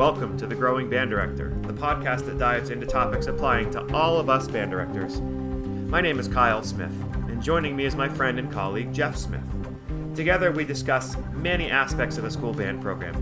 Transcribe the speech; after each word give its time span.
Welcome 0.00 0.38
to 0.38 0.46
The 0.46 0.54
Growing 0.54 0.88
Band 0.88 1.10
Director, 1.10 1.50
the 1.64 1.74
podcast 1.74 2.24
that 2.24 2.38
dives 2.38 2.70
into 2.70 2.86
topics 2.86 3.26
applying 3.26 3.70
to 3.72 3.86
all 3.94 4.18
of 4.18 4.30
us 4.30 4.48
band 4.48 4.70
directors. 4.70 5.20
My 5.20 6.00
name 6.00 6.18
is 6.18 6.26
Kyle 6.26 6.62
Smith, 6.62 6.94
and 7.28 7.42
joining 7.42 7.76
me 7.76 7.84
is 7.84 7.94
my 7.94 8.08
friend 8.08 8.38
and 8.38 8.50
colleague 8.50 8.94
Jeff 8.94 9.14
Smith. 9.14 9.44
Together, 10.14 10.52
we 10.52 10.64
discuss 10.64 11.18
many 11.34 11.70
aspects 11.70 12.16
of 12.16 12.24
the 12.24 12.30
school 12.30 12.54
band 12.54 12.80
program, 12.80 13.14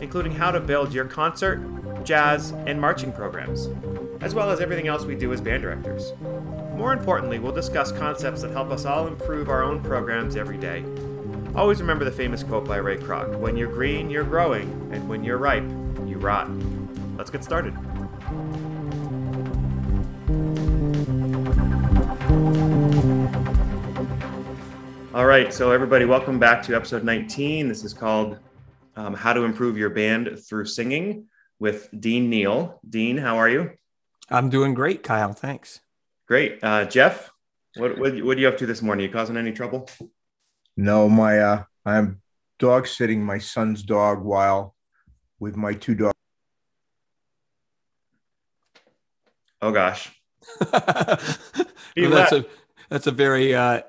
including 0.00 0.32
how 0.32 0.50
to 0.50 0.58
build 0.58 0.94
your 0.94 1.04
concert, 1.04 1.60
jazz, 2.02 2.52
and 2.66 2.80
marching 2.80 3.12
programs, 3.12 3.68
as 4.22 4.34
well 4.34 4.48
as 4.48 4.58
everything 4.58 4.88
else 4.88 5.04
we 5.04 5.14
do 5.14 5.34
as 5.34 5.40
band 5.42 5.62
directors. 5.62 6.14
More 6.74 6.94
importantly, 6.94 7.40
we'll 7.40 7.52
discuss 7.52 7.92
concepts 7.92 8.40
that 8.40 8.52
help 8.52 8.70
us 8.70 8.86
all 8.86 9.06
improve 9.06 9.50
our 9.50 9.62
own 9.62 9.82
programs 9.82 10.36
every 10.36 10.56
day. 10.56 10.82
Always 11.54 11.82
remember 11.82 12.06
the 12.06 12.10
famous 12.10 12.42
quote 12.42 12.66
by 12.66 12.78
Ray 12.78 12.96
Kroc 12.96 13.38
When 13.38 13.54
you're 13.54 13.70
green, 13.70 14.08
you're 14.08 14.24
growing, 14.24 14.88
and 14.94 15.06
when 15.10 15.22
you're 15.22 15.36
ripe, 15.36 15.68
rot. 16.22 16.48
Let's 17.16 17.30
get 17.30 17.42
started. 17.42 17.74
All 25.14 25.26
right, 25.26 25.52
so 25.52 25.72
everybody, 25.72 26.04
welcome 26.04 26.38
back 26.38 26.62
to 26.62 26.74
episode 26.74 27.04
19. 27.04 27.68
This 27.68 27.84
is 27.84 27.92
called 27.92 28.38
um, 28.96 29.14
How 29.14 29.32
to 29.32 29.42
Improve 29.42 29.76
Your 29.76 29.90
Band 29.90 30.38
Through 30.38 30.66
Singing 30.66 31.26
with 31.58 31.88
Dean 31.98 32.30
Neal. 32.30 32.80
Dean, 32.88 33.18
how 33.18 33.36
are 33.36 33.48
you? 33.48 33.72
I'm 34.30 34.48
doing 34.48 34.74
great, 34.74 35.02
Kyle. 35.02 35.32
Thanks. 35.32 35.80
Great. 36.26 36.60
Uh, 36.62 36.84
Jeff, 36.84 37.30
what, 37.76 37.98
what, 37.98 38.22
what 38.24 38.38
are 38.38 38.40
you 38.40 38.48
up 38.48 38.58
to 38.58 38.66
this 38.66 38.80
morning? 38.80 39.04
You 39.06 39.12
causing 39.12 39.36
any 39.36 39.52
trouble? 39.52 39.88
No, 40.76 41.08
my 41.08 41.40
uh, 41.40 41.64
I'm 41.84 42.22
dog 42.58 42.86
sitting 42.86 43.22
my 43.22 43.38
son's 43.38 43.82
dog 43.82 44.22
while 44.22 44.71
with 45.42 45.56
my 45.56 45.74
two 45.74 45.96
dogs. 45.96 46.14
Oh 49.60 49.72
gosh. 49.72 50.16
well, 50.72 51.18
that's 51.96 52.32
a 52.32 52.46
that's 52.88 53.08
a 53.08 53.10
very 53.10 53.52
uh, 53.52 53.82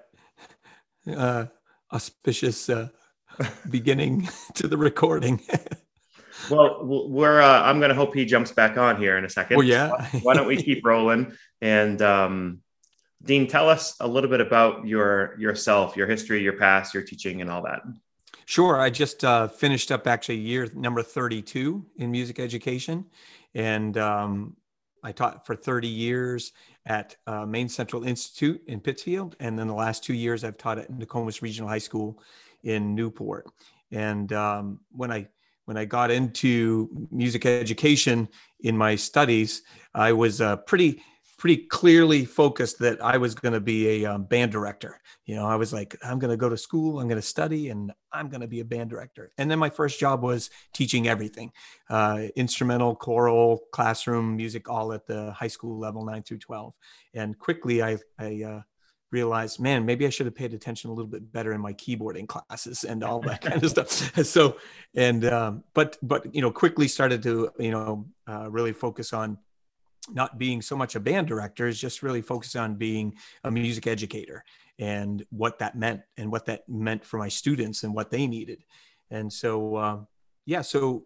uh, 1.16 1.46
auspicious 1.92 2.70
uh, 2.70 2.88
beginning 3.70 4.28
to 4.56 4.68
the 4.68 4.78
recording. 4.78 5.42
well, 6.50 6.80
we're. 6.84 7.40
Uh, 7.40 7.62
I'm 7.62 7.78
going 7.78 7.90
to 7.90 7.96
hope 7.96 8.16
he 8.16 8.26
jumps 8.26 8.52
back 8.52 8.78
on 8.78 8.98
here 8.98 9.18
in 9.18 9.24
a 9.24 9.30
second. 9.30 9.58
Oh 9.58 9.62
yeah. 9.62 9.92
Why 10.24 10.34
don't 10.34 10.48
we 10.48 10.58
keep 10.58 10.84
rolling? 10.84 11.34
And 11.62 12.02
um, 12.02 12.62
Dean, 13.24 13.48
tell 13.48 13.70
us 13.70 13.96
a 14.00 14.08
little 14.08 14.30
bit 14.30 14.42
about 14.42 14.88
your 14.88 15.40
yourself, 15.40 15.96
your 15.96 16.08
history, 16.08 16.42
your 16.42 16.58
past, 16.58 16.96
your 16.96 17.04
teaching, 17.04 17.42
and 17.42 17.50
all 17.52 17.62
that. 17.64 17.82
Sure. 18.46 18.80
I 18.80 18.90
just 18.90 19.24
uh, 19.24 19.48
finished 19.48 19.92
up 19.92 20.08
actually 20.08 20.38
year 20.38 20.70
number 20.74 21.02
32 21.02 21.86
in 21.98 22.12
music 22.12 22.40
education, 22.40 23.06
and 23.56 23.98
um, 23.98 24.56
I 25.04 25.12
taught 25.12 25.46
for 25.46 25.56
30 25.56 25.88
years 25.88 26.54
at 26.86 27.16
uh, 27.28 27.46
Maine 27.46 27.70
Central 27.70 28.04
Institute 28.04 28.62
in 28.68 28.80
Pittsfield, 28.80 29.36
and 29.40 29.58
then 29.58 29.68
the 29.68 29.74
last 29.74 30.04
two 30.04 30.14
years 30.14 30.44
I've 30.44 30.58
taught 30.58 30.80
at 30.80 30.90
Nokomis 30.90 31.42
Regional 31.42 31.70
High 31.70 31.78
School 31.78 32.22
in 32.64 32.96
Newport. 32.96 33.48
And 33.92 34.32
um, 34.34 34.80
when 34.92 35.12
I 35.12 35.28
when 35.66 35.78
I 35.78 35.86
got 35.86 36.12
into 36.12 37.08
music 37.10 37.46
education 37.46 38.28
in 38.62 38.78
my 38.78 38.96
studies, 38.96 39.62
I 39.96 40.12
was 40.12 40.42
uh, 40.42 40.58
pretty 40.58 41.02
pretty 41.44 41.66
clearly 41.66 42.24
focused 42.24 42.80
that 42.80 43.04
I 43.04 43.18
was 43.18 43.36
going 43.36 43.52
to 43.52 43.60
be 43.60 44.06
a 44.06 44.14
um, 44.14 44.24
band 44.24 44.50
director. 44.50 45.02
You 45.26 45.36
know, 45.36 45.46
I 45.46 45.58
was 45.58 45.74
like, 45.74 45.94
I'm 46.02 46.18
going 46.18 46.32
to 46.32 46.38
go 46.38 46.48
to 46.48 46.56
school, 46.56 47.02
I'm 47.02 47.10
going 47.10 47.20
to 47.20 47.28
study, 47.28 47.68
and 47.68 47.92
I'm 48.14 48.30
going 48.30 48.40
to 48.40 48.48
be 48.48 48.62
a 48.62 48.64
band 48.64 48.90
director. 48.90 49.30
And 49.38 49.52
then 49.52 49.60
my 49.60 49.70
first 49.70 50.00
job 50.00 50.24
was 50.24 50.50
teaching 50.72 51.10
everything 51.10 51.52
uh, 51.90 52.28
instrumental, 52.38 52.96
choral, 52.96 53.60
classroom, 53.74 54.38
music, 54.38 54.70
all 54.70 54.94
at 54.94 55.06
the 55.06 55.34
high 55.34 55.50
school 55.50 55.78
level, 55.78 56.06
nine 56.06 56.24
through 56.24 56.38
12. 56.38 56.74
And 57.14 57.38
quickly, 57.38 57.84
I, 57.84 57.98
I 58.18 58.44
uh, 58.44 58.62
realized, 59.12 59.60
man, 59.60 59.86
maybe 59.86 60.08
I 60.08 60.12
should 60.12 60.28
have 60.28 60.36
paid 60.36 60.54
attention 60.54 60.92
a 60.92 60.94
little 60.94 61.12
bit 61.12 61.30
better 61.34 61.52
in 61.52 61.60
my 61.60 61.74
keyboarding 61.74 62.26
classes 62.26 62.86
and 62.86 63.04
all 63.04 63.20
that 63.20 63.42
kind 63.42 63.62
of 63.62 63.70
stuff. 63.70 64.16
So, 64.26 64.60
and, 64.96 65.26
um, 65.26 65.66
but, 65.74 65.98
but, 66.02 66.34
you 66.34 66.42
know, 66.42 66.52
quickly 66.52 66.88
started 66.88 67.22
to, 67.24 67.52
you 67.60 67.72
know, 67.72 68.06
uh, 68.30 68.50
really 68.50 68.72
focus 68.72 69.12
on 69.12 69.40
not 70.10 70.38
being 70.38 70.62
so 70.62 70.76
much 70.76 70.96
a 70.96 71.00
band 71.00 71.28
director 71.28 71.68
is 71.68 71.80
just 71.80 72.04
really 72.04 72.22
focused 72.22 72.56
on 72.56 72.76
being 72.76 73.16
a 73.44 73.52
music 73.52 73.88
educator 73.88 74.44
and 74.80 75.26
what 75.30 75.60
that 75.60 75.78
meant 75.78 76.02
and 76.18 76.32
what 76.32 76.46
that 76.46 76.68
meant 76.68 77.06
for 77.06 77.18
my 77.18 77.30
students 77.30 77.84
and 77.84 77.94
what 77.94 78.12
they 78.12 78.28
needed. 78.28 78.64
And 79.12 79.32
so 79.32 79.76
uh, 79.76 80.00
yeah 80.46 80.62
so 80.62 81.06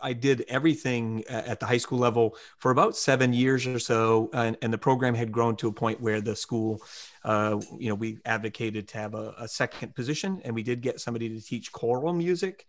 i 0.00 0.12
did 0.12 0.44
everything 0.48 1.24
at 1.28 1.58
the 1.58 1.66
high 1.66 1.76
school 1.76 1.98
level 1.98 2.36
for 2.58 2.70
about 2.70 2.96
seven 2.96 3.32
years 3.32 3.66
or 3.66 3.78
so 3.78 4.30
and, 4.32 4.56
and 4.62 4.72
the 4.72 4.78
program 4.78 5.14
had 5.14 5.32
grown 5.32 5.56
to 5.56 5.68
a 5.68 5.72
point 5.72 6.00
where 6.00 6.20
the 6.20 6.36
school 6.36 6.80
uh, 7.24 7.58
you 7.78 7.88
know 7.88 7.94
we 7.94 8.18
advocated 8.24 8.86
to 8.86 8.98
have 8.98 9.14
a, 9.14 9.34
a 9.38 9.48
second 9.48 9.94
position 9.94 10.40
and 10.44 10.54
we 10.54 10.62
did 10.62 10.80
get 10.80 11.00
somebody 11.00 11.28
to 11.28 11.40
teach 11.40 11.72
choral 11.72 12.12
music 12.12 12.66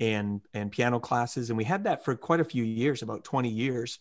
and 0.00 0.40
and 0.54 0.70
piano 0.72 0.98
classes. 0.98 1.50
And 1.50 1.56
we 1.56 1.64
had 1.64 1.84
that 1.84 2.04
for 2.04 2.14
quite 2.16 2.40
a 2.40 2.44
few 2.44 2.64
years 2.64 3.02
about 3.02 3.24
20 3.24 3.48
years. 3.48 3.98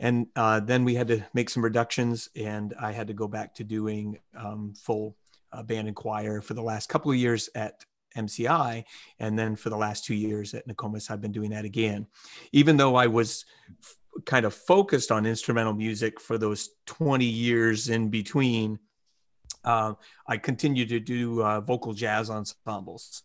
And 0.00 0.26
uh, 0.36 0.60
then 0.60 0.84
we 0.84 0.94
had 0.94 1.08
to 1.08 1.24
make 1.34 1.50
some 1.50 1.62
reductions 1.62 2.28
and 2.36 2.74
i 2.80 2.92
had 2.92 3.06
to 3.06 3.14
go 3.14 3.28
back 3.28 3.54
to 3.54 3.64
doing 3.64 4.18
um, 4.36 4.74
full 4.74 5.16
uh, 5.52 5.62
band 5.62 5.88
and 5.88 5.96
choir 5.96 6.40
for 6.40 6.54
the 6.54 6.62
last 6.62 6.88
couple 6.88 7.10
of 7.10 7.16
years 7.16 7.48
at 7.54 7.84
mci 8.16 8.84
and 9.20 9.38
then 9.38 9.56
for 9.56 9.70
the 9.70 9.76
last 9.76 10.04
two 10.04 10.14
years 10.14 10.54
at 10.54 10.66
nokomis 10.66 11.10
i've 11.10 11.20
been 11.20 11.32
doing 11.32 11.50
that 11.50 11.64
again. 11.64 12.06
Even 12.52 12.76
though 12.76 12.96
i 12.96 13.06
was 13.06 13.44
f- 13.80 13.96
kind 14.24 14.44
of 14.44 14.54
focused 14.54 15.10
on 15.10 15.24
instrumental 15.24 15.72
music 15.72 16.20
for 16.20 16.36
those 16.36 16.70
20 16.86 17.24
years 17.24 17.88
in 17.88 18.08
between 18.08 18.78
uh, 19.64 19.94
i 20.26 20.36
continued 20.36 20.88
to 20.88 21.00
do 21.00 21.42
uh, 21.42 21.60
vocal 21.60 21.92
jazz 21.92 22.28
ensembles 22.28 23.22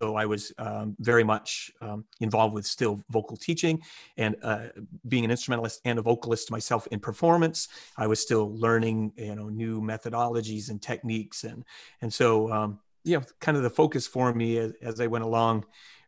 so 0.00 0.14
I 0.14 0.26
was 0.26 0.52
um, 0.58 0.96
very 1.00 1.24
much 1.24 1.70
um, 1.80 2.04
involved 2.20 2.54
with 2.54 2.66
still 2.66 3.02
vocal 3.10 3.36
teaching 3.36 3.82
and 4.16 4.36
uh, 4.42 4.68
being 5.08 5.24
an 5.24 5.30
instrumentalist 5.30 5.80
and 5.84 5.98
a 5.98 6.02
vocalist 6.02 6.50
myself 6.50 6.86
in 6.88 7.00
performance. 7.00 7.68
I 7.96 8.06
was 8.06 8.20
still 8.20 8.56
learning, 8.56 9.12
you 9.16 9.34
know, 9.34 9.48
new 9.48 9.80
methodologies 9.80 10.70
and 10.70 10.80
techniques, 10.80 11.44
and 11.44 11.64
and 12.00 12.12
so 12.12 12.52
um, 12.52 12.78
you 13.04 13.18
know, 13.18 13.24
kind 13.40 13.56
of 13.56 13.62
the 13.62 13.70
focus 13.70 14.06
for 14.06 14.32
me 14.34 14.58
as, 14.58 14.72
as, 14.82 15.00
I 15.00 15.06
went 15.06 15.24
along, 15.24 15.64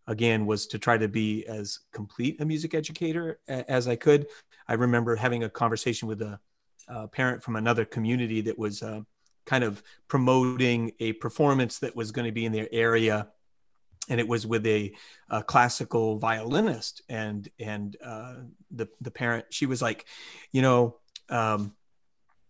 again, 0.06 0.44
was 0.44 0.66
to 0.68 0.78
try 0.78 0.98
to 0.98 1.08
be 1.08 1.46
as 1.46 1.78
complete 1.92 2.40
a 2.40 2.44
music 2.44 2.74
educator 2.74 3.40
as 3.48 3.88
I 3.88 3.96
could. 3.96 4.26
I 4.68 4.74
remember 4.74 5.16
having 5.16 5.44
a 5.44 5.48
conversation 5.48 6.08
with 6.08 6.20
a, 6.20 6.38
a 6.88 7.08
parent 7.08 7.42
from 7.42 7.56
another 7.56 7.84
community 7.84 8.40
that 8.42 8.58
was 8.58 8.82
uh, 8.82 9.00
kind 9.46 9.64
of 9.64 9.82
promoting 10.08 10.92
a 11.00 11.12
performance 11.14 11.78
that 11.78 11.96
was 11.96 12.12
going 12.12 12.26
to 12.26 12.32
be 12.32 12.44
in 12.44 12.52
their 12.52 12.68
area 12.70 13.28
and 14.08 14.18
it 14.18 14.26
was 14.26 14.46
with 14.46 14.66
a, 14.66 14.92
a 15.28 15.42
classical 15.42 16.18
violinist 16.18 17.02
and 17.08 17.48
and 17.58 17.96
uh, 18.04 18.36
the 18.70 18.88
the 19.00 19.10
parent 19.10 19.46
she 19.50 19.66
was 19.66 19.80
like 19.80 20.06
you 20.52 20.62
know 20.62 20.96
um, 21.28 21.74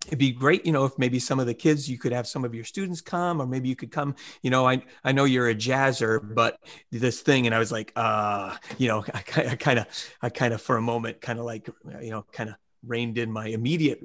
it'd 0.07 0.19
be 0.19 0.33
great 0.33 0.65
you 0.65 0.73
know 0.73 0.85
if 0.85 0.99
maybe 0.99 1.19
some 1.19 1.39
of 1.39 1.47
the 1.47 1.55
kids 1.55 1.89
you 1.89 1.99
could 1.99 2.13
have 2.13 2.27
some 2.27 2.45
of 2.45 2.55
your 2.55 2.65
students 2.65 3.01
come 3.01 3.41
or 3.41 3.47
maybe 3.47 3.69
you 3.69 3.77
could 3.77 3.91
come 3.91 4.15
you 4.43 4.51
know 4.51 4.67
i 4.67 4.83
i 5.05 5.13
know 5.13 5.25
you're 5.25 5.51
a 5.51 5.55
jazzer 5.55 6.21
but 6.35 6.59
this 6.91 7.21
thing 7.21 7.47
and 7.47 7.55
i 7.55 7.59
was 7.59 7.71
like 7.71 7.93
uh 7.97 8.57
you 8.79 8.89
know 8.89 9.05
i 9.15 9.21
kind 9.21 9.79
of 9.79 9.87
i 10.23 10.31
kind 10.31 10.55
of 10.55 10.63
for 10.63 10.77
a 10.77 10.83
moment 10.83 11.21
kind 11.21 11.39
of 11.39 11.45
like 11.45 11.69
you 12.01 12.11
know 12.11 12.25
kind 12.33 12.49
of 12.49 12.57
reined 12.87 13.19
in 13.19 13.31
my 13.31 13.49
immediate 13.49 14.03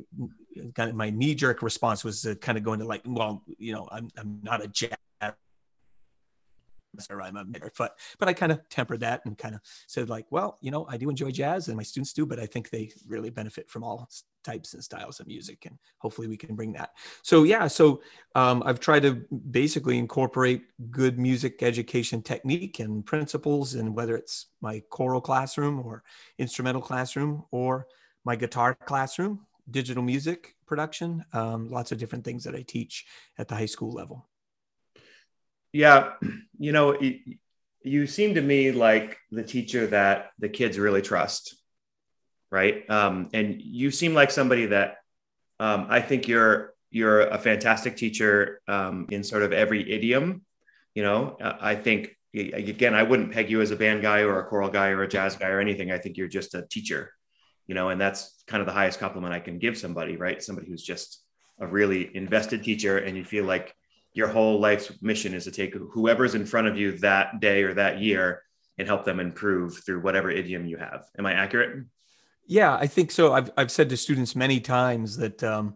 kind 0.74 0.90
of 0.90 0.96
my 0.96 1.10
knee 1.10 1.34
jerk 1.34 1.62
response 1.62 2.04
was 2.04 2.22
to 2.22 2.36
kind 2.36 2.58
of 2.58 2.64
go 2.64 2.74
into 2.74 2.86
like 2.86 3.02
well 3.06 3.42
you 3.58 3.72
know 3.72 3.88
i'm, 3.90 4.10
I'm 4.18 4.40
not 4.44 4.62
a 4.62 4.68
jazz 4.68 4.98
or 7.10 7.22
I'm 7.22 7.38
a 7.38 7.46
but 7.78 7.98
but 8.20 8.28
I 8.28 8.34
kind 8.34 8.52
of 8.52 8.68
tempered 8.70 9.02
that 9.02 9.22
and 9.26 9.38
kind 9.38 9.56
of 9.56 9.62
said 9.88 10.10
like, 10.10 10.26
well, 10.32 10.58
you 10.62 10.72
know, 10.72 10.86
I 10.90 10.98
do 10.98 11.10
enjoy 11.10 11.32
jazz 11.32 11.68
and 11.68 11.78
my 11.78 11.84
students 11.84 12.14
do, 12.14 12.26
but 12.26 12.40
I 12.40 12.46
think 12.46 12.70
they 12.70 12.92
really 13.08 13.30
benefit 13.30 13.70
from 13.70 13.84
all 13.84 14.10
types 14.44 14.74
and 14.74 14.84
styles 14.84 15.20
of 15.20 15.28
music, 15.28 15.66
and 15.66 15.78
hopefully 15.98 16.28
we 16.28 16.38
can 16.38 16.56
bring 16.56 16.74
that. 16.74 16.92
So 17.24 17.44
yeah, 17.44 17.68
so 17.68 18.02
um, 18.36 18.62
I've 18.66 18.80
tried 18.80 19.02
to 19.04 19.26
basically 19.52 19.98
incorporate 19.98 20.64
good 20.92 21.18
music 21.18 21.64
education 21.64 22.22
technique 22.22 22.80
and 22.80 23.06
principles, 23.06 23.74
and 23.76 23.96
whether 23.96 24.16
it's 24.16 24.48
my 24.62 24.82
choral 24.90 25.22
classroom 25.22 25.80
or 25.80 26.04
instrumental 26.38 26.82
classroom 26.82 27.44
or 27.52 27.88
my 28.24 28.36
guitar 28.36 28.76
classroom, 28.86 29.46
digital 29.72 30.04
music 30.04 30.56
production, 30.66 31.24
um, 31.34 31.70
lots 31.70 31.92
of 31.92 31.98
different 31.98 32.24
things 32.24 32.44
that 32.44 32.56
I 32.56 32.62
teach 32.62 33.06
at 33.38 33.48
the 33.48 33.56
high 33.56 33.66
school 33.66 33.92
level. 33.92 34.28
Yeah, 35.76 36.14
you 36.58 36.72
know, 36.72 36.98
you 37.84 38.08
seem 38.08 38.36
to 38.36 38.42
me 38.42 38.72
like 38.72 39.18
the 39.30 39.44
teacher 39.44 39.88
that 39.88 40.30
the 40.40 40.48
kids 40.48 40.80
really 40.80 41.02
trust, 41.02 41.54
right? 42.50 42.90
Um, 42.90 43.30
and 43.34 43.62
you 43.62 43.92
seem 43.92 44.14
like 44.14 44.32
somebody 44.32 44.68
that 44.68 45.00
um, 45.60 45.88
I 45.90 46.00
think 46.00 46.30
you're 46.30 46.74
you're 46.92 47.24
a 47.28 47.38
fantastic 47.38 47.98
teacher 47.98 48.62
um, 48.70 49.08
in 49.12 49.22
sort 49.22 49.44
of 49.44 49.52
every 49.52 49.92
idiom. 49.92 50.46
You 50.94 51.04
know, 51.04 51.36
I 51.42 51.76
think 51.76 52.16
again, 52.34 52.94
I 52.96 53.04
wouldn't 53.04 53.34
peg 53.34 53.50
you 53.50 53.60
as 53.60 53.72
a 53.72 53.76
band 53.76 54.02
guy 54.02 54.22
or 54.22 54.40
a 54.40 54.46
choral 54.46 54.70
guy 54.70 54.92
or 54.92 55.04
a 55.04 55.10
jazz 55.10 55.36
guy 55.36 55.50
or 55.50 55.60
anything. 55.60 55.92
I 55.92 55.98
think 55.98 56.16
you're 56.16 56.30
just 56.30 56.56
a 56.56 56.66
teacher, 56.66 57.12
you 57.68 57.76
know, 57.76 57.90
and 57.90 58.00
that's 58.00 58.42
kind 58.48 58.62
of 58.62 58.66
the 58.66 58.72
highest 58.72 59.02
compliment 59.02 59.34
I 59.34 59.42
can 59.42 59.60
give 59.60 59.78
somebody, 59.78 60.16
right? 60.16 60.42
Somebody 60.42 60.70
who's 60.70 60.84
just 60.84 61.20
a 61.60 61.68
really 61.68 62.16
invested 62.16 62.64
teacher 62.64 62.98
and 62.98 63.18
you 63.18 63.26
feel 63.26 63.44
like 63.44 63.76
your 64.16 64.30
whole 64.30 64.60
life's 64.60 64.92
mission 65.02 65.34
is 65.34 65.44
to 65.44 65.52
take 65.52 65.76
whoever's 65.76 66.36
in 66.36 66.46
front 66.46 66.68
of 66.68 66.78
you 66.78 66.94
that 67.00 67.42
day 67.42 67.64
or 67.64 67.74
that 67.74 68.00
year 68.00 68.42
and 68.78 68.88
help 68.88 69.04
them 69.04 69.20
improve 69.20 69.84
through 69.86 70.02
whatever 70.02 70.32
idiom 70.32 70.66
you 70.66 70.78
have. 70.78 71.06
Am 71.20 71.26
I 71.26 71.34
accurate? 71.34 71.86
Yeah, 72.48 72.76
I 72.76 72.88
think 72.88 73.12
so. 73.12 73.34
I've, 73.34 73.52
I've 73.58 73.72
said 73.72 73.90
to 73.90 73.98
students 73.98 74.36
many 74.36 74.62
times 74.62 75.18
that 75.18 75.44
um, 75.44 75.76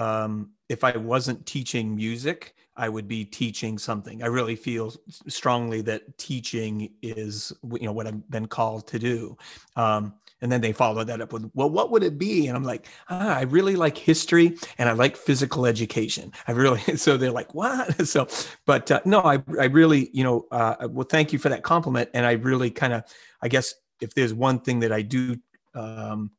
um, 0.00 0.50
if 0.68 0.82
I 0.82 0.96
wasn't 0.96 1.46
teaching 1.46 1.94
music, 1.94 2.54
I 2.76 2.88
would 2.88 3.06
be 3.06 3.24
teaching 3.24 3.78
something. 3.78 4.22
I 4.22 4.26
really 4.26 4.56
feel 4.56 4.92
strongly 5.28 5.80
that 5.82 6.18
teaching 6.18 6.92
is, 7.02 7.52
you 7.62 7.86
know, 7.86 7.92
what 7.92 8.08
I've 8.08 8.28
been 8.30 8.46
called 8.46 8.88
to 8.88 8.98
do. 8.98 9.36
Um, 9.76 10.14
and 10.42 10.50
then 10.50 10.60
they 10.60 10.72
follow 10.72 11.04
that 11.04 11.20
up 11.20 11.32
with, 11.32 11.50
well, 11.54 11.70
what 11.70 11.90
would 11.90 12.02
it 12.02 12.18
be? 12.18 12.46
And 12.46 12.56
I'm 12.56 12.64
like, 12.64 12.86
ah, 13.08 13.36
I 13.36 13.42
really 13.42 13.76
like 13.76 13.96
history 13.96 14.56
and 14.78 14.88
I 14.88 14.92
like 14.92 15.16
physical 15.16 15.66
education. 15.66 16.32
I 16.48 16.52
really, 16.52 16.80
so 16.96 17.16
they're 17.16 17.30
like, 17.30 17.54
what? 17.54 17.96
So, 18.10 18.26
but 18.66 18.90
uh, 18.90 19.00
no, 19.04 19.20
I, 19.20 19.42
I 19.60 19.66
really, 19.66 20.10
you 20.12 20.24
know, 20.24 20.46
uh, 20.50 20.88
well, 20.90 21.06
thank 21.08 21.32
you 21.32 21.38
for 21.38 21.48
that 21.50 21.62
compliment. 21.62 22.10
And 22.12 22.26
I 22.26 22.32
really 22.32 22.70
kind 22.70 22.92
of, 22.92 23.04
I 23.40 23.46
guess 23.48 23.74
if 24.00 24.14
there's 24.14 24.34
one 24.34 24.58
thing 24.58 24.80
that 24.80 24.90
I 24.90 25.02
do, 25.02 25.36
um, 25.74 26.32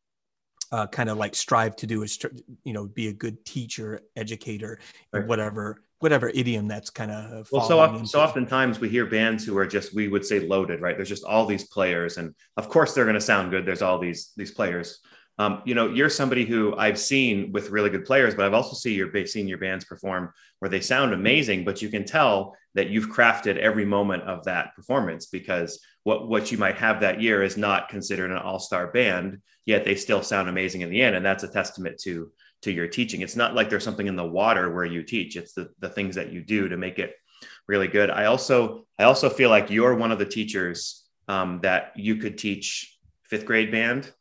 uh, 0.71 0.87
kind 0.87 1.09
of 1.09 1.17
like 1.17 1.35
strive 1.35 1.75
to 1.77 1.87
do 1.87 2.03
is, 2.03 2.19
you 2.63 2.73
know, 2.73 2.87
be 2.87 3.07
a 3.07 3.13
good 3.13 3.45
teacher, 3.45 4.01
educator, 4.17 4.79
right. 5.13 5.25
whatever 5.25 5.81
whatever 6.01 6.29
idiom 6.29 6.67
that's 6.67 6.89
kind 6.89 7.11
of 7.11 7.47
well 7.51 7.67
so 7.67 7.79
often, 7.79 8.05
so 8.05 8.19
oftentimes 8.19 8.79
we 8.79 8.89
hear 8.89 9.05
bands 9.05 9.45
who 9.45 9.57
are 9.57 9.67
just 9.67 9.93
we 9.93 10.07
would 10.07 10.25
say 10.25 10.39
loaded 10.39 10.81
right? 10.81 10.97
There's 10.97 11.09
just 11.09 11.23
all 11.23 11.45
these 11.45 11.67
players 11.67 12.17
and 12.17 12.33
of 12.57 12.69
course 12.69 12.93
they're 12.93 13.05
going 13.05 13.15
to 13.15 13.21
sound 13.21 13.51
good. 13.51 13.65
There's 13.65 13.81
all 13.81 13.99
these 13.99 14.33
these 14.35 14.51
players. 14.51 14.99
Um, 15.37 15.61
you 15.65 15.75
know 15.75 15.89
you're 15.89 16.09
somebody 16.09 16.45
who 16.45 16.75
i've 16.77 16.99
seen 16.99 17.51
with 17.51 17.71
really 17.71 17.89
good 17.89 18.05
players 18.05 18.35
but 18.35 18.45
i've 18.45 18.53
also 18.53 18.75
seen 18.75 18.95
your 18.95 19.25
seen 19.25 19.47
your 19.47 19.57
bands 19.57 19.85
perform 19.85 20.31
where 20.59 20.69
they 20.69 20.81
sound 20.81 21.13
amazing 21.13 21.63
but 21.63 21.81
you 21.81 21.89
can 21.89 22.05
tell 22.05 22.55
that 22.75 22.89
you've 22.89 23.09
crafted 23.09 23.57
every 23.57 23.85
moment 23.85 24.23
of 24.23 24.43
that 24.43 24.75
performance 24.75 25.27
because 25.27 25.79
what 26.03 26.27
what 26.27 26.51
you 26.51 26.57
might 26.57 26.75
have 26.75 26.99
that 26.99 27.21
year 27.21 27.41
is 27.41 27.57
not 27.57 27.89
considered 27.89 28.29
an 28.29 28.37
all-star 28.37 28.91
band 28.91 29.41
yet 29.65 29.83
they 29.85 29.95
still 29.95 30.21
sound 30.21 30.49
amazing 30.49 30.81
in 30.81 30.91
the 30.91 31.01
end 31.01 31.15
and 31.15 31.25
that's 31.25 31.43
a 31.43 31.47
testament 31.47 31.97
to 31.97 32.31
to 32.61 32.71
your 32.71 32.87
teaching. 32.87 33.21
It's 33.21 33.35
not 33.35 33.55
like 33.55 33.69
there's 33.69 33.83
something 33.83 34.07
in 34.07 34.15
the 34.15 34.25
water 34.25 34.71
where 34.73 34.85
you 34.85 35.03
teach. 35.03 35.35
It's 35.35 35.53
the, 35.53 35.69
the 35.79 35.89
things 35.89 36.15
that 36.15 36.31
you 36.31 36.41
do 36.41 36.69
to 36.69 36.77
make 36.77 36.99
it 36.99 37.15
really 37.67 37.87
good. 37.87 38.09
I 38.09 38.25
also 38.25 38.85
I 38.99 39.03
also 39.03 39.29
feel 39.29 39.49
like 39.49 39.69
you're 39.69 39.95
one 39.95 40.11
of 40.11 40.19
the 40.19 40.25
teachers 40.25 41.07
um, 41.27 41.59
that 41.63 41.93
you 41.95 42.17
could 42.17 42.37
teach 42.37 42.97
fifth 43.23 43.45
grade 43.45 43.71
band, 43.71 44.11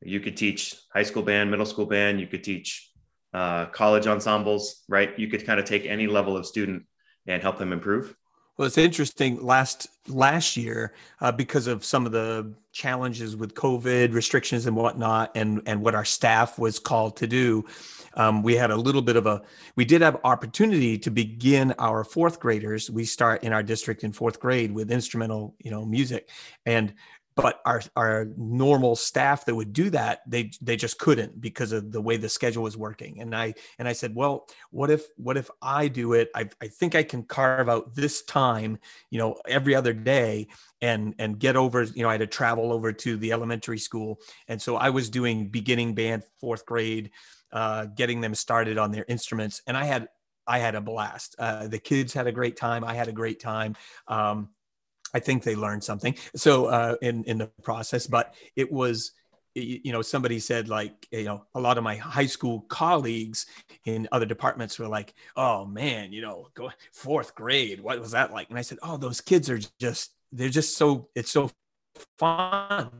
you 0.00 0.20
could 0.20 0.36
teach 0.36 0.76
high 0.92 1.02
school 1.02 1.22
band, 1.22 1.50
middle 1.50 1.66
school 1.66 1.86
band, 1.86 2.20
you 2.20 2.26
could 2.26 2.44
teach 2.44 2.90
uh, 3.34 3.66
college 3.66 4.06
ensembles, 4.06 4.84
right? 4.88 5.18
You 5.18 5.28
could 5.28 5.44
kind 5.44 5.60
of 5.60 5.66
take 5.66 5.84
any 5.86 6.06
level 6.06 6.36
of 6.36 6.46
student 6.46 6.84
and 7.26 7.42
help 7.42 7.58
them 7.58 7.72
improve. 7.72 8.14
Well, 8.58 8.66
it's 8.66 8.76
interesting. 8.76 9.40
Last 9.40 9.86
last 10.08 10.56
year, 10.56 10.92
uh, 11.20 11.30
because 11.30 11.68
of 11.68 11.84
some 11.84 12.06
of 12.06 12.10
the 12.12 12.52
challenges 12.72 13.36
with 13.36 13.54
COVID 13.54 14.12
restrictions 14.12 14.66
and 14.66 14.74
whatnot, 14.74 15.30
and 15.36 15.62
and 15.66 15.80
what 15.80 15.94
our 15.94 16.04
staff 16.04 16.58
was 16.58 16.80
called 16.80 17.16
to 17.18 17.28
do, 17.28 17.64
um, 18.14 18.42
we 18.42 18.56
had 18.56 18.72
a 18.72 18.76
little 18.76 19.00
bit 19.00 19.14
of 19.14 19.26
a. 19.26 19.42
We 19.76 19.84
did 19.84 20.02
have 20.02 20.18
opportunity 20.24 20.98
to 20.98 21.08
begin 21.08 21.72
our 21.78 22.02
fourth 22.02 22.40
graders. 22.40 22.90
We 22.90 23.04
start 23.04 23.44
in 23.44 23.52
our 23.52 23.62
district 23.62 24.02
in 24.02 24.10
fourth 24.10 24.40
grade 24.40 24.72
with 24.72 24.90
instrumental, 24.90 25.54
you 25.60 25.70
know, 25.70 25.84
music, 25.84 26.28
and 26.66 26.92
but 27.38 27.60
our 27.64 27.80
our 27.94 28.26
normal 28.36 28.96
staff 28.96 29.44
that 29.44 29.54
would 29.54 29.72
do 29.72 29.90
that 29.90 30.22
they 30.26 30.50
they 30.60 30.76
just 30.76 30.98
couldn't 30.98 31.40
because 31.40 31.70
of 31.70 31.92
the 31.92 32.00
way 32.00 32.16
the 32.16 32.28
schedule 32.28 32.64
was 32.64 32.76
working. 32.76 33.20
And 33.20 33.34
i 33.34 33.54
and 33.78 33.86
i 33.86 33.92
said 33.92 34.14
well 34.14 34.46
what 34.70 34.90
if 34.90 35.06
what 35.16 35.36
if 35.36 35.48
i 35.62 35.86
do 35.86 36.14
it? 36.14 36.30
I, 36.34 36.48
I 36.60 36.66
think 36.66 36.94
i 36.94 37.02
can 37.02 37.22
carve 37.22 37.68
out 37.68 37.94
this 37.94 38.22
time 38.22 38.78
you 39.10 39.18
know 39.18 39.36
every 39.46 39.74
other 39.74 39.92
day 39.92 40.48
and 40.82 41.14
and 41.18 41.38
get 41.38 41.56
over 41.56 41.84
you 41.84 42.02
know 42.02 42.08
i 42.08 42.12
had 42.12 42.20
to 42.20 42.26
travel 42.26 42.72
over 42.72 42.92
to 42.92 43.16
the 43.16 43.32
elementary 43.32 43.78
school. 43.78 44.20
And 44.48 44.60
so 44.60 44.76
i 44.76 44.90
was 44.90 45.08
doing 45.08 45.48
beginning 45.48 45.94
band 45.94 46.24
fourth 46.40 46.66
grade 46.66 47.10
uh, 47.50 47.86
getting 47.86 48.20
them 48.20 48.34
started 48.34 48.76
on 48.76 48.90
their 48.92 49.06
instruments. 49.08 49.62
And 49.66 49.76
i 49.76 49.84
had 49.84 50.08
i 50.46 50.58
had 50.58 50.74
a 50.74 50.80
blast. 50.80 51.36
Uh, 51.38 51.68
the 51.68 51.78
kids 51.78 52.12
had 52.12 52.26
a 52.26 52.32
great 52.32 52.56
time. 52.56 52.82
I 52.82 52.94
had 52.94 53.06
a 53.08 53.12
great 53.12 53.38
time. 53.38 53.76
Um, 54.08 54.48
I 55.14 55.20
think 55.20 55.42
they 55.42 55.56
learned 55.56 55.82
something. 55.84 56.14
So 56.36 56.66
uh, 56.66 56.96
in 57.02 57.24
in 57.24 57.38
the 57.38 57.46
process, 57.62 58.06
but 58.06 58.34
it 58.56 58.70
was 58.70 59.12
you 59.54 59.92
know 59.92 60.02
somebody 60.02 60.38
said 60.38 60.68
like 60.68 61.06
you 61.10 61.24
know 61.24 61.44
a 61.54 61.60
lot 61.60 61.78
of 61.78 61.84
my 61.84 61.96
high 61.96 62.26
school 62.26 62.60
colleagues 62.68 63.46
in 63.84 64.08
other 64.12 64.26
departments 64.26 64.78
were 64.78 64.88
like 64.88 65.14
oh 65.36 65.64
man 65.64 66.12
you 66.12 66.20
know 66.20 66.48
go 66.54 66.70
fourth 66.92 67.34
grade 67.34 67.80
what 67.80 67.98
was 68.00 68.12
that 68.12 68.32
like? 68.32 68.48
And 68.50 68.58
i 68.58 68.62
said 68.62 68.78
oh 68.82 68.96
those 68.96 69.20
kids 69.20 69.50
are 69.50 69.58
just 69.80 70.12
they're 70.32 70.48
just 70.48 70.76
so 70.76 71.08
it's 71.14 71.30
so 71.30 71.50
fun. 72.18 72.90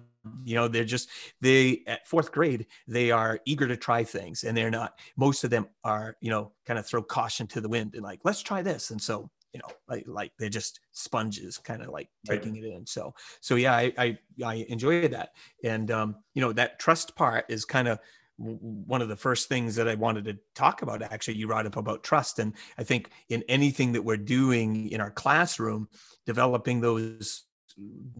You 0.44 0.56
know 0.56 0.68
they're 0.68 0.84
just 0.84 1.08
they 1.40 1.82
at 1.86 2.06
fourth 2.06 2.32
grade 2.32 2.66
they 2.86 3.10
are 3.10 3.40
eager 3.46 3.68
to 3.68 3.76
try 3.76 4.04
things 4.04 4.44
and 4.44 4.56
they're 4.56 4.70
not 4.70 4.98
most 5.16 5.44
of 5.44 5.50
them 5.50 5.68
are 5.84 6.16
you 6.20 6.30
know 6.30 6.52
kind 6.66 6.78
of 6.78 6.86
throw 6.86 7.02
caution 7.02 7.46
to 7.48 7.60
the 7.60 7.68
wind 7.68 7.94
and 7.94 8.02
like 8.02 8.20
let's 8.24 8.42
try 8.42 8.62
this. 8.62 8.90
And 8.90 9.00
so 9.00 9.30
you 9.52 9.60
know 9.60 9.74
like 9.88 10.04
like 10.06 10.32
they're 10.38 10.48
just 10.48 10.80
sponges 10.92 11.58
kind 11.58 11.82
of 11.82 11.88
like 11.88 12.08
taking 12.26 12.54
right. 12.54 12.64
it 12.64 12.74
in 12.74 12.86
so 12.86 13.14
so 13.40 13.54
yeah 13.54 13.74
I, 13.74 13.92
I 13.96 14.18
i 14.44 14.54
enjoy 14.68 15.08
that 15.08 15.30
and 15.64 15.90
um 15.90 16.16
you 16.34 16.42
know 16.42 16.52
that 16.52 16.78
trust 16.78 17.16
part 17.16 17.46
is 17.48 17.64
kind 17.64 17.88
of 17.88 17.98
one 18.38 19.02
of 19.02 19.08
the 19.08 19.16
first 19.16 19.48
things 19.48 19.74
that 19.74 19.88
I 19.88 19.96
wanted 19.96 20.24
to 20.26 20.38
talk 20.54 20.82
about. 20.82 21.02
Actually, 21.02 21.38
you 21.38 21.48
brought 21.48 21.66
up 21.66 21.76
about 21.76 22.04
trust, 22.04 22.38
and 22.38 22.54
I 22.78 22.84
think 22.84 23.10
in 23.28 23.42
anything 23.48 23.92
that 23.92 24.02
we're 24.02 24.16
doing 24.16 24.90
in 24.90 25.00
our 25.00 25.10
classroom, 25.10 25.88
developing 26.24 26.80
those 26.80 27.44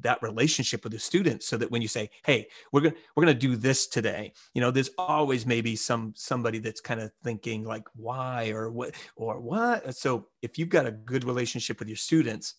that 0.01 0.23
relationship 0.23 0.85
with 0.85 0.93
the 0.93 0.99
students 0.99 1.47
so 1.47 1.57
that 1.57 1.71
when 1.71 1.83
you 1.83 1.89
say 1.89 2.09
hey 2.25 2.47
we're 2.73 2.81
to 2.81 2.95
we're 3.17 3.25
to 3.25 3.35
do 3.35 3.57
this 3.57 3.87
today 3.87 4.33
you 4.55 4.61
know 4.61 4.71
there's 4.71 4.91
always 4.99 5.47
maybe 5.47 5.75
some 5.75 6.13
somebody 6.17 6.59
that's 6.59 6.81
kind 6.81 7.01
of 7.01 7.11
thinking 7.25 7.65
like 7.65 7.85
why 7.97 8.51
or 8.51 8.71
what 8.71 8.95
or 9.17 9.41
what? 9.41 9.95
So 9.95 10.27
if 10.43 10.59
you've 10.59 10.69
got 10.69 10.87
a 10.87 10.93
good 10.93 11.25
relationship 11.25 11.79
with 11.79 11.89
your 11.89 11.97
students 11.97 12.55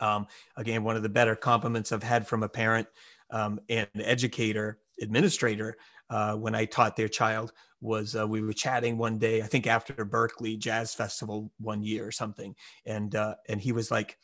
um, 0.00 0.26
again 0.56 0.84
one 0.84 0.96
of 0.96 1.02
the 1.02 1.08
better 1.08 1.34
compliments 1.34 1.92
i've 1.92 2.02
had 2.02 2.26
from 2.26 2.42
a 2.42 2.48
parent 2.48 2.86
um, 3.30 3.60
and 3.68 3.88
educator 3.96 4.78
administrator 5.00 5.76
uh, 6.10 6.34
when 6.34 6.54
i 6.54 6.64
taught 6.64 6.96
their 6.96 7.08
child 7.08 7.52
was 7.80 8.14
uh, 8.14 8.26
we 8.26 8.40
were 8.40 8.52
chatting 8.52 8.96
one 8.96 9.18
day 9.18 9.42
i 9.42 9.46
think 9.46 9.66
after 9.66 10.04
berklee 10.04 10.58
jazz 10.58 10.94
festival 10.94 11.50
one 11.58 11.82
year 11.82 12.06
or 12.06 12.12
something 12.12 12.54
and 12.86 13.14
uh, 13.14 13.34
and 13.48 13.60
he 13.60 13.72
was 13.72 13.90
like 13.90 14.18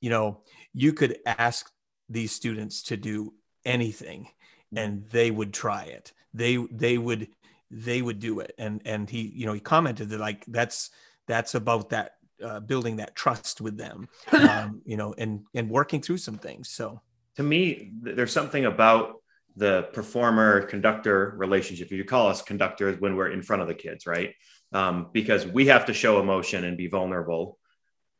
you 0.00 0.10
know, 0.10 0.40
you 0.72 0.92
could 0.92 1.18
ask 1.26 1.70
these 2.08 2.32
students 2.32 2.82
to 2.84 2.96
do 2.96 3.32
anything 3.64 4.28
and 4.74 5.04
they 5.10 5.30
would 5.30 5.52
try 5.52 5.84
it. 5.84 6.12
They 6.34 6.56
they 6.56 6.98
would 6.98 7.28
they 7.70 8.02
would 8.02 8.18
do 8.18 8.40
it. 8.40 8.54
And 8.58 8.82
and 8.84 9.08
he, 9.08 9.22
you 9.22 9.46
know, 9.46 9.52
he 9.52 9.60
commented 9.60 10.08
that 10.10 10.20
like 10.20 10.44
that's 10.46 10.90
that's 11.26 11.54
about 11.54 11.90
that 11.90 12.14
uh, 12.42 12.60
building 12.60 12.96
that 12.96 13.14
trust 13.14 13.60
with 13.60 13.76
them, 13.76 14.08
um, 14.32 14.82
you 14.84 14.96
know, 14.96 15.14
and 15.16 15.44
and 15.54 15.70
working 15.70 16.00
through 16.00 16.18
some 16.18 16.38
things. 16.38 16.68
So 16.68 17.00
to 17.36 17.42
me, 17.42 17.92
there's 18.02 18.32
something 18.32 18.64
about 18.64 19.16
the 19.56 19.88
performer 19.92 20.62
conductor 20.62 21.34
relationship. 21.36 21.90
You 21.90 22.04
call 22.04 22.28
us 22.28 22.42
conductors 22.42 23.00
when 23.00 23.16
we're 23.16 23.30
in 23.30 23.42
front 23.42 23.62
of 23.62 23.68
the 23.68 23.74
kids, 23.74 24.06
right? 24.06 24.34
Um, 24.72 25.08
because 25.12 25.46
we 25.46 25.66
have 25.66 25.86
to 25.86 25.94
show 25.94 26.20
emotion 26.20 26.64
and 26.64 26.76
be 26.76 26.86
vulnerable 26.86 27.58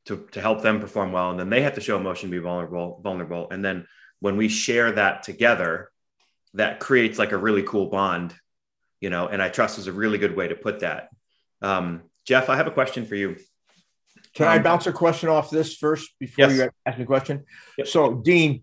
to, 0.07 0.26
to 0.33 0.40
help 0.40 0.62
them 0.62 0.80
perform 0.80 1.12
well. 1.12 1.30
And 1.30 1.38
then 1.38 1.50
they 1.50 1.62
have 1.62 1.75
to 1.75 1.80
show 1.80 1.97
emotion, 1.97 2.30
be 2.30 2.38
vulnerable, 2.38 3.00
vulnerable. 3.02 3.49
And 3.50 3.64
then 3.64 3.87
when 4.21 4.37
we 4.37 4.49
share 4.49 4.92
that 4.92 5.23
together, 5.23 5.90
that 6.54 6.80
creates 6.80 7.19
like 7.19 7.33
a 7.33 7.38
really 7.38 7.62
cool 7.62 7.87
bond, 7.87 8.35
you 9.00 9.11
know, 9.11 9.28
and 9.28 9.40
I 9.42 9.49
trust 9.49 9.78
is 9.78 9.87
a 9.87 9.92
really 9.92 10.19
good 10.19 10.37
way 10.37 10.49
to 10.49 10.54
put 10.54 10.80
that. 10.80 11.11
Um, 11.62 12.02
Jeff, 12.26 12.49
I 12.49 12.57
have 12.57 12.66
a 12.66 12.73
question 12.73 13.07
for 13.07 13.14
you. 13.14 13.37
Can 14.35 14.47
um, 14.47 14.52
I 14.52 14.59
bounce 14.59 14.87
a 14.87 14.92
question 14.92 15.28
off 15.28 15.50
this 15.50 15.76
first 15.76 16.11
before 16.19 16.49
yes. 16.49 16.57
you 16.57 16.71
ask 16.87 16.99
me 16.99 17.04
a 17.04 17.07
question? 17.07 17.45
Yep. 17.78 17.87
So, 17.87 18.14
Dean, 18.14 18.62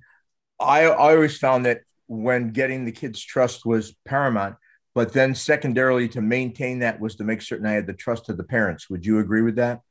I, 0.60 0.84
I 0.84 1.14
always 1.14 1.38
found 1.38 1.66
that 1.66 1.82
when 2.08 2.52
getting 2.52 2.86
the 2.86 2.92
kids' 2.92 3.22
trust 3.22 3.66
was 3.66 3.96
paramount, 4.06 4.56
but 4.96 5.14
then 5.14 5.36
secondarily 5.36 6.08
to 6.10 6.22
maintain 6.22 6.80
that 6.80 7.00
was 7.00 7.16
to 7.16 7.24
make 7.24 7.42
certain 7.42 7.66
I 7.66 7.74
had 7.74 7.88
the 7.88 7.94
trust 7.94 8.30
of 8.30 8.38
the 8.38 8.44
parents. 8.44 8.90
Would 8.90 9.06
you 9.06 9.20
agree 9.20 9.42
with 9.42 9.58
that? 9.58 9.82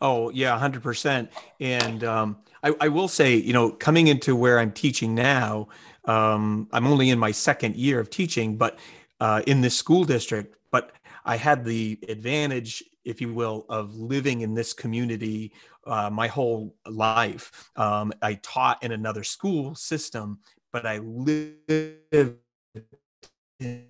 Oh 0.00 0.30
yeah, 0.30 0.58
hundred 0.58 0.82
percent. 0.82 1.30
And 1.60 2.04
um, 2.04 2.36
I, 2.62 2.74
I, 2.80 2.88
will 2.88 3.08
say, 3.08 3.36
you 3.36 3.52
know, 3.52 3.70
coming 3.70 4.06
into 4.06 4.36
where 4.36 4.58
I'm 4.58 4.72
teaching 4.72 5.14
now, 5.14 5.68
um, 6.04 6.68
I'm 6.72 6.86
only 6.86 7.10
in 7.10 7.18
my 7.18 7.30
second 7.30 7.76
year 7.76 8.00
of 8.00 8.10
teaching, 8.10 8.56
but 8.56 8.78
uh, 9.20 9.42
in 9.46 9.60
this 9.60 9.76
school 9.76 10.04
district. 10.04 10.56
But 10.70 10.92
I 11.24 11.36
had 11.36 11.64
the 11.64 11.98
advantage, 12.08 12.82
if 13.04 13.20
you 13.20 13.32
will, 13.32 13.66
of 13.68 13.94
living 13.94 14.40
in 14.40 14.54
this 14.54 14.72
community 14.72 15.52
uh, 15.86 16.10
my 16.10 16.26
whole 16.26 16.74
life. 16.86 17.70
Um, 17.76 18.12
I 18.22 18.34
taught 18.34 18.82
in 18.82 18.92
another 18.92 19.24
school 19.24 19.74
system, 19.74 20.38
but 20.72 20.86
I 20.86 20.98
lived 20.98 21.70
in 22.08 22.36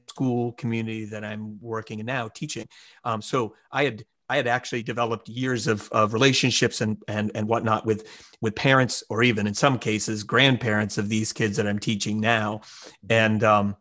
school 0.09 0.53
community 0.53 1.05
that 1.07 1.25
I'm 1.25 1.59
working 1.61 2.01
in 2.01 2.07
now 2.07 2.29
teaching. 2.29 2.67
Um, 3.05 3.23
so 3.23 3.55
I 3.71 3.85
had 3.85 4.05
I 4.33 4.37
had 4.37 4.47
actually 4.47 4.83
developed 4.83 5.29
years 5.29 5.67
of, 5.67 5.91
of 5.93 6.15
relationships 6.15 6.81
and, 6.81 6.97
and 7.07 7.31
and 7.35 7.47
whatnot 7.47 7.85
with 7.85 8.09
with 8.41 8.55
parents 8.55 9.05
or 9.11 9.23
even 9.23 9.47
in 9.47 9.53
some 9.53 9.79
cases 9.79 10.23
grandparents 10.23 10.97
of 10.97 11.11
these 11.11 11.35
kids 11.35 11.59
that 11.59 11.67
I'm 11.67 11.79
teaching 11.79 12.19
now, 12.19 12.63
and 13.11 13.45
um, 13.45 13.77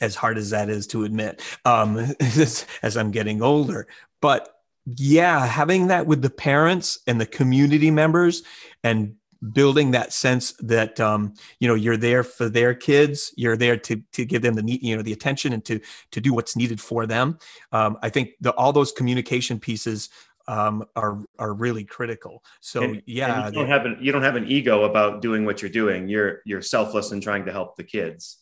as 0.00 0.16
hard 0.16 0.38
as 0.38 0.50
that 0.50 0.70
is 0.70 0.88
to 0.88 1.04
admit 1.04 1.40
um, 1.64 1.98
as 2.20 2.96
I'm 2.96 3.12
getting 3.12 3.42
older, 3.42 3.86
but 4.20 4.48
yeah, 4.86 5.46
having 5.46 5.86
that 5.86 6.04
with 6.04 6.20
the 6.20 6.30
parents 6.30 6.98
and 7.06 7.20
the 7.20 7.26
community 7.26 7.92
members 7.92 8.42
and 8.82 9.14
building 9.52 9.90
that 9.92 10.12
sense 10.12 10.52
that 10.60 11.00
um, 11.00 11.34
you 11.60 11.68
know 11.68 11.74
you're 11.74 11.96
there 11.96 12.22
for 12.22 12.48
their 12.48 12.74
kids 12.74 13.32
you're 13.36 13.56
there 13.56 13.76
to 13.76 13.96
to 14.12 14.24
give 14.24 14.42
them 14.42 14.54
the 14.54 14.62
need 14.62 14.82
you 14.82 14.94
know 14.94 15.02
the 15.02 15.12
attention 15.12 15.52
and 15.52 15.64
to 15.64 15.80
to 16.10 16.20
do 16.20 16.34
what's 16.34 16.56
needed 16.56 16.80
for 16.80 17.06
them. 17.06 17.38
Um, 17.72 17.98
i 18.02 18.08
think 18.08 18.30
the, 18.40 18.52
all 18.52 18.72
those 18.72 18.92
communication 18.92 19.58
pieces 19.58 20.10
um, 20.50 20.84
are 20.96 21.20
are 21.38 21.54
really 21.54 21.84
critical. 21.84 22.42
So 22.60 22.82
and, 22.82 23.02
yeah 23.06 23.46
and 23.46 23.54
you 23.54 23.60
don't 23.60 23.70
have 23.70 23.86
an 23.86 23.98
you 24.00 24.10
don't 24.10 24.22
have 24.22 24.36
an 24.36 24.48
ego 24.48 24.84
about 24.84 25.22
doing 25.22 25.44
what 25.44 25.62
you're 25.62 25.70
doing. 25.70 26.08
You're 26.08 26.40
you're 26.44 26.62
selfless 26.62 27.12
and 27.12 27.22
trying 27.22 27.44
to 27.46 27.52
help 27.52 27.76
the 27.76 27.84
kids. 27.84 28.38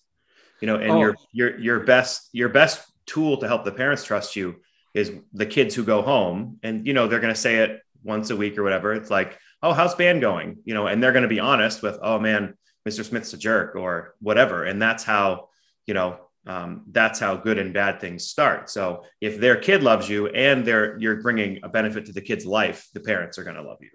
You 0.60 0.66
know 0.66 0.76
and 0.76 0.90
oh. 0.90 1.00
your 1.00 1.16
your 1.32 1.58
your 1.58 1.80
best 1.80 2.30
your 2.32 2.48
best 2.48 2.80
tool 3.06 3.36
to 3.38 3.46
help 3.46 3.64
the 3.64 3.72
parents 3.72 4.04
trust 4.04 4.36
you 4.36 4.56
is 4.94 5.12
the 5.34 5.46
kids 5.46 5.74
who 5.74 5.84
go 5.84 6.00
home. 6.00 6.58
And 6.62 6.86
you 6.86 6.94
know 6.94 7.08
they're 7.08 7.20
going 7.20 7.34
to 7.34 7.40
say 7.40 7.56
it 7.56 7.82
once 8.02 8.30
a 8.30 8.36
week 8.36 8.56
or 8.56 8.62
whatever. 8.62 8.94
It's 8.94 9.10
like 9.10 9.38
oh, 9.62 9.72
how's 9.72 9.94
band 9.94 10.20
going? 10.20 10.58
You 10.64 10.74
know, 10.74 10.86
and 10.86 11.02
they're 11.02 11.12
going 11.12 11.22
to 11.22 11.28
be 11.28 11.40
honest 11.40 11.82
with, 11.82 11.98
oh 12.02 12.18
man, 12.18 12.54
Mr. 12.88 13.04
Smith's 13.04 13.32
a 13.32 13.38
jerk 13.38 13.76
or 13.76 14.14
whatever. 14.20 14.64
And 14.64 14.80
that's 14.80 15.04
how, 15.04 15.48
you 15.86 15.94
know, 15.94 16.18
um, 16.46 16.84
that's 16.90 17.20
how 17.20 17.36
good 17.36 17.58
and 17.58 17.74
bad 17.74 18.00
things 18.00 18.24
start. 18.24 18.70
So 18.70 19.04
if 19.20 19.38
their 19.38 19.56
kid 19.56 19.82
loves 19.82 20.08
you 20.08 20.28
and 20.28 20.64
they're 20.64 20.98
you're 20.98 21.20
bringing 21.20 21.60
a 21.62 21.68
benefit 21.68 22.06
to 22.06 22.12
the 22.12 22.22
kid's 22.22 22.46
life, 22.46 22.88
the 22.94 23.00
parents 23.00 23.38
are 23.38 23.44
going 23.44 23.56
to 23.56 23.62
love 23.62 23.78
you. 23.80 23.90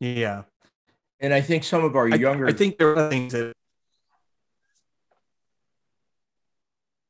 Yeah, 0.00 0.42
and 1.20 1.34
I 1.34 1.40
think 1.40 1.64
some 1.64 1.84
of 1.84 1.96
our 1.96 2.08
younger. 2.08 2.46
I, 2.46 2.50
I 2.50 2.52
think 2.52 2.78
there 2.78 2.96
are 2.96 3.10
things 3.10 3.32
that. 3.32 3.52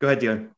Go 0.00 0.08
ahead, 0.08 0.18
Dean. 0.20 0.50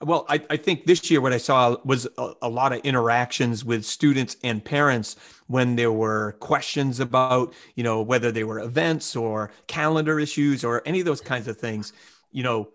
Well, 0.00 0.26
I, 0.28 0.40
I, 0.50 0.56
think 0.56 0.86
this 0.86 1.10
year 1.10 1.20
what 1.20 1.32
I 1.32 1.38
saw 1.38 1.76
was 1.84 2.06
a, 2.18 2.32
a, 2.42 2.48
lot 2.48 2.72
of 2.72 2.80
interactions 2.80 3.64
with 3.64 3.84
students 3.84 4.36
and 4.42 4.64
parents 4.64 5.16
when 5.46 5.76
there 5.76 5.92
were 5.92 6.32
questions 6.40 7.00
about, 7.00 7.54
you 7.76 7.84
know, 7.84 8.02
whether 8.02 8.32
they 8.32 8.44
were 8.44 8.60
events 8.60 9.14
or 9.14 9.50
calendar 9.66 10.18
issues 10.18 10.64
or 10.64 10.82
any 10.84 11.00
of 11.00 11.06
those 11.06 11.20
kinds 11.20 11.48
of 11.48 11.56
things. 11.56 11.92
You 12.32 12.42
know, 12.42 12.68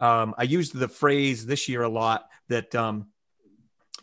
um, 0.00 0.34
I 0.38 0.44
used 0.44 0.74
the 0.74 0.88
phrase 0.88 1.46
this 1.46 1.68
year 1.68 1.82
a 1.82 1.88
lot 1.88 2.28
that, 2.48 2.74
um, 2.74 3.08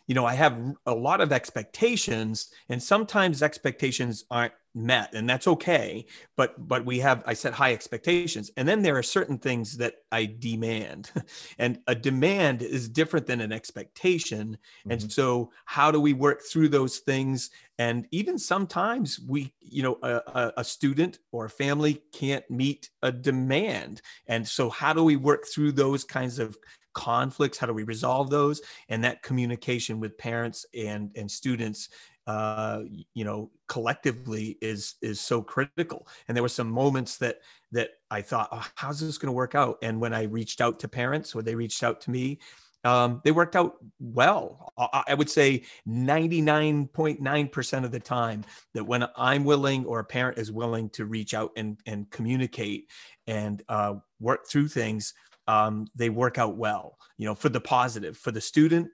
you 0.08 0.16
know, 0.16 0.26
I 0.26 0.34
have 0.34 0.58
a 0.86 0.94
lot 0.94 1.22
of 1.22 1.32
expectations, 1.32 2.50
and 2.68 2.82
sometimes 2.82 3.44
expectations 3.44 4.26
aren't 4.32 4.54
met 4.76 5.14
and 5.14 5.28
that's 5.28 5.48
okay 5.48 6.06
but 6.36 6.68
but 6.68 6.86
we 6.86 7.00
have 7.00 7.24
i 7.26 7.34
set 7.34 7.54
high 7.54 7.74
expectations. 7.74 8.52
And 8.56 8.68
then 8.68 8.82
there 8.82 8.98
are 8.98 9.04
certain 9.04 9.38
things 9.38 9.78
that 9.78 9.96
i 10.12 10.26
demand 10.26 11.12
and 11.60 11.80
a 11.88 11.96
demand 11.96 12.62
is 12.62 12.90
different 12.90 13.28
than 13.28 13.42
an 13.42 13.52
expectation. 13.52 14.58
Mm-hmm. 14.82 14.92
and 14.92 15.12
so 15.12 15.52
how 15.66 15.92
do 15.92 16.00
we 16.00 16.14
work 16.14 16.44
through 16.44 16.70
those 16.70 17.00
things? 17.00 17.50
And 17.78 18.08
even 18.12 18.38
sometimes 18.38 19.20
we 19.20 19.54
you 19.60 19.84
know 19.84 19.98
a, 20.04 20.54
a 20.58 20.64
student 20.64 21.20
or 21.32 21.46
a 21.46 21.50
family 21.50 22.02
can't 22.14 22.50
meet 22.50 22.90
a 23.02 23.12
demand. 23.12 24.02
And 24.28 24.48
so 24.48 24.70
how 24.70 24.94
do 24.94 25.04
we 25.04 25.16
work 25.16 25.46
through 25.48 25.74
those 25.74 26.04
kinds 26.04 26.40
of 26.40 26.58
conflicts? 26.94 27.58
How 27.58 27.68
do 27.68 27.74
we 27.74 27.84
resolve 27.84 28.30
those? 28.30 28.62
And 28.90 29.04
that 29.04 29.24
communication 29.24 30.00
with 30.00 30.18
parents 30.18 30.66
and 30.74 31.12
and 31.16 31.30
students 31.30 31.90
uh, 32.30 32.84
you 33.16 33.26
know 33.26 33.50
collectively 33.68 34.56
is 34.62 34.96
is 35.02 35.20
so 35.20 35.42
critical. 35.42 36.08
And 36.28 36.38
there 36.38 36.44
were 36.44 36.50
some 36.50 36.70
moments 36.70 37.18
that 37.18 37.40
that 37.72 37.90
i 38.12 38.22
thought 38.22 38.50
oh, 38.52 38.66
how's 38.76 39.00
this 39.00 39.18
going 39.18 39.30
to 39.30 39.34
work 39.44 39.56
out? 39.56 39.80
And 39.82 40.00
when 40.00 40.14
i 40.14 40.24
reached 40.24 40.62
out 40.62 40.80
to 40.80 40.88
parents 40.88 41.34
or 41.34 41.42
they 41.42 41.56
reached 41.56 41.84
out 41.84 42.02
to 42.02 42.12
me 42.12 42.40
um, 42.86 43.20
they 43.26 43.32
worked 43.32 43.58
out 43.58 43.74
well. 44.00 44.72
I, 44.78 45.04
I 45.08 45.14
would 45.14 45.30
say 45.30 45.64
99.9% 45.86 47.84
of 47.84 47.92
the 47.92 48.00
time 48.00 48.46
that 48.74 48.86
when 48.86 49.06
i'm 49.18 49.44
willing 49.44 49.86
or 49.86 50.00
a 50.00 50.06
parent 50.06 50.38
is 50.38 50.52
willing 50.52 50.90
to 50.92 51.06
reach 51.06 51.34
out 51.34 51.52
and 51.58 51.80
and 51.88 52.10
communicate 52.12 52.90
and 53.26 53.64
uh, 53.70 53.96
work 54.20 54.48
through 54.48 54.68
things 54.68 55.16
um, 55.48 55.88
they 55.96 56.10
work 56.10 56.38
out 56.38 56.58
well 56.58 57.00
you 57.18 57.26
know 57.26 57.36
for 57.36 57.50
the 57.50 57.62
positive. 57.62 58.18
For 58.18 58.32
the 58.32 58.42
student 58.42 58.90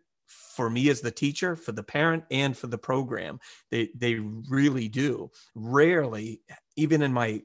for 0.55 0.69
me 0.69 0.89
as 0.89 1.01
the 1.01 1.11
teacher, 1.11 1.55
for 1.55 1.71
the 1.71 1.83
parent, 1.83 2.23
and 2.31 2.57
for 2.57 2.67
the 2.67 2.77
program. 2.77 3.39
They 3.71 3.89
they 3.95 4.15
really 4.15 4.87
do. 4.87 5.31
Rarely, 5.53 6.41
even 6.75 7.01
in 7.01 7.13
my 7.13 7.41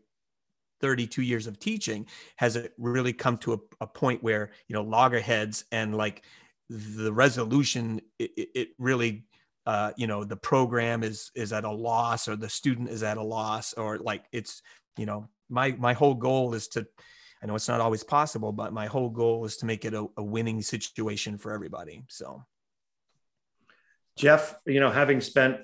32 0.81 1.23
years 1.23 1.47
of 1.47 1.59
teaching, 1.59 2.07
has 2.37 2.57
it 2.57 2.73
really 2.79 3.13
come 3.13 3.37
to 3.39 3.55
a, 3.55 3.59
a 3.81 3.87
point 3.87 4.23
where 4.23 4.53
you 4.69 4.75
know 4.75 4.83
loggerheads 4.83 5.65
and 5.73 5.97
like 5.97 6.25
the 6.69 7.13
resolution 7.13 8.01
it, 8.19 8.31
it 8.55 8.69
really 8.79 9.25
uh, 9.67 9.93
you 9.97 10.07
know 10.07 10.25
the 10.25 10.37
program 10.37 11.03
is 11.03 11.31
is 11.35 11.53
at 11.53 11.65
a 11.65 11.71
loss 11.71 12.29
or 12.29 12.37
the 12.37 12.49
student 12.49 12.89
is 12.89 13.03
at 13.03 13.19
a 13.19 13.23
loss 13.23 13.73
or 13.75 13.99
like 13.99 14.25
it's 14.33 14.63
you 14.97 15.07
know 15.07 15.29
my 15.49 15.73
my 15.73 15.93
whole 15.93 16.15
goal 16.15 16.55
is 16.55 16.69
to 16.69 16.87
I 17.43 17.47
know 17.47 17.55
it's 17.55 17.69
not 17.69 17.81
always 17.81 18.05
possible, 18.05 18.53
but 18.53 18.73
my 18.73 18.87
whole 18.87 19.09
goal 19.09 19.47
is 19.47 19.57
to 19.59 19.67
make 19.67 19.85
it 19.85 19.95
a, 19.95 20.07
a 20.19 20.23
winning 20.23 20.61
situation 20.61 21.39
for 21.39 21.53
everybody. 21.53 22.05
So 22.09 22.45
Jeff, 24.21 24.55
you 24.67 24.81
know, 24.81 24.91
having 24.91 25.23
spent 25.23 25.57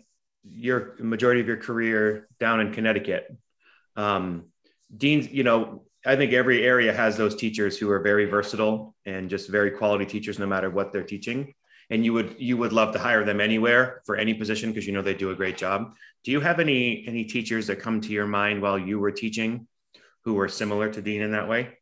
your 0.42 0.96
majority 0.98 1.42
of 1.42 1.46
your 1.46 1.58
career 1.58 2.26
down 2.40 2.60
in 2.60 2.72
Connecticut, 2.72 3.30
um, 3.96 4.46
Dean, 4.96 5.28
you 5.30 5.42
know, 5.42 5.84
I 6.06 6.16
think 6.16 6.32
every 6.32 6.64
area 6.64 6.90
has 6.90 7.18
those 7.18 7.36
teachers 7.36 7.76
who 7.76 7.90
are 7.90 8.00
very 8.00 8.24
versatile 8.24 8.94
and 9.04 9.28
just 9.28 9.50
very 9.50 9.72
quality 9.72 10.06
teachers, 10.06 10.38
no 10.38 10.46
matter 10.46 10.70
what 10.70 10.90
they're 10.90 11.02
teaching. 11.02 11.52
And 11.90 12.02
you 12.02 12.14
would 12.14 12.36
you 12.38 12.56
would 12.56 12.72
love 12.72 12.94
to 12.94 12.98
hire 12.98 13.24
them 13.24 13.42
anywhere 13.42 14.00
for 14.06 14.16
any 14.16 14.32
position 14.32 14.70
because 14.70 14.86
you 14.86 14.94
know 14.94 15.02
they 15.02 15.14
do 15.14 15.30
a 15.30 15.34
great 15.34 15.58
job. 15.58 15.94
Do 16.24 16.30
you 16.30 16.40
have 16.40 16.58
any 16.58 17.04
any 17.06 17.24
teachers 17.24 17.66
that 17.66 17.80
come 17.80 18.00
to 18.00 18.08
your 18.08 18.26
mind 18.26 18.62
while 18.62 18.78
you 18.78 18.98
were 18.98 19.12
teaching 19.12 19.68
who 20.24 20.32
were 20.32 20.48
similar 20.48 20.90
to 20.90 21.02
Dean 21.02 21.20
in 21.20 21.32
that 21.32 21.46
way? 21.46 21.76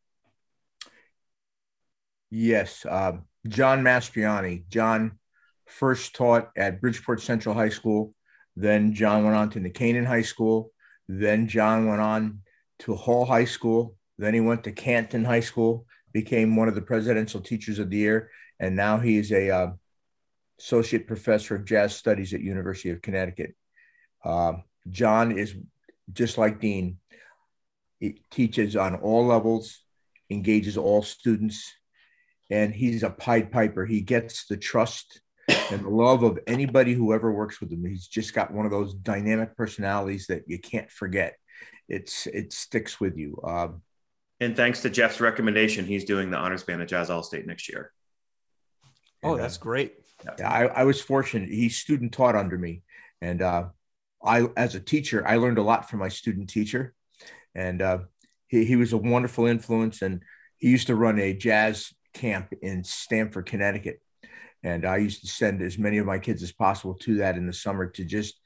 Yes, 2.31 2.85
uh, 2.85 3.13
John 3.47 3.85
Mastriani. 3.85 4.67
John 4.69 5.21
first 5.67 6.15
taught 6.15 6.51
at 6.57 6.81
Bridgeport 6.81 7.21
Central 7.21 7.55
High 7.55 7.69
School. 7.71 8.15
Then 8.57 8.95
John 8.95 9.25
went 9.25 9.37
on 9.37 9.51
to 9.51 9.61
New 9.61 9.71
Canaan 9.71 10.05
High 10.05 10.23
School. 10.23 10.71
Then 11.09 11.49
John 11.49 11.89
went 11.89 12.01
on 12.01 12.41
to 12.81 12.95
Hall 12.95 13.25
High 13.25 13.45
School. 13.45 13.97
Then 14.19 14.35
he 14.35 14.41
went 14.41 14.65
to 14.65 14.73
Canton 14.73 15.25
High 15.25 15.41
School, 15.41 15.87
became 16.13 16.57
one 16.57 16.69
of 16.69 16.75
the 16.75 16.83
presidential 16.83 17.41
teachers 17.41 17.79
of 17.79 17.91
the 17.91 17.97
year, 17.97 18.31
and 18.61 18.77
now 18.77 18.99
he 18.99 19.17
is 19.17 19.33
a 19.33 19.51
uh, 19.51 19.73
associate 20.59 21.07
professor 21.07 21.57
of 21.57 21.65
jazz 21.65 21.97
studies 21.97 22.33
at 22.33 22.41
University 22.41 22.91
of 22.91 23.03
Connecticut. 23.03 23.55
Uh, 24.25 24.55
John 24.89 25.37
is 25.37 25.57
just 26.13 26.39
like 26.39 26.61
Dean. 26.61 26.99
He 27.99 28.21
teaches 28.31 28.77
on 28.77 28.97
all 28.97 29.27
levels, 29.27 29.83
engages 30.31 30.77
all 30.77 31.03
students, 31.03 31.73
and 32.51 32.73
he's 32.75 33.03
a 33.03 33.11
Pied 33.11 33.51
Piper. 33.51 33.85
He 33.85 34.01
gets 34.01 34.47
the 34.47 34.57
trust 34.57 35.21
and 35.71 35.85
the 35.85 35.91
love 35.91 36.23
of 36.23 36.39
anybody 36.47 36.95
who 36.95 37.13
ever 37.13 37.33
works 37.33 37.61
with 37.61 37.73
him. 37.73 37.85
He's 37.85 38.07
just 38.07 38.35
got 38.35 38.53
one 38.53 38.67
of 38.67 38.73
those 38.73 38.95
dynamic 38.95 39.57
personalities 39.57 40.27
that 40.29 40.45
you 40.47 40.59
can't 40.59 40.91
forget. 40.91 41.37
It's 41.89 42.27
it 42.27 42.53
sticks 42.53 43.01
with 43.01 43.17
you. 43.17 43.41
Um, 43.45 43.83
and 44.41 44.57
thanks 44.57 44.83
to 44.83 44.91
Jeff's 44.91 45.21
recommendation, 45.21 45.87
he's 45.87 46.05
doing 46.05 46.31
the 46.31 46.37
honors 46.37 46.63
band 46.63 46.83
at 46.83 46.89
Jazz 46.89 47.09
All-State 47.11 47.47
next 47.47 47.69
year. 47.69 47.93
Oh, 49.23 49.37
that's 49.37 49.57
great. 49.57 49.95
Yeah, 50.39 50.51
I, 50.51 50.67
I, 50.67 50.85
was 50.85 51.01
fortunate. 51.01 51.49
He 51.49 51.71
student 51.71 52.13
taught 52.13 52.37
under 52.37 52.59
me, 52.59 52.83
and 53.23 53.41
uh, 53.41 53.67
I, 54.23 54.49
as 54.57 54.75
a 54.75 54.81
teacher, 54.81 55.27
I 55.27 55.37
learned 55.37 55.59
a 55.59 55.63
lot 55.63 55.89
from 55.89 56.01
my 56.01 56.09
student 56.09 56.51
teacher, 56.51 56.95
and 57.55 57.81
uh, 57.81 57.99
he, 58.49 58.65
he 58.65 58.77
was 58.77 58.93
a 58.93 58.99
wonderful 58.99 59.47
influence. 59.47 60.03
And 60.03 60.23
he 60.59 60.69
used 60.69 60.89
to 60.89 60.95
run 60.95 61.19
a 61.19 61.33
jazz 61.33 61.93
camp 62.13 62.53
in 62.63 62.85
Stamford, 62.85 63.47
Connecticut, 63.47 64.01
and 64.65 64.85
I 64.85 64.97
used 64.97 65.21
to 65.21 65.29
send 65.29 65.63
as 65.63 65.79
many 65.79 65.99
of 65.99 66.07
my 66.07 66.19
kids 66.19 66.43
as 66.43 66.53
possible 66.53 66.95
to 66.95 67.17
that 67.19 67.37
in 67.37 67.47
the 67.47 67.53
summer 67.53 67.87
to 67.91 68.05
just 68.05 68.41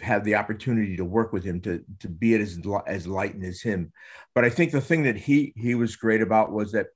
have 0.00 0.24
the 0.24 0.34
opportunity 0.34 0.96
to 0.96 1.04
work 1.04 1.32
with 1.32 1.44
him 1.44 1.60
to 1.62 1.82
to 2.00 2.08
be 2.08 2.34
as 2.34 2.60
as 2.86 3.06
light 3.06 3.34
as 3.42 3.60
him. 3.60 3.92
But 4.34 4.44
I 4.44 4.50
think 4.50 4.70
the 4.70 4.80
thing 4.80 5.04
that 5.04 5.16
he 5.16 5.52
he 5.56 5.74
was 5.74 5.96
great 5.96 6.20
about 6.20 6.52
was 6.52 6.72
that 6.72 6.88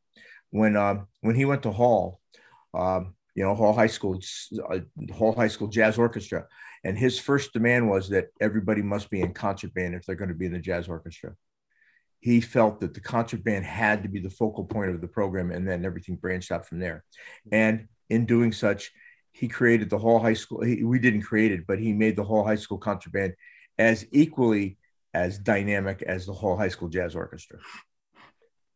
when 0.51 0.77
um, 0.77 1.09
when 1.23 1.35
he 1.35 1.45
went 1.45 1.63
to 1.65 1.73
Hall, 1.73 2.21
um, 2.75 3.15
you 3.35 3.43
know, 3.43 3.55
Hall 3.55 3.73
High 3.73 3.87
School, 3.87 4.21
uh, 4.71 4.79
Hall 5.13 5.35
High 5.35 5.49
School 5.49 5.69
Jazz 5.69 5.99
Orchestra. 5.99 6.47
And 6.85 6.97
his 6.97 7.19
first 7.19 7.53
demand 7.53 7.91
was 7.91 8.09
that 8.11 8.29
everybody 8.41 8.83
must 8.83 9.11
be 9.11 9.21
in 9.21 9.35
concert 9.35 9.75
band 9.75 9.97
if 9.97 10.05
they're 10.05 10.15
going 10.15 10.29
to 10.29 10.35
be 10.35 10.47
in 10.47 10.53
the 10.53 10.61
jazz 10.61 10.89
orchestra. 10.89 11.35
He 12.21 12.41
felt 12.41 12.81
that 12.81 12.95
the 12.95 13.01
concert 13.01 13.43
band 13.43 13.65
had 13.65 14.05
to 14.05 14.09
be 14.09 14.21
the 14.21 14.31
focal 14.31 14.65
point 14.65 14.91
of 14.91 15.01
the 15.01 15.09
program, 15.09 15.51
and 15.51 15.67
then 15.69 15.85
everything 15.85 16.17
branched 16.17 16.53
out 16.53 16.67
from 16.67 16.79
there. 16.79 17.05
And 17.51 17.89
in 18.09 18.27
doing 18.27 18.53
such, 18.53 18.93
he 19.33 19.49
created 19.49 19.91
the 19.91 19.99
Hall 19.99 20.19
High 20.19 20.35
School. 20.35 20.62
He, 20.62 20.83
we 20.83 20.99
didn't 20.99 21.23
create 21.23 21.53
it, 21.53 21.67
but 21.67 21.79
he 21.79 21.93
made 21.93 22.17
the 22.17 22.25
Hall 22.25 22.45
High 22.45 22.57
School 22.57 22.79
concert 22.79 23.12
band 23.12 23.35
as 23.79 24.07
equally 24.11 24.79
as 25.15 25.38
dynamic 25.38 26.03
as 26.03 26.27
the 26.27 26.33
Hall 26.33 26.57
High 26.57 26.69
School 26.69 26.88
Jazz 26.88 27.15
Orchestra. 27.15 27.59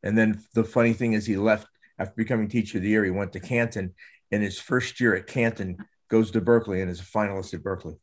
And 0.03 0.17
then 0.17 0.41
the 0.55 0.65
funny 0.65 0.93
thing 0.93 1.12
is, 1.12 1.27
he 1.27 1.37
left 1.37 1.67
after 1.99 2.15
becoming 2.17 2.49
teacher 2.49 2.79
of 2.79 2.83
the 2.83 2.91
year. 2.91 3.05
He 3.05 3.11
went 3.11 3.33
to 3.33 3.41
Canton 3.41 3.95
in 4.31 4.41
his 4.41 4.59
first 4.59 5.01
year 5.01 5.15
at 5.15 5.27
Canton, 5.27 5.79
goes 6.09 6.31
to 6.33 6.41
Berklee 6.41 6.83
and 6.83 6.91
is 6.91 7.01
a 7.01 7.05
finalist 7.05 7.55
at 7.55 7.62
Berklee. 7.62 7.99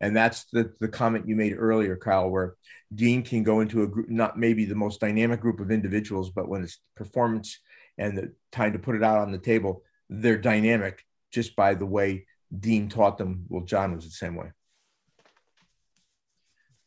And 0.00 0.16
that's 0.16 0.44
the, 0.52 0.72
the 0.78 0.88
comment 0.88 1.26
you 1.28 1.34
made 1.34 1.56
earlier, 1.58 1.96
Kyle, 1.96 2.30
where 2.30 2.54
Dean 2.94 3.22
can 3.22 3.42
go 3.42 3.60
into 3.60 3.82
a 3.82 3.88
group, 3.88 4.08
not 4.08 4.38
maybe 4.38 4.64
the 4.64 4.76
most 4.76 5.00
dynamic 5.00 5.40
group 5.40 5.58
of 5.60 5.72
individuals, 5.72 6.30
but 6.30 6.48
when 6.48 6.62
it's 6.62 6.80
performance 6.94 7.58
and 7.96 8.16
the 8.16 8.32
time 8.52 8.72
to 8.74 8.78
put 8.78 8.94
it 8.94 9.02
out 9.02 9.18
on 9.18 9.32
the 9.32 9.38
table, 9.38 9.82
they're 10.08 10.38
dynamic 10.38 11.04
just 11.30 11.54
by 11.56 11.74
the 11.74 11.86
way 11.86 12.26
Dean 12.56 12.88
taught 12.88 13.18
them. 13.18 13.44
Well, 13.48 13.64
John 13.64 13.94
was 13.94 14.04
the 14.04 14.10
same 14.10 14.34
way. 14.34 14.52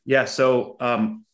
Yeah. 0.06 0.26
So 0.26 0.78
um, 0.80 1.26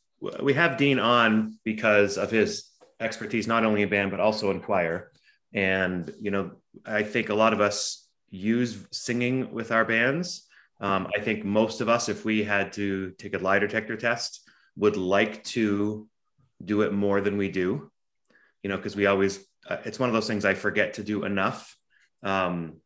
we 0.42 0.54
have 0.54 0.78
Dean 0.78 1.00
on 1.00 1.58
because 1.64 2.18
of 2.18 2.30
his 2.32 2.70
expertise, 3.00 3.48
not 3.48 3.64
only 3.64 3.82
in 3.84 3.90
band, 3.90 4.12
but 4.12 4.20
also 4.20 4.52
in 4.52 4.60
choir. 4.60 5.12
And, 5.54 6.14
you 6.20 6.32
know, 6.32 6.52
I 6.86 7.04
think 7.04 7.30
a 7.30 7.36
lot 7.36 7.54
of 7.54 7.62
us 7.62 8.08
use 8.30 8.86
singing 8.92 9.54
with 9.54 9.72
our 9.72 9.86
bands. 9.86 10.46
Um, 10.82 11.08
I 11.16 11.22
think 11.22 11.46
most 11.46 11.82
of 11.82 11.90
us, 11.90 12.10
if 12.10 12.26
we 12.26 12.44
had 12.44 12.74
to 12.74 13.12
take 13.12 13.34
a 13.34 13.40
lie 13.40 13.60
detector 13.60 13.96
test, 13.96 14.48
would 14.76 14.98
like 14.98 15.44
to 15.46 16.08
do 16.64 16.82
it 16.82 16.92
more 16.92 17.22
than 17.22 17.38
we 17.38 17.50
do, 17.50 17.90
you 18.62 18.70
know, 18.70 18.78
because 18.78 18.96
we 18.96 19.06
always, 19.06 19.44
uh, 19.68 19.78
it's 19.86 20.00
one 20.00 20.10
of 20.10 20.14
those 20.14 20.28
things 20.28 20.46
I 20.46 20.54
forget 20.54 20.96
to 20.96 21.04
do 21.04 21.24
enough. 21.24 21.76
Um, 22.24 22.78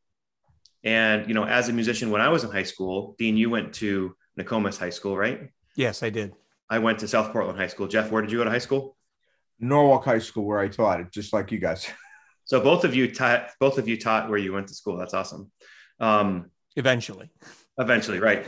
and, 0.84 1.28
you 1.28 1.34
know, 1.34 1.46
as 1.46 1.70
a 1.70 1.74
musician, 1.74 2.10
when 2.10 2.22
I 2.22 2.30
was 2.30 2.44
in 2.44 2.52
high 2.52 2.64
school, 2.64 3.16
Dean, 3.18 3.38
you 3.38 3.50
went 3.50 3.74
to 3.76 4.16
Nokomis 4.40 4.78
High 4.78 4.90
School, 4.90 5.18
right? 5.18 5.50
Yes, 5.76 6.02
I 6.02 6.10
did. 6.10 6.34
I 6.70 6.80
went 6.80 7.00
to 7.00 7.08
South 7.08 7.32
Portland 7.32 7.60
High 7.60 7.68
School. 7.68 7.88
Jeff, 7.88 8.12
where 8.12 8.22
did 8.22 8.32
you 8.32 8.40
go 8.40 8.44
to 8.44 8.50
high 8.50 8.58
school? 8.58 8.98
Norwalk 9.60 10.06
High 10.06 10.20
School, 10.20 10.46
where 10.46 10.60
I 10.60 10.68
taught 10.68 11.02
it, 11.02 11.12
just 11.12 11.34
like 11.34 11.52
you 11.52 11.60
guys. 11.60 11.88
So 12.46 12.60
both 12.60 12.84
of 12.84 12.94
you 12.94 13.10
taught 13.10 13.52
both 13.62 13.78
of 13.78 13.88
you 13.88 13.98
taught 13.98 14.28
where 14.28 14.40
you 14.40 14.52
went 14.52 14.68
to 14.68 14.74
school. 14.74 14.98
That's 14.98 15.14
awesome. 15.14 15.52
Um, 16.02 16.52
eventually. 16.76 17.30
Eventually, 17.78 18.20
right. 18.20 18.46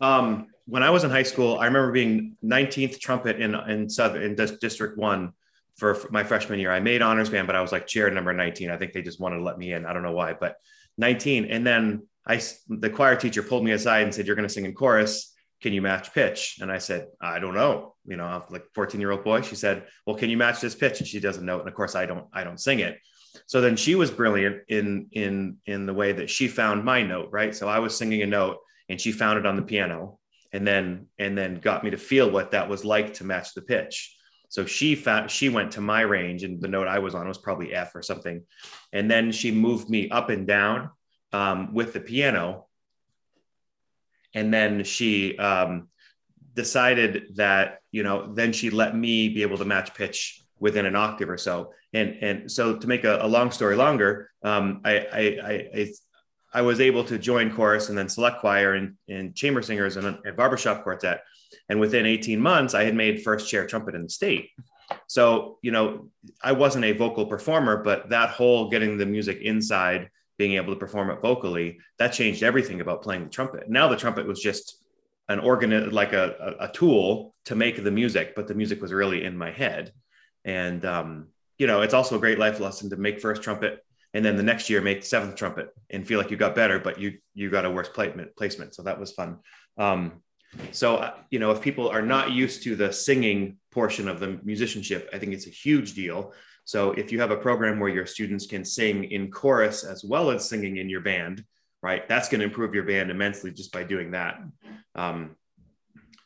Um, 0.00 0.46
when 0.64 0.82
I 0.82 0.88
was 0.88 1.04
in 1.04 1.10
high 1.10 1.24
school, 1.24 1.58
I 1.58 1.66
remember 1.66 1.92
being 1.92 2.36
19th 2.42 3.00
trumpet 3.00 3.38
in 3.38 3.54
in 3.54 3.90
Southern 3.90 4.22
in 4.22 4.34
District 4.34 4.96
One 4.96 5.34
for, 5.76 5.98
my 6.10 6.24
freshman 6.24 6.58
year. 6.58 6.72
I 6.72 6.80
made 6.80 7.02
honors 7.02 7.30
band, 7.30 7.46
but 7.46 7.56
I 7.56 7.62
was 7.62 7.72
like 7.72 7.86
chair 7.86 8.10
number 8.10 8.32
19. 8.32 8.70
I 8.70 8.76
think 8.76 8.92
they 8.92 9.02
just 9.02 9.20
wanted 9.20 9.38
to 9.38 9.44
let 9.44 9.58
me 9.58 9.72
in. 9.72 9.86
I 9.86 9.92
don't 9.92 10.02
know 10.02 10.12
why, 10.12 10.34
but 10.34 10.56
19. 10.98 11.46
And 11.46 11.66
then 11.66 12.06
I 12.26 12.40
the 12.68 12.90
choir 12.90 13.16
teacher 13.16 13.42
pulled 13.42 13.64
me 13.64 13.72
aside 13.72 14.02
and 14.02 14.14
said, 14.14 14.26
"You're 14.26 14.36
going 14.36 14.46
to 14.46 14.52
sing 14.52 14.64
in 14.64 14.74
chorus." 14.74 15.32
can 15.62 15.72
you 15.72 15.80
match 15.80 16.12
pitch? 16.12 16.58
And 16.60 16.70
I 16.70 16.78
said, 16.78 17.06
I 17.20 17.38
don't 17.38 17.54
know. 17.54 17.94
You 18.04 18.16
know, 18.16 18.24
I'm 18.24 18.42
like 18.50 18.64
14 18.74 19.00
year 19.00 19.12
old 19.12 19.24
boy. 19.24 19.42
She 19.42 19.54
said, 19.54 19.84
well, 20.04 20.16
can 20.16 20.28
you 20.28 20.36
match 20.36 20.60
this 20.60 20.74
pitch? 20.74 20.98
And 20.98 21.06
she 21.06 21.20
doesn't 21.20 21.46
know. 21.46 21.60
And 21.60 21.68
of 21.68 21.74
course 21.74 21.94
I 21.94 22.04
don't, 22.04 22.26
I 22.32 22.42
don't 22.44 22.60
sing 22.60 22.80
it. 22.80 22.98
So 23.46 23.60
then 23.60 23.76
she 23.76 23.94
was 23.94 24.10
brilliant 24.10 24.62
in, 24.68 25.06
in, 25.12 25.56
in 25.64 25.86
the 25.86 25.94
way 25.94 26.12
that 26.12 26.28
she 26.28 26.48
found 26.48 26.84
my 26.84 27.02
note. 27.02 27.28
Right. 27.30 27.54
So 27.54 27.68
I 27.68 27.78
was 27.78 27.96
singing 27.96 28.22
a 28.22 28.26
note 28.26 28.58
and 28.88 29.00
she 29.00 29.12
found 29.12 29.38
it 29.38 29.46
on 29.46 29.56
the 29.56 29.62
piano 29.62 30.18
and 30.52 30.66
then, 30.66 31.06
and 31.18 31.38
then 31.38 31.60
got 31.60 31.84
me 31.84 31.90
to 31.90 31.96
feel 31.96 32.28
what 32.28 32.50
that 32.50 32.68
was 32.68 32.84
like 32.84 33.14
to 33.14 33.24
match 33.24 33.54
the 33.54 33.62
pitch. 33.62 34.14
So 34.52 34.66
she 34.66 34.96
found, 34.96 35.30
she 35.30 35.48
went 35.48 35.72
to 35.72 35.80
my 35.80 36.02
range 36.02 36.42
and 36.42 36.60
the 36.60 36.68
note 36.68 36.86
I 36.86 36.98
was 36.98 37.14
on 37.14 37.26
was 37.26 37.38
probably 37.38 37.72
F 37.72 37.94
or 37.94 38.02
something. 38.02 38.42
And 38.92 39.10
then 39.10 39.32
she 39.32 39.50
moved 39.50 39.88
me 39.88 40.10
up 40.10 40.28
and 40.28 40.46
down 40.46 40.90
um, 41.32 41.72
with 41.72 41.94
the 41.94 42.00
piano. 42.00 42.66
And 44.34 44.52
then 44.52 44.84
she 44.84 45.38
um, 45.38 45.88
decided 46.52 47.36
that 47.36 47.78
you 47.92 48.02
know 48.02 48.34
then 48.34 48.52
she 48.52 48.68
let 48.68 48.94
me 48.94 49.30
be 49.30 49.40
able 49.40 49.56
to 49.56 49.64
match 49.64 49.94
pitch 49.94 50.42
within 50.58 50.84
an 50.84 50.96
octave 50.96 51.30
or 51.30 51.38
so. 51.38 51.72
And 51.94 52.18
and 52.20 52.52
so 52.52 52.76
to 52.76 52.86
make 52.86 53.04
a, 53.04 53.20
a 53.22 53.26
long 53.26 53.52
story 53.52 53.76
longer 53.76 54.32
um, 54.44 54.82
I, 54.84 54.98
I, 54.98 55.20
I, 55.74 55.92
I 56.52 56.60
was 56.60 56.78
able 56.78 57.04
to 57.04 57.18
join 57.18 57.54
chorus 57.54 57.88
and 57.88 57.96
then 57.96 58.10
select 58.10 58.40
choir 58.40 58.74
and, 58.74 58.96
and 59.08 59.34
chamber 59.34 59.62
singers 59.62 59.96
and 59.96 60.18
a 60.26 60.32
barbershop 60.32 60.82
quartet 60.82 61.22
and 61.68 61.80
within 61.80 62.06
18 62.06 62.40
months 62.40 62.74
i 62.74 62.84
had 62.84 62.94
made 62.94 63.22
first 63.22 63.48
chair 63.48 63.66
trumpet 63.66 63.94
in 63.94 64.02
the 64.02 64.10
state 64.10 64.50
so 65.06 65.58
you 65.62 65.70
know 65.70 66.08
i 66.42 66.52
wasn't 66.52 66.84
a 66.84 66.92
vocal 66.92 67.26
performer 67.26 67.82
but 67.82 68.10
that 68.10 68.30
whole 68.30 68.68
getting 68.70 68.98
the 68.98 69.06
music 69.06 69.38
inside 69.40 70.10
being 70.38 70.54
able 70.54 70.74
to 70.74 70.78
perform 70.78 71.08
it 71.10 71.20
vocally, 71.20 71.78
that 71.98 72.08
changed 72.08 72.42
everything 72.42 72.80
about 72.80 73.02
playing 73.02 73.22
the 73.22 73.30
trumpet. 73.30 73.68
Now 73.68 73.86
the 73.86 73.96
trumpet 73.96 74.26
was 74.26 74.40
just 74.40 74.84
an 75.28 75.38
organ, 75.38 75.90
like 75.90 76.12
a, 76.12 76.56
a, 76.58 76.68
tool 76.68 77.34
to 77.44 77.54
make 77.54 77.82
the 77.82 77.92
music, 77.92 78.34
but 78.34 78.48
the 78.48 78.54
music 78.54 78.82
was 78.82 78.92
really 78.92 79.22
in 79.24 79.36
my 79.36 79.52
head. 79.52 79.92
And, 80.44 80.84
um, 80.84 81.28
you 81.58 81.68
know, 81.68 81.82
it's 81.82 81.94
also 81.94 82.16
a 82.16 82.18
great 82.18 82.40
life 82.40 82.58
lesson 82.58 82.90
to 82.90 82.96
make 82.96 83.20
first 83.20 83.42
trumpet 83.42 83.84
and 84.14 84.24
then 84.24 84.36
the 84.36 84.42
next 84.42 84.68
year 84.68 84.80
make 84.80 85.04
seventh 85.04 85.36
trumpet 85.36 85.68
and 85.90 86.06
feel 86.06 86.18
like 86.18 86.30
you 86.30 86.36
got 86.36 86.56
better, 86.56 86.80
but 86.80 86.98
you, 86.98 87.18
you 87.34 87.48
got 87.48 87.64
a 87.64 87.70
worse 87.70 87.88
placement 87.88 88.34
placement. 88.36 88.74
So 88.74 88.82
that 88.82 88.98
was 88.98 89.12
fun. 89.12 89.38
Um, 89.78 90.22
so, 90.70 90.96
uh, 90.96 91.14
you 91.30 91.38
know, 91.38 91.50
if 91.50 91.60
people 91.60 91.88
are 91.88 92.02
not 92.02 92.32
used 92.32 92.62
to 92.64 92.76
the 92.76 92.92
singing 92.92 93.56
portion 93.70 94.08
of 94.08 94.20
the 94.20 94.38
musicianship, 94.42 95.08
I 95.12 95.18
think 95.18 95.32
it's 95.32 95.46
a 95.46 95.50
huge 95.50 95.94
deal 95.94 96.32
so 96.64 96.92
if 96.92 97.10
you 97.10 97.20
have 97.20 97.30
a 97.30 97.36
program 97.36 97.80
where 97.80 97.90
your 97.90 98.06
students 98.06 98.46
can 98.46 98.64
sing 98.64 99.04
in 99.04 99.30
chorus 99.30 99.84
as 99.84 100.04
well 100.04 100.30
as 100.30 100.48
singing 100.48 100.76
in 100.76 100.88
your 100.88 101.00
band, 101.00 101.44
right, 101.82 102.08
that's 102.08 102.28
going 102.28 102.40
to 102.40 102.46
improve 102.46 102.74
your 102.74 102.84
band 102.84 103.10
immensely 103.10 103.50
just 103.50 103.72
by 103.72 103.82
doing 103.82 104.12
that. 104.12 104.40
Um, 104.94 105.36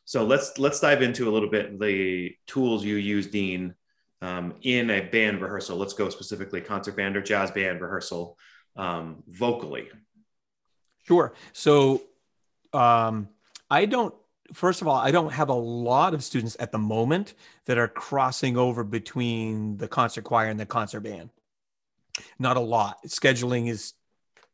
so 0.04 0.24
let's 0.24 0.58
let's 0.58 0.78
dive 0.78 1.02
into 1.02 1.28
a 1.28 1.32
little 1.32 1.50
bit 1.50 1.80
the 1.80 2.34
tools 2.46 2.84
you 2.84 2.96
use, 2.96 3.26
Dean, 3.26 3.74
um, 4.22 4.54
in 4.62 4.90
a 4.90 5.00
band 5.00 5.40
rehearsal. 5.40 5.78
Let's 5.78 5.94
go 5.94 6.10
specifically 6.10 6.60
concert 6.60 6.96
band 6.96 7.16
or 7.16 7.22
jazz 7.22 7.50
band 7.50 7.80
rehearsal 7.80 8.38
um, 8.76 9.24
vocally. 9.26 9.88
Sure. 11.08 11.32
So 11.52 12.02
um, 12.72 13.28
I 13.70 13.86
don't 13.86 14.14
first 14.52 14.80
of 14.80 14.88
all, 14.88 14.96
I 14.96 15.10
don't 15.10 15.32
have 15.32 15.48
a 15.48 15.54
lot 15.54 16.14
of 16.14 16.22
students 16.22 16.56
at 16.60 16.72
the 16.72 16.78
moment 16.78 17.34
that 17.64 17.78
are 17.78 17.88
crossing 17.88 18.56
over 18.56 18.84
between 18.84 19.76
the 19.76 19.88
concert 19.88 20.24
choir 20.24 20.48
and 20.48 20.60
the 20.60 20.66
concert 20.66 21.00
band. 21.00 21.30
Not 22.38 22.56
a 22.56 22.60
lot. 22.60 22.98
Scheduling 23.06 23.68
is 23.68 23.94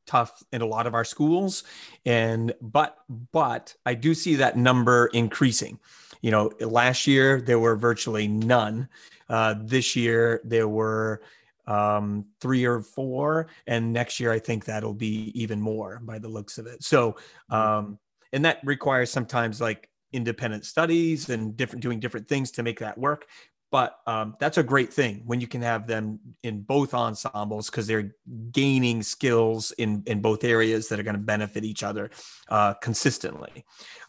tough 0.07 0.43
in 0.53 0.63
a 0.63 0.67
lot 0.67 0.87
of 0.89 0.95
our 0.95 1.05
schools 1.05 1.63
and 2.05 2.53
but 2.61 2.99
but 3.31 3.75
I 3.87 3.95
do 3.95 4.15
see 4.15 4.37
that 4.37 4.57
number 4.57 5.07
increasing. 5.07 5.79
You 6.23 6.31
know, 6.31 6.53
last 6.61 7.07
year 7.07 7.41
there 7.41 7.59
were 7.59 7.77
virtually 7.77 8.29
none. 8.29 8.89
Uh, 9.29 9.55
this 9.59 9.97
year 9.97 10.41
there 10.45 10.69
were 10.69 11.23
um, 11.67 12.27
three 12.41 12.65
or 12.65 12.81
four, 12.81 13.49
and 13.67 13.93
next 13.93 14.19
year 14.21 14.33
I 14.33 14.39
think 14.39 14.65
that'll 14.65 14.95
be 14.95 15.33
even 15.35 15.61
more 15.61 16.01
by 16.03 16.19
the 16.19 16.29
looks 16.29 16.59
of 16.59 16.67
it. 16.67 16.83
So 16.83 17.17
um, 17.51 17.99
and 18.33 18.45
that 18.45 18.59
requires 18.65 19.11
sometimes 19.11 19.61
like 19.61 19.89
independent 20.13 20.65
studies 20.65 21.29
and 21.31 21.57
different 21.57 21.83
doing 21.83 22.01
different 22.01 22.29
things 22.29 22.51
to 22.53 22.63
make 22.63 22.81
that 22.81 22.99
work. 22.99 23.27
But 23.71 23.97
um, 24.07 24.37
that's 24.39 24.59
a 24.59 24.63
great 24.63 24.93
thing 24.93 25.23
when 25.25 25.41
you 25.41 25.47
can 25.47 25.63
have 25.63 25.87
them 25.87 26.21
in 26.43 26.61
both 26.61 26.93
ensembles 26.93 27.71
because 27.71 27.87
they're 27.87 28.15
gaining 28.51 29.03
skills 29.03 29.73
in 29.73 30.03
in 30.07 30.21
both 30.21 30.45
areas 30.45 30.89
that 30.89 31.01
are 31.01 31.03
going 31.03 31.17
to 31.17 31.23
benefit 31.23 31.65
each 31.65 31.83
other 31.83 32.11
uh, 32.51 32.75
consistently. 32.75 33.65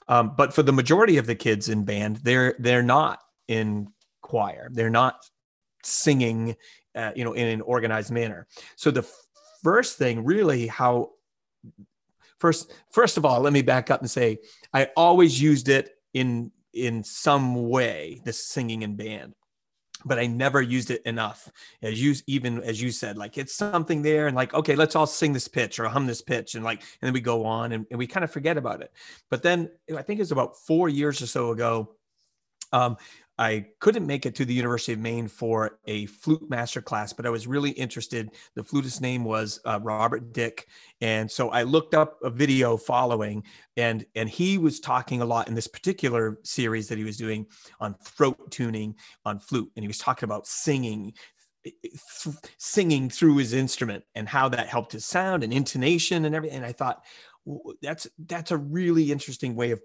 Um, 0.10 0.34
but 0.36 0.54
for 0.54 0.64
the 0.64 0.74
majority 0.74 1.18
of 1.18 1.28
the 1.28 1.36
kids 1.36 1.70
in 1.70 1.86
band 1.86 2.18
they're 2.18 2.56
they're 2.60 2.84
not 2.84 3.20
in 3.48 3.88
choir. 4.22 4.68
They're 4.70 4.90
not 4.90 5.16
singing 5.82 6.58
uh, 6.94 7.12
you 7.16 7.24
know 7.24 7.32
in 7.32 7.48
an 7.48 7.62
organized 7.62 8.12
manner. 8.12 8.48
So 8.76 8.92
the 8.92 9.08
first 9.64 9.98
thing 9.98 10.26
really 10.26 10.68
how 10.68 11.12
first 12.44 12.74
first 12.92 13.16
of 13.18 13.24
all 13.24 13.40
let 13.40 13.54
me 13.54 13.62
back 13.62 13.90
up 13.90 14.02
and 14.02 14.12
say 14.12 14.38
i 14.74 14.90
always 14.98 15.42
used 15.42 15.70
it 15.70 15.92
in 16.14 16.52
in 16.74 17.02
some 17.04 17.70
way 17.70 18.22
the 18.26 18.34
singing 18.34 18.82
in 18.82 18.98
band 18.98 19.34
but 20.06 20.20
I 20.20 20.28
never 20.28 20.62
used 20.62 20.92
it 20.92 21.02
enough. 21.06 21.50
As 21.82 22.02
you 22.04 22.14
even 22.28 22.62
as 22.62 22.82
you 22.82 22.92
said, 22.92 23.18
like 23.18 23.38
it's 23.38 23.56
something 23.56 24.02
there, 24.02 24.28
and 24.28 24.36
like 24.36 24.54
okay, 24.54 24.76
let's 24.76 24.98
all 24.98 25.08
sing 25.08 25.32
this 25.32 25.48
pitch 25.48 25.80
or 25.80 25.88
hum 25.88 26.08
this 26.08 26.22
pitch, 26.22 26.56
and 26.56 26.64
like 26.66 26.82
and 26.82 27.08
then 27.08 27.14
we 27.14 27.22
go 27.22 27.46
on 27.46 27.72
and, 27.72 27.86
and 27.90 27.98
we 27.98 28.06
kind 28.06 28.26
of 28.26 28.30
forget 28.30 28.58
about 28.58 28.82
it. 28.82 28.92
But 29.30 29.44
then 29.44 29.70
I 29.98 30.02
think 30.02 30.20
it 30.20 30.24
was 30.24 30.34
about 30.34 30.58
four 30.58 30.90
years 30.90 31.22
or 31.22 31.28
so 31.28 31.52
ago, 31.52 31.96
Um, 32.74 32.98
I 33.44 33.66
couldn't 33.82 34.08
make 34.08 34.26
it 34.26 34.36
to 34.36 34.46
the 34.46 34.54
University 34.54 34.94
of 34.94 35.00
Maine 35.00 35.28
for 35.28 35.78
a 35.86 36.06
flute 36.06 36.50
master 36.50 36.82
class, 36.82 37.12
but 37.12 37.26
I 37.26 37.30
was 37.30 37.46
really 37.46 37.72
interested. 37.72 38.30
The 38.56 38.64
flutist's 38.64 39.02
name 39.02 39.26
was 39.26 39.60
uh, 39.66 39.82
Robert 39.84 40.32
Dick, 40.32 40.66
and 41.02 41.30
so 41.30 41.50
I 41.50 41.64
looked 41.64 41.94
up 41.94 42.20
a 42.24 42.30
video 42.30 42.78
following, 42.78 43.44
and 43.76 44.06
and 44.16 44.30
he 44.30 44.58
was 44.58 44.80
talking 44.80 45.22
a 45.22 45.26
lot 45.26 45.50
in 45.50 45.56
this 45.56 45.68
particular 45.68 46.40
series 46.44 46.88
that 46.88 46.98
he 46.98 47.04
was 47.04 47.18
doing 47.18 47.46
on 47.82 47.96
throat 47.96 48.50
tuning 48.50 48.96
on 49.26 49.40
flute, 49.40 49.70
and 49.76 49.84
he 49.84 49.90
was 49.90 49.98
talking 49.98 50.26
about 50.26 50.48
singing, 50.48 51.12
th- 51.66 52.36
singing 52.58 53.10
through 53.10 53.36
his 53.36 53.52
instrument 53.52 54.06
and 54.16 54.30
how 54.30 54.48
that 54.48 54.68
helped 54.68 54.94
his 54.94 55.04
sound 55.04 55.44
and 55.44 55.52
intonation 55.52 56.24
and 56.24 56.34
everything. 56.34 56.60
And 56.60 56.66
I 56.66 56.72
thought 56.72 57.04
that's 57.82 58.08
that's 58.26 58.52
a 58.52 58.58
really 58.58 59.12
interesting 59.12 59.54
way 59.54 59.72
of 59.72 59.82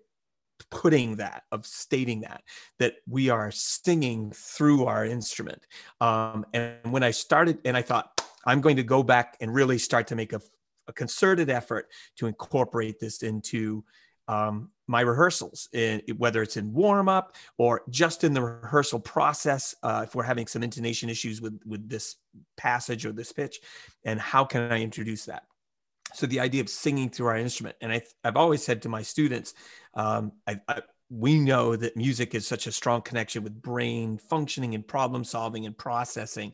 putting 0.71 1.17
that 1.17 1.45
of 1.53 1.65
stating 1.67 2.21
that 2.21 2.43
that 2.79 2.95
we 3.09 3.31
are 3.31 3.51
singing 3.51 4.31
through 4.35 4.85
our 4.85 5.05
instrument 5.05 5.67
um, 6.01 6.45
and 6.53 6.77
when 6.91 7.03
i 7.03 7.11
started 7.11 7.59
and 7.65 7.77
i 7.77 7.83
thought 7.83 8.21
i'm 8.47 8.61
going 8.61 8.77
to 8.77 8.83
go 8.83 9.03
back 9.03 9.37
and 9.41 9.55
really 9.55 9.79
start 9.79 10.07
to 10.07 10.17
make 10.17 10.33
a, 10.33 10.41
a 10.89 10.93
concerted 10.93 11.51
effort 11.51 11.89
to 12.17 12.27
incorporate 12.27 12.99
this 12.99 13.23
into 13.23 13.85
um, 14.29 14.71
my 14.87 15.01
rehearsals, 15.01 15.69
in, 15.73 16.03
whether 16.17 16.43
it's 16.43 16.57
in 16.57 16.73
warm 16.73 17.09
up 17.09 17.35
or 17.57 17.83
just 17.91 18.25
in 18.25 18.35
the 18.35 18.43
rehearsal 18.43 19.01
process, 19.01 19.75
uh, 19.83 20.03
if 20.07 20.15
we're 20.15 20.23
having 20.23 20.47
some 20.47 20.63
intonation 20.63 21.09
issues 21.09 21.41
with 21.41 21.61
with 21.67 21.89
this 21.89 22.17
passage 22.57 23.05
or 23.05 23.13
this 23.13 23.33
pitch, 23.33 23.61
and 24.05 24.21
how 24.21 24.45
can 24.45 24.71
I 24.71 24.81
introduce 24.81 25.25
that? 25.25 25.45
So 26.13 26.27
the 26.27 26.41
idea 26.41 26.61
of 26.61 26.69
singing 26.69 27.11
through 27.11 27.27
our 27.27 27.37
instrument 27.37 27.77
and 27.81 27.93
I, 27.93 28.03
have 28.25 28.37
always 28.37 28.63
said 28.63 28.83
to 28.83 28.89
my 28.89 29.03
students 29.03 29.55
um, 29.95 30.33
I, 30.47 30.61
I, 30.69 30.83
we 31.11 31.39
know 31.39 31.75
that 31.75 31.97
music 31.97 32.35
is 32.35 32.47
such 32.47 32.67
a 32.67 32.73
strong 32.73 33.01
connection 33.01 33.43
with 33.43 33.63
brain 33.63 34.19
functioning 34.19 34.75
and 34.75 34.87
problem 34.87 35.25
solving 35.25 35.65
and 35.65 35.77
processing. 35.77 36.53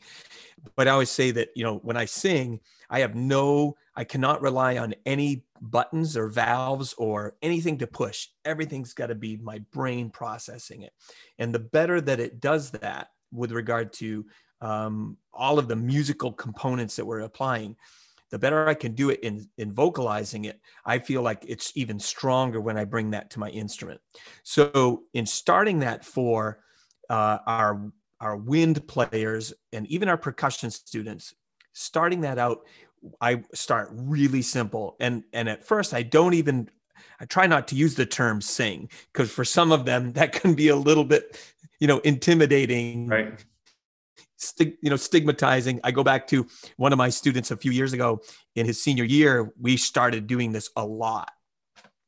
But 0.77 0.87
i 0.87 0.93
always 0.93 1.11
say 1.11 1.33
that 1.33 1.49
you 1.57 1.65
know 1.65 1.79
when 1.79 1.97
i 1.97 2.05
sing 2.05 2.61
i 2.89 3.01
have 3.01 3.15
no 3.15 3.77
i 3.97 4.05
cannot 4.05 4.43
rely 4.43 4.79
on 4.79 4.95
any 5.05 5.45
buttons 5.71 6.17
or 6.17 6.29
valves 6.29 6.95
or 6.99 7.37
anything 7.43 7.79
to 7.79 7.87
push. 7.87 8.29
Everything's 8.45 8.95
got 8.95 9.07
to 9.07 9.15
be 9.15 9.37
my 9.37 9.61
brain 9.73 10.11
processing 10.11 10.83
it. 10.83 10.93
And 11.39 11.55
the 11.55 11.59
better 11.59 12.01
that 12.01 12.21
it 12.21 12.41
does 12.41 12.71
that 12.73 13.09
with 13.33 13.53
regard 13.53 13.93
to 13.95 14.27
um, 14.61 15.17
all 15.33 15.59
of 15.59 15.69
the 15.69 15.77
musical 15.77 16.33
components 16.33 16.97
that 16.97 17.05
we're 17.05 17.21
applying 17.21 17.77
the 18.35 18.39
better 18.41 18.69
I 18.69 18.75
can 18.75 18.97
do 18.97 19.11
it 19.11 19.21
in, 19.21 19.49
in 19.59 19.73
vocalizing 19.73 20.47
it, 20.47 20.61
I 20.85 20.99
feel 20.99 21.23
like 21.23 21.45
it's 21.47 21.71
even 21.77 22.01
stronger 22.01 22.61
when 22.61 22.77
I 22.77 22.85
bring 22.85 23.13
that 23.13 23.31
to 23.31 23.39
my 23.39 23.49
instrument. 23.49 24.01
So, 24.43 25.05
in 25.13 25.25
starting 25.25 25.79
that 25.79 26.05
for 26.05 26.59
uh, 27.09 27.39
our 27.47 27.93
our 28.19 28.37
wind 28.37 28.89
players 28.89 29.55
and 29.73 29.87
even 29.87 30.09
our 30.09 30.17
percussion 30.17 30.73
students, 30.73 31.33
starting 31.75 32.23
that 32.23 32.41
out, 32.41 32.67
I 33.21 33.45
start 33.55 33.91
really 33.93 34.43
simple. 34.43 34.97
And 34.99 35.23
and 35.33 35.49
at 35.49 35.65
first, 35.65 35.95
I 35.95 36.03
don't 36.03 36.35
even 36.35 36.69
I 37.21 37.27
try 37.27 37.47
not 37.47 37.69
to 37.69 37.77
use 37.77 37.95
the 37.95 38.05
term 38.05 38.41
sing 38.41 38.89
because 39.13 39.31
for 39.31 39.45
some 39.45 39.71
of 39.71 39.85
them 39.85 40.13
that 40.15 40.33
can 40.33 40.55
be 40.55 40.71
a 40.71 40.77
little 40.77 41.05
bit, 41.05 41.39
you 41.79 41.87
know, 41.87 42.01
intimidating. 42.01 43.07
Right 43.07 43.45
stig, 44.37 44.77
you 44.83 44.91
know 44.91 44.97
stigmatizing 44.97 45.81
i 45.85 45.91
go 45.91 46.03
back 46.03 46.27
to 46.27 46.47
one 46.77 46.93
of 46.93 46.99
my 46.99 47.09
students 47.09 47.51
a 47.51 47.57
few 47.57 47.73
years 47.73 47.93
ago 47.93 48.21
in 48.57 48.67
his 48.67 48.83
senior 48.83 49.05
year 49.05 49.53
we 49.61 49.77
started 49.77 50.27
doing 50.27 50.53
this 50.53 50.71
a 50.77 50.85
lot 50.85 51.31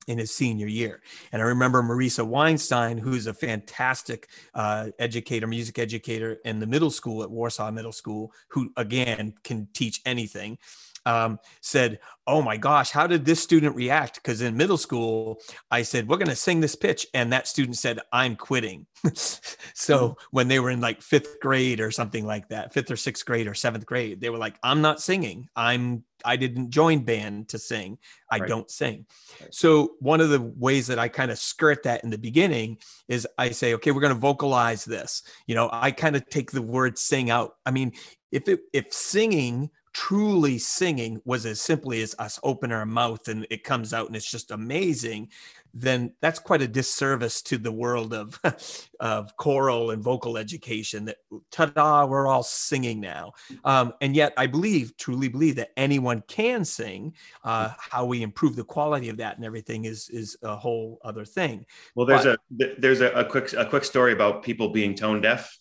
in 0.07 0.19
his 0.19 0.33
senior 0.33 0.67
year. 0.67 1.01
And 1.33 1.43
I 1.43 1.47
remember 1.47 1.83
Marisa 1.83 2.25
Weinstein, 2.25 2.99
who's 2.99 3.27
a 3.27 3.35
fantastic 3.35 4.29
uh, 4.55 4.91
educator, 4.99 5.47
music 5.47 5.79
educator 5.79 6.39
in 6.45 6.61
the 6.61 6.67
middle 6.67 6.91
school 6.91 7.23
at 7.23 7.31
Warsaw 7.31 7.71
Middle 7.71 7.93
School, 7.93 8.33
who 8.49 8.73
again 8.77 9.35
can 9.43 9.69
teach 9.73 10.01
anything 10.07 10.59
um, 11.07 11.39
said, 11.63 12.01
Oh 12.29 12.43
my 12.43 12.57
gosh, 12.57 12.91
how 12.91 13.07
did 13.07 13.25
this 13.25 13.41
student 13.41 13.77
react? 13.77 14.17
Because 14.17 14.43
in 14.43 14.57
middle 14.57 14.77
school, 14.77 15.41
I 15.71 15.83
said, 15.83 16.09
We're 16.09 16.17
going 16.17 16.29
to 16.29 16.37
sing 16.37 16.61
this 16.61 16.75
pitch. 16.75 17.07
And 17.15 17.33
that 17.33 17.47
student 17.47 17.77
said, 17.77 18.01
I'm 18.13 18.35
quitting. 18.35 18.87
so 19.15 20.09
mm-hmm. 20.09 20.13
when 20.33 20.49
they 20.49 20.59
were 20.59 20.71
in 20.71 20.81
like 20.81 21.01
fifth 21.01 21.39
grade 21.41 21.81
or 21.81 21.93
something 21.93 22.27
like 22.27 22.49
that, 22.49 22.75
fifth 22.75 22.91
or 22.91 22.97
sixth 22.97 23.25
grade 23.25 23.47
or 23.47 23.55
seventh 23.55 23.87
grade, 23.87 24.21
they 24.21 24.29
were 24.29 24.39
like, 24.39 24.59
I'm 24.63 24.83
not 24.83 25.01
singing. 25.01 25.49
I'm, 25.55 26.03
I 26.25 26.35
didn't 26.35 26.71
join 26.71 27.05
band 27.05 27.49
to 27.51 27.59
sing. 27.61 27.99
I 28.29 28.39
right. 28.39 28.49
don't 28.49 28.71
sing. 28.71 29.07
Right. 29.41 29.55
So 29.55 29.95
one 30.01 30.21
of 30.21 30.31
the 30.31 30.41
ways 30.41 30.89
that 30.89 30.99
I 30.99 31.07
kind 31.07 31.31
of 31.31 31.39
skirt 31.39 31.85
that 31.85 32.03
in 32.03 32.11
the 32.11 32.19
beginning 32.19 32.79
is 33.07 33.29
I 33.39 33.51
say, 33.51 33.75
okay, 33.75 33.93
we're 33.93 34.01
going 34.01 34.15
to 34.15 34.19
vocalize 34.19 34.85
this. 34.85 35.23
You 35.47 35.55
know, 35.55 35.71
I 35.73 35.93
kind 35.93 36.17
of 36.17 36.29
take 36.29 36.51
the 36.51 36.63
word 36.63 36.99
sing 36.99 37.31
out. 37.31 37.55
I 37.65 37.71
mean, 37.71 37.93
if 38.33 38.49
it, 38.49 38.61
if 38.73 38.93
singing 38.93 39.71
truly 39.97 40.59
singing 40.59 41.19
was 41.25 41.47
as 41.47 41.59
simply 41.59 42.03
as 42.03 42.15
us 42.19 42.39
open 42.43 42.71
our 42.71 42.85
mouth 42.85 43.29
and 43.29 43.47
it 43.49 43.65
comes 43.65 43.95
out 43.95 44.07
and 44.07 44.15
it's 44.15 44.31
just 44.31 44.51
amazing, 44.51 45.27
then 45.73 46.13
that's 46.21 46.39
quite 46.39 46.61
a 46.61 46.69
disservice 46.69 47.41
to 47.41 47.57
the 47.57 47.73
world 47.73 48.13
of 48.13 48.39
of 49.01 49.35
choral 49.39 49.93
and 49.93 50.03
vocal 50.03 50.37
education. 50.37 51.07
That 51.07 51.17
ta-da, 51.51 52.05
we're 52.05 52.27
all 52.27 52.43
singing 52.43 53.01
now. 53.01 53.33
Um, 53.65 53.95
and 54.03 54.15
yet, 54.15 54.35
I 54.37 54.47
believe, 54.47 54.95
truly 54.99 55.29
believe 55.29 55.57
that 55.57 55.71
anyone 55.79 56.23
can 56.29 56.67
sing. 56.67 57.15
Uh, 57.43 57.71
how 57.79 58.05
we 58.05 58.23
improve 58.23 58.55
the 58.55 58.65
quality 58.65 59.09
of 59.09 59.17
that 59.17 59.37
and 59.37 59.47
everything 59.47 59.87
is 59.87 60.11
is 60.11 60.37
a 60.43 60.57
whole 60.57 60.99
other 61.05 61.25
thing. 61.25 61.65
Well, 61.95 62.05
there's 62.05 62.25
but, 62.25 62.69
a 62.69 62.75
there's 62.79 63.01
a, 63.01 63.13
a 63.13 63.25
quick 63.25 63.55
a 63.55 63.65
quick 63.65 63.85
story 63.85 64.13
about 64.13 64.43
people 64.43 64.69
being 64.69 64.95
tone 64.95 65.23
deaf. 65.23 65.59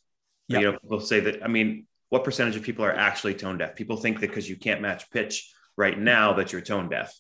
You 0.50 0.60
know, 0.60 0.72
people 0.74 1.00
say 1.00 1.22
that. 1.22 1.42
I 1.42 1.48
mean, 1.48 1.88
what 2.10 2.24
percentage 2.24 2.56
of 2.56 2.64
people 2.64 2.86
are 2.86 2.94
actually 2.94 3.34
tone 3.34 3.58
deaf? 3.58 3.76
People 3.76 3.98
think 3.98 4.20
that 4.20 4.30
because 4.30 4.50
you 4.50 4.56
can't 4.56 4.82
match 4.82 5.10
pitch 5.12 5.52
right 5.78 6.00
now 6.00 6.34
that 6.34 6.52
you're 6.52 6.62
tone 6.62 6.90
deaf. 6.90 7.14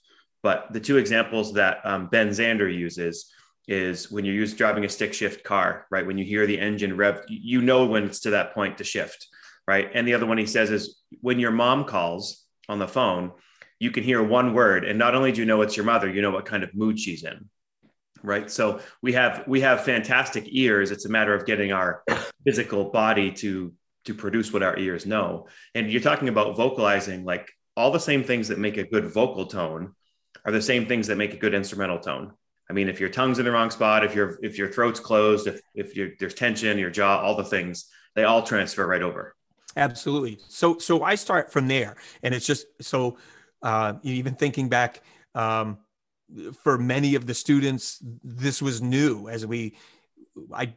But 0.43 0.71
the 0.71 0.79
two 0.79 0.97
examples 0.97 1.53
that 1.53 1.79
um, 1.83 2.07
Ben 2.07 2.29
Zander 2.29 2.71
uses 2.73 3.31
is 3.67 4.11
when 4.11 4.25
you're 4.25 4.35
used 4.35 4.57
driving 4.57 4.85
a 4.85 4.89
stick 4.89 5.13
shift 5.13 5.43
car, 5.43 5.87
right? 5.89 6.05
When 6.05 6.17
you 6.17 6.25
hear 6.25 6.45
the 6.45 6.59
engine 6.59 6.95
rev, 6.95 7.21
you 7.27 7.61
know 7.61 7.85
when 7.85 8.03
it's 8.03 8.19
to 8.21 8.31
that 8.31 8.53
point 8.53 8.77
to 8.77 8.83
shift, 8.83 9.27
right? 9.67 9.89
And 9.93 10.07
the 10.07 10.13
other 10.13 10.27
one 10.27 10.37
he 10.37 10.45
says 10.45 10.69
is 10.69 10.99
when 11.21 11.39
your 11.39 11.51
mom 11.51 11.85
calls 11.85 12.45
on 12.69 12.79
the 12.79 12.87
phone, 12.87 13.31
you 13.79 13.91
can 13.91 14.03
hear 14.03 14.21
one 14.23 14.53
word, 14.53 14.85
and 14.85 14.97
not 14.97 15.15
only 15.15 15.31
do 15.31 15.41
you 15.41 15.45
know 15.45 15.61
it's 15.61 15.75
your 15.75 15.85
mother, 15.85 16.09
you 16.09 16.21
know 16.21 16.31
what 16.31 16.45
kind 16.45 16.63
of 16.63 16.73
mood 16.73 16.99
she's 16.99 17.23
in, 17.23 17.49
right? 18.23 18.49
So 18.49 18.79
we 19.01 19.13
have 19.13 19.43
we 19.47 19.61
have 19.61 19.83
fantastic 19.83 20.45
ears. 20.47 20.91
It's 20.91 21.05
a 21.05 21.09
matter 21.09 21.33
of 21.33 21.45
getting 21.45 21.71
our 21.71 22.03
physical 22.45 22.85
body 22.91 23.31
to 23.33 23.73
to 24.05 24.13
produce 24.13 24.53
what 24.53 24.63
our 24.63 24.77
ears 24.77 25.05
know. 25.05 25.47
And 25.73 25.91
you're 25.91 26.01
talking 26.01 26.29
about 26.29 26.55
vocalizing, 26.55 27.25
like 27.25 27.51
all 27.75 27.91
the 27.91 27.99
same 27.99 28.23
things 28.23 28.47
that 28.47 28.59
make 28.59 28.77
a 28.77 28.83
good 28.83 29.05
vocal 29.07 29.45
tone 29.45 29.93
are 30.45 30.51
the 30.51 30.61
same 30.61 30.85
things 30.85 31.07
that 31.07 31.17
make 31.17 31.33
a 31.33 31.37
good 31.37 31.53
instrumental 31.53 31.99
tone. 31.99 32.33
I 32.69 32.73
mean, 32.73 32.89
if 32.89 32.99
your 32.99 33.09
tongue's 33.09 33.39
in 33.39 33.45
the 33.45 33.51
wrong 33.51 33.69
spot, 33.69 34.03
if 34.03 34.15
your 34.15 34.39
if 34.41 34.57
your 34.57 34.71
throat's 34.71 34.99
closed, 34.99 35.47
if 35.47 35.61
if 35.75 36.17
there's 36.17 36.33
tension, 36.33 36.77
your 36.77 36.89
jaw, 36.89 37.21
all 37.21 37.35
the 37.35 37.43
things, 37.43 37.85
they 38.15 38.23
all 38.23 38.41
transfer 38.41 38.87
right 38.87 39.03
over. 39.03 39.35
Absolutely. 39.77 40.39
So 40.47 40.77
so 40.77 41.03
I 41.03 41.15
start 41.15 41.51
from 41.51 41.67
there, 41.67 41.95
and 42.23 42.33
it's 42.33 42.45
just 42.45 42.65
so 42.81 43.17
uh, 43.61 43.93
even 44.03 44.35
thinking 44.35 44.67
back 44.69 45.01
um, 45.35 45.77
for 46.63 46.77
many 46.77 47.15
of 47.15 47.27
the 47.27 47.33
students, 47.33 47.99
this 48.23 48.61
was 48.61 48.81
new 48.81 49.27
as 49.29 49.45
we. 49.45 49.75
I 50.51 50.73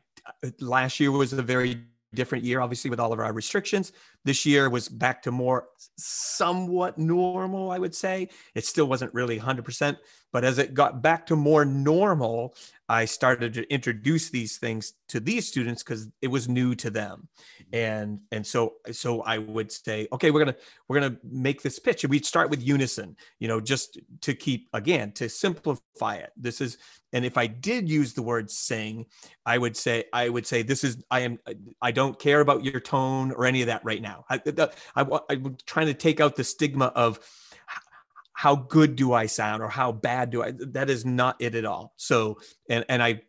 last 0.61 1.01
year 1.01 1.11
was 1.11 1.33
a 1.33 1.43
very 1.43 1.87
different 2.14 2.44
year, 2.44 2.61
obviously, 2.61 2.90
with 2.90 3.01
all 3.01 3.12
of 3.12 3.21
our 3.21 3.33
restrictions. 3.33 3.92
This 4.25 4.47
year 4.47 4.71
was 4.71 4.88
back 4.88 5.23
to 5.23 5.31
more 5.31 5.68
somewhat 5.97 6.99
normal, 6.99 7.71
I 7.71 7.79
would 7.79 7.94
say. 7.94 8.29
It 8.55 8.64
still 8.64 8.87
wasn't 8.87 9.14
really 9.14 9.38
100%, 9.38 9.97
but 10.33 10.44
as 10.44 10.59
it 10.59 10.75
got 10.75 11.03
back 11.03 11.27
to 11.27 11.37
more 11.37 11.64
normal, 11.64 12.55
I 12.88 13.05
started 13.05 13.53
to 13.55 13.72
introduce 13.72 14.31
these 14.31 14.57
things 14.57 14.94
to 15.09 15.20
these 15.20 15.46
students 15.46 15.83
because 15.83 16.09
it 16.22 16.29
was 16.29 16.48
new 16.48 16.74
to 16.77 16.90
them. 16.90 17.29
And 17.72 18.20
and 18.33 18.46
so 18.46 18.74
so 18.92 19.22
I 19.22 19.38
would 19.38 19.70
say, 19.70 20.09
okay, 20.12 20.31
we're 20.31 20.44
gonna 20.44 20.57
we're 20.88 21.01
gonna 21.01 21.18
make 21.22 21.62
this 21.62 21.79
pitch. 21.79 22.05
And 22.05 22.11
we'd 22.11 22.24
start 22.24 22.48
with 22.48 22.66
unison, 22.66 23.16
you 23.40 23.48
know, 23.48 23.61
just 23.61 23.98
to 24.22 24.35
keep 24.35 24.68
again 24.72 25.12
to 25.12 25.29
simplify 25.29 26.16
it. 26.16 26.33
This 26.37 26.61
is 26.61 26.79
and 27.12 27.24
if 27.24 27.37
I 27.38 27.46
did 27.46 27.88
use 27.88 28.12
the 28.12 28.22
word 28.22 28.51
sing, 28.51 29.07
I 29.44 29.59
would 29.59 29.77
say 29.77 30.05
I 30.12 30.29
would 30.29 30.46
say 30.46 30.62
this 30.62 30.83
is 30.83 31.03
I 31.11 31.20
am 31.20 31.38
I 31.83 31.90
don't 31.90 32.18
care 32.18 32.40
about 32.40 32.64
your 32.64 32.81
tone 32.81 33.33
or 33.33 33.44
any 33.44 33.61
of 33.61 33.66
that 33.66 33.85
right 33.85 34.01
now. 34.01 34.24
I, 34.31 34.40
I, 34.46 34.68
I, 34.96 35.07
I'm 35.31 35.57
trying 35.66 35.87
to 35.87 35.94
take 35.94 36.20
out 36.20 36.37
the 36.37 36.44
stigma 36.44 36.87
of 36.87 37.20
how 38.38 38.55
good 38.55 38.94
do 38.94 39.12
I 39.12 39.27
sound 39.27 39.64
or 39.64 39.68
how 39.68 39.90
bad 39.90 40.31
do 40.31 40.44
I? 40.44 40.53
That 40.53 40.88
is 40.88 41.05
not 41.05 41.35
it 41.40 41.57
at 41.57 41.64
all. 41.64 41.92
So, 41.96 42.38
and 42.70 42.85
and 42.88 43.03
I 43.03 43.22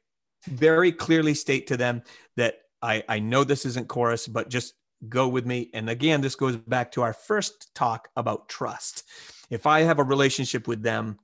very 0.46 0.92
clearly 0.92 1.34
state 1.34 1.66
to 1.68 1.78
them 1.78 2.04
that 2.38 2.60
I 2.84 3.04
I 3.10 3.18
know 3.18 3.44
this 3.44 3.66
isn't 3.66 3.88
chorus, 3.88 4.28
but 4.28 4.50
just 4.50 4.76
go 5.08 5.28
with 5.28 5.48
me. 5.48 5.72
And 5.74 5.90
again, 5.90 6.22
this 6.22 6.36
goes 6.36 6.58
back 6.58 6.92
to 6.92 7.02
our 7.02 7.14
first 7.14 7.74
talk 7.74 8.10
about 8.16 8.50
trust. 8.50 9.02
If 9.50 9.66
I 9.66 9.82
have 9.82 9.98
a 9.98 10.04
relationship 10.04 10.68
with 10.68 10.84
them 10.84 11.18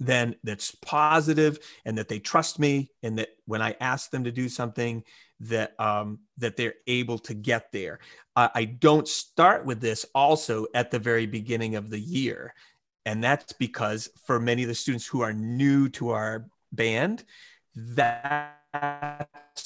then 0.00 0.36
that's 0.44 0.76
positive 0.76 1.58
and 1.84 1.98
that 1.98 2.06
they 2.06 2.20
trust 2.20 2.60
me 2.60 2.88
and 3.02 3.18
that 3.18 3.30
when 3.46 3.60
i 3.60 3.74
ask 3.80 4.12
them 4.12 4.22
to 4.22 4.30
do 4.30 4.48
something 4.48 5.02
that 5.40 5.72
um, 5.80 6.20
that 6.36 6.56
they're 6.56 6.74
able 6.86 7.18
to 7.18 7.34
get 7.34 7.72
there 7.72 7.98
i 8.36 8.64
don't 8.64 9.08
start 9.08 9.66
with 9.66 9.80
this 9.80 10.06
also 10.14 10.66
at 10.72 10.92
the 10.92 11.00
very 11.00 11.26
beginning 11.26 11.74
of 11.74 11.90
the 11.90 11.98
year 11.98 12.54
and 13.08 13.24
that's 13.24 13.54
because 13.54 14.10
for 14.26 14.38
many 14.38 14.62
of 14.62 14.68
the 14.68 14.74
students 14.74 15.06
who 15.06 15.22
are 15.22 15.32
new 15.32 15.88
to 15.88 16.10
our 16.10 16.44
band 16.72 17.24
that's 17.74 18.52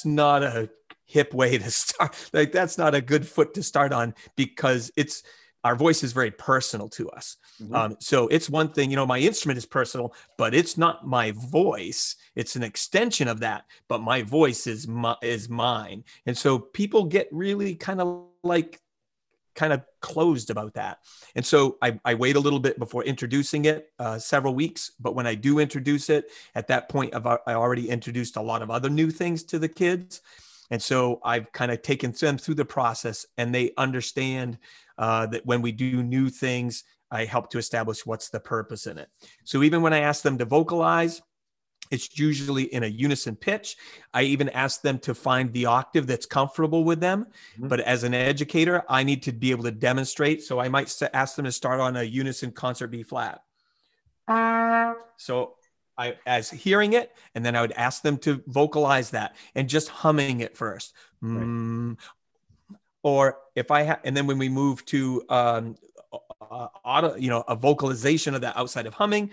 not 0.04 0.44
a 0.44 0.70
hip 1.06 1.34
way 1.34 1.58
to 1.58 1.70
start 1.70 2.14
like 2.32 2.52
that's 2.52 2.78
not 2.78 2.94
a 2.94 3.00
good 3.00 3.26
foot 3.26 3.52
to 3.52 3.62
start 3.62 3.92
on 3.92 4.14
because 4.36 4.92
it's 4.96 5.24
our 5.64 5.76
voice 5.76 6.02
is 6.02 6.12
very 6.12 6.32
personal 6.32 6.88
to 6.88 7.08
us. 7.10 7.36
Mm-hmm. 7.62 7.72
Um, 7.72 7.96
so 8.00 8.26
it's 8.26 8.50
one 8.50 8.72
thing, 8.72 8.90
you 8.90 8.96
know, 8.96 9.06
my 9.06 9.20
instrument 9.20 9.58
is 9.58 9.64
personal, 9.64 10.12
but 10.36 10.56
it's 10.56 10.76
not 10.76 11.06
my 11.06 11.32
voice. 11.36 12.16
It's 12.34 12.56
an 12.56 12.64
extension 12.64 13.28
of 13.28 13.38
that, 13.40 13.66
but 13.86 14.00
my 14.00 14.22
voice 14.22 14.66
is 14.66 14.88
my, 14.88 15.14
is 15.22 15.48
mine. 15.48 16.02
And 16.26 16.36
so 16.36 16.58
people 16.58 17.04
get 17.04 17.28
really 17.30 17.76
kind 17.76 18.00
of 18.00 18.24
like 18.42 18.80
kind 19.54 19.72
of 19.72 19.82
closed 20.00 20.50
about 20.50 20.74
that. 20.74 20.98
And 21.34 21.44
so 21.44 21.78
I, 21.82 21.98
I 22.04 22.14
wait 22.14 22.36
a 22.36 22.40
little 22.40 22.58
bit 22.58 22.78
before 22.78 23.04
introducing 23.04 23.64
it, 23.66 23.92
uh, 23.98 24.18
several 24.18 24.54
weeks. 24.54 24.92
But 25.00 25.14
when 25.14 25.26
I 25.26 25.34
do 25.34 25.58
introduce 25.58 26.10
it, 26.10 26.30
at 26.54 26.68
that 26.68 26.88
point, 26.88 27.14
I've, 27.14 27.26
I 27.26 27.54
already 27.54 27.88
introduced 27.88 28.36
a 28.36 28.42
lot 28.42 28.62
of 28.62 28.70
other 28.70 28.90
new 28.90 29.10
things 29.10 29.42
to 29.44 29.58
the 29.58 29.68
kids. 29.68 30.20
And 30.70 30.82
so 30.82 31.20
I've 31.22 31.52
kind 31.52 31.70
of 31.70 31.82
taken 31.82 32.12
them 32.12 32.38
through 32.38 32.54
the 32.54 32.64
process 32.64 33.26
and 33.36 33.54
they 33.54 33.72
understand 33.76 34.58
uh, 34.96 35.26
that 35.26 35.44
when 35.44 35.60
we 35.60 35.72
do 35.72 36.02
new 36.02 36.30
things, 36.30 36.84
I 37.10 37.26
help 37.26 37.50
to 37.50 37.58
establish 37.58 38.06
what's 38.06 38.30
the 38.30 38.40
purpose 38.40 38.86
in 38.86 38.96
it. 38.96 39.08
So 39.44 39.62
even 39.62 39.82
when 39.82 39.92
I 39.92 39.98
ask 39.98 40.22
them 40.22 40.38
to 40.38 40.46
vocalize, 40.46 41.20
it's 41.92 42.18
usually 42.18 42.64
in 42.64 42.82
a 42.82 42.86
unison 42.86 43.36
pitch. 43.36 43.76
I 44.12 44.22
even 44.22 44.48
ask 44.48 44.80
them 44.80 44.98
to 45.00 45.14
find 45.14 45.52
the 45.52 45.66
octave 45.66 46.06
that's 46.06 46.26
comfortable 46.26 46.82
with 46.84 47.00
them. 47.00 47.26
Mm-hmm. 47.54 47.68
But 47.68 47.80
as 47.80 48.02
an 48.02 48.14
educator, 48.14 48.82
I 48.88 49.04
need 49.04 49.22
to 49.24 49.32
be 49.32 49.50
able 49.50 49.64
to 49.64 49.70
demonstrate. 49.70 50.42
So 50.42 50.58
I 50.58 50.68
might 50.68 50.90
ask 51.12 51.36
them 51.36 51.44
to 51.44 51.52
start 51.52 51.80
on 51.80 51.96
a 51.96 52.02
unison 52.02 52.50
concert 52.50 52.88
B 52.88 53.02
flat. 53.02 53.42
So 55.18 55.54
I 55.98 56.16
as 56.26 56.50
hearing 56.50 56.94
it, 56.94 57.12
and 57.34 57.44
then 57.44 57.54
I 57.54 57.60
would 57.60 57.72
ask 57.72 58.02
them 58.02 58.16
to 58.18 58.42
vocalize 58.46 59.10
that 59.10 59.36
and 59.54 59.68
just 59.68 59.88
humming 59.88 60.40
it 60.40 60.56
first. 60.56 60.94
Right. 61.20 61.44
Mm, 61.44 61.98
or 63.02 63.38
if 63.54 63.70
I 63.70 63.82
have, 63.82 64.00
and 64.04 64.16
then 64.16 64.26
when 64.26 64.38
we 64.38 64.48
move 64.48 64.84
to 64.86 65.22
um, 65.28 65.76
uh, 66.40 66.68
auto, 66.84 67.16
you 67.16 67.28
know, 67.28 67.44
a 67.46 67.54
vocalization 67.54 68.34
of 68.34 68.40
that 68.40 68.56
outside 68.56 68.86
of 68.86 68.94
humming, 68.94 69.30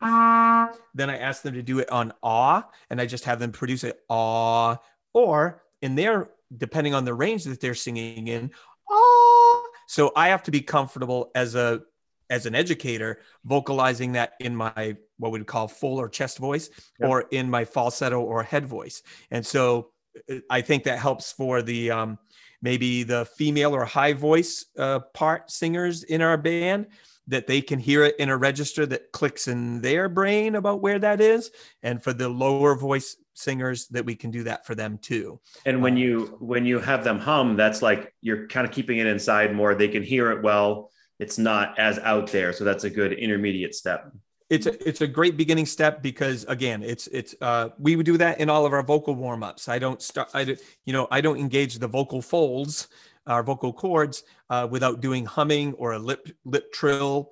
then 0.00 1.10
I 1.10 1.18
ask 1.18 1.42
them 1.42 1.54
to 1.54 1.62
do 1.62 1.78
it 1.78 1.90
on 1.90 2.12
ah, 2.22 2.68
and 2.90 3.00
I 3.00 3.06
just 3.06 3.24
have 3.24 3.38
them 3.38 3.52
produce 3.52 3.84
it 3.84 4.00
ah, 4.10 4.78
or 5.14 5.62
in 5.82 5.94
their 5.94 6.30
depending 6.56 6.94
on 6.94 7.04
the 7.04 7.14
range 7.14 7.44
that 7.44 7.60
they're 7.60 7.74
singing 7.74 8.28
in 8.28 8.50
ah. 8.90 9.62
So 9.88 10.12
I 10.16 10.28
have 10.28 10.42
to 10.44 10.50
be 10.50 10.60
comfortable 10.60 11.30
as 11.34 11.54
a 11.54 11.82
as 12.30 12.46
an 12.46 12.54
educator 12.54 13.20
vocalizing 13.44 14.12
that 14.12 14.34
in 14.40 14.54
my 14.54 14.96
what 15.18 15.32
we 15.32 15.38
would 15.38 15.46
call 15.46 15.68
full 15.68 15.98
or 15.98 16.08
chest 16.08 16.38
voice 16.38 16.70
yep. 16.98 17.08
or 17.08 17.22
in 17.30 17.48
my 17.48 17.64
falsetto 17.64 18.20
or 18.20 18.42
head 18.42 18.66
voice 18.66 19.02
and 19.30 19.44
so 19.44 19.90
uh, 20.30 20.36
i 20.50 20.60
think 20.60 20.84
that 20.84 20.98
helps 20.98 21.32
for 21.32 21.62
the 21.62 21.90
um, 21.90 22.18
maybe 22.62 23.02
the 23.02 23.24
female 23.36 23.74
or 23.74 23.84
high 23.84 24.12
voice 24.12 24.66
uh, 24.78 24.98
part 25.14 25.50
singers 25.50 26.02
in 26.02 26.20
our 26.20 26.36
band 26.36 26.86
that 27.28 27.46
they 27.46 27.60
can 27.60 27.78
hear 27.78 28.04
it 28.04 28.16
in 28.18 28.28
a 28.28 28.36
register 28.36 28.86
that 28.86 29.12
clicks 29.12 29.48
in 29.48 29.80
their 29.80 30.08
brain 30.08 30.54
about 30.54 30.80
where 30.80 30.98
that 30.98 31.20
is. 31.20 31.50
And 31.82 32.02
for 32.02 32.12
the 32.12 32.28
lower 32.28 32.76
voice 32.76 33.16
singers 33.34 33.86
that 33.88 34.04
we 34.04 34.14
can 34.14 34.30
do 34.30 34.44
that 34.44 34.66
for 34.66 34.74
them 34.74 34.98
too. 34.98 35.40
And 35.64 35.82
when 35.82 35.94
um, 35.94 35.98
you 35.98 36.36
when 36.40 36.64
you 36.64 36.78
have 36.78 37.04
them 37.04 37.18
hum 37.18 37.56
that's 37.56 37.82
like 37.82 38.14
you're 38.20 38.46
kind 38.48 38.66
of 38.66 38.72
keeping 38.72 38.98
it 38.98 39.06
inside 39.06 39.54
more. 39.54 39.74
They 39.74 39.88
can 39.88 40.02
hear 40.02 40.30
it 40.32 40.42
well. 40.42 40.90
It's 41.18 41.38
not 41.38 41.78
as 41.78 41.98
out 41.98 42.30
there. 42.30 42.52
So 42.52 42.64
that's 42.64 42.84
a 42.84 42.90
good 42.90 43.12
intermediate 43.12 43.74
step. 43.74 44.10
It's 44.48 44.66
a 44.66 44.88
it's 44.88 45.00
a 45.00 45.08
great 45.08 45.36
beginning 45.36 45.66
step 45.66 46.02
because 46.02 46.44
again 46.44 46.84
it's 46.84 47.08
it's 47.08 47.34
uh 47.40 47.70
we 47.78 47.96
would 47.96 48.06
do 48.06 48.16
that 48.18 48.38
in 48.38 48.48
all 48.48 48.64
of 48.64 48.72
our 48.72 48.82
vocal 48.82 49.14
warm-ups. 49.14 49.68
I 49.68 49.78
don't 49.80 50.00
start 50.00 50.30
i 50.34 50.56
you 50.84 50.92
know 50.92 51.08
i 51.10 51.20
don't 51.20 51.38
engage 51.38 51.78
the 51.78 51.88
vocal 51.88 52.22
folds 52.22 52.86
our 53.26 53.42
vocal 53.42 53.72
cords 53.72 54.22
uh, 54.50 54.66
without 54.70 55.00
doing 55.00 55.24
humming 55.24 55.74
or 55.74 55.92
a 55.92 55.98
lip 55.98 56.28
lip 56.44 56.72
trill 56.72 57.30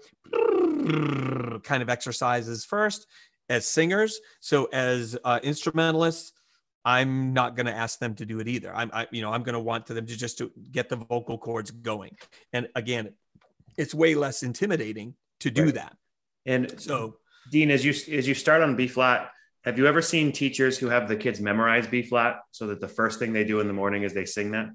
kind 1.63 1.83
of 1.83 1.89
exercises 1.89 2.65
first 2.65 3.07
as 3.49 3.67
singers 3.67 4.21
so 4.41 4.67
as 4.73 5.17
uh, 5.25 5.41
instrumentalists 5.43 6.33
i'm 6.85 7.33
not 7.33 7.57
going 7.57 7.67
to 7.67 7.75
ask 7.75 7.99
them 7.99 8.15
to 8.15 8.27
do 8.27 8.41
it 8.41 8.49
either 8.49 8.75
i'm 8.75 8.91
I, 8.93 9.07
you 9.11 9.23
know 9.23 9.33
i'm 9.33 9.43
going 9.43 9.55
to 9.55 9.61
want 9.61 9.87
them 9.87 10.07
to 10.07 10.17
just 10.17 10.39
to 10.39 10.51
get 10.73 10.89
the 10.89 10.97
vocal 10.97 11.39
cords 11.39 11.71
going 11.71 12.17
and 12.53 12.69
again 12.75 13.15
it's 13.77 13.95
way 13.95 14.15
less 14.15 14.43
intimidating 14.43 15.15
to 15.41 15.51
do 15.51 15.67
right. 15.67 15.75
that 15.75 15.97
and 16.47 16.81
so, 16.81 17.17
Dean, 17.51 17.71
as 17.71 17.85
you 17.85 17.91
as 18.17 18.29
you 18.29 18.35
start 18.35 18.63
on 18.63 18.77
B 18.77 18.87
flat, 18.87 19.31
have 19.63 19.79
you 19.79 19.87
ever 19.87 20.03
seen 20.03 20.33
teachers 20.33 20.79
who 20.79 20.89
have 20.89 21.09
the 21.09 21.17
kids 21.17 21.41
memorize 21.41 21.87
B 21.87 22.03
flat 22.03 22.41
so 22.51 22.67
that 22.69 22.81
the 22.81 22.89
first 22.89 23.19
thing 23.19 23.33
they 23.33 23.45
do 23.45 23.61
in 23.61 23.67
the 23.67 23.73
morning 23.73 24.03
is 24.03 24.13
they 24.13 24.25
sing 24.25 24.51
that? 24.53 24.67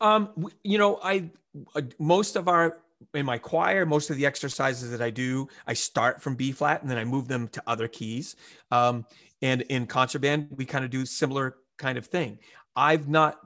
Um, 0.00 0.48
you 0.62 0.78
know, 0.78 0.98
I 1.02 1.30
uh, 1.74 1.82
most 1.98 2.36
of 2.36 2.48
our 2.48 2.78
in 3.14 3.24
my 3.24 3.38
choir, 3.38 3.86
most 3.86 4.10
of 4.10 4.16
the 4.16 4.26
exercises 4.26 4.90
that 4.90 5.00
I 5.00 5.10
do, 5.10 5.48
I 5.66 5.72
start 5.72 6.20
from 6.22 6.34
B 6.34 6.52
flat 6.52 6.82
and 6.82 6.90
then 6.90 6.98
I 6.98 7.04
move 7.04 7.28
them 7.28 7.48
to 7.48 7.62
other 7.66 7.88
keys. 7.88 8.36
Um, 8.70 9.06
and 9.42 9.62
in 9.62 9.86
concert 9.86 10.20
band, 10.20 10.48
we 10.50 10.66
kind 10.66 10.84
of 10.84 10.90
do 10.90 11.06
similar 11.06 11.56
kind 11.78 11.96
of 11.96 12.06
thing. 12.06 12.38
I've 12.76 13.08
not 13.08 13.38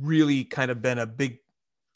really 0.00 0.44
kind 0.44 0.70
of 0.70 0.82
been 0.82 0.98
a 0.98 1.06
big, 1.06 1.38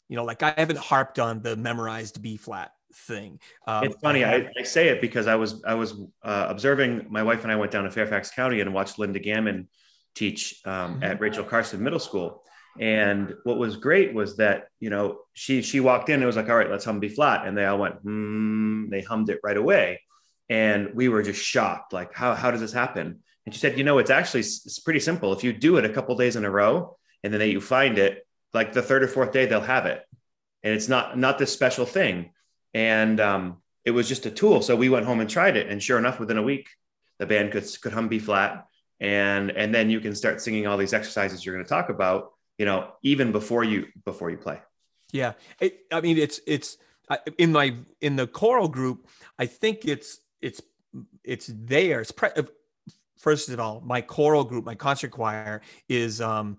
you 0.09 0.15
know, 0.15 0.23
like 0.23 0.43
I 0.43 0.53
haven't 0.57 0.79
harped 0.79 1.19
on 1.19 1.41
the 1.41 1.55
memorized 1.55 2.21
B 2.21 2.35
flat 2.37 2.71
thing. 2.93 3.39
Um, 3.67 3.83
it's 3.83 3.95
funny. 4.01 4.23
I, 4.23 4.49
I, 4.57 4.63
say 4.63 4.89
it 4.89 5.01
because 5.01 5.27
I 5.27 5.35
was 5.35 5.63
I 5.65 5.75
was 5.75 5.93
uh, 6.23 6.47
observing. 6.49 7.05
My 7.09 7.23
wife 7.23 7.43
and 7.43 7.51
I 7.51 7.55
went 7.55 7.71
down 7.71 7.83
to 7.83 7.91
Fairfax 7.91 8.31
County 8.31 8.61
and 8.61 8.73
watched 8.73 8.97
Linda 8.97 9.19
Gammon 9.19 9.67
teach 10.15 10.61
um, 10.65 10.95
mm-hmm. 10.95 11.03
at 11.03 11.19
Rachel 11.19 11.43
Carson 11.43 11.83
Middle 11.83 11.99
School. 11.99 12.43
And 12.79 13.33
what 13.43 13.57
was 13.57 13.77
great 13.77 14.13
was 14.13 14.37
that 14.37 14.67
you 14.79 14.89
know 14.89 15.19
she 15.33 15.61
she 15.61 15.79
walked 15.79 16.09
in 16.09 16.15
and 16.15 16.23
it 16.23 16.27
was 16.27 16.35
like, 16.35 16.49
all 16.49 16.55
right, 16.55 16.69
let's 16.69 16.85
hum 16.85 16.99
B 16.99 17.09
flat, 17.09 17.47
and 17.47 17.57
they 17.57 17.65
all 17.65 17.79
went, 17.79 17.95
hmm. 17.95 18.89
They 18.89 19.01
hummed 19.01 19.29
it 19.29 19.39
right 19.43 19.57
away, 19.57 20.01
and 20.49 20.91
we 20.93 21.09
were 21.09 21.23
just 21.23 21.43
shocked. 21.43 21.93
Like, 21.93 22.13
how 22.13 22.35
how 22.35 22.51
does 22.51 22.61
this 22.61 22.73
happen? 22.73 23.19
And 23.45 23.53
she 23.53 23.59
said, 23.59 23.77
you 23.77 23.83
know, 23.83 23.97
it's 23.97 24.09
actually 24.09 24.41
it's 24.41 24.79
pretty 24.79 24.99
simple. 24.99 25.33
If 25.33 25.43
you 25.43 25.53
do 25.53 25.77
it 25.77 25.85
a 25.85 25.89
couple 25.89 26.15
days 26.15 26.35
in 26.35 26.45
a 26.45 26.51
row, 26.51 26.97
and 27.23 27.33
then 27.33 27.49
you 27.49 27.61
find 27.61 27.97
it, 27.97 28.25
like 28.53 28.73
the 28.73 28.81
third 28.81 29.03
or 29.03 29.07
fourth 29.07 29.31
day, 29.31 29.45
they'll 29.45 29.61
have 29.61 29.85
it, 29.85 30.03
and 30.63 30.73
it's 30.73 30.87
not 30.87 31.17
not 31.17 31.37
this 31.37 31.53
special 31.53 31.85
thing 31.85 32.31
and 32.77 33.19
um, 33.19 33.57
it 33.85 33.91
was 33.91 34.07
just 34.07 34.25
a 34.25 34.31
tool. 34.31 34.61
So 34.61 34.75
we 34.75 34.89
went 34.89 35.05
home 35.05 35.19
and 35.19 35.29
tried 35.29 35.57
it, 35.57 35.67
and 35.67 35.81
sure 35.81 35.97
enough, 35.97 36.19
within 36.19 36.37
a 36.37 36.43
week, 36.43 36.69
the 37.17 37.25
band 37.25 37.51
could 37.51 37.65
could 37.81 37.93
hum 37.93 38.07
B 38.07 38.19
flat, 38.19 38.67
and 38.99 39.49
and 39.51 39.73
then 39.73 39.89
you 39.89 39.99
can 39.99 40.15
start 40.15 40.41
singing 40.41 40.67
all 40.67 40.77
these 40.77 40.93
exercises 40.93 41.45
you're 41.45 41.55
going 41.55 41.65
to 41.65 41.69
talk 41.69 41.89
about. 41.89 42.33
You 42.57 42.65
know, 42.65 42.91
even 43.03 43.31
before 43.31 43.63
you 43.63 43.87
before 44.05 44.29
you 44.29 44.37
play. 44.37 44.61
Yeah, 45.11 45.33
it, 45.59 45.79
I 45.91 46.01
mean, 46.01 46.17
it's 46.17 46.39
it's 46.47 46.77
in 47.37 47.51
my 47.51 47.75
in 48.01 48.15
the 48.15 48.27
choral 48.27 48.67
group. 48.67 49.07
I 49.39 49.45
think 49.45 49.85
it's 49.85 50.19
it's 50.41 50.61
it's 51.23 51.51
there. 51.53 52.01
It's 52.01 52.11
pre- 52.11 52.29
first 53.17 53.49
of 53.49 53.59
all, 53.59 53.81
my 53.81 54.01
choral 54.01 54.43
group, 54.43 54.65
my 54.65 54.75
concert 54.75 55.11
choir 55.11 55.61
is 55.87 56.21
um 56.21 56.57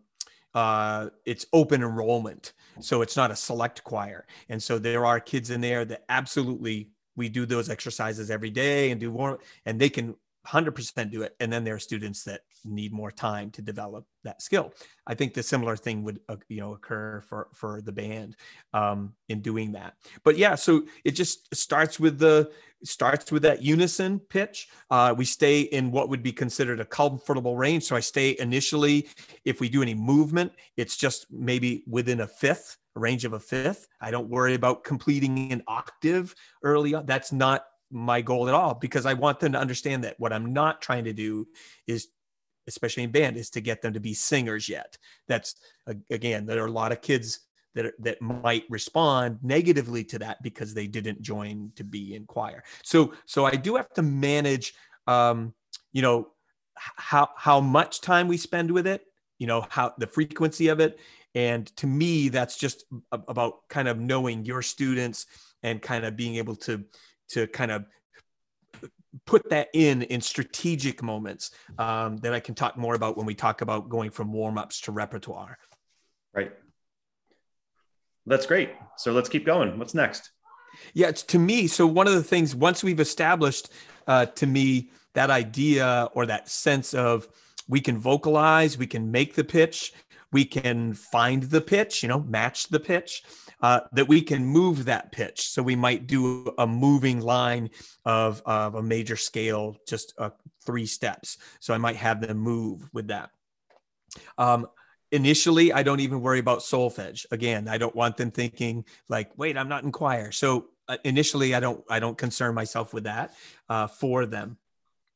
uh, 0.54 1.10
it's 1.24 1.46
open 1.52 1.82
enrollment. 1.82 2.52
So 2.80 3.02
it's 3.02 3.16
not 3.16 3.30
a 3.30 3.36
select 3.36 3.84
choir. 3.84 4.26
And 4.48 4.62
so 4.62 4.78
there 4.78 5.04
are 5.04 5.20
kids 5.20 5.50
in 5.50 5.60
there 5.60 5.84
that 5.84 6.04
absolutely 6.08 6.90
we 7.16 7.28
do 7.28 7.46
those 7.46 7.68
exercises 7.68 8.30
every 8.30 8.50
day 8.50 8.90
and 8.90 9.00
do 9.00 9.10
more, 9.10 9.40
and 9.66 9.78
they 9.78 9.88
can 9.88 10.14
100% 10.46 11.10
do 11.10 11.22
it. 11.22 11.36
And 11.40 11.52
then 11.52 11.64
there 11.64 11.74
are 11.74 11.78
students 11.80 12.24
that 12.24 12.40
need 12.70 12.92
more 12.92 13.10
time 13.10 13.50
to 13.52 13.62
develop 13.62 14.06
that 14.24 14.42
skill. 14.42 14.72
I 15.06 15.14
think 15.14 15.34
the 15.34 15.42
similar 15.42 15.76
thing 15.76 16.02
would, 16.04 16.20
uh, 16.28 16.36
you 16.48 16.60
know, 16.60 16.74
occur 16.74 17.22
for, 17.22 17.48
for 17.54 17.80
the 17.80 17.92
band 17.92 18.36
um, 18.74 19.14
in 19.28 19.40
doing 19.40 19.72
that. 19.72 19.94
But 20.24 20.36
yeah, 20.36 20.54
so 20.54 20.84
it 21.04 21.12
just 21.12 21.54
starts 21.54 21.98
with 21.98 22.18
the, 22.18 22.50
starts 22.84 23.32
with 23.32 23.42
that 23.42 23.62
unison 23.62 24.20
pitch. 24.20 24.68
Uh, 24.90 25.14
we 25.16 25.24
stay 25.24 25.62
in 25.62 25.90
what 25.90 26.08
would 26.08 26.22
be 26.22 26.32
considered 26.32 26.80
a 26.80 26.84
comfortable 26.84 27.56
range. 27.56 27.84
So 27.84 27.96
I 27.96 28.00
stay 28.00 28.36
initially, 28.38 29.08
if 29.44 29.60
we 29.60 29.68
do 29.68 29.82
any 29.82 29.94
movement, 29.94 30.52
it's 30.76 30.96
just 30.96 31.26
maybe 31.30 31.84
within 31.88 32.20
a 32.20 32.26
fifth, 32.26 32.76
a 32.96 33.00
range 33.00 33.24
of 33.24 33.32
a 33.32 33.40
fifth. 33.40 33.88
I 34.00 34.10
don't 34.10 34.28
worry 34.28 34.54
about 34.54 34.84
completing 34.84 35.52
an 35.52 35.62
octave 35.66 36.34
early 36.62 36.94
on. 36.94 37.06
That's 37.06 37.32
not 37.32 37.64
my 37.90 38.20
goal 38.20 38.48
at 38.48 38.54
all 38.54 38.74
because 38.74 39.06
I 39.06 39.14
want 39.14 39.40
them 39.40 39.52
to 39.52 39.58
understand 39.58 40.04
that 40.04 40.18
what 40.18 40.32
I'm 40.32 40.52
not 40.52 40.82
trying 40.82 41.04
to 41.04 41.12
do 41.12 41.48
is 41.86 42.08
especially 42.68 43.02
in 43.02 43.10
band 43.10 43.36
is 43.36 43.50
to 43.50 43.60
get 43.60 43.82
them 43.82 43.92
to 43.94 44.00
be 44.00 44.14
singers 44.14 44.68
yet. 44.68 44.96
That's 45.26 45.56
again, 46.10 46.46
there 46.46 46.62
are 46.62 46.68
a 46.68 46.70
lot 46.70 46.92
of 46.92 47.02
kids 47.02 47.40
that 47.74 47.94
that 47.98 48.22
might 48.22 48.64
respond 48.68 49.38
negatively 49.42 50.04
to 50.04 50.18
that 50.20 50.42
because 50.42 50.74
they 50.74 50.86
didn't 50.86 51.22
join 51.22 51.72
to 51.76 51.84
be 51.84 52.14
in 52.14 52.26
choir. 52.26 52.62
So 52.84 53.14
so 53.26 53.44
I 53.44 53.56
do 53.56 53.76
have 53.76 53.92
to 53.94 54.02
manage, 54.02 54.74
um, 55.06 55.54
you 55.92 56.02
know, 56.02 56.28
how 56.76 57.30
how 57.36 57.60
much 57.60 58.00
time 58.00 58.28
we 58.28 58.36
spend 58.36 58.70
with 58.70 58.86
it, 58.86 59.02
you 59.38 59.46
know, 59.46 59.66
how 59.68 59.94
the 59.98 60.06
frequency 60.06 60.68
of 60.68 60.80
it, 60.80 60.98
and 61.34 61.66
to 61.76 61.86
me, 61.86 62.28
that's 62.28 62.56
just 62.56 62.84
about 63.12 63.68
kind 63.68 63.88
of 63.88 63.98
knowing 63.98 64.44
your 64.44 64.62
students 64.62 65.26
and 65.62 65.82
kind 65.82 66.04
of 66.04 66.16
being 66.16 66.36
able 66.36 66.56
to 66.56 66.84
to 67.30 67.46
kind 67.48 67.70
of 67.70 67.84
put 69.26 69.48
that 69.50 69.68
in 69.72 70.02
in 70.02 70.20
strategic 70.20 71.02
moments 71.02 71.50
um, 71.78 72.18
that 72.18 72.34
I 72.34 72.40
can 72.40 72.54
talk 72.54 72.76
more 72.76 72.94
about 72.94 73.16
when 73.16 73.26
we 73.26 73.34
talk 73.34 73.60
about 73.60 73.88
going 73.88 74.10
from 74.10 74.32
warm 74.32 74.58
ups 74.58 74.80
to 74.82 74.92
repertoire. 74.92 75.58
Right. 76.34 76.52
That's 78.26 78.46
great. 78.46 78.70
So 78.96 79.12
let's 79.12 79.28
keep 79.28 79.46
going. 79.46 79.78
What's 79.78 79.94
next? 79.94 80.30
Yeah, 80.92 81.08
it's 81.08 81.22
to 81.24 81.38
me. 81.38 81.66
So 81.66 81.86
one 81.86 82.06
of 82.06 82.12
the 82.12 82.22
things 82.22 82.54
once 82.54 82.84
we've 82.84 83.00
established 83.00 83.70
uh, 84.06 84.26
to 84.26 84.46
me 84.46 84.90
that 85.14 85.30
idea 85.30 86.08
or 86.12 86.26
that 86.26 86.48
sense 86.48 86.94
of 86.94 87.26
we 87.68 87.80
can 87.80 87.98
vocalize, 87.98 88.78
we 88.78 88.86
can 88.86 89.10
make 89.10 89.34
the 89.34 89.44
pitch, 89.44 89.92
we 90.32 90.44
can 90.44 90.92
find 90.92 91.44
the 91.44 91.60
pitch, 91.60 92.02
you 92.02 92.08
know, 92.08 92.20
match 92.20 92.68
the 92.68 92.80
pitch 92.80 93.22
uh, 93.62 93.80
that 93.92 94.08
we 94.08 94.20
can 94.20 94.44
move 94.44 94.84
that 94.84 95.10
pitch. 95.12 95.48
So 95.48 95.62
we 95.62 95.76
might 95.76 96.06
do 96.06 96.52
a 96.58 96.66
moving 96.66 97.20
line 97.20 97.70
of, 98.04 98.42
of 98.44 98.74
a 98.74 98.82
major 98.82 99.16
scale, 99.16 99.76
just 99.86 100.14
uh, 100.18 100.30
three 100.64 100.86
steps. 100.86 101.38
So 101.60 101.74
I 101.74 101.78
might 101.78 101.96
have 101.96 102.20
them 102.20 102.38
move 102.38 102.88
with 102.92 103.08
that. 103.08 103.30
Um, 104.36 104.66
initially, 105.10 105.72
I 105.72 105.82
don't 105.82 106.00
even 106.00 106.20
worry 106.20 106.38
about 106.38 106.60
solfege. 106.60 107.26
Again, 107.30 107.68
I 107.68 107.78
don't 107.78 107.96
want 107.96 108.16
them 108.16 108.30
thinking 108.30 108.84
like, 109.08 109.30
wait, 109.36 109.56
I'm 109.56 109.68
not 109.68 109.84
in 109.84 109.92
choir. 109.92 110.30
So 110.32 110.66
uh, 110.88 110.96
initially, 111.04 111.54
I 111.54 111.60
don't 111.60 111.84
I 111.90 112.00
don't 112.00 112.16
concern 112.16 112.54
myself 112.54 112.94
with 112.94 113.04
that 113.04 113.34
uh, 113.68 113.86
for 113.86 114.26
them. 114.26 114.56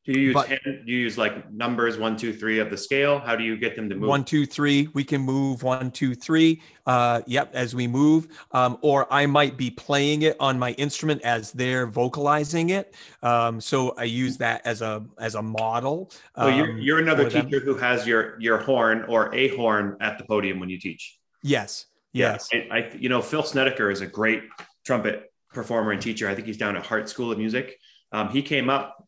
Do 0.04 0.12
you 0.12 0.18
use 0.18 0.34
but, 0.34 0.48
hand, 0.48 0.60
do 0.64 0.92
you 0.92 0.98
use 0.98 1.16
like 1.16 1.52
numbers 1.52 1.96
one, 1.96 2.16
two, 2.16 2.32
three 2.32 2.58
of 2.58 2.70
the 2.70 2.76
scale? 2.76 3.20
How 3.20 3.36
do 3.36 3.44
you 3.44 3.56
get 3.56 3.76
them 3.76 3.88
to 3.88 3.94
move? 3.94 4.08
One, 4.08 4.24
two, 4.24 4.46
three. 4.46 4.88
We 4.94 5.04
can 5.04 5.20
move 5.20 5.62
one, 5.62 5.92
two, 5.92 6.16
three. 6.16 6.60
Uh, 6.86 7.22
yep, 7.26 7.50
as 7.54 7.72
we 7.72 7.86
move. 7.86 8.26
Um, 8.50 8.78
or 8.80 9.06
I 9.12 9.26
might 9.26 9.56
be 9.56 9.70
playing 9.70 10.22
it 10.22 10.36
on 10.40 10.58
my 10.58 10.72
instrument 10.72 11.22
as 11.22 11.52
they're 11.52 11.86
vocalizing 11.86 12.70
it. 12.70 12.96
Um, 13.22 13.60
so 13.60 13.94
I 13.96 14.04
use 14.04 14.38
that 14.38 14.66
as 14.66 14.82
a 14.82 15.04
as 15.20 15.36
a 15.36 15.42
model. 15.42 16.10
Um, 16.34 16.50
so 16.50 16.56
you're, 16.56 16.78
you're 16.78 16.98
another 16.98 17.30
teacher 17.30 17.60
them. 17.60 17.62
who 17.64 17.76
has 17.76 18.04
your 18.04 18.40
your 18.40 18.58
horn 18.58 19.04
or 19.08 19.32
a 19.32 19.54
horn 19.56 19.96
at 20.00 20.18
the 20.18 20.24
podium 20.24 20.58
when 20.58 20.68
you 20.68 20.80
teach. 20.80 21.16
Yes. 21.44 21.86
Yes. 22.12 22.48
Yeah, 22.52 22.62
I, 22.72 22.78
I 22.78 22.90
you 22.98 23.08
know 23.08 23.22
Phil 23.22 23.44
Snedecor 23.44 23.92
is 23.92 24.00
a 24.00 24.06
great 24.06 24.42
trumpet 24.84 25.32
performer 25.54 25.92
and 25.92 26.02
teacher. 26.02 26.28
I 26.28 26.34
think 26.34 26.48
he's 26.48 26.58
down 26.58 26.76
at 26.76 26.84
Hartt 26.84 27.08
School 27.08 27.30
of 27.30 27.38
Music. 27.38 27.78
Um, 28.10 28.28
he 28.30 28.42
came 28.42 28.68
up 28.68 29.01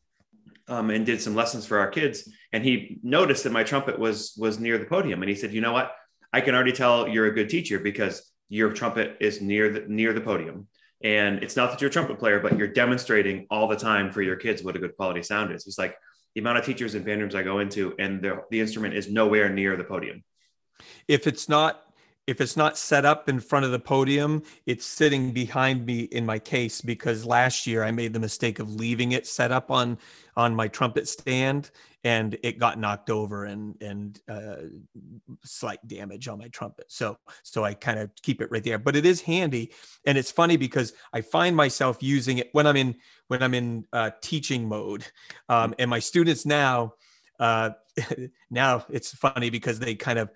um, 0.69 0.91
and 0.91 1.05
did 1.05 1.21
some 1.21 1.35
lessons 1.35 1.67
for 1.67 1.79
our 1.79 1.89
kids. 1.89 2.29
And 2.53 2.65
he 2.65 2.99
noticed 3.03 3.45
that 3.45 3.53
my 3.53 3.65
trumpet 3.65 3.99
was 3.99 4.35
was 4.39 4.59
near 4.59 4.79
the 4.79 4.87
podium, 4.87 5.23
and 5.23 5.29
he 5.29 5.37
said, 5.37 5.53
"You 5.53 5.61
know 5.61 5.73
what? 5.73 5.93
I 6.33 6.41
can 6.41 6.55
already 6.55 6.73
tell 6.73 7.09
you're 7.09 7.27
a 7.27 7.35
good 7.35 7.49
teacher 7.49 7.79
because 7.79 8.31
your 8.49 8.73
trumpet 8.73 9.17
is 9.21 9.41
near 9.41 9.73
the 9.73 9.85
near 9.89 10.13
the 10.13 10.21
podium." 10.21 10.69
And 11.03 11.43
it's 11.43 11.55
not 11.55 11.71
that 11.71 11.81
you're 11.81 11.91
a 11.91 11.93
trumpet 11.93 12.19
player, 12.19 12.41
but 12.41 12.57
you're 12.57 12.69
demonstrating 12.69 13.47
all 13.51 13.69
the 13.69 13.77
time 13.77 14.11
for 14.11 14.23
your 14.23 14.37
kids 14.37 14.63
what 14.63 14.75
a 14.75 14.79
good 14.79 14.97
quality 14.97 15.23
sound 15.23 15.53
is. 15.53 15.65
He's 15.65 15.79
like, 15.79 15.97
the 16.35 16.41
amount 16.41 16.59
of 16.59 16.65
teachers 16.65 16.95
and 16.95 17.05
band 17.05 17.21
rooms 17.21 17.35
I 17.35 17.43
go 17.43 17.59
into, 17.61 17.95
and 17.99 18.23
the, 18.23 18.43
the 18.51 18.61
instrument 18.61 18.95
is 18.95 19.11
nowhere 19.11 19.49
near 19.49 19.77
the 19.77 19.85
podium. 19.85 20.25
If 21.07 21.27
it's 21.27 21.49
not 21.49 21.83
if 22.27 22.41
it's 22.41 22.57
not 22.57 22.79
set 22.79 23.05
up 23.05 23.29
in 23.29 23.39
front 23.39 23.65
of 23.65 23.71
the 23.71 23.79
podium, 23.79 24.43
it's 24.67 24.87
sitting 24.87 25.33
behind 25.33 25.85
me 25.85 26.01
in 26.05 26.25
my 26.25 26.39
case 26.39 26.81
because 26.81 27.25
last 27.25 27.67
year 27.67 27.85
I 27.85 27.91
made 27.91 28.13
the 28.13 28.21
mistake 28.21 28.59
of 28.59 28.75
leaving 28.75 29.13
it 29.13 29.27
set 29.27 29.53
up 29.53 29.71
on 29.71 29.99
on 30.37 30.55
my 30.55 30.67
trumpet 30.67 31.07
stand 31.07 31.71
and 32.03 32.37
it 32.43 32.59
got 32.59 32.79
knocked 32.79 33.11
over 33.11 33.45
and 33.45 33.81
and 33.83 34.21
uh, 34.29 34.57
slight 35.45 35.87
damage 35.87 36.27
on 36.29 36.39
my 36.39 36.49
trumpet. 36.49 36.87
So 36.89 37.19
so 37.43 37.63
I 37.63 37.75
kind 37.75 37.99
of 37.99 38.11
keep 38.23 38.41
it 38.41 38.51
right 38.51 38.65
there. 38.65 38.79
But 38.79 38.97
it 38.97 39.05
is 39.05 39.21
handy 39.21 39.73
and 40.07 40.17
it's 40.17 40.31
funny 40.31 40.57
because 40.57 40.95
I 41.13 41.21
find 41.21 41.55
myself 41.55 42.03
using 42.03 42.39
it 42.39 42.49
when 42.53 42.67
I'm 42.67 42.77
in 42.77 42.97
when 43.29 43.43
I'm 43.43 43.55
in 43.55 43.85
uh, 43.93 44.11
teaching 44.23 44.67
mode, 44.67 45.05
um, 45.49 45.75
and 45.79 45.91
my 45.91 45.99
students 45.99 46.47
now. 46.47 46.95
Uh, 47.39 47.71
now 48.51 48.85
it's 48.91 49.13
funny 49.13 49.51
because 49.51 49.79
they 49.81 49.95
kind 49.95 50.19
of 50.19 50.31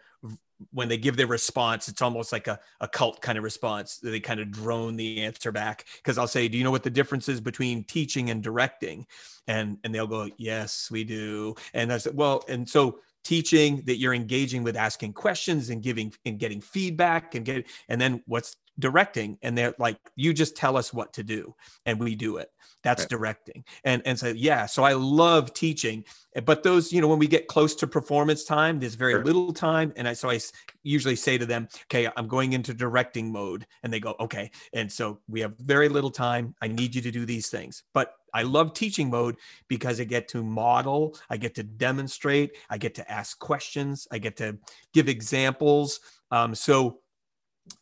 when 0.72 0.88
they 0.88 0.98
give 0.98 1.16
their 1.16 1.26
response, 1.26 1.88
it's 1.88 2.02
almost 2.02 2.32
like 2.32 2.46
a, 2.46 2.58
a 2.80 2.88
cult 2.88 3.20
kind 3.20 3.38
of 3.38 3.44
response. 3.44 3.98
They 3.98 4.20
kind 4.20 4.40
of 4.40 4.50
drone 4.50 4.96
the 4.96 5.22
answer 5.22 5.52
back 5.52 5.86
because 5.96 6.18
I'll 6.18 6.26
say, 6.26 6.48
"Do 6.48 6.58
you 6.58 6.64
know 6.64 6.70
what 6.70 6.82
the 6.82 6.90
difference 6.90 7.28
is 7.28 7.40
between 7.40 7.84
teaching 7.84 8.30
and 8.30 8.42
directing?" 8.42 9.06
And 9.46 9.78
and 9.84 9.94
they'll 9.94 10.06
go, 10.06 10.28
"Yes, 10.36 10.90
we 10.90 11.04
do." 11.04 11.54
And 11.74 11.92
I 11.92 11.98
said, 11.98 12.16
"Well," 12.16 12.44
and 12.48 12.68
so 12.68 13.00
teaching 13.24 13.82
that 13.84 13.96
you're 13.96 14.14
engaging 14.14 14.62
with 14.62 14.76
asking 14.76 15.12
questions 15.12 15.70
and 15.70 15.82
giving 15.82 16.12
and 16.24 16.38
getting 16.38 16.60
feedback 16.60 17.34
and 17.34 17.44
get 17.44 17.66
and 17.88 18.00
then 18.00 18.22
what's 18.26 18.56
directing 18.78 19.38
and 19.42 19.56
they're 19.56 19.74
like 19.78 19.98
you 20.16 20.32
just 20.32 20.56
tell 20.56 20.76
us 20.76 20.92
what 20.92 21.12
to 21.12 21.22
do 21.22 21.54
and 21.86 21.98
we 21.98 22.14
do 22.14 22.36
it. 22.36 22.50
That's 22.82 23.02
right. 23.02 23.10
directing. 23.10 23.64
And 23.84 24.02
and 24.06 24.18
so 24.18 24.28
yeah 24.28 24.66
so 24.66 24.84
i 24.84 24.92
love 24.92 25.52
teaching 25.52 26.04
but 26.44 26.62
those 26.62 26.92
you 26.92 27.00
know 27.00 27.08
when 27.08 27.18
we 27.18 27.26
get 27.26 27.48
close 27.48 27.74
to 27.76 27.86
performance 27.86 28.44
time 28.44 28.78
there's 28.78 28.94
very 28.94 29.14
sure. 29.14 29.24
little 29.24 29.52
time 29.52 29.92
and 29.96 30.06
i 30.06 30.12
so 30.12 30.30
i 30.30 30.38
usually 30.82 31.16
say 31.16 31.36
to 31.36 31.46
them 31.46 31.68
okay 31.84 32.08
i'm 32.16 32.28
going 32.28 32.52
into 32.52 32.72
directing 32.72 33.32
mode 33.32 33.66
and 33.82 33.92
they 33.92 34.00
go 34.00 34.14
okay. 34.20 34.50
And 34.72 34.90
so 34.90 35.20
we 35.28 35.40
have 35.40 35.56
very 35.58 35.88
little 35.88 36.10
time. 36.10 36.54
I 36.60 36.68
need 36.68 36.94
you 36.94 37.02
to 37.02 37.10
do 37.10 37.24
these 37.24 37.48
things. 37.48 37.82
But 37.94 38.14
i 38.34 38.42
love 38.42 38.74
teaching 38.74 39.08
mode 39.08 39.36
because 39.68 39.98
i 40.00 40.04
get 40.04 40.28
to 40.28 40.44
model 40.44 41.16
i 41.30 41.36
get 41.38 41.54
to 41.54 41.62
demonstrate 41.62 42.50
i 42.68 42.76
get 42.76 42.94
to 42.94 43.10
ask 43.10 43.38
questions 43.38 44.06
i 44.12 44.18
get 44.18 44.36
to 44.36 44.58
give 44.92 45.08
examples. 45.08 46.00
Um, 46.30 46.54
so 46.54 47.00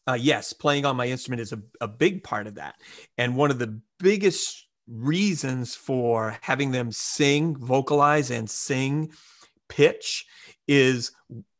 uh, 0.06 0.18
yes, 0.18 0.52
playing 0.52 0.84
on 0.84 0.96
my 0.96 1.06
instrument 1.06 1.40
is 1.40 1.52
a, 1.52 1.60
a 1.80 1.88
big 1.88 2.22
part 2.22 2.46
of 2.46 2.56
that. 2.56 2.76
And 3.18 3.36
one 3.36 3.50
of 3.50 3.58
the 3.58 3.80
biggest 3.98 4.66
reasons 4.88 5.74
for 5.74 6.36
having 6.40 6.70
them 6.70 6.92
sing, 6.92 7.56
vocalize, 7.56 8.30
and 8.30 8.48
sing 8.48 9.10
pitch 9.68 10.26
is 10.68 11.12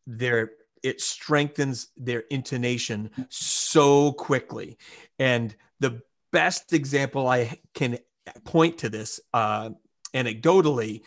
their 0.07 0.53
it 0.83 1.01
strengthens 1.01 1.89
their 1.97 2.21
intonation 2.31 3.11
so 3.29 4.12
quickly. 4.12 4.79
And 5.19 5.55
the 5.81 6.01
best 6.33 6.73
example 6.73 7.27
I 7.27 7.59
can 7.75 7.99
point 8.45 8.79
to 8.79 8.89
this 8.89 9.19
uh, 9.35 9.71
anecdotally 10.15 11.03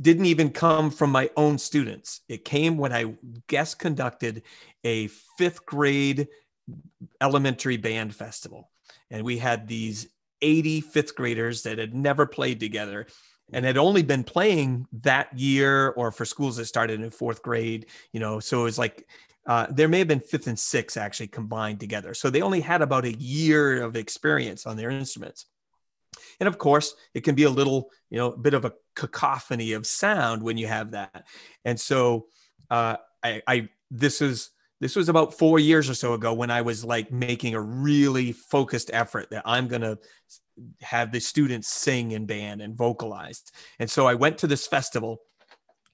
didn't 0.00 0.26
even 0.26 0.50
come 0.50 0.90
from 0.90 1.10
my 1.10 1.30
own 1.36 1.58
students. 1.58 2.22
It 2.28 2.44
came 2.44 2.76
when 2.76 2.92
I 2.92 3.14
guest 3.46 3.78
conducted 3.78 4.42
a 4.84 5.08
fifth 5.38 5.64
grade 5.64 6.28
elementary 7.20 7.76
band 7.76 8.14
festival. 8.14 8.70
And 9.10 9.24
we 9.24 9.38
had 9.38 9.68
these 9.68 10.08
80 10.42 10.80
fifth 10.80 11.14
graders 11.14 11.62
that 11.62 11.78
had 11.78 11.94
never 11.94 12.26
played 12.26 12.60
together 12.60 13.06
and 13.52 13.64
had 13.64 13.76
only 13.76 14.02
been 14.02 14.24
playing 14.24 14.86
that 14.92 15.36
year 15.38 15.90
or 15.90 16.12
for 16.12 16.24
schools 16.24 16.56
that 16.56 16.66
started 16.66 17.00
in 17.00 17.10
fourth 17.10 17.42
grade, 17.42 17.86
you 18.12 18.20
know. 18.20 18.40
So 18.40 18.60
it 18.60 18.64
was 18.64 18.78
like 18.78 19.06
uh, 19.46 19.66
there 19.70 19.88
may 19.88 19.98
have 19.98 20.08
been 20.08 20.20
fifth 20.20 20.46
and 20.46 20.58
sixth 20.58 20.96
actually 20.96 21.26
combined 21.28 21.80
together. 21.80 22.14
So 22.14 22.30
they 22.30 22.42
only 22.42 22.60
had 22.60 22.82
about 22.82 23.04
a 23.04 23.12
year 23.12 23.82
of 23.82 23.96
experience 23.96 24.66
on 24.66 24.76
their 24.76 24.90
instruments. 24.90 25.46
And 26.38 26.48
of 26.48 26.58
course, 26.58 26.94
it 27.14 27.22
can 27.22 27.34
be 27.34 27.44
a 27.44 27.50
little, 27.50 27.90
you 28.10 28.18
know, 28.18 28.30
bit 28.30 28.54
of 28.54 28.64
a 28.64 28.72
cacophony 29.00 29.72
of 29.72 29.86
sound 29.86 30.42
when 30.42 30.58
you 30.58 30.66
have 30.66 30.92
that. 30.92 31.26
And 31.64 31.80
so 31.80 32.26
uh, 32.70 32.96
I, 33.22 33.42
I, 33.46 33.68
this 33.90 34.20
is, 34.20 34.50
this 34.80 34.96
was 34.96 35.08
about 35.08 35.34
four 35.34 35.58
years 35.58 35.90
or 35.90 35.94
so 35.94 36.14
ago 36.14 36.32
when 36.32 36.50
I 36.50 36.62
was 36.62 36.84
like 36.84 37.12
making 37.12 37.54
a 37.54 37.60
really 37.60 38.32
focused 38.32 38.90
effort 38.92 39.30
that 39.30 39.42
I'm 39.44 39.68
going 39.68 39.82
to 39.82 39.98
have 40.82 41.12
the 41.12 41.20
students 41.20 41.68
sing 41.68 42.14
and 42.14 42.26
band 42.26 42.62
and 42.62 42.76
vocalized. 42.76 43.52
And 43.78 43.90
so 43.90 44.06
I 44.06 44.14
went 44.14 44.38
to 44.38 44.46
this 44.46 44.66
festival 44.66 45.20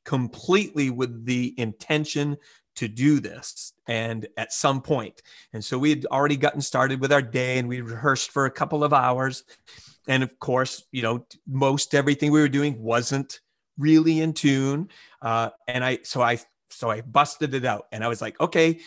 completely 0.05 0.91
with 0.91 1.26
the 1.26 1.55
intention 1.59 2.37
to 2.76 2.89
do 2.89 3.20
this 3.20 3.72
and 3.89 4.26
at 4.37 4.53
some 4.53 4.80
point 4.80 5.22
and 5.53 5.64
so 5.64 5.78
we 5.78 5.91
had 5.91 6.07
already 6.07 6.37
gotten 6.37 6.61
started 6.61 7.01
with 7.01 7.12
our 7.12 7.22
day 7.22 7.59
and 7.59 7.68
we 7.68 7.80
rehearsed 7.80 8.30
for 8.30 8.47
a 8.47 8.51
couple 8.51 8.85
of 8.85 8.93
hours 8.93 9.45
and 10.07 10.22
of 10.22 10.38
course 10.38 10.84
you 10.92 11.02
know 11.02 11.26
most 11.46 11.94
everything 11.94 12.30
we 12.30 12.40
were 12.40 12.48
doing 12.48 12.82
wasn't 12.82 13.40
really 13.78 14.20
in 14.20 14.32
tune. 14.32 14.88
Uh, 15.20 15.50
and 15.68 15.84
i 15.84 15.98
so 16.02 16.22
i 16.22 16.38
so 16.70 16.90
i 16.90 17.00
busted 17.00 17.54
it 17.54 17.64
out. 17.64 17.86
And 17.92 18.04
i 18.04 18.09
was 18.09 18.20
like 18.20 18.40
okay 18.40 18.80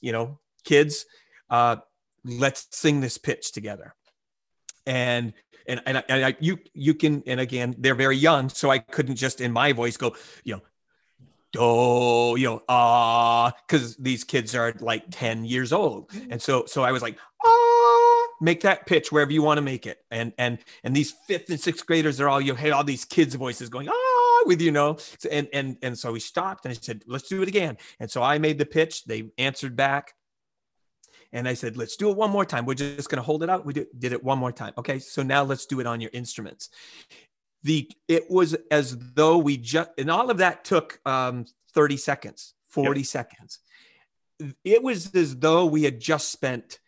you 0.00 0.12
know 0.12 0.38
kids 0.64 1.06
uh, 1.50 1.76
let's 2.24 2.66
sing 2.70 3.00
this 3.00 3.18
pitch 3.18 3.52
together. 3.52 3.94
And 4.86 5.32
and 5.66 5.80
and, 5.86 5.98
I, 5.98 6.04
and 6.08 6.24
I, 6.26 6.36
you 6.40 6.58
you 6.74 6.94
can 6.94 7.22
and 7.26 7.40
again 7.40 7.74
they're 7.78 7.94
very 7.94 8.18
young 8.18 8.50
so 8.50 8.70
i 8.70 8.78
couldn't 8.78 9.16
just 9.16 9.40
in 9.40 9.50
my 9.50 9.72
voice 9.72 9.96
go 9.96 10.14
you 10.44 10.56
know 10.56 10.62
do, 11.54 12.34
you 12.36 12.46
know, 12.48 12.62
ah, 12.68 13.46
uh, 13.46 13.52
because 13.66 13.96
these 13.96 14.24
kids 14.24 14.56
are 14.56 14.74
like 14.80 15.04
10 15.10 15.44
years 15.44 15.72
old. 15.72 16.10
And 16.28 16.42
so 16.42 16.64
so 16.66 16.82
I 16.82 16.90
was 16.90 17.00
like, 17.00 17.16
ah, 17.44 17.63
make 18.40 18.62
that 18.62 18.86
pitch 18.86 19.12
wherever 19.12 19.32
you 19.32 19.42
want 19.42 19.58
to 19.58 19.62
make 19.62 19.86
it. 19.86 19.98
And 20.10 20.32
and 20.38 20.58
and 20.82 20.94
these 20.94 21.12
fifth 21.26 21.50
and 21.50 21.60
sixth 21.60 21.86
graders 21.86 22.20
are 22.20 22.28
all 22.28 22.40
you 22.40 22.54
hey, 22.54 22.70
all 22.70 22.84
these 22.84 23.04
kids' 23.04 23.34
voices 23.34 23.68
going, 23.68 23.88
ah, 23.88 24.42
with 24.46 24.60
you 24.60 24.72
know. 24.72 24.98
And 25.30 25.48
and 25.52 25.76
and 25.82 25.98
so 25.98 26.12
we 26.12 26.20
stopped 26.20 26.64
and 26.64 26.72
I 26.72 26.78
said, 26.80 27.02
let's 27.06 27.28
do 27.28 27.42
it 27.42 27.48
again. 27.48 27.76
And 28.00 28.10
so 28.10 28.22
I 28.22 28.38
made 28.38 28.58
the 28.58 28.66
pitch, 28.66 29.04
they 29.04 29.30
answered 29.38 29.76
back. 29.76 30.14
And 31.32 31.48
I 31.48 31.54
said, 31.54 31.76
let's 31.76 31.96
do 31.96 32.10
it 32.10 32.16
one 32.16 32.30
more 32.30 32.44
time. 32.44 32.64
We're 32.64 32.74
just 32.74 33.10
going 33.10 33.16
to 33.16 33.22
hold 33.22 33.42
it 33.42 33.50
out. 33.50 33.66
We 33.66 33.72
did, 33.72 33.88
did 33.98 34.12
it 34.12 34.22
one 34.22 34.38
more 34.38 34.52
time. 34.52 34.72
Okay. 34.78 35.00
So 35.00 35.24
now 35.24 35.42
let's 35.42 35.66
do 35.66 35.80
it 35.80 35.86
on 35.86 36.00
your 36.00 36.10
instruments 36.12 36.70
the 37.64 37.90
it 38.06 38.30
was 38.30 38.54
as 38.70 38.96
though 39.14 39.38
we 39.38 39.56
just 39.56 39.90
and 39.98 40.10
all 40.10 40.30
of 40.30 40.38
that 40.38 40.64
took 40.64 41.00
um, 41.04 41.46
30 41.72 41.96
seconds 41.96 42.54
40 42.68 43.00
yep. 43.00 43.06
seconds 43.06 43.58
it 44.62 44.82
was 44.82 45.12
as 45.14 45.36
though 45.36 45.66
we 45.66 45.82
had 45.82 45.98
just 45.98 46.30
spent 46.30 46.78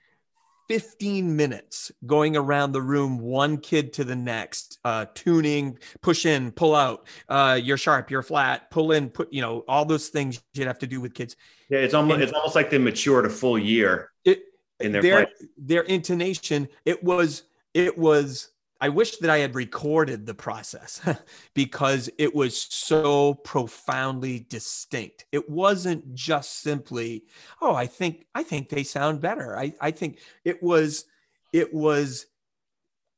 15 0.68 1.36
minutes 1.36 1.92
going 2.06 2.36
around 2.36 2.72
the 2.72 2.82
room 2.82 3.18
one 3.18 3.58
kid 3.58 3.92
to 3.94 4.04
the 4.04 4.16
next 4.16 4.78
uh, 4.84 5.06
tuning 5.14 5.78
push 6.00 6.26
in 6.26 6.50
pull 6.50 6.74
out 6.74 7.06
uh, 7.28 7.58
you're 7.62 7.76
sharp 7.76 8.10
you're 8.10 8.22
flat 8.22 8.70
pull 8.70 8.92
in 8.92 9.08
put 9.08 9.32
you 9.32 9.40
know 9.40 9.64
all 9.68 9.84
those 9.84 10.08
things 10.08 10.40
you'd 10.54 10.66
have 10.66 10.78
to 10.78 10.86
do 10.86 11.00
with 11.00 11.14
kids. 11.14 11.36
Yeah 11.68 11.78
it's 11.78 11.94
almost 11.94 12.14
and 12.14 12.22
it's 12.22 12.32
almost 12.32 12.54
like 12.54 12.70
they 12.70 12.78
matured 12.78 13.26
a 13.26 13.30
full 13.30 13.58
year 13.58 14.10
it, 14.24 14.42
in 14.80 14.92
their 14.92 15.02
their, 15.02 15.26
their 15.56 15.82
intonation 15.82 16.68
it 16.84 17.02
was 17.02 17.44
it 17.74 17.96
was 17.96 18.50
I 18.80 18.90
wish 18.90 19.16
that 19.18 19.30
I 19.30 19.38
had 19.38 19.54
recorded 19.54 20.26
the 20.26 20.34
process 20.34 21.00
because 21.54 22.10
it 22.18 22.34
was 22.34 22.60
so 22.60 23.34
profoundly 23.34 24.46
distinct. 24.48 25.24
It 25.32 25.48
wasn't 25.48 26.14
just 26.14 26.60
simply, 26.60 27.24
oh, 27.62 27.74
I 27.74 27.86
think 27.86 28.26
I 28.34 28.42
think 28.42 28.68
they 28.68 28.82
sound 28.82 29.20
better. 29.20 29.58
I, 29.58 29.72
I 29.80 29.90
think 29.90 30.18
it 30.44 30.62
was 30.62 31.06
it 31.52 31.72
was 31.72 32.26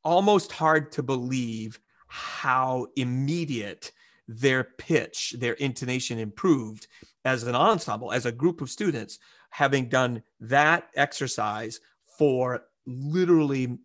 almost 0.05 0.53
hard 0.53 0.93
to 0.93 1.03
believe 1.03 1.81
how 2.07 2.87
immediate 2.97 3.93
their 4.29 4.65
pitch, 4.65 5.35
their 5.39 5.55
intonation 5.55 6.19
improved 6.19 6.87
as 7.25 7.43
an 7.43 7.55
ensemble, 7.55 8.13
as 8.13 8.27
a 8.27 8.33
group 8.33 8.61
of 8.61 8.71
students, 8.71 9.19
having 9.51 9.89
done 9.89 10.23
that 10.41 10.89
exercise 10.95 11.81
for 12.19 12.63
literally 12.89 13.79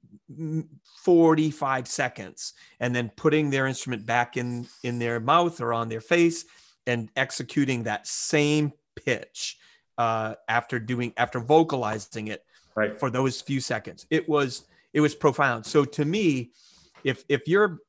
45 1.04 1.88
seconds 1.88 2.54
and 2.80 2.95
then 2.95 3.12
putting 3.16 3.49
their 3.49 3.68
instrument 3.68 4.06
back 4.06 4.38
in 4.38 4.66
in 4.84 4.97
their 4.97 5.20
mouth 5.20 5.60
or 5.60 5.74
on 5.74 5.89
their 5.89 6.01
face 6.01 6.45
and 6.88 7.10
executing 7.16 7.84
that 7.84 8.08
same 8.08 8.72
pitch 8.95 9.58
uh, 9.97 10.36
after 10.47 10.80
doing 10.80 11.14
after 11.18 11.39
vocalizing 11.39 12.30
it 12.30 12.45
right. 12.76 12.97
for 12.97 13.10
those 13.10 13.41
few 13.41 13.60
seconds 13.60 14.08
it 14.10 14.28
was 14.28 14.66
it 14.93 15.01
was 15.01 15.14
profound 15.14 15.66
so 15.66 15.84
to 15.84 16.06
me 16.06 16.51
if 17.04 17.26
if 17.28 17.47
your 17.47 17.80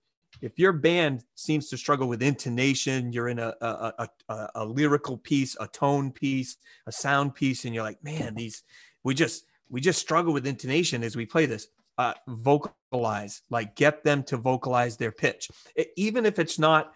if 0.42 0.58
your 0.58 0.72
band 0.72 1.24
seems 1.36 1.70
to 1.70 1.76
struggle 1.76 2.08
with 2.08 2.22
intonation 2.22 3.12
you're 3.12 3.28
in 3.28 3.38
a 3.38 3.54
a, 3.60 4.08
a, 4.28 4.48
a 4.56 4.64
lyrical 4.64 5.16
piece 5.16 5.56
a 5.60 5.68
tone 5.68 6.10
piece 6.10 6.56
a 6.86 6.92
sound 6.92 7.34
piece 7.34 7.64
and 7.64 7.74
you're 7.74 7.84
like 7.84 8.02
man 8.02 8.34
these 8.34 8.64
we 9.04 9.14
just 9.14 9.46
we 9.68 9.80
just 9.80 10.00
struggle 10.00 10.32
with 10.32 10.46
intonation 10.46 11.02
as 11.02 11.16
we 11.16 11.26
play 11.26 11.46
this. 11.46 11.68
Uh, 11.96 12.14
vocalize, 12.26 13.42
like 13.50 13.76
get 13.76 14.02
them 14.02 14.24
to 14.24 14.36
vocalize 14.36 14.96
their 14.96 15.12
pitch, 15.12 15.48
it, 15.76 15.90
even 15.96 16.26
if 16.26 16.40
it's 16.40 16.58
not 16.58 16.92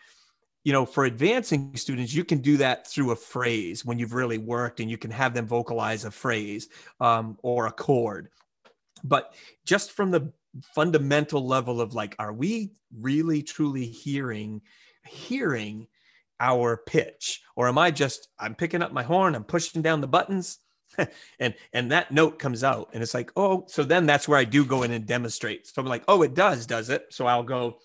you 0.68 0.72
know, 0.72 0.84
for 0.84 1.06
advancing 1.06 1.74
students, 1.76 2.12
you 2.12 2.24
can 2.24 2.38
do 2.38 2.58
that 2.58 2.86
through 2.86 3.12
a 3.12 3.16
phrase 3.16 3.86
when 3.86 3.98
you've 3.98 4.12
really 4.12 4.36
worked 4.36 4.80
and 4.80 4.90
you 4.90 4.98
can 4.98 5.10
have 5.10 5.32
them 5.32 5.46
vocalize 5.46 6.04
a 6.04 6.10
phrase 6.10 6.68
um, 7.00 7.38
or 7.42 7.66
a 7.66 7.72
chord. 7.72 8.28
But 9.02 9.34
just 9.64 9.92
from 9.92 10.10
the 10.10 10.30
fundamental 10.74 11.46
level 11.46 11.80
of 11.80 11.94
like, 11.94 12.16
are 12.18 12.32
we 12.32 12.72
really 12.94 13.42
truly 13.42 13.86
hearing, 13.86 14.60
hearing 15.06 15.86
our 16.38 16.76
pitch? 16.76 17.40
Or 17.56 17.68
am 17.68 17.78
I 17.78 17.90
just, 17.90 18.28
I'm 18.38 18.54
picking 18.54 18.82
up 18.82 18.92
my 18.92 19.04
horn, 19.04 19.34
I'm 19.34 19.44
pushing 19.44 19.80
down 19.80 20.00
the 20.00 20.06
buttons 20.06 20.58
and 21.38 21.54
and 21.72 21.92
that 21.92 22.10
note 22.10 22.38
comes 22.38 22.64
out 22.64 22.90
and 22.92 23.02
it's 23.02 23.14
like 23.14 23.30
oh 23.36 23.64
so 23.68 23.84
then 23.84 24.06
that's 24.06 24.26
where 24.26 24.38
i 24.38 24.44
do 24.44 24.64
go 24.64 24.82
in 24.82 24.90
and 24.92 25.06
demonstrate. 25.06 25.66
So 25.66 25.82
i'm 25.82 25.86
like 25.86 26.04
oh 26.08 26.22
it 26.22 26.34
does 26.34 26.66
does 26.66 26.90
it? 26.90 27.06
So 27.10 27.26
i'll 27.26 27.42
go 27.42 27.78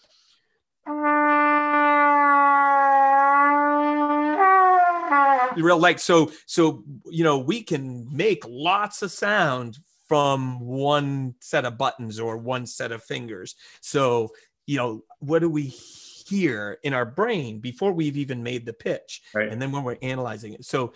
real 5.57 5.77
like 5.77 5.99
so 5.99 6.31
so 6.45 6.83
you 7.05 7.23
know 7.23 7.37
we 7.37 7.61
can 7.61 8.07
make 8.15 8.43
lots 8.47 9.01
of 9.01 9.11
sound 9.11 9.77
from 10.07 10.59
one 10.59 11.33
set 11.39 11.65
of 11.65 11.77
buttons 11.77 12.19
or 12.19 12.37
one 12.37 12.65
set 12.65 12.91
of 12.91 13.03
fingers. 13.03 13.55
So 13.81 14.29
you 14.65 14.77
know 14.77 15.03
what 15.19 15.39
do 15.39 15.49
we 15.49 15.63
hear 15.63 16.79
in 16.83 16.93
our 16.93 17.05
brain 17.05 17.59
before 17.59 17.91
we've 17.91 18.17
even 18.17 18.43
made 18.43 18.65
the 18.65 18.73
pitch? 18.73 19.21
Right. 19.33 19.49
and 19.49 19.61
then 19.61 19.71
when 19.71 19.83
we're 19.83 19.97
analyzing 20.01 20.53
it. 20.53 20.65
So 20.65 20.93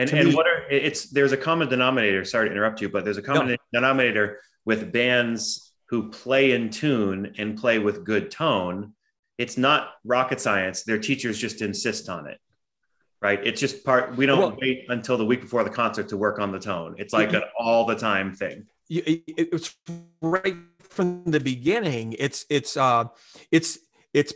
and, 0.00 0.10
and 0.12 0.28
me, 0.30 0.34
what 0.34 0.46
are 0.46 0.64
it's 0.70 1.10
there's 1.10 1.32
a 1.32 1.36
common 1.36 1.68
denominator. 1.68 2.24
Sorry 2.24 2.48
to 2.48 2.52
interrupt 2.52 2.80
you, 2.80 2.88
but 2.88 3.04
there's 3.04 3.18
a 3.18 3.22
common 3.22 3.48
no. 3.48 3.56
denominator 3.72 4.40
with 4.64 4.92
bands 4.92 5.72
who 5.86 6.08
play 6.10 6.52
in 6.52 6.70
tune 6.70 7.34
and 7.38 7.58
play 7.58 7.78
with 7.78 8.04
good 8.04 8.30
tone. 8.30 8.94
It's 9.36 9.58
not 9.58 9.90
rocket 10.04 10.40
science. 10.40 10.84
Their 10.84 10.98
teachers 10.98 11.38
just 11.38 11.60
insist 11.60 12.08
on 12.08 12.26
it. 12.26 12.38
Right. 13.20 13.46
It's 13.46 13.60
just 13.60 13.84
part 13.84 14.16
we 14.16 14.24
don't 14.24 14.38
well, 14.38 14.56
wait 14.58 14.86
until 14.88 15.18
the 15.18 15.26
week 15.26 15.42
before 15.42 15.64
the 15.64 15.70
concert 15.70 16.08
to 16.08 16.16
work 16.16 16.38
on 16.38 16.50
the 16.52 16.58
tone. 16.58 16.94
It's 16.96 17.12
like 17.12 17.34
an 17.34 17.42
all 17.58 17.84
the 17.84 17.96
time 17.96 18.34
thing. 18.34 18.66
It's 18.88 19.76
right 20.22 20.56
from 20.80 21.24
the 21.26 21.40
beginning. 21.40 22.14
It's 22.18 22.46
it's 22.48 22.78
uh 22.78 23.04
it's 23.50 23.78
it's 24.14 24.32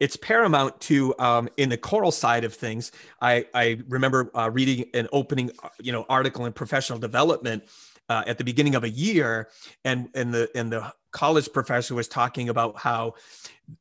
it's 0.00 0.16
paramount 0.16 0.80
to 0.82 1.18
um, 1.18 1.48
in 1.56 1.68
the 1.68 1.76
choral 1.76 2.12
side 2.12 2.44
of 2.44 2.54
things. 2.54 2.92
I, 3.20 3.46
I 3.54 3.80
remember 3.88 4.30
uh, 4.34 4.50
reading 4.50 4.86
an 4.94 5.08
opening, 5.12 5.50
uh, 5.62 5.68
you 5.80 5.92
know, 5.92 6.06
article 6.08 6.46
in 6.46 6.52
Professional 6.52 6.98
Development 6.98 7.64
uh, 8.08 8.22
at 8.26 8.38
the 8.38 8.44
beginning 8.44 8.74
of 8.74 8.84
a 8.84 8.90
year, 8.90 9.48
and 9.84 10.08
and 10.14 10.32
the 10.32 10.50
and 10.54 10.72
the 10.72 10.92
college 11.10 11.52
professor 11.52 11.94
was 11.94 12.08
talking 12.08 12.48
about 12.48 12.78
how 12.78 13.14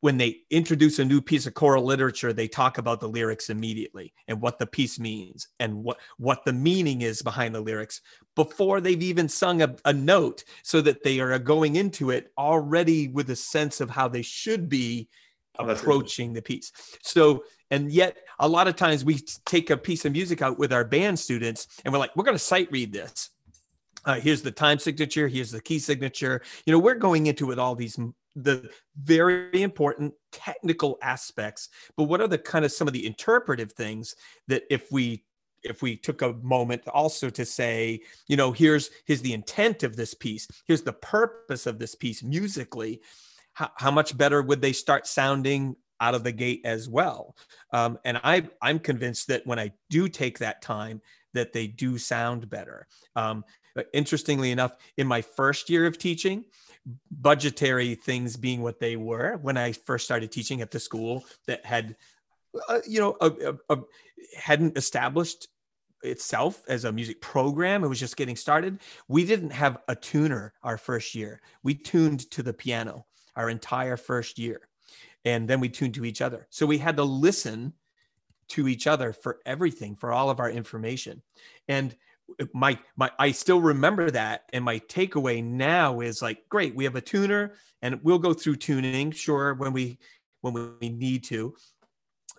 when 0.02 0.18
they 0.18 0.40
introduce 0.50 1.00
a 1.00 1.06
new 1.06 1.22
piece 1.22 1.46
of 1.46 1.54
choral 1.54 1.84
literature, 1.84 2.34
they 2.34 2.48
talk 2.48 2.78
about 2.78 3.00
the 3.00 3.08
lyrics 3.08 3.50
immediately 3.50 4.14
and 4.28 4.42
what 4.42 4.60
the 4.60 4.66
piece 4.66 5.00
means 5.00 5.48
and 5.60 5.84
what 5.84 5.98
what 6.18 6.44
the 6.46 6.54
meaning 6.54 7.04
is 7.04 7.22
behind 7.22 7.54
the 7.54 7.62
lyrics 7.62 8.02
before 8.36 8.82
they've 8.82 9.04
even 9.04 9.30
sung 9.30 9.62
a, 9.62 9.76
a 9.86 9.94
note, 9.94 10.44
so 10.64 10.82
that 10.82 11.04
they 11.04 11.20
are 11.20 11.40
going 11.40 11.76
into 11.76 12.10
it 12.10 12.32
already 12.38 13.08
with 13.08 13.30
a 13.30 13.36
sense 13.36 13.80
of 13.80 13.90
how 13.90 14.08
they 14.08 14.22
should 14.22 14.68
be 14.68 15.08
approaching 15.60 16.34
the 16.34 16.42
piece. 16.42 16.72
So, 17.02 17.44
and 17.72 17.92
yet 17.92 18.18
a 18.40 18.48
lot 18.48 18.68
of 18.68 18.76
times 18.76 19.04
we 19.04 19.20
take 19.46 19.70
a 19.70 19.78
piece 19.78 20.06
of 20.06 20.14
music 20.14 20.42
out 20.42 20.58
with 20.58 20.72
our 20.72 20.86
band 20.86 21.20
students 21.20 21.68
and 21.84 21.94
we're 21.94 22.00
like, 22.00 22.16
we're 22.16 22.24
going 22.24 22.36
to 22.36 22.40
sight 22.40 22.72
read 22.72 22.94
this. 22.94 23.30
Uh, 24.06 24.20
here's 24.20 24.42
the 24.42 24.52
time 24.52 24.80
signature. 24.80 25.28
Here's 25.28 25.52
the 25.52 25.62
key 25.62 25.80
signature. 25.80 26.42
You 26.66 26.72
know, 26.72 26.80
we're 26.80 26.96
going 26.96 27.28
into 27.28 27.52
it 27.52 27.60
all 27.60 27.76
these 27.76 28.00
the 28.38 28.70
very 28.96 29.62
important 29.62 30.14
technical 30.32 30.98
aspects. 31.02 31.70
But 31.98 32.04
what 32.04 32.22
are 32.22 32.28
the 32.28 32.38
kind 32.38 32.64
of 32.64 32.72
some 32.72 32.88
of 32.88 32.94
the 32.94 33.06
interpretive 33.06 33.74
things 33.74 34.16
that 34.48 34.64
if 34.70 34.92
we 34.92 35.24
if 35.64 35.82
we 35.82 35.98
took 35.98 36.22
a 36.22 36.34
moment 36.34 36.88
also 36.88 37.30
to 37.32 37.44
say, 37.44 38.00
you 38.28 38.38
know, 38.38 38.52
here's 38.52 38.92
here's 39.06 39.22
the 39.22 39.34
intent 39.34 39.84
of 39.84 39.96
this 39.96 40.14
piece, 40.14 40.48
here's 40.66 40.84
the 40.84 40.94
purpose 40.94 41.66
of 41.66 41.80
this 41.80 41.96
piece 41.96 42.24
musically, 42.24 43.02
how, 43.58 43.72
how 43.76 43.90
much 43.90 44.16
better 44.16 44.40
would 44.44 44.62
they 44.62 44.72
start 44.72 45.08
sounding 45.08 45.76
out 46.00 46.14
of 46.14 46.24
the 46.24 46.32
gate 46.32 46.62
as 46.64 46.88
well? 46.88 47.36
Um, 47.74 47.98
and 48.06 48.22
I, 48.24 48.48
I'm 48.62 48.78
convinced 48.78 49.30
that 49.30 49.48
when 49.48 49.58
I 49.58 49.72
do 49.90 50.08
take 50.08 50.38
that 50.40 50.62
time, 50.62 51.02
that 51.34 51.54
they 51.54 51.66
do 51.66 51.98
sound 51.98 52.52
better. 52.52 52.86
Um, 53.16 53.44
interestingly 53.94 54.52
enough, 54.52 54.74
in 54.98 55.08
my 55.08 55.24
first 55.24 55.72
year 55.72 55.88
of 55.88 55.98
teaching, 55.98 56.46
budgetary 57.10 57.96
things 57.96 58.38
being 58.38 58.62
what 58.62 58.80
they 58.80 58.96
were 58.96 59.40
when 59.42 59.58
I 59.58 59.72
first 59.72 60.06
started 60.06 60.32
teaching 60.32 60.62
at 60.62 60.70
the 60.70 60.80
school 60.80 61.26
that 61.48 61.66
had, 61.66 61.96
uh, 62.70 62.80
you 62.88 63.00
know, 63.00 63.18
a, 63.20 63.56
a, 63.72 63.76
a, 63.76 63.82
hadn't 64.38 64.78
established 64.78 65.48
itself 66.04 66.62
as 66.68 66.86
a 66.86 66.92
music 66.92 67.22
program. 67.22 67.84
It 67.84 67.88
was 67.88 68.00
just 68.00 68.18
getting 68.18 68.36
started. 68.36 68.82
We 69.08 69.26
didn't 69.26 69.50
have 69.50 69.80
a 69.88 69.96
tuner 69.96 70.54
our 70.62 70.78
first 70.78 71.16
year. 71.16 71.42
We 71.64 71.74
tuned 71.74 72.30
to 72.32 72.44
the 72.44 72.54
piano 72.54 73.08
our 73.38 73.50
entire 73.50 73.96
first 73.96 74.38
year. 74.38 74.68
And 75.24 75.48
then 75.48 75.62
we 75.62 75.70
tuned 75.70 75.94
to 75.94 76.06
each 76.06 76.22
other. 76.22 76.48
So 76.50 76.66
we 76.66 76.78
had 76.78 76.98
to 76.98 77.04
listen 77.04 77.74
to 78.50 78.68
each 78.68 78.88
other 78.88 79.14
for 79.14 79.40
everything, 79.46 79.96
for 79.96 80.12
all 80.12 80.30
of 80.30 80.40
our 80.40 80.50
information. 80.50 81.22
And 81.70 81.96
my 82.54 82.78
my 82.98 83.10
I 83.18 83.32
still 83.32 83.62
remember 83.62 84.12
that 84.12 84.44
and 84.52 84.66
my 84.66 84.80
takeaway 84.80 85.42
now 85.42 86.02
is 86.02 86.22
like 86.22 86.40
great 86.50 86.76
we 86.76 86.84
have 86.84 86.98
a 86.98 87.02
tuner 87.02 87.54
and 87.82 88.02
we'll 88.04 88.20
go 88.20 88.34
through 88.34 88.58
tuning 88.58 89.12
sure 89.12 89.54
when 89.54 89.72
we 89.72 89.98
when 90.42 90.76
we 90.82 90.90
need 90.90 91.24
to 91.26 91.56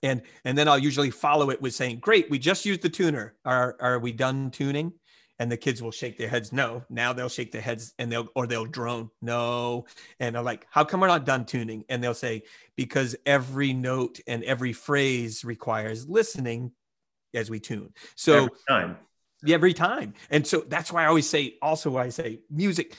and 0.03 0.22
and 0.44 0.57
then 0.57 0.68
I'll 0.68 0.78
usually 0.78 1.11
follow 1.11 1.51
it 1.51 1.61
with 1.61 1.74
saying, 1.74 2.01
"Great, 2.01 2.30
we 2.30 2.38
just 2.38 2.64
used 2.64 2.82
the 2.82 2.88
tuner. 2.88 3.34
Are 3.44 3.76
are 3.80 3.99
we 3.99 4.12
done 4.12 4.51
tuning?" 4.51 4.92
And 5.41 5.53
the 5.53 5.57
kids 5.57 5.80
will 5.80 5.93
shake 5.93 6.18
their 6.18 6.28
heads, 6.28 6.53
no. 6.53 6.84
Now 6.91 7.12
they'll 7.12 7.28
shake 7.28 7.53
their 7.53 7.62
heads 7.62 7.95
and 7.99 8.11
they'll 8.11 8.28
or 8.34 8.47
they'll 8.47 8.64
drone, 8.64 9.11
no. 9.22 9.86
And 10.18 10.36
I'm 10.36 10.45
like, 10.45 10.66
how 10.68 10.84
come 10.84 11.01
we're 11.01 11.07
not 11.07 11.24
done 11.24 11.45
tuning? 11.45 11.84
And 11.89 12.03
they'll 12.03 12.12
say, 12.14 12.43
because 12.76 13.14
every 13.24 13.72
note 13.72 14.20
and 14.26 14.43
every 14.43 14.72
phrase 14.72 15.45
requires 15.45 16.09
listening 16.09 16.72
as 17.34 17.51
we 17.51 17.61
tune. 17.61 17.93
So 18.16 18.34
every 18.34 18.51
time. 18.68 18.97
Every 19.49 19.74
time. 19.74 20.14
And 20.30 20.45
so 20.45 20.64
that's 20.66 20.91
why 20.91 21.05
I 21.05 21.07
always 21.07 21.28
say, 21.28 21.55
also 21.62 21.91
why 21.91 22.05
I 22.05 22.09
say 22.09 22.41
music, 22.51 22.97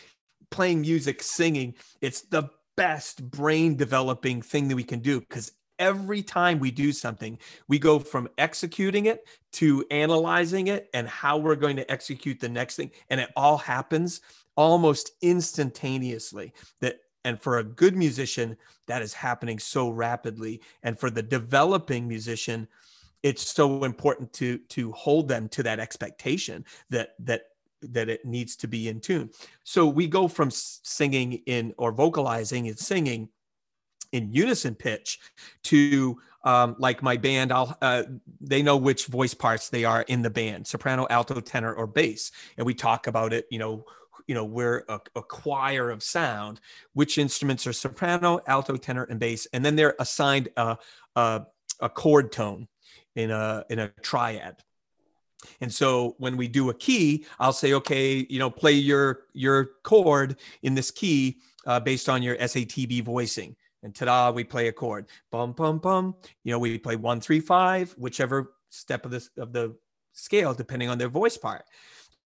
playing 0.50 0.82
music, 0.82 1.22
singing, 1.22 1.76
it's 2.00 2.22
the 2.22 2.50
best 2.78 3.30
brain 3.30 3.76
developing 3.76 4.42
thing 4.42 4.70
that 4.70 4.76
we 4.78 4.86
can 4.86 5.00
do 5.00 5.20
because 5.20 5.52
every 5.80 6.22
time 6.22 6.60
we 6.60 6.70
do 6.70 6.92
something, 6.92 7.40
we 7.68 7.80
go 7.80 7.98
from 7.98 8.28
executing 8.38 9.08
it 9.08 9.28
to 9.54 9.86
analyzing 9.90 10.68
it 10.68 10.90
and 10.94 11.08
how 11.08 11.38
we're 11.38 11.56
going 11.56 11.78
to 11.78 11.92
execute 11.92 12.40
the 12.40 12.50
next 12.50 12.76
thing. 12.76 12.92
And 13.10 13.20
it 13.20 13.30
all 13.36 13.58
happens 13.58 14.22
almost 14.56 15.12
instantaneously. 15.22 16.54
That 16.82 17.00
and 17.26 17.42
for 17.42 17.58
a 17.58 17.64
good 17.64 17.96
musician, 17.96 18.56
that 18.88 19.02
is 19.02 19.14
happening 19.14 19.60
so 19.60 19.90
rapidly. 19.90 20.62
And 20.84 20.98
for 20.98 21.10
the 21.10 21.22
developing 21.22 22.08
musician, 22.08 22.68
it's 23.24 23.52
so 23.52 23.84
important 23.84 24.32
to 24.34 24.58
to 24.58 24.92
hold 24.92 25.28
them 25.28 25.50
to 25.50 25.64
that 25.64 25.80
expectation 25.80 26.66
that 26.90 27.16
that 27.20 27.44
that 27.82 28.10
it 28.10 28.26
needs 28.26 28.56
to 28.58 28.68
be 28.68 28.90
in 28.90 29.00
tune. 29.00 29.30
So 29.64 29.88
we 29.88 30.08
go 30.08 30.28
from 30.28 30.52
singing 30.52 31.34
in 31.46 31.74
or 31.78 31.92
vocalizing 31.92 32.68
and 32.68 32.78
singing 32.78 33.30
in 34.12 34.32
unison 34.32 34.76
pitch 34.76 35.20
to 35.64 36.20
um, 36.44 36.76
like 36.80 37.04
my 37.04 37.18
band 37.18 37.52
i'll 37.52 37.78
uh, 37.82 38.04
they 38.40 38.62
know 38.62 38.78
which 38.78 39.08
voice 39.08 39.34
parts 39.34 39.70
they 39.70 39.84
are 39.84 40.04
in 40.04 40.22
the 40.22 40.30
band 40.30 40.66
soprano 40.66 41.06
alto 41.10 41.40
tenor 41.40 41.74
or 41.74 41.88
bass. 41.88 42.32
And 42.58 42.66
we 42.66 42.74
talk 42.74 43.08
about 43.08 43.34
it 43.34 43.46
you 43.52 43.60
know 43.60 43.86
you 44.28 44.36
know 44.36 44.46
we're 44.46 44.86
a, 44.88 45.00
a, 45.16 45.24
choir 45.24 45.90
of 45.90 46.04
sound 46.04 46.62
which 46.94 47.18
instruments 47.18 47.66
are 47.66 47.74
soprano 47.74 48.40
alto 48.48 48.76
tenor 48.78 49.04
and 49.06 49.20
bass. 49.20 49.48
And 49.54 49.66
then 49.66 49.76
they're 49.76 49.96
assigned 50.00 50.50
a, 50.56 50.78
a, 51.16 51.42
a 51.80 51.90
chord 51.90 52.32
tone 52.32 52.68
in 53.16 53.32
a 53.32 53.66
in 53.70 53.80
a 53.80 53.90
triad. 54.02 54.58
And 55.62 55.74
so 55.74 56.16
when 56.20 56.38
we 56.38 56.48
do 56.48 56.70
a 56.70 56.74
key 56.74 57.26
i'll 57.40 57.54
say 57.54 57.74
okay 57.74 58.26
you 58.30 58.40
know 58.40 58.50
play 58.50 58.74
your 58.74 59.22
your 59.34 59.72
chord 59.84 60.38
in 60.64 60.76
this 60.76 60.92
key 60.92 61.40
uh, 61.66 61.80
based 61.80 62.08
on 62.10 62.22
your 62.22 62.36
satb 62.38 63.04
voicing 63.04 63.56
and 63.84 63.96
ta-da, 63.96 64.32
we 64.32 64.44
play 64.44 64.68
a 64.68 64.72
chord. 64.72 65.08
Bum 65.32 65.54
bum 65.54 65.80
bum. 65.80 66.16
You 66.44 66.52
know, 66.52 66.60
we 66.60 66.78
play 66.78 66.96
one 66.96 67.22
three 67.22 67.40
five, 67.40 67.94
whichever 67.98 68.54
step 68.70 69.06
of 69.06 69.12
this 69.12 69.30
of 69.38 69.54
the 69.54 69.76
scale, 70.14 70.54
depending 70.54 70.90
on 70.90 70.98
their 70.98 71.10
voice 71.10 71.38
part. 71.38 71.64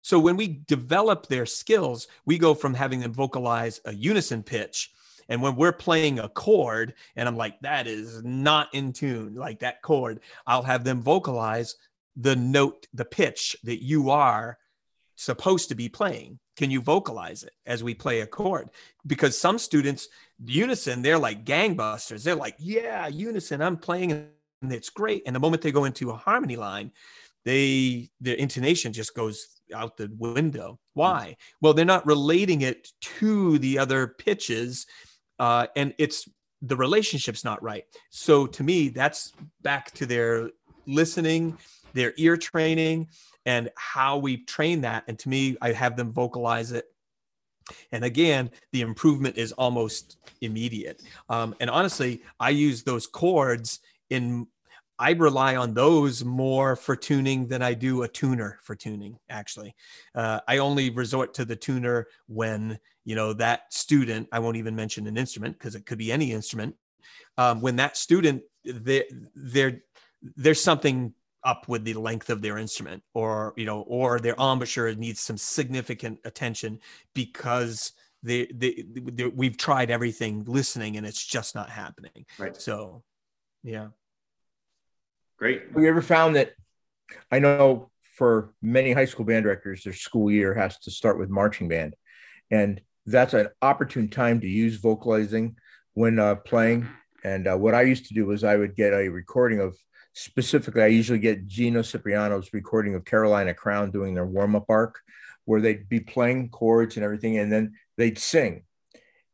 So 0.02 0.20
when 0.20 0.38
we 0.38 0.62
develop 0.68 1.28
their 1.28 1.46
skills, 1.46 2.08
we 2.26 2.38
go 2.38 2.54
from 2.54 2.74
having 2.74 3.00
them 3.00 3.14
vocalize 3.14 3.82
a 3.86 3.94
unison 3.94 4.44
pitch. 4.44 4.92
And 5.30 5.42
when 5.42 5.56
we're 5.56 5.72
playing 5.72 6.20
a 6.20 6.30
chord, 6.30 6.94
and 7.16 7.28
I'm 7.28 7.36
like, 7.36 7.60
that 7.62 7.88
is 7.88 8.24
not 8.24 8.72
in 8.76 8.94
tune, 8.94 9.34
like 9.34 9.60
that 9.60 9.82
chord, 9.82 10.20
I'll 10.46 10.62
have 10.62 10.84
them 10.84 11.02
vocalize 11.02 11.76
the 12.16 12.36
note, 12.36 12.88
the 12.94 13.06
pitch 13.06 13.56
that 13.64 13.84
you 13.84 14.12
are 14.12 14.60
supposed 15.16 15.70
to 15.70 15.76
be 15.76 15.90
playing. 15.90 16.38
Can 16.56 16.72
you 16.72 16.82
vocalize 16.82 17.44
it 17.44 17.54
as 17.66 17.84
we 17.84 17.94
play 17.94 18.22
a 18.22 18.28
chord? 18.28 18.70
Because 19.06 19.38
some 19.38 19.58
students, 19.58 20.08
unison, 20.44 21.02
they're 21.02 21.20
like 21.20 21.46
gangbusters. 21.46 22.24
They're 22.24 22.36
like, 22.36 22.56
yeah, 22.60 23.08
unison, 23.08 23.62
I'm 23.62 23.78
playing 23.78 24.12
and 24.12 24.74
it's 24.74 24.90
great. 24.90 25.24
And 25.26 25.36
the 25.36 25.40
moment 25.40 25.62
they 25.62 25.72
go 25.72 25.86
into 25.86 26.12
a 26.12 26.16
harmony 26.16 26.56
line, 26.56 26.92
they 27.44 28.10
their 28.20 28.36
intonation 28.36 28.92
just 28.92 29.16
goes 29.16 29.62
out 29.74 29.98
the 29.98 30.12
window. 30.18 30.80
Why? 30.94 31.38
Well, 31.62 31.74
they're 31.74 31.86
not 31.86 32.06
relating 32.06 32.62
it 32.62 32.90
to 33.20 33.60
the 33.60 33.80
other 33.80 34.08
pitches, 34.08 34.88
uh, 35.40 35.68
and 35.76 35.94
it's 35.98 36.28
the 36.62 36.76
relationship's 36.76 37.44
not 37.44 37.62
right. 37.62 37.84
So 38.10 38.48
to 38.48 38.64
me, 38.64 38.90
that's 38.90 39.34
back 39.62 39.92
to 39.92 40.06
their 40.06 40.50
listening, 40.88 41.58
their 41.96 42.14
ear 42.18 42.38
training, 42.38 43.08
and 43.46 43.70
how 43.76 44.18
we 44.18 44.38
train 44.38 44.82
that. 44.82 45.04
And 45.08 45.18
to 45.20 45.30
me, 45.30 45.58
I 45.62 45.72
have 45.72 45.96
them 45.98 46.14
vocalize 46.14 46.72
it. 46.72 46.86
And 47.92 48.04
again, 48.04 48.52
the 48.74 48.82
improvement 48.82 49.38
is 49.38 49.52
almost 49.54 50.18
immediate. 50.42 51.02
Um, 51.30 51.56
and 51.60 51.70
honestly, 51.70 52.22
I 52.40 52.52
use 52.52 52.84
those 52.84 53.08
chords 53.08 53.80
in, 54.12 54.46
I 55.00 55.12
rely 55.12 55.56
on 55.56 55.74
those 55.74 56.24
more 56.24 56.76
for 56.76 56.96
tuning 56.96 57.48
than 57.48 57.62
I 57.62 57.74
do 57.74 58.04
a 58.04 58.08
tuner 58.08 58.60
for 58.62 58.76
tuning, 58.76 59.18
actually. 59.30 59.76
Uh, 60.14 60.40
I 60.48 60.60
only 60.60 60.90
resort 60.90 61.34
to 61.36 61.46
the 61.46 61.56
tuner 61.56 62.08
when, 62.28 62.80
you 63.04 63.16
know, 63.16 63.34
that 63.34 63.74
student, 63.74 64.28
I 64.32 64.40
won't 64.40 64.58
even 64.58 64.76
mention 64.76 65.08
an 65.08 65.18
instrument 65.18 65.58
because 65.58 65.76
it 65.76 65.86
could 65.86 65.98
be 65.98 66.12
any 66.12 66.32
instrument. 66.32 66.76
Um, 67.38 67.62
when 67.62 67.76
that 67.78 67.98
student, 67.98 68.44
they're, 68.64 69.06
they're, 69.36 69.82
there's 70.38 70.62
something 70.62 71.14
up 71.46 71.68
with 71.68 71.84
the 71.86 71.94
length 71.94 72.30
of 72.30 72.42
their 72.42 72.58
instrument 72.58 73.04
or 73.14 73.54
you 73.56 73.66
know 73.66 73.82
or 73.82 74.20
their 74.20 74.36
embouchure 74.40 74.94
needs 74.96 75.22
some 75.22 75.38
significant 75.38 76.20
attention 76.26 76.80
because 77.14 77.94
they, 78.24 78.48
they, 78.48 78.84
they, 78.90 79.28
we've 79.28 79.56
tried 79.56 79.92
everything 79.92 80.44
listening 80.46 80.98
and 80.98 81.06
it's 81.06 81.24
just 81.24 81.54
not 81.54 81.70
happening. 81.70 82.26
Right. 82.40 82.60
So 82.60 83.04
yeah. 83.64 83.90
Great. 85.38 85.64
Have 85.72 85.82
you 85.82 85.88
ever 85.88 86.02
found 86.02 86.36
that 86.36 86.54
i 87.32 87.38
know 87.38 87.92
for 88.16 88.54
many 88.62 88.92
high 88.92 89.06
school 89.06 89.26
band 89.26 89.44
directors 89.44 89.84
their 89.84 89.94
school 89.94 90.32
year 90.32 90.54
has 90.54 90.80
to 90.80 90.90
start 90.90 91.20
with 91.20 91.30
marching 91.30 91.68
band. 91.68 91.96
And 92.50 92.82
that's 93.06 93.34
an 93.34 93.50
opportune 93.62 94.10
time 94.10 94.40
to 94.42 94.48
use 94.48 94.78
vocalizing 94.78 95.58
when 95.94 96.18
uh, 96.18 96.36
playing. 96.36 96.88
And 97.24 97.48
uh, 97.48 97.58
what 97.58 97.76
i 97.76 97.82
used 97.84 98.08
to 98.08 98.14
do 98.14 98.26
was 98.26 98.44
i 98.44 98.56
would 98.56 98.76
get 98.76 98.94
a 98.94 99.10
recording 99.10 99.60
of 99.60 99.78
specifically, 100.16 100.82
I 100.82 100.88
usually 100.88 101.20
get 101.20 101.46
Gino 101.46 101.82
Cipriano's 101.82 102.54
recording 102.54 102.96
of 102.96 103.04
Carolina 103.04 103.54
Crown 103.54 103.92
doing 103.92 104.14
their 104.14 104.26
warm 104.26 104.56
up 104.56 104.66
arc, 104.70 105.02
where 105.44 105.60
they'd 105.60 105.90
be 105.90 106.00
playing 106.00 106.50
chords 106.50 106.96
and 106.96 107.04
everything, 107.04 107.38
and 107.38 107.52
then 107.52 107.74
they'd 107.98 108.18
sing. 108.18 108.64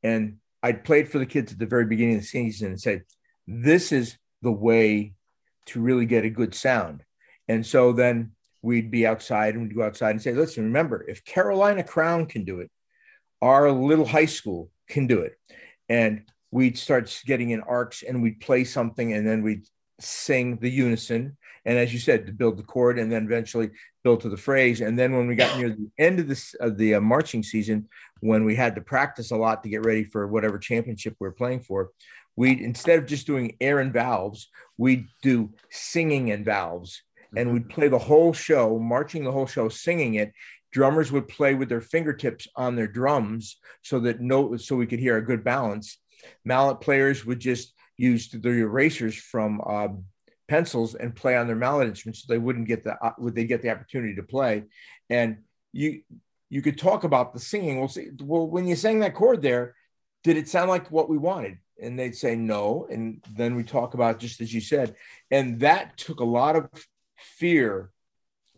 And 0.01 0.37
I'd 0.63 0.83
played 0.83 1.07
for 1.07 1.19
the 1.19 1.25
kids 1.27 1.53
at 1.53 1.59
the 1.59 1.67
very 1.67 1.85
beginning 1.85 2.15
of 2.15 2.21
the 2.21 2.27
season 2.27 2.69
and 2.69 2.81
said, 2.81 3.03
This 3.47 3.91
is 3.91 4.17
the 4.41 4.51
way 4.51 5.13
to 5.67 5.79
really 5.79 6.07
get 6.07 6.25
a 6.25 6.29
good 6.31 6.55
sound. 6.55 7.03
And 7.47 7.63
so 7.63 7.93
then 7.93 8.31
we'd 8.63 8.89
be 8.89 9.05
outside 9.05 9.53
and 9.53 9.63
we'd 9.63 9.75
go 9.75 9.83
outside 9.83 10.11
and 10.11 10.21
say, 10.21 10.33
Listen, 10.33 10.63
remember, 10.63 11.05
if 11.07 11.23
Carolina 11.23 11.83
Crown 11.83 12.25
can 12.25 12.43
do 12.43 12.59
it, 12.59 12.71
our 13.39 13.71
little 13.71 14.05
high 14.05 14.25
school 14.25 14.71
can 14.89 15.05
do 15.05 15.19
it. 15.19 15.33
And 15.87 16.23
we'd 16.49 16.77
start 16.79 17.21
getting 17.27 17.51
in 17.51 17.61
arcs 17.61 18.01
and 18.01 18.23
we'd 18.23 18.39
play 18.39 18.63
something 18.63 19.13
and 19.13 19.27
then 19.27 19.43
we'd 19.43 19.67
sing 20.01 20.57
the 20.57 20.69
unison 20.69 21.37
and 21.65 21.77
as 21.77 21.93
you 21.93 21.99
said 21.99 22.25
to 22.25 22.33
build 22.33 22.57
the 22.57 22.63
chord 22.63 22.97
and 22.97 23.11
then 23.11 23.25
eventually 23.25 23.69
build 24.03 24.21
to 24.21 24.29
the 24.29 24.37
phrase. 24.37 24.81
And 24.81 24.97
then 24.97 25.15
when 25.15 25.27
we 25.27 25.35
got 25.35 25.57
near 25.57 25.69
the 25.69 25.89
end 25.99 26.19
of 26.19 26.27
this 26.27 26.55
of 26.55 26.77
the 26.77 26.95
uh, 26.95 27.01
marching 27.01 27.43
season 27.43 27.87
when 28.19 28.45
we 28.45 28.55
had 28.55 28.75
to 28.75 28.81
practice 28.81 29.31
a 29.31 29.35
lot 29.35 29.63
to 29.63 29.69
get 29.69 29.85
ready 29.85 30.03
for 30.03 30.27
whatever 30.27 30.57
championship 30.57 31.15
we 31.19 31.27
are 31.27 31.31
playing 31.31 31.59
for 31.59 31.91
we 32.35 32.63
instead 32.63 32.97
of 32.97 33.05
just 33.05 33.27
doing 33.27 33.57
air 33.59 33.79
and 33.79 33.93
valves 33.93 34.49
we'd 34.77 35.07
do 35.21 35.51
singing 35.69 36.31
and 36.31 36.43
valves. 36.43 37.03
And 37.37 37.53
we'd 37.53 37.69
play 37.69 37.87
the 37.87 37.99
whole 37.99 38.33
show 38.33 38.77
marching 38.79 39.23
the 39.23 39.31
whole 39.31 39.45
show 39.45 39.69
singing 39.69 40.15
it. 40.15 40.33
Drummers 40.71 41.11
would 41.11 41.27
play 41.27 41.53
with 41.53 41.69
their 41.69 41.81
fingertips 41.81 42.47
on 42.55 42.75
their 42.75 42.87
drums 42.87 43.57
so 43.83 43.99
that 44.01 44.21
no 44.21 44.57
so 44.57 44.75
we 44.75 44.87
could 44.87 44.99
hear 44.99 45.17
a 45.17 45.25
good 45.25 45.43
balance. 45.43 45.99
Mallet 46.43 46.81
players 46.81 47.25
would 47.25 47.39
just 47.39 47.73
used 48.01 48.41
the 48.41 48.49
erasers 48.49 49.15
from 49.15 49.61
uh, 49.65 49.89
pencils 50.47 50.95
and 50.95 51.15
play 51.15 51.37
on 51.37 51.45
their 51.45 51.55
mallet 51.55 51.87
instruments 51.87 52.23
so 52.23 52.25
they 52.27 52.39
wouldn't 52.39 52.67
get 52.67 52.83
the 52.83 52.93
uh, 53.05 53.13
would 53.19 53.35
they 53.35 53.45
get 53.45 53.61
the 53.61 53.69
opportunity 53.69 54.15
to 54.15 54.23
play. 54.23 54.63
And 55.09 55.37
you 55.71 56.01
you 56.49 56.61
could 56.61 56.77
talk 56.77 57.03
about 57.03 57.33
the 57.33 57.39
singing. 57.39 57.79
Well 57.79 57.87
see 57.87 58.09
well 58.19 58.47
when 58.47 58.67
you 58.67 58.75
sang 58.75 58.99
that 58.99 59.15
chord 59.15 59.41
there 59.41 59.75
did 60.23 60.37
it 60.37 60.49
sound 60.49 60.69
like 60.69 60.91
what 60.91 61.09
we 61.09 61.17
wanted? 61.17 61.57
And 61.81 61.97
they'd 61.97 62.15
say 62.15 62.35
no. 62.35 62.87
And 62.91 63.23
then 63.33 63.55
we 63.55 63.63
talk 63.63 63.93
about 63.93 64.19
just 64.19 64.41
as 64.41 64.53
you 64.53 64.61
said 64.61 64.95
and 65.29 65.59
that 65.59 65.95
took 65.97 66.19
a 66.19 66.25
lot 66.25 66.55
of 66.55 66.69
fear 67.17 67.91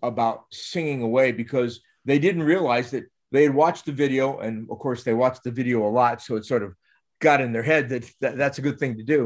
about 0.02 0.46
singing 0.52 1.02
away 1.02 1.32
because 1.32 1.82
they 2.06 2.18
didn't 2.18 2.44
realize 2.44 2.92
that 2.92 3.06
they 3.32 3.44
had 3.44 3.54
watched 3.54 3.86
the 3.86 3.92
video. 3.92 4.40
And 4.40 4.70
of 4.72 4.80
course 4.80 5.04
they 5.04 5.14
watched 5.14 5.44
the 5.44 5.52
video 5.52 5.86
a 5.86 5.92
lot. 5.92 6.22
So 6.22 6.38
it 6.38 6.46
sort 6.46 6.64
of 6.64 6.76
got 7.24 7.42
in 7.42 7.54
their 7.54 7.64
head 7.72 7.90
that, 7.90 8.04
that 8.22 8.38
that's 8.38 8.60
a 8.60 8.66
good 8.68 8.80
thing 8.80 8.98
to 8.98 9.04
do 9.04 9.22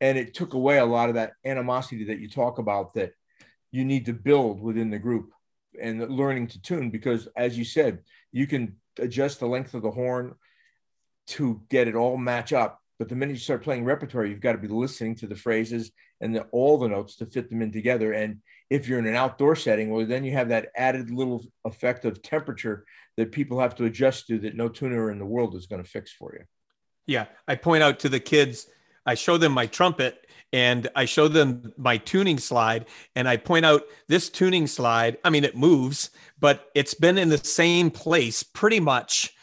and 0.00 0.16
it 0.16 0.34
took 0.34 0.54
away 0.54 0.78
a 0.78 0.92
lot 0.96 1.08
of 1.10 1.16
that 1.16 1.32
animosity 1.44 2.04
that 2.04 2.20
you 2.20 2.28
talk 2.28 2.58
about 2.58 2.94
that 2.94 3.12
you 3.70 3.84
need 3.84 4.06
to 4.06 4.12
build 4.12 4.60
within 4.60 4.90
the 4.90 5.04
group 5.06 5.26
and 5.80 6.10
learning 6.10 6.46
to 6.48 6.62
tune 6.62 6.90
because 6.90 7.28
as 7.36 7.58
you 7.58 7.64
said 7.64 8.00
you 8.32 8.46
can 8.46 8.76
adjust 8.98 9.40
the 9.40 9.52
length 9.54 9.74
of 9.74 9.82
the 9.82 9.90
horn 10.02 10.34
to 11.26 11.60
get 11.68 11.88
it 11.88 11.94
all 11.94 12.16
match 12.16 12.52
up 12.52 12.80
But 13.00 13.08
the 13.08 13.16
minute 13.16 13.32
you 13.32 13.38
start 13.38 13.62
playing 13.64 13.86
repertoire, 13.86 14.26
you've 14.26 14.46
got 14.46 14.52
to 14.52 14.66
be 14.66 14.68
listening 14.68 15.14
to 15.16 15.26
the 15.26 15.34
phrases 15.46 15.90
and 16.20 16.36
the, 16.36 16.42
all 16.52 16.76
the 16.76 16.88
notes 16.88 17.16
to 17.16 17.24
fit 17.26 17.48
them 17.48 17.62
in 17.62 17.72
together. 17.72 18.12
And 18.12 18.42
if 18.68 18.86
you're 18.86 18.98
in 18.98 19.06
an 19.06 19.16
outdoor 19.16 19.56
setting, 19.56 19.88
well, 19.88 20.04
then 20.04 20.22
you 20.22 20.32
have 20.32 20.50
that 20.50 20.68
added 20.76 21.10
little 21.10 21.42
effect 21.64 22.04
of 22.04 22.20
temperature 22.20 22.84
that 23.16 23.32
people 23.32 23.58
have 23.58 23.74
to 23.76 23.86
adjust 23.86 24.26
to 24.26 24.38
that 24.40 24.54
no 24.54 24.68
tuner 24.68 25.10
in 25.10 25.18
the 25.18 25.32
world 25.34 25.54
is 25.54 25.66
going 25.66 25.82
to 25.82 25.88
fix 25.88 26.12
for 26.12 26.34
you. 26.34 26.44
Yeah. 27.06 27.26
I 27.48 27.56
point 27.56 27.82
out 27.82 27.98
to 28.00 28.08
the 28.08 28.20
kids, 28.20 28.66
I 29.06 29.14
show 29.14 29.36
them 29.36 29.52
my 29.52 29.66
trumpet 29.66 30.26
and 30.52 30.88
I 30.96 31.04
show 31.04 31.28
them 31.28 31.72
my 31.76 31.96
tuning 31.96 32.38
slide 32.38 32.86
and 33.14 33.28
I 33.28 33.36
point 33.36 33.64
out 33.64 33.82
this 34.08 34.28
tuning 34.28 34.66
slide. 34.66 35.18
I 35.24 35.30
mean, 35.30 35.44
it 35.44 35.56
moves, 35.56 36.10
but 36.38 36.70
it's 36.74 36.94
been 36.94 37.18
in 37.18 37.28
the 37.28 37.38
same 37.38 37.90
place 37.90 38.42
pretty 38.42 38.80
much 38.80 39.34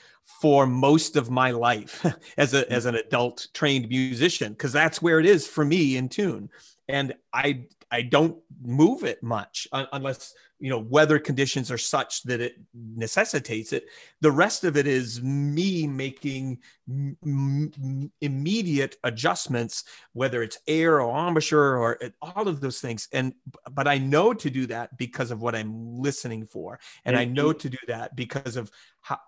for 0.42 0.68
most 0.68 1.16
of 1.16 1.30
my 1.30 1.52
life 1.52 2.06
as 2.38 2.54
a 2.54 2.72
as 2.72 2.86
an 2.86 2.96
adult 2.96 3.48
trained 3.54 3.90
musician 3.90 4.54
because 4.54 4.72
that's 4.72 5.02
where 5.02 5.20
it 5.20 5.26
is 5.26 5.48
for 5.48 5.66
me 5.66 5.98
in 5.98 6.08
tune 6.08 6.50
and 6.88 7.14
i 7.34 7.64
i 7.92 8.02
don't 8.02 8.38
move 8.62 9.04
it 9.04 9.22
much 9.24 9.68
unless 9.72 10.36
you 10.60 10.70
know 10.70 10.80
weather 10.80 11.20
conditions 11.20 11.72
are 11.72 11.78
such 11.78 12.24
that 12.24 12.42
it 12.42 12.56
necessitates 12.74 13.74
it. 13.74 13.86
The 14.22 14.32
rest 14.32 14.64
of 14.64 14.76
it 14.78 14.88
is 14.88 15.22
me 15.22 15.88
making 15.88 16.60
m- 16.90 18.12
immediate 18.22 18.96
adjustments 19.04 19.84
whether 20.14 20.42
it's 20.42 20.58
air 20.68 21.02
or 21.02 21.28
embouchure 21.28 21.78
or 21.78 22.00
all 22.22 22.48
of 22.48 22.60
those 22.60 22.80
things. 22.80 23.08
And 23.14 23.34
but 23.72 23.88
i 23.88 23.98
know 23.98 24.34
to 24.34 24.50
do 24.50 24.66
that 24.68 24.98
because 24.98 25.32
of 25.32 25.42
what 25.42 25.56
i'm 25.56 26.00
listening 26.00 26.46
for. 26.46 26.80
And 27.06 27.16
i 27.16 27.26
mm-hmm. 27.26 27.34
know 27.34 27.54
to 27.54 27.70
do 27.70 27.78
that 27.88 28.16
because 28.16 28.58
of 28.58 28.72
how 29.02 29.20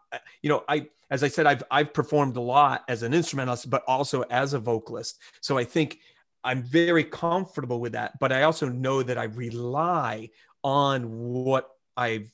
you 0.41 0.49
know 0.49 0.63
i 0.67 0.88
as 1.11 1.23
i 1.23 1.27
said 1.27 1.45
i've 1.45 1.63
i've 1.69 1.93
performed 1.93 2.38
a 2.38 2.41
lot 2.41 2.84
as 2.88 3.03
an 3.03 3.13
instrumentalist 3.13 3.69
but 3.69 3.84
also 3.88 4.23
as 4.23 4.53
a 4.53 4.59
vocalist. 4.59 5.19
So 5.41 5.57
i 5.57 5.63
think 5.63 5.99
I'm 6.43 6.63
very 6.63 7.03
comfortable 7.03 7.82
with 7.82 7.91
that, 7.93 8.17
but 8.19 8.32
I 8.32 8.43
also 8.43 8.69
know 8.69 9.03
that 9.03 9.17
I 9.17 9.25
rely 9.25 10.30
on 10.64 11.03
what 11.10 11.70
I 11.95 12.28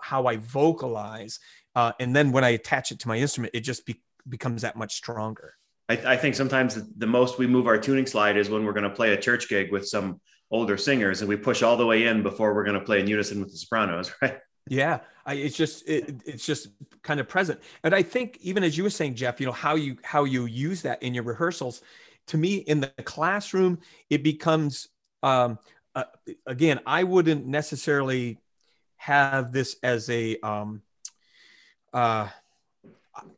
how 0.00 0.26
I 0.26 0.36
vocalize, 0.36 1.38
uh, 1.74 1.92
and 2.00 2.14
then 2.14 2.32
when 2.32 2.44
I 2.44 2.50
attach 2.50 2.92
it 2.92 3.00
to 3.00 3.08
my 3.08 3.16
instrument, 3.16 3.54
it 3.54 3.60
just 3.60 3.86
be, 3.86 4.00
becomes 4.28 4.62
that 4.62 4.76
much 4.76 4.94
stronger. 4.94 5.54
I, 5.88 6.12
I 6.12 6.16
think 6.16 6.34
sometimes 6.34 6.74
the, 6.74 6.88
the 6.98 7.06
most 7.06 7.38
we 7.38 7.46
move 7.46 7.66
our 7.66 7.78
tuning 7.78 8.06
slide 8.06 8.36
is 8.36 8.48
when 8.48 8.64
we're 8.64 8.72
going 8.72 8.88
to 8.88 8.94
play 8.94 9.12
a 9.12 9.20
church 9.20 9.48
gig 9.48 9.72
with 9.72 9.86
some 9.86 10.20
older 10.50 10.76
singers, 10.76 11.20
and 11.20 11.28
we 11.28 11.36
push 11.36 11.62
all 11.62 11.76
the 11.76 11.86
way 11.86 12.06
in 12.06 12.22
before 12.22 12.54
we're 12.54 12.64
going 12.64 12.78
to 12.78 12.84
play 12.84 13.00
in 13.00 13.06
unison 13.06 13.40
with 13.40 13.50
the 13.50 13.58
sopranos, 13.58 14.12
right? 14.22 14.38
Yeah, 14.68 15.00
I, 15.26 15.34
it's 15.34 15.56
just 15.56 15.88
it, 15.88 16.22
it's 16.24 16.46
just 16.46 16.68
kind 17.02 17.20
of 17.20 17.28
present, 17.28 17.60
and 17.82 17.94
I 17.94 18.02
think 18.02 18.38
even 18.40 18.62
as 18.62 18.76
you 18.76 18.84
were 18.84 18.90
saying, 18.90 19.14
Jeff, 19.14 19.40
you 19.40 19.46
know 19.46 19.52
how 19.52 19.74
you 19.74 19.96
how 20.02 20.24
you 20.24 20.46
use 20.46 20.82
that 20.82 21.02
in 21.02 21.12
your 21.14 21.24
rehearsals. 21.24 21.82
To 22.28 22.38
me, 22.38 22.56
in 22.56 22.80
the 22.80 22.88
classroom, 23.04 23.80
it 24.08 24.22
becomes 24.22 24.88
um, 25.22 25.58
uh, 25.94 26.04
again, 26.46 26.80
I 26.86 27.04
wouldn't 27.04 27.46
necessarily 27.46 28.38
have 28.96 29.52
this 29.52 29.76
as 29.82 30.08
a 30.10 30.38
um, 30.40 30.82
uh, 31.92 32.28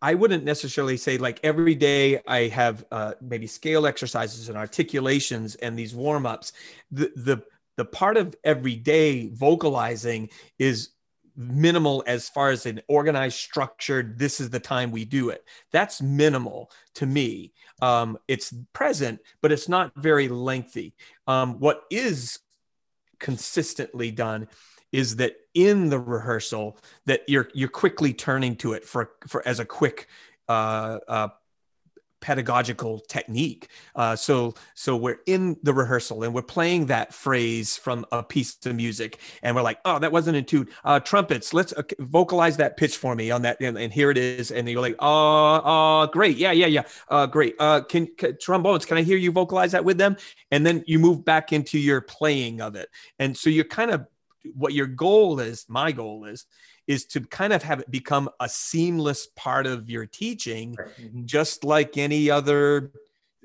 I 0.00 0.14
wouldn't 0.14 0.44
necessarily 0.44 0.96
say 0.96 1.18
like 1.18 1.40
every 1.42 1.74
day 1.74 2.20
I 2.26 2.48
have 2.48 2.84
uh, 2.90 3.14
maybe 3.20 3.46
scale 3.46 3.86
exercises 3.86 4.48
and 4.48 4.58
articulations 4.58 5.54
and 5.56 5.78
these 5.78 5.94
warm 5.94 6.26
ups. 6.26 6.52
The 6.90 7.12
the 7.16 7.42
the 7.76 7.84
part 7.84 8.16
of 8.16 8.34
every 8.44 8.76
day 8.76 9.28
vocalizing 9.28 10.28
is 10.58 10.90
minimal 11.36 12.02
as 12.06 12.28
far 12.28 12.50
as 12.50 12.66
an 12.66 12.80
organized 12.88 13.38
structured 13.38 14.18
this 14.18 14.40
is 14.40 14.50
the 14.50 14.60
time 14.60 14.90
we 14.90 15.04
do 15.04 15.30
it. 15.30 15.44
That's 15.70 16.02
minimal 16.02 16.70
to 16.94 17.06
me. 17.06 17.52
Um, 17.80 18.18
it's 18.28 18.54
present 18.72 19.20
but 19.40 19.52
it's 19.52 19.68
not 19.68 19.92
very 19.96 20.28
lengthy. 20.28 20.94
Um, 21.26 21.58
what 21.58 21.82
is 21.90 22.38
consistently 23.18 24.10
done 24.10 24.48
is 24.90 25.16
that 25.16 25.36
in 25.54 25.88
the 25.88 25.98
rehearsal 25.98 26.76
that 27.06 27.22
you're 27.26 27.48
you're 27.54 27.68
quickly 27.68 28.12
turning 28.12 28.56
to 28.56 28.74
it 28.74 28.84
for 28.84 29.12
for 29.26 29.46
as 29.46 29.58
a 29.58 29.64
quick 29.64 30.08
uh, 30.48 30.98
uh, 31.08 31.28
pedagogical 32.22 33.00
technique. 33.00 33.68
Uh, 33.94 34.16
so 34.16 34.54
so 34.74 34.96
we're 34.96 35.20
in 35.26 35.58
the 35.62 35.74
rehearsal 35.74 36.22
and 36.22 36.32
we're 36.32 36.40
playing 36.40 36.86
that 36.86 37.12
phrase 37.12 37.76
from 37.76 38.06
a 38.12 38.22
piece 38.22 38.56
of 38.64 38.74
music, 38.74 39.18
and 39.42 39.54
we're 39.54 39.62
like, 39.62 39.80
oh, 39.84 39.98
that 39.98 40.10
wasn't 40.10 40.34
in 40.34 40.44
tune. 40.46 40.68
Uh, 40.84 40.98
trumpets, 41.00 41.52
let's 41.52 41.74
uh, 41.74 41.82
vocalize 41.98 42.56
that 42.56 42.78
pitch 42.78 42.96
for 42.96 43.14
me 43.14 43.30
on 43.30 43.42
that, 43.42 43.60
and, 43.60 43.76
and 43.76 43.92
here 43.92 44.10
it 44.10 44.16
is. 44.16 44.50
And 44.50 44.66
you're 44.66 44.80
like, 44.80 44.96
oh, 45.00 45.56
uh, 45.56 46.06
great, 46.06 46.38
yeah, 46.38 46.52
yeah, 46.52 46.68
yeah, 46.68 46.84
uh, 47.08 47.26
great. 47.26 47.56
Uh, 47.58 47.82
can, 47.82 48.06
can 48.16 48.38
trombones? 48.40 48.86
Can 48.86 48.96
I 48.96 49.02
hear 49.02 49.18
you 49.18 49.32
vocalize 49.32 49.72
that 49.72 49.84
with 49.84 49.98
them? 49.98 50.16
And 50.50 50.64
then 50.64 50.84
you 50.86 50.98
move 50.98 51.24
back 51.24 51.52
into 51.52 51.78
your 51.78 52.00
playing 52.00 52.62
of 52.62 52.76
it, 52.76 52.88
and 53.18 53.36
so 53.36 53.50
you're 53.50 53.64
kind 53.64 53.90
of 53.90 54.06
what 54.54 54.72
your 54.72 54.86
goal 54.86 55.40
is. 55.40 55.66
My 55.68 55.92
goal 55.92 56.24
is 56.24 56.46
is 56.86 57.04
to 57.06 57.20
kind 57.20 57.52
of 57.52 57.62
have 57.62 57.80
it 57.80 57.90
become 57.90 58.28
a 58.40 58.48
seamless 58.48 59.26
part 59.36 59.66
of 59.66 59.88
your 59.88 60.06
teaching, 60.06 60.74
mm-hmm. 60.74 61.24
just 61.24 61.64
like 61.64 61.96
any 61.96 62.30
other 62.30 62.92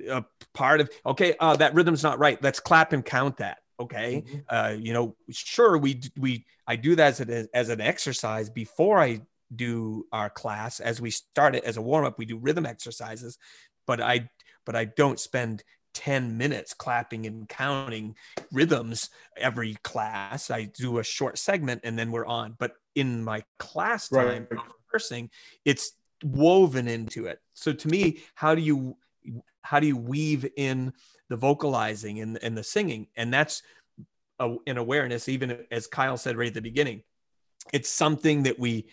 uh, 0.10 0.22
part 0.54 0.82
of, 0.82 0.90
okay, 1.06 1.36
uh, 1.40 1.56
that 1.56 1.74
rhythm's 1.74 2.04
not 2.04 2.20
right. 2.20 2.42
Let's 2.42 2.60
clap 2.60 2.94
and 2.94 3.06
count 3.06 3.38
that. 3.38 3.60
Okay. 3.80 4.24
Mm-hmm. 4.26 4.38
Uh, 4.50 4.76
you 4.80 4.94
know, 4.94 5.16
sure. 5.30 5.78
We, 5.78 6.02
we, 6.18 6.46
I 6.66 6.76
do 6.76 6.96
that 6.96 7.20
as, 7.20 7.22
a, 7.22 7.48
as 7.54 7.70
an 7.70 7.80
exercise 7.80 8.50
before 8.50 9.00
I 9.00 9.22
do 9.56 10.06
our 10.12 10.30
class. 10.30 10.80
As 10.80 11.00
we 11.00 11.12
start 11.12 11.56
it 11.56 11.64
as 11.64 11.78
a 11.78 11.82
warm 11.82 12.06
up, 12.06 12.18
we 12.18 12.26
do 12.26 12.38
rhythm 12.38 12.66
exercises, 12.66 13.38
but 13.86 14.02
I, 14.02 14.30
but 14.66 14.76
I 14.76 14.86
don't 14.86 15.20
spend 15.20 15.64
10 15.98 16.38
minutes 16.38 16.76
clapping 16.76 17.26
and 17.26 17.50
counting 17.50 18.16
rhythms 18.52 19.10
every 19.36 19.74
class. 19.84 20.52
I 20.52 20.66
do 20.66 21.00
a 21.00 21.04
short 21.04 21.40
segment 21.40 21.82
and 21.84 21.98
then 21.98 22.12
we're 22.12 22.28
on. 22.28 22.54
But 22.60 22.74
in 22.94 23.24
my 23.24 23.44
class 23.58 24.08
time 24.10 24.48
right. 24.52 24.62
rehearsing, 24.92 25.32
it's 25.66 25.94
woven 26.24 26.88
into 26.88 27.26
it. 27.26 27.40
So 27.56 27.74
to 27.74 27.88
me, 27.88 28.20
how 28.36 28.54
do 28.54 28.62
you 28.62 28.96
how 29.64 29.80
do 29.80 29.88
you 29.88 29.98
weave 29.98 30.48
in 30.56 30.94
the 31.30 31.36
vocalizing 31.36 32.20
and, 32.20 32.38
and 32.44 32.56
the 32.56 32.64
singing? 32.64 33.08
And 33.18 33.34
that's 33.34 33.64
a, 34.40 34.56
an 34.68 34.78
awareness, 34.78 35.28
even 35.28 35.66
as 35.72 35.88
Kyle 35.88 36.16
said 36.16 36.38
right 36.38 36.48
at 36.48 36.54
the 36.54 36.62
beginning. 36.62 37.02
It's 37.74 37.90
something 37.90 38.44
that 38.44 38.60
we 38.60 38.86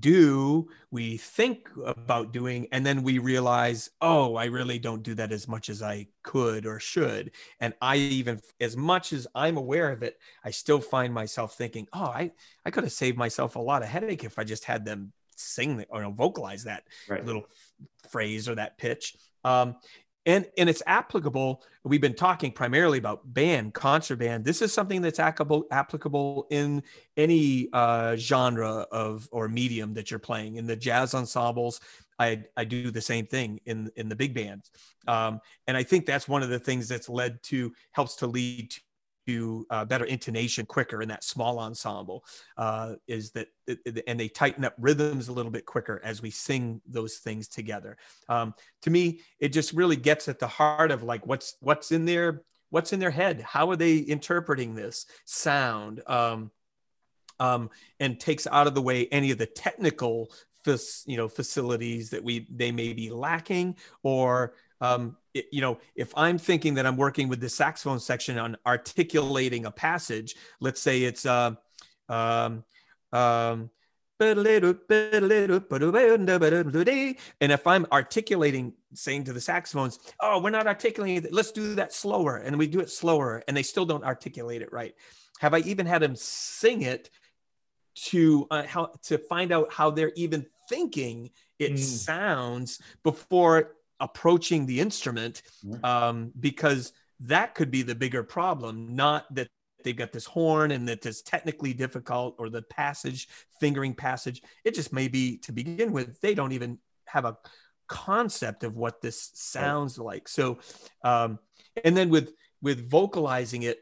do, 0.00 0.68
we 0.90 1.18
think 1.18 1.68
about 1.84 2.32
doing, 2.32 2.66
and 2.72 2.84
then 2.84 3.02
we 3.02 3.18
realize, 3.18 3.90
oh, 4.00 4.36
I 4.36 4.46
really 4.46 4.78
don't 4.78 5.02
do 5.02 5.14
that 5.14 5.32
as 5.32 5.46
much 5.46 5.68
as 5.68 5.82
I 5.82 6.06
could 6.22 6.66
or 6.66 6.80
should. 6.80 7.32
And 7.60 7.74
I 7.82 7.96
even, 7.96 8.40
as 8.60 8.76
much 8.76 9.12
as 9.12 9.26
I'm 9.34 9.56
aware 9.56 9.90
of 9.90 10.02
it, 10.02 10.18
I 10.44 10.50
still 10.50 10.80
find 10.80 11.12
myself 11.12 11.54
thinking, 11.54 11.86
oh, 11.92 12.04
I, 12.04 12.32
I 12.64 12.70
could 12.70 12.84
have 12.84 12.92
saved 12.92 13.18
myself 13.18 13.56
a 13.56 13.60
lot 13.60 13.82
of 13.82 13.88
headache 13.88 14.24
if 14.24 14.38
I 14.38 14.44
just 14.44 14.64
had 14.64 14.84
them 14.84 15.12
sing 15.36 15.84
or 15.90 16.10
vocalize 16.10 16.64
that 16.64 16.84
right. 17.08 17.24
little 17.24 17.44
phrase 18.10 18.48
or 18.48 18.54
that 18.54 18.78
pitch. 18.78 19.16
Um, 19.44 19.76
and 20.26 20.46
and 20.56 20.68
it's 20.68 20.82
applicable 20.86 21.62
we've 21.84 22.00
been 22.00 22.14
talking 22.14 22.52
primarily 22.52 22.98
about 22.98 23.20
band 23.34 23.74
concert 23.74 24.16
band 24.16 24.44
this 24.44 24.62
is 24.62 24.72
something 24.72 25.02
that's 25.02 25.18
applicable 25.18 25.66
applicable 25.70 26.46
in 26.50 26.82
any 27.16 27.68
uh, 27.72 28.16
genre 28.16 28.86
of 28.90 29.28
or 29.32 29.48
medium 29.48 29.94
that 29.94 30.10
you're 30.10 30.20
playing. 30.20 30.56
In 30.56 30.66
the 30.66 30.76
jazz 30.76 31.14
ensembles 31.14 31.80
i 32.18 32.42
i 32.56 32.64
do 32.64 32.90
the 32.90 33.00
same 33.00 33.26
thing 33.26 33.60
in 33.66 33.90
in 33.96 34.08
the 34.08 34.16
big 34.16 34.34
bands. 34.34 34.70
Um, 35.08 35.40
and 35.66 35.76
i 35.76 35.82
think 35.82 36.06
that's 36.06 36.28
one 36.28 36.42
of 36.42 36.48
the 36.48 36.58
things 36.58 36.88
that's 36.88 37.08
led 37.08 37.42
to 37.44 37.72
helps 37.92 38.16
to 38.16 38.26
lead 38.26 38.74
to 39.26 39.66
uh, 39.70 39.84
better 39.84 40.04
intonation 40.04 40.66
quicker 40.66 41.02
in 41.02 41.08
that 41.08 41.24
small 41.24 41.58
ensemble 41.58 42.24
uh, 42.56 42.94
is 43.06 43.30
that 43.32 43.48
and 44.06 44.18
they 44.18 44.28
tighten 44.28 44.64
up 44.64 44.74
rhythms 44.78 45.28
a 45.28 45.32
little 45.32 45.52
bit 45.52 45.66
quicker 45.66 46.00
as 46.04 46.20
we 46.20 46.30
sing 46.30 46.80
those 46.86 47.16
things 47.16 47.48
together. 47.48 47.96
Um, 48.28 48.54
to 48.82 48.90
me 48.90 49.20
it 49.38 49.50
just 49.50 49.72
really 49.72 49.96
gets 49.96 50.28
at 50.28 50.38
the 50.38 50.46
heart 50.46 50.90
of 50.90 51.02
like 51.02 51.26
what's 51.26 51.56
what's 51.60 51.92
in 51.92 52.04
their 52.04 52.42
what's 52.70 52.92
in 52.92 53.00
their 53.00 53.10
head? 53.10 53.42
How 53.42 53.70
are 53.70 53.76
they 53.76 53.98
interpreting 53.98 54.74
this 54.74 55.06
sound? 55.26 56.02
Um, 56.06 56.50
um, 57.38 57.70
and 57.98 58.20
takes 58.20 58.46
out 58.46 58.66
of 58.66 58.74
the 58.74 58.82
way 58.82 59.08
any 59.08 59.30
of 59.32 59.38
the 59.38 59.46
technical 59.46 60.30
you 60.64 61.16
know 61.16 61.28
facilities 61.28 62.10
that 62.10 62.22
we 62.22 62.46
they 62.48 62.70
may 62.70 62.92
be 62.92 63.10
lacking 63.10 63.76
or 64.04 64.54
um, 64.82 65.16
it, 65.32 65.46
you 65.52 65.60
know, 65.60 65.78
if 65.94 66.12
I'm 66.16 66.38
thinking 66.38 66.74
that 66.74 66.86
I'm 66.86 66.96
working 66.96 67.28
with 67.28 67.40
the 67.40 67.48
saxophone 67.48 68.00
section 68.00 68.36
on 68.36 68.56
articulating 68.66 69.64
a 69.64 69.70
passage, 69.70 70.34
let's 70.60 70.80
say 70.80 71.04
it's 71.04 71.24
uh, 71.24 71.52
um, 72.08 72.64
um, 73.12 73.70
and 74.20 74.48
if 77.40 77.66
I'm 77.66 77.86
articulating, 77.92 78.72
saying 78.94 79.24
to 79.24 79.32
the 79.32 79.40
saxophones, 79.40 80.00
"Oh, 80.20 80.40
we're 80.40 80.50
not 80.50 80.66
articulating 80.66 81.24
it. 81.24 81.32
Let's 81.32 81.52
do 81.52 81.76
that 81.76 81.92
slower," 81.92 82.38
and 82.38 82.58
we 82.58 82.66
do 82.66 82.80
it 82.80 82.90
slower, 82.90 83.42
and 83.46 83.56
they 83.56 83.62
still 83.62 83.84
don't 83.84 84.04
articulate 84.04 84.62
it 84.62 84.72
right. 84.72 84.94
Have 85.38 85.54
I 85.54 85.58
even 85.58 85.86
had 85.86 86.02
them 86.02 86.16
sing 86.16 86.82
it 86.82 87.08
to 87.94 88.48
uh, 88.50 88.64
how 88.64 88.90
to 89.04 89.18
find 89.18 89.52
out 89.52 89.72
how 89.72 89.90
they're 89.90 90.12
even 90.16 90.46
thinking 90.68 91.30
it 91.58 91.74
mm. 91.74 91.78
sounds 91.78 92.80
before 93.02 93.76
approaching 94.02 94.66
the 94.66 94.80
instrument 94.80 95.42
um, 95.82 96.32
because 96.38 96.92
that 97.20 97.54
could 97.54 97.70
be 97.70 97.82
the 97.82 97.94
bigger 97.94 98.22
problem. 98.22 98.94
Not 98.94 99.32
that 99.34 99.48
they've 99.84 99.96
got 99.96 100.12
this 100.12 100.26
horn 100.26 100.72
and 100.72 100.86
that 100.88 101.06
it's 101.06 101.22
technically 101.22 101.72
difficult 101.72 102.34
or 102.38 102.50
the 102.50 102.62
passage 102.62 103.28
fingering 103.60 103.94
passage. 103.94 104.42
It 104.64 104.74
just 104.74 104.92
may 104.92 105.08
be 105.08 105.38
to 105.38 105.52
begin 105.52 105.92
with 105.92 106.20
they 106.20 106.34
don't 106.34 106.52
even 106.52 106.78
have 107.06 107.24
a 107.24 107.38
concept 107.88 108.64
of 108.64 108.76
what 108.76 109.00
this 109.00 109.30
sounds 109.34 109.98
like. 109.98 110.28
So 110.28 110.58
um, 111.02 111.38
and 111.84 111.96
then 111.96 112.10
with 112.10 112.32
with 112.60 112.90
vocalizing 112.90 113.62
it 113.62 113.78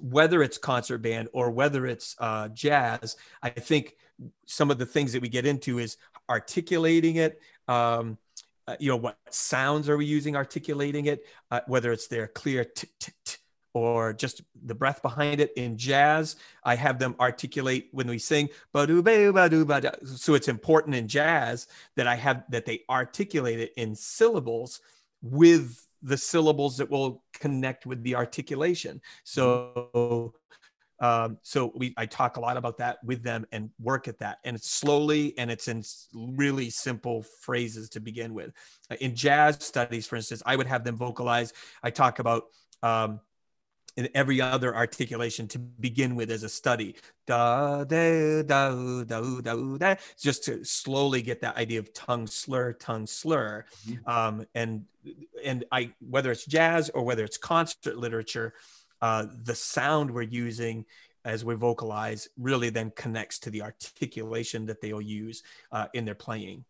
whether 0.00 0.42
it's 0.42 0.58
concert 0.58 0.98
band 0.98 1.28
or 1.32 1.50
whether 1.50 1.86
it's 1.86 2.16
uh, 2.18 2.48
jazz 2.48 3.16
i 3.42 3.48
think 3.48 3.94
some 4.46 4.70
of 4.70 4.78
the 4.78 4.86
things 4.86 5.12
that 5.12 5.22
we 5.22 5.28
get 5.28 5.46
into 5.46 5.78
is 5.78 5.96
articulating 6.28 7.16
it 7.16 7.40
um, 7.68 8.18
uh, 8.66 8.76
you 8.78 8.90
know 8.90 8.96
what 8.96 9.18
sounds 9.30 9.88
are 9.88 9.96
we 9.96 10.06
using 10.06 10.36
articulating 10.36 11.06
it 11.06 11.24
uh, 11.50 11.60
whether 11.66 11.92
it's 11.92 12.06
their 12.06 12.28
clear 12.28 12.64
t, 12.64 12.88
t, 12.98 13.12
t, 13.24 13.36
or 13.72 14.12
just 14.12 14.42
the 14.64 14.74
breath 14.74 15.02
behind 15.02 15.40
it. 15.40 15.52
In 15.56 15.76
jazz 15.76 16.36
i 16.64 16.74
have 16.74 16.98
them 16.98 17.14
articulate 17.20 17.88
when 17.92 18.06
we 18.06 18.18
sing 18.18 18.48
so 18.74 20.34
it's 20.34 20.48
important 20.48 20.94
in 20.94 21.08
jazz 21.08 21.66
that 21.96 22.06
i 22.06 22.14
have 22.14 22.44
that 22.50 22.66
they 22.66 22.80
articulate 22.88 23.60
it 23.60 23.72
in 23.76 23.94
syllables 23.94 24.80
with 25.22 25.84
the 26.04 26.18
syllables 26.18 26.76
that 26.76 26.90
will 26.90 27.24
connect 27.32 27.86
with 27.86 28.02
the 28.02 28.14
articulation. 28.14 29.00
So 29.24 30.34
um, 31.04 31.38
so 31.42 31.70
we 31.74 31.92
I 31.98 32.06
talk 32.06 32.38
a 32.38 32.40
lot 32.40 32.56
about 32.56 32.78
that 32.78 32.96
with 33.04 33.22
them 33.22 33.44
and 33.52 33.68
work 33.78 34.08
at 34.08 34.18
that, 34.20 34.38
and 34.42 34.56
it's 34.56 34.70
slowly 34.70 35.36
and 35.36 35.50
it's 35.50 35.68
in 35.68 35.82
really 36.14 36.70
simple 36.70 37.22
phrases 37.42 37.90
to 37.90 38.00
begin 38.00 38.32
with. 38.32 38.52
In 39.00 39.14
jazz 39.14 39.62
studies, 39.62 40.06
for 40.06 40.16
instance, 40.16 40.42
I 40.46 40.56
would 40.56 40.66
have 40.66 40.82
them 40.82 40.96
vocalize. 40.96 41.52
I 41.82 41.90
talk 41.90 42.20
about 42.20 42.44
um, 42.82 43.20
in 43.98 44.08
every 44.14 44.40
other 44.40 44.74
articulation 44.74 45.46
to 45.48 45.58
begin 45.58 46.14
with 46.16 46.30
as 46.30 46.42
a 46.42 46.48
study. 46.48 46.96
Da, 47.26 47.84
da, 47.84 48.42
da, 48.42 49.04
da, 49.04 49.40
da, 49.42 49.76
da, 49.76 49.94
just 50.18 50.44
to 50.44 50.64
slowly 50.64 51.20
get 51.20 51.42
that 51.42 51.58
idea 51.58 51.80
of 51.80 51.92
tongue 51.92 52.26
slur, 52.26 52.72
tongue 52.72 53.06
slur. 53.06 53.66
Mm-hmm. 53.86 54.08
Um, 54.10 54.46
and 54.54 54.86
and 55.44 55.66
I 55.70 55.92
whether 56.00 56.32
it's 56.32 56.46
jazz 56.46 56.88
or 56.88 57.04
whether 57.04 57.24
it's 57.24 57.36
concert 57.36 57.98
literature, 57.98 58.54
uh, 59.04 59.26
the 59.42 59.54
sound 59.54 60.10
we're 60.10 60.22
using 60.22 60.82
as 61.26 61.44
we 61.44 61.54
vocalize 61.54 62.26
really 62.38 62.70
then 62.70 62.90
connects 62.96 63.38
to 63.38 63.50
the 63.50 63.60
articulation 63.60 64.64
that 64.64 64.80
they'll 64.80 64.98
use 64.98 65.42
uh, 65.72 65.86
in 65.92 66.06
their 66.06 66.14
playing. 66.14 66.64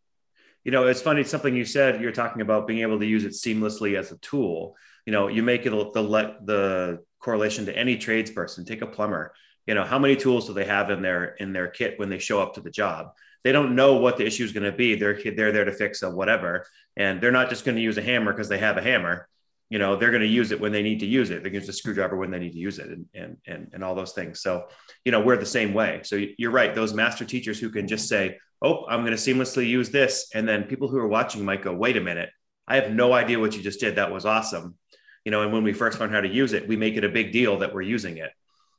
You 0.65 0.73
know, 0.73 0.89
it's 0.89 1.01
funny, 1.01 1.23
something 1.23 1.55
you 1.55 1.65
said, 1.65 2.01
you're 2.01 2.11
talking 2.11 2.43
about 2.43 2.67
being 2.67 2.81
able 2.81 2.99
to 2.99 3.07
use 3.07 3.25
it 3.25 3.35
seamlessly 3.35 3.97
as 3.97 4.11
a 4.11 4.17
tool. 4.17 4.75
You 5.07 5.13
know, 5.13 5.29
you 5.29 5.45
make 5.45 5.65
it 5.65 5.71
the, 5.71 6.35
the 6.45 7.05
correlation 7.21 7.67
to 7.67 7.79
any 7.79 7.97
tradesperson, 7.97 8.67
take 8.67 8.83
a 8.83 8.87
plumber, 8.89 9.33
you 9.69 9.75
know, 9.75 9.85
how 9.85 10.01
many 10.01 10.17
tools 10.17 10.49
do 10.49 10.55
they 10.55 10.65
have 10.65 10.91
in 10.91 11.03
their, 11.03 11.37
in 11.37 11.53
their 11.53 11.69
kit 11.69 12.01
when 12.01 12.09
they 12.11 12.19
show 12.19 12.43
up 12.43 12.55
to 12.55 12.61
the 12.61 12.71
job? 12.71 13.13
They 13.45 13.53
don't 13.53 13.77
know 13.77 13.99
what 13.99 14.17
the 14.17 14.27
issue 14.27 14.43
is 14.43 14.51
going 14.51 14.69
to 14.69 14.77
be. 14.77 14.97
They're, 14.97 15.21
they're 15.23 15.53
there 15.53 15.67
to 15.67 15.73
fix 15.73 16.03
a 16.03 16.11
whatever. 16.11 16.67
And 16.97 17.21
they're 17.21 17.31
not 17.31 17.49
just 17.49 17.65
going 17.65 17.77
to 17.77 17.83
use 17.83 17.97
a 17.97 18.03
hammer 18.03 18.33
because 18.33 18.49
they 18.49 18.59
have 18.59 18.77
a 18.77 18.83
hammer 18.83 19.29
you 19.71 19.79
know 19.79 19.97
they're 19.97 20.11
going 20.11 20.23
to 20.23 20.29
use 20.29 20.53
it 20.53 20.61
when 20.61 20.73
they 20.73 20.83
need 20.83 21.01
to 21.01 21.07
use 21.07 21.31
it. 21.31 21.43
They're 21.43 21.51
going 21.51 21.63
to 21.63 21.67
use 21.67 21.69
a 21.69 21.73
screwdriver 21.73 22.17
when 22.17 22.31
they 22.31 22.39
need 22.39 22.53
to 22.53 22.59
use 22.59 22.79
it 22.79 22.89
and, 22.89 23.07
and 23.15 23.37
and 23.47 23.71
and 23.73 23.85
all 23.85 23.95
those 23.95 24.13
things. 24.13 24.41
So 24.41 24.67
you 25.05 25.13
know 25.13 25.21
we're 25.21 25.37
the 25.37 25.47
same 25.47 25.75
way. 25.75 26.01
So 26.05 26.23
you're 26.39 26.51
right. 26.51 26.75
Those 26.75 26.95
master 26.95 27.25
teachers 27.25 27.59
who 27.59 27.71
can 27.71 27.89
just 27.89 28.09
say 28.09 28.39
oh 28.63 28.87
i'm 28.89 29.05
going 29.05 29.17
to 29.17 29.17
seamlessly 29.17 29.67
use 29.69 29.91
this 29.91 30.31
and 30.33 30.49
then 30.49 30.65
people 30.65 30.89
who 30.89 30.99
are 30.99 31.09
watching 31.09 31.45
might 31.45 31.63
go 31.63 31.73
wait 31.73 31.97
a 31.97 32.01
minute. 32.01 32.31
I 32.67 32.77
have 32.77 32.91
no 32.91 33.13
idea 33.13 33.39
what 33.39 33.55
you 33.55 33.63
just 33.63 33.81
did. 33.81 33.97
That 33.97 34.13
was 34.13 34.25
awesome. 34.25 34.77
You 35.25 35.33
know 35.33 35.43
and 35.43 35.53
when 35.53 35.65
we 35.65 35.73
first 35.73 35.99
learn 36.01 36.13
how 36.13 36.21
to 36.21 36.29
use 36.29 36.53
it 36.53 36.69
we 36.69 36.77
make 36.77 36.97
it 36.97 37.05
a 37.05 37.09
big 37.09 37.33
deal 37.33 37.59
that 37.59 37.75
we're 37.75 37.83
using 37.83 38.19
it. 38.19 38.31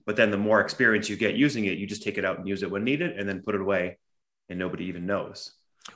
But 0.06 0.16
then 0.16 0.30
the 0.30 0.38
more 0.38 0.62
experience 0.62 1.10
you 1.10 1.18
get 1.18 1.36
using 1.36 1.66
it 1.66 1.78
you 1.78 1.88
just 1.88 2.04
take 2.04 2.18
it 2.18 2.26
out 2.26 2.38
and 2.38 2.48
use 2.48 2.64
it 2.64 2.72
when 2.72 2.84
needed 2.84 3.18
and 3.18 3.28
then 3.28 3.42
put 3.42 3.56
it 3.56 3.62
away 3.62 3.98
and 4.50 4.60
nobody 4.60 4.86
even 4.86 5.06
knows 5.06 5.52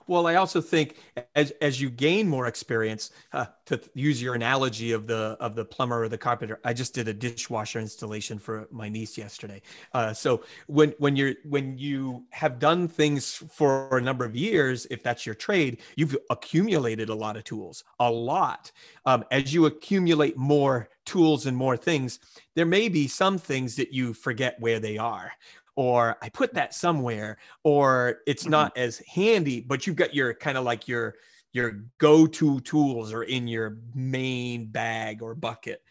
well, 0.08 0.28
I 0.28 0.36
also 0.36 0.62
think 0.62 0.98
as 1.36 1.52
as 1.62 1.82
you 1.82 1.90
gain 1.90 2.28
more 2.28 2.48
experience, 2.48 3.12
uh, 3.34 3.46
to 3.66 3.80
use 3.94 4.22
your 4.22 4.36
analogy 4.36 4.92
of 4.92 5.08
the 5.08 5.38
of 5.40 5.56
the 5.56 5.66
plumber 5.66 6.04
or 6.04 6.10
the 6.10 6.18
carpenter, 6.18 6.60
I 6.64 6.74
just 6.74 6.94
did 6.94 7.08
a 7.08 7.14
dishwasher 7.14 7.80
installation 7.80 8.40
for 8.40 8.68
my 8.72 8.90
niece 8.90 9.18
yesterday. 9.18 9.62
Uh, 9.94 10.14
so 10.14 10.44
when 10.68 10.94
when 11.00 11.16
you're 11.16 11.34
when 11.44 11.78
you 11.78 12.26
have 12.32 12.60
done 12.60 12.88
things 12.88 13.36
for 13.52 13.98
a 13.98 14.02
number 14.02 14.26
of 14.26 14.36
years, 14.36 14.86
if 14.92 15.02
that's 15.02 15.26
your 15.26 15.36
trade, 15.36 15.82
you've 15.96 16.18
accumulated 16.30 17.10
a 17.10 17.16
lot 17.16 17.38
of 17.38 17.44
tools, 17.44 17.84
a 18.00 18.10
lot. 18.10 18.72
Um, 19.06 19.24
as 19.32 19.54
you 19.54 19.66
accumulate 19.66 20.38
more 20.38 20.90
tools 21.06 21.48
and 21.48 21.58
more 21.58 21.76
things, 21.76 22.20
there 22.56 22.68
may 22.68 22.90
be 22.90 23.08
some 23.08 23.40
things 23.40 23.76
that 23.76 23.92
you 23.92 24.14
forget 24.14 24.60
where 24.60 24.80
they 24.80 24.98
are 24.98 25.32
or 25.80 26.18
I 26.22 26.28
put 26.28 26.56
that 26.56 26.74
somewhere, 26.74 27.38
or 27.64 28.18
it's 28.28 28.44
mm-hmm. 28.44 28.52
not 28.52 28.78
as 28.78 29.02
handy, 29.08 29.62
but 29.62 29.88
you've 29.88 29.96
got 29.96 30.14
your 30.14 30.34
kind 30.34 30.58
of 30.58 30.66
like 30.66 30.90
your 30.90 31.16
your 31.54 31.86
go-to 32.00 32.60
tools 32.60 33.14
are 33.14 33.24
in 33.24 33.48
your 33.48 33.78
main 33.96 34.68
bag 34.68 35.22
or 35.22 35.36
bucket. 35.36 35.82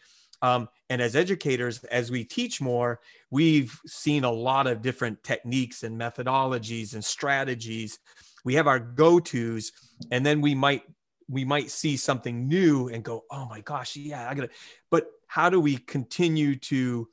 Um, 0.43 0.69
and 0.91 1.01
as 1.01 1.15
educators, 1.15 1.83
as 1.85 2.11
we 2.11 2.23
teach 2.23 2.61
more, 2.61 2.99
we've 3.31 3.75
seen 3.87 4.25
a 4.25 4.31
lot 4.31 4.67
of 4.67 4.83
different 4.83 5.23
techniques 5.23 5.81
and 5.81 5.99
methodologies 5.99 6.93
and 6.93 7.03
strategies. 7.03 7.97
We 8.45 8.53
have 8.53 8.67
our 8.67 8.79
go-tos, 8.79 9.71
and 10.11 10.23
then 10.23 10.39
we 10.39 10.53
might 10.53 10.83
we 11.27 11.45
might 11.45 11.71
see 11.71 11.97
something 11.97 12.47
new 12.47 12.89
and 12.89 13.03
go, 13.03 13.23
"Oh 13.31 13.47
my 13.49 13.61
gosh, 13.61 13.95
yeah, 13.95 14.29
I 14.29 14.35
gotta." 14.35 14.51
But 14.91 15.07
how 15.25 15.49
do 15.49 15.59
we 15.59 15.77
continue 15.77 16.57
to 16.57 17.07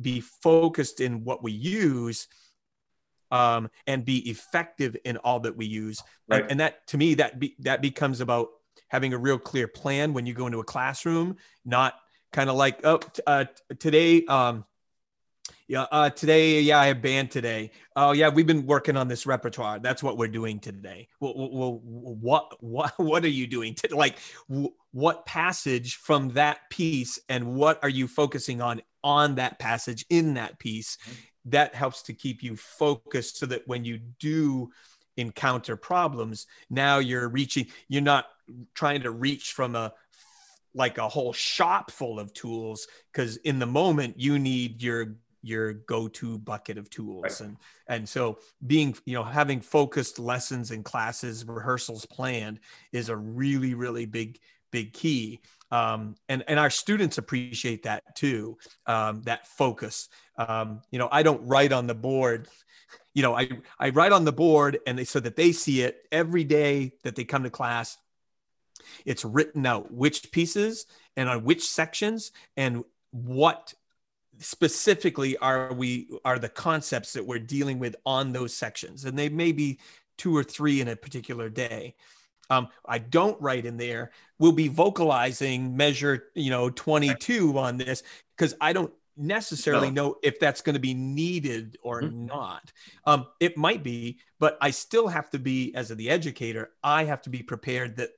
be 0.00 0.20
focused 0.20 1.00
in 1.00 1.24
what 1.24 1.42
we 1.42 1.52
use 1.52 2.28
um, 3.30 3.70
and 3.86 4.04
be 4.04 4.30
effective 4.30 4.96
in 5.04 5.16
all 5.18 5.40
that 5.40 5.56
we 5.56 5.66
use. 5.66 6.02
Right. 6.28 6.42
And, 6.42 6.52
and 6.52 6.60
that 6.60 6.86
to 6.88 6.98
me, 6.98 7.14
that 7.14 7.38
be, 7.38 7.56
that 7.60 7.80
becomes 7.80 8.20
about 8.20 8.48
having 8.88 9.14
a 9.14 9.18
real 9.18 9.38
clear 9.38 9.66
plan 9.66 10.12
when 10.12 10.26
you 10.26 10.34
go 10.34 10.46
into 10.46 10.60
a 10.60 10.64
classroom, 10.64 11.36
not 11.64 11.94
kind 12.30 12.50
of 12.50 12.56
like, 12.56 12.84
oh, 12.84 13.00
uh, 13.26 13.46
today, 13.78 14.24
um, 14.26 14.64
yeah, 15.66 15.86
uh, 15.90 16.10
today, 16.10 16.60
yeah, 16.60 16.78
I 16.78 16.88
have 16.88 17.00
band 17.00 17.30
today. 17.30 17.70
Oh, 17.96 18.12
yeah, 18.12 18.28
we've 18.28 18.46
been 18.46 18.66
working 18.66 18.96
on 18.96 19.08
this 19.08 19.24
repertoire. 19.24 19.78
That's 19.78 20.02
what 20.02 20.18
we're 20.18 20.28
doing 20.28 20.60
today. 20.60 21.08
Well, 21.20 21.32
well 21.36 21.80
what, 21.82 22.62
what, 22.62 22.92
what 22.98 23.24
are 23.24 23.28
you 23.28 23.46
doing? 23.46 23.74
To, 23.76 23.96
like, 23.96 24.18
what 24.90 25.24
passage 25.24 25.96
from 25.96 26.30
that 26.30 26.68
piece, 26.68 27.18
and 27.30 27.54
what 27.54 27.82
are 27.82 27.88
you 27.88 28.06
focusing 28.06 28.60
on 28.60 28.82
on 29.04 29.36
that 29.36 29.58
passage 29.58 30.04
in 30.10 30.34
that 30.34 30.58
piece? 30.58 30.96
Mm-hmm. 30.96 31.20
That 31.46 31.74
helps 31.74 32.02
to 32.02 32.12
keep 32.12 32.42
you 32.42 32.56
focused, 32.56 33.38
so 33.38 33.46
that 33.46 33.66
when 33.66 33.84
you 33.84 33.98
do 34.20 34.70
encounter 35.16 35.76
problems, 35.76 36.46
now 36.70 36.98
you're 36.98 37.28
reaching. 37.28 37.66
You're 37.88 38.02
not 38.02 38.26
trying 38.74 39.02
to 39.02 39.10
reach 39.10 39.52
from 39.52 39.74
a 39.74 39.92
like 40.74 40.98
a 40.98 41.08
whole 41.08 41.32
shop 41.32 41.90
full 41.90 42.18
of 42.18 42.32
tools 42.32 42.86
because 43.12 43.36
in 43.38 43.58
the 43.58 43.66
moment 43.66 44.18
you 44.18 44.38
need 44.38 44.82
your 44.82 45.16
your 45.42 45.72
go-to 45.72 46.38
bucket 46.38 46.78
of 46.78 46.88
tools 46.88 47.22
right. 47.24 47.40
and 47.40 47.56
and 47.88 48.08
so 48.08 48.38
being 48.66 48.94
you 49.04 49.14
know 49.14 49.24
having 49.24 49.60
focused 49.60 50.18
lessons 50.18 50.70
and 50.70 50.84
classes 50.84 51.44
rehearsals 51.46 52.06
planned 52.06 52.60
is 52.92 53.08
a 53.08 53.16
really 53.16 53.74
really 53.74 54.06
big 54.06 54.38
big 54.70 54.92
key 54.92 55.40
um, 55.72 56.14
and 56.28 56.44
and 56.46 56.60
our 56.60 56.70
students 56.70 57.18
appreciate 57.18 57.82
that 57.82 58.14
too 58.14 58.58
um, 58.86 59.22
that 59.22 59.48
focus. 59.48 60.08
Um, 60.36 60.80
you 60.90 60.98
know 60.98 61.08
i 61.12 61.22
don't 61.22 61.46
write 61.46 61.72
on 61.72 61.86
the 61.86 61.94
board 61.94 62.48
you 63.12 63.22
know 63.22 63.36
i 63.36 63.48
i 63.78 63.90
write 63.90 64.12
on 64.12 64.24
the 64.24 64.32
board 64.32 64.78
and 64.86 64.98
they 64.98 65.04
so 65.04 65.20
that 65.20 65.36
they 65.36 65.52
see 65.52 65.82
it 65.82 66.06
every 66.10 66.42
day 66.42 66.92
that 67.02 67.16
they 67.16 67.24
come 67.24 67.42
to 67.42 67.50
class. 67.50 67.98
It's 69.04 69.24
written 69.24 69.66
out 69.66 69.92
which 69.92 70.32
pieces 70.32 70.86
and 71.16 71.28
on 71.28 71.44
which 71.44 71.68
sections 71.68 72.32
and 72.56 72.84
what 73.10 73.74
specifically 74.38 75.36
are 75.36 75.72
we 75.72 76.08
are 76.24 76.38
the 76.38 76.48
concepts 76.48 77.12
that 77.12 77.26
we're 77.26 77.38
dealing 77.38 77.78
with 77.78 77.94
on 78.04 78.32
those 78.32 78.54
sections. 78.54 79.04
And 79.04 79.18
they 79.18 79.28
may 79.28 79.52
be 79.52 79.78
two 80.18 80.36
or 80.36 80.42
three 80.42 80.80
in 80.80 80.88
a 80.88 80.96
particular 80.96 81.48
day 81.48 81.94
um, 82.52 82.68
i 82.86 82.98
don't 82.98 83.40
write 83.40 83.66
in 83.66 83.76
there 83.76 84.10
we'll 84.38 84.52
be 84.52 84.68
vocalizing 84.68 85.76
measure 85.76 86.24
you 86.34 86.50
know 86.50 86.70
22 86.70 87.58
on 87.58 87.76
this 87.76 88.02
because 88.36 88.54
i 88.60 88.72
don't 88.72 88.92
necessarily 89.16 89.90
no. 89.90 90.08
know 90.08 90.16
if 90.22 90.40
that's 90.40 90.62
going 90.62 90.74
to 90.74 90.80
be 90.80 90.94
needed 90.94 91.76
or 91.82 92.02
mm-hmm. 92.02 92.26
not 92.26 92.72
um, 93.06 93.26
it 93.40 93.56
might 93.56 93.82
be 93.82 94.18
but 94.38 94.56
i 94.60 94.70
still 94.70 95.08
have 95.08 95.28
to 95.30 95.38
be 95.38 95.74
as 95.74 95.88
the 95.88 96.08
educator 96.08 96.70
i 96.82 97.04
have 97.04 97.20
to 97.22 97.30
be 97.30 97.42
prepared 97.42 97.96
that 97.96 98.10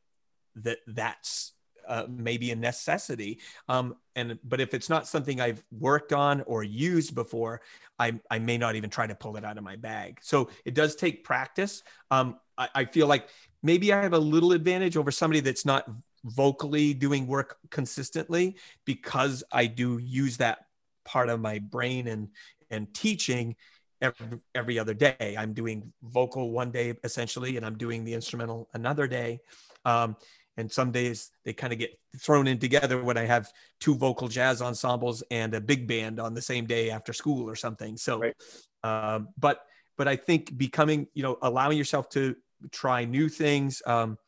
that 0.57 0.79
that's 0.87 1.55
uh, 1.87 2.07
maybe 2.09 2.51
a 2.51 2.57
necessity. 2.57 3.41
Um, 3.69 3.97
and 4.17 4.39
but 4.45 4.61
if 4.61 4.75
it's 4.75 4.89
not 4.89 5.07
something 5.07 5.41
I've 5.41 5.63
worked 5.71 6.13
on 6.13 6.41
or 6.43 6.63
used 6.65 7.15
before, 7.15 7.61
I, 7.99 8.19
I 8.31 8.39
may 8.39 8.59
not 8.59 8.75
even 8.77 8.91
try 8.91 9.07
to 9.07 9.15
pull 9.15 9.37
it 9.37 9.45
out 9.45 9.59
of 9.59 9.65
my 9.65 9.77
bag. 9.77 10.19
So 10.23 10.49
it 10.65 10.75
does 10.75 10.97
take 10.97 11.25
practice. 11.25 11.83
Um, 12.11 12.39
I, 12.57 12.69
I 12.75 12.85
feel 12.85 13.07
like 13.07 13.29
maybe 13.65 13.93
I 13.93 14.03
have 14.03 14.13
a 14.13 14.19
little 14.19 14.53
advantage 14.53 14.97
over 14.97 15.11
somebody 15.11 15.41
that's 15.41 15.65
not 15.65 15.89
vocally 16.25 16.95
doing 16.95 17.27
work 17.27 17.57
consistently 17.71 18.57
because 18.85 19.43
I 19.51 19.67
do 19.67 19.99
use 19.99 20.37
that 20.37 20.67
part 21.05 21.29
of 21.29 21.41
my 21.41 21.59
brain 21.59 22.07
and 22.07 22.29
and 22.71 22.93
teaching 22.95 23.57
every, 24.01 24.39
every 24.55 24.79
other 24.79 24.95
day. 24.95 25.35
I'm 25.39 25.53
doing 25.53 25.93
vocal 26.03 26.51
one 26.51 26.71
day 26.71 26.95
essentially, 27.03 27.57
and 27.57 27.65
I'm 27.65 27.77
doing 27.77 28.05
the 28.05 28.15
instrumental 28.15 28.69
another 28.75 29.07
day. 29.07 29.41
Um, 29.85 30.17
and 30.57 30.71
some 30.71 30.93
days 30.93 31.31
they 31.45 31.53
kind 31.53 31.73
of 31.73 31.79
get 31.79 31.99
thrown 32.19 32.47
in 32.47 32.59
together 32.59 33.03
when 33.03 33.17
I 33.17 33.25
have 33.25 33.51
two 33.81 33.97
vocal 33.97 34.29
jazz 34.29 34.63
ensembles 34.63 35.23
and 35.31 35.53
a 35.55 35.61
big 35.61 35.89
band 35.89 36.21
on 36.21 36.33
the 36.33 36.43
same 36.43 36.65
day 36.67 36.91
after 36.91 37.13
school 37.13 37.49
or 37.49 37.57
something. 37.57 37.97
So, 37.97 38.21
right. 38.21 38.37
um, 38.83 39.29
but 39.39 39.61
but 39.97 40.09
I 40.09 40.17
think 40.17 40.57
becoming, 40.57 41.07
you 41.15 41.23
know, 41.23 41.39
allowing 41.43 41.79
yourself 41.79 42.09
to 42.11 42.35
try 42.71 43.05
new 43.05 43.29
things. 43.29 43.83
Um, 43.87 44.19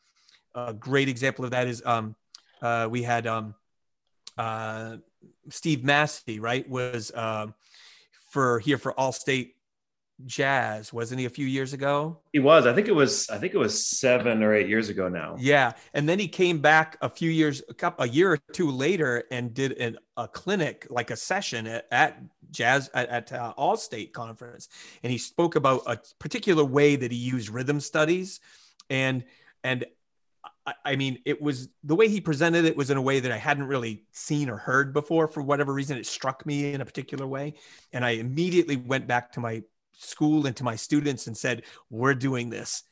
a 0.55 0.73
great 0.73 1.09
example 1.09 1.45
of 1.45 1.51
that 1.51 1.67
is 1.67 1.83
um, 1.85 2.15
uh, 2.61 2.87
we 2.89 3.03
had 3.03 3.27
um, 3.27 3.55
uh, 4.37 4.97
Steve 5.49 5.83
Massey, 5.83 6.39
right, 6.39 6.67
was 6.69 7.11
um, 7.15 7.53
for 8.29 8.59
here 8.59 8.77
for 8.77 8.93
Allstate 8.93 9.51
Jazz, 10.25 10.91
wasn't 10.91 11.19
he 11.19 11.25
a 11.25 11.29
few 11.29 11.45
years 11.45 11.73
ago? 11.73 12.17
He 12.33 12.39
was. 12.39 12.65
I 12.65 12.73
think 12.73 12.87
it 12.87 12.95
was. 12.95 13.29
I 13.29 13.37
think 13.37 13.53
it 13.53 13.57
was 13.57 13.85
seven 13.85 14.41
or 14.41 14.53
eight 14.53 14.67
years 14.67 14.89
ago 14.89 15.07
now. 15.09 15.35
Yeah, 15.39 15.73
and 15.93 16.09
then 16.09 16.17
he 16.17 16.27
came 16.27 16.59
back 16.59 16.97
a 17.01 17.09
few 17.09 17.29
years, 17.29 17.61
a, 17.69 17.73
couple, 17.73 18.03
a 18.03 18.07
year 18.07 18.33
or 18.33 18.37
two 18.51 18.71
later, 18.71 19.25
and 19.29 19.53
did 19.53 19.73
an, 19.73 19.97
a 20.17 20.27
clinic, 20.27 20.87
like 20.89 21.11
a 21.11 21.15
session 21.15 21.67
at, 21.67 21.87
at 21.91 22.19
Jazz 22.49 22.89
at, 22.95 23.09
at 23.09 23.31
uh, 23.31 23.53
Allstate 23.57 24.11
conference, 24.11 24.69
and 25.03 25.11
he 25.11 25.19
spoke 25.19 25.55
about 25.55 25.83
a 25.85 25.99
particular 26.17 26.65
way 26.65 26.95
that 26.95 27.11
he 27.11 27.17
used 27.17 27.49
rhythm 27.49 27.79
studies, 27.79 28.39
and 28.89 29.23
and 29.63 29.85
I 30.83 30.95
mean, 30.97 31.19
it 31.25 31.41
was 31.41 31.69
the 31.83 31.95
way 31.95 32.09
he 32.09 32.19
presented 32.19 32.65
it 32.65 32.75
was 32.75 32.89
in 32.89 32.97
a 32.97 33.01
way 33.01 33.19
that 33.19 33.31
I 33.31 33.37
hadn't 33.37 33.67
really 33.67 34.03
seen 34.11 34.49
or 34.49 34.57
heard 34.57 34.91
before. 34.93 35.27
For 35.27 35.41
whatever 35.41 35.73
reason, 35.73 35.97
it 35.97 36.05
struck 36.05 36.45
me 36.45 36.73
in 36.73 36.81
a 36.81 36.85
particular 36.85 37.25
way. 37.25 37.53
And 37.93 38.03
I 38.03 38.11
immediately 38.11 38.75
went 38.75 39.07
back 39.07 39.31
to 39.33 39.39
my 39.39 39.63
school 39.97 40.45
and 40.45 40.55
to 40.55 40.63
my 40.63 40.75
students 40.75 41.27
and 41.27 41.35
said, 41.35 41.63
"We're 41.89 42.13
doing 42.13 42.49
this 42.49 42.83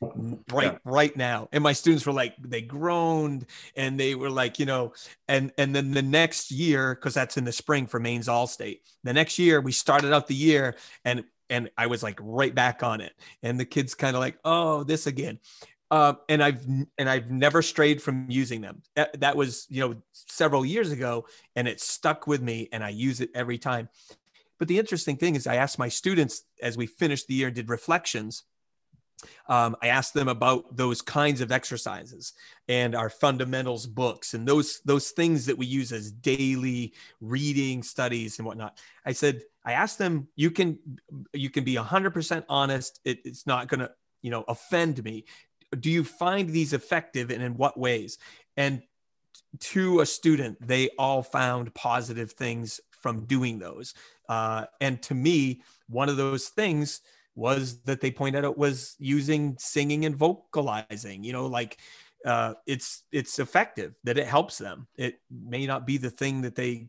right 0.52 0.72
yeah. 0.72 0.78
right 0.84 1.16
now." 1.16 1.48
And 1.52 1.62
my 1.62 1.72
students 1.72 2.06
were 2.06 2.12
like, 2.12 2.34
they 2.40 2.62
groaned 2.62 3.46
and 3.76 3.98
they 3.98 4.14
were 4.14 4.30
like, 4.30 4.58
you 4.58 4.66
know, 4.66 4.92
and 5.28 5.52
and 5.58 5.74
then 5.74 5.92
the 5.92 6.02
next 6.02 6.50
year, 6.50 6.94
because 6.94 7.14
that's 7.14 7.36
in 7.36 7.44
the 7.44 7.52
spring 7.52 7.86
for 7.86 8.00
Maine's 8.00 8.28
Allstate. 8.28 8.80
The 9.04 9.12
next 9.12 9.38
year, 9.38 9.60
we 9.60 9.72
started 9.72 10.12
out 10.12 10.26
the 10.26 10.34
year 10.34 10.76
and 11.04 11.24
and 11.48 11.70
I 11.78 11.86
was 11.86 12.02
like 12.02 12.18
right 12.20 12.54
back 12.54 12.82
on 12.82 13.00
it. 13.00 13.12
And 13.42 13.58
the 13.58 13.64
kids 13.64 13.94
kind 13.94 14.16
of 14.16 14.20
like, 14.20 14.38
"Oh, 14.44 14.84
this 14.84 15.06
again." 15.06 15.38
Uh, 15.90 16.14
and 16.28 16.42
I've 16.42 16.66
and 16.98 17.08
I've 17.08 17.30
never 17.30 17.62
strayed 17.62 18.02
from 18.02 18.26
using 18.28 18.60
them. 18.60 18.82
That, 18.96 19.20
that 19.20 19.36
was 19.36 19.66
you 19.68 19.80
know 19.80 19.96
several 20.12 20.64
years 20.64 20.90
ago, 20.90 21.26
and 21.54 21.68
it 21.68 21.80
stuck 21.80 22.26
with 22.26 22.42
me, 22.42 22.68
and 22.72 22.82
I 22.82 22.88
use 22.88 23.20
it 23.20 23.30
every 23.34 23.58
time. 23.58 23.88
But 24.58 24.68
the 24.68 24.78
interesting 24.78 25.16
thing 25.16 25.34
is, 25.34 25.46
I 25.46 25.56
asked 25.56 25.78
my 25.78 25.88
students 25.88 26.44
as 26.62 26.76
we 26.76 26.86
finished 26.86 27.26
the 27.26 27.34
year 27.34 27.48
and 27.48 27.56
did 27.56 27.68
reflections. 27.68 28.44
Um, 29.48 29.76
I 29.82 29.88
asked 29.88 30.12
them 30.12 30.28
about 30.28 30.76
those 30.76 31.00
kinds 31.00 31.40
of 31.40 31.50
exercises 31.50 32.34
and 32.68 32.94
our 32.94 33.08
fundamentals 33.08 33.86
books 33.86 34.34
and 34.34 34.46
those 34.46 34.80
those 34.84 35.10
things 35.10 35.46
that 35.46 35.56
we 35.56 35.64
use 35.64 35.90
as 35.90 36.12
daily 36.12 36.92
reading 37.20 37.82
studies 37.82 38.38
and 38.38 38.46
whatnot. 38.46 38.78
I 39.06 39.12
said, 39.12 39.40
I 39.64 39.72
asked 39.72 39.98
them, 39.98 40.28
you 40.36 40.50
can 40.50 40.78
you 41.32 41.48
can 41.48 41.64
be 41.64 41.76
hundred 41.76 42.12
percent 42.12 42.44
honest. 42.48 43.00
It, 43.04 43.20
it's 43.24 43.46
not 43.46 43.68
going 43.68 43.80
to 43.80 43.90
you 44.20 44.30
know 44.30 44.44
offend 44.48 45.02
me. 45.02 45.24
Do 45.78 45.90
you 45.90 46.04
find 46.04 46.50
these 46.50 46.74
effective 46.74 47.30
and 47.30 47.42
in 47.42 47.56
what 47.56 47.78
ways? 47.78 48.18
And 48.56 48.82
to 49.60 50.00
a 50.00 50.06
student, 50.06 50.58
they 50.60 50.90
all 50.98 51.22
found 51.22 51.74
positive 51.74 52.32
things 52.32 52.80
from 52.90 53.24
doing 53.24 53.58
those. 53.58 53.94
Uh, 54.28 54.66
and 54.80 55.00
to 55.02 55.14
me, 55.14 55.62
one 55.88 56.08
of 56.08 56.16
those 56.16 56.48
things 56.48 57.00
was 57.34 57.82
that 57.82 58.00
they 58.00 58.10
pointed 58.10 58.44
out 58.44 58.58
was 58.58 58.96
using 58.98 59.56
singing 59.58 60.04
and 60.06 60.16
vocalizing. 60.16 61.22
You 61.22 61.32
know, 61.32 61.46
like 61.46 61.78
uh, 62.24 62.54
it's 62.66 63.04
it's 63.12 63.38
effective 63.38 63.94
that 64.04 64.18
it 64.18 64.26
helps 64.26 64.58
them. 64.58 64.86
It 64.96 65.20
may 65.30 65.66
not 65.66 65.86
be 65.86 65.98
the 65.98 66.10
thing 66.10 66.42
that 66.42 66.56
they 66.56 66.88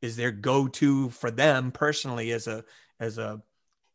is 0.00 0.16
their 0.16 0.30
go-to 0.30 1.10
for 1.10 1.30
them 1.30 1.72
personally 1.72 2.32
as 2.32 2.46
a 2.46 2.64
as 2.98 3.18
a 3.18 3.42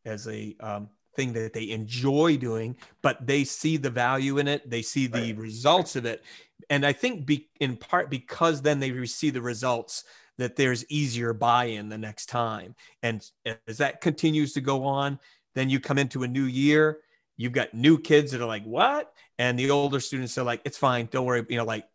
as 0.05 0.27
a 0.27 0.55
um, 0.59 0.89
thing 1.15 1.33
that 1.33 1.53
they 1.53 1.71
enjoy 1.71 2.38
doing, 2.38 2.75
but 3.01 3.25
they 3.25 3.43
see 3.43 3.77
the 3.77 3.89
value 3.89 4.38
in 4.38 4.47
it. 4.47 4.69
They 4.69 4.81
see 4.81 5.07
the 5.07 5.33
right. 5.33 5.38
results 5.38 5.95
of 5.95 6.05
it, 6.05 6.23
and 6.69 6.86
I 6.86 6.93
think 6.93 7.25
be, 7.25 7.49
in 7.59 7.77
part 7.77 8.09
because 8.09 8.61
then 8.61 8.79
they 8.79 9.05
see 9.05 9.29
the 9.29 9.41
results 9.41 10.03
that 10.38 10.55
there's 10.55 10.86
easier 10.89 11.33
buy-in 11.33 11.89
the 11.89 11.97
next 11.97 12.27
time. 12.27 12.75
And 13.03 13.25
as 13.67 13.77
that 13.77 14.01
continues 14.01 14.53
to 14.53 14.61
go 14.61 14.86
on, 14.86 15.19
then 15.53 15.69
you 15.69 15.79
come 15.79 15.97
into 15.97 16.23
a 16.23 16.27
new 16.27 16.43
year, 16.43 16.99
you've 17.38 17.53
got 17.53 17.73
new 17.73 17.97
kids 17.97 18.31
that 18.31 18.41
are 18.41 18.47
like, 18.47 18.63
"What?" 18.63 19.11
And 19.38 19.57
the 19.57 19.71
older 19.71 19.99
students 19.99 20.38
are 20.38 20.43
like, 20.43 20.61
"It's 20.65 20.77
fine, 20.77 21.07
don't 21.11 21.25
worry." 21.25 21.45
You 21.49 21.57
know, 21.57 21.65
like 21.65 21.86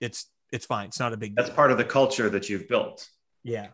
it's 0.00 0.26
it's 0.52 0.66
fine. 0.66 0.88
It's 0.88 1.00
not 1.00 1.12
a 1.12 1.16
big. 1.16 1.36
That's 1.36 1.50
part 1.50 1.70
of 1.70 1.78
the 1.78 1.84
culture 1.84 2.28
that 2.30 2.48
you've 2.48 2.68
built. 2.68 3.08
Yeah, 3.42 3.68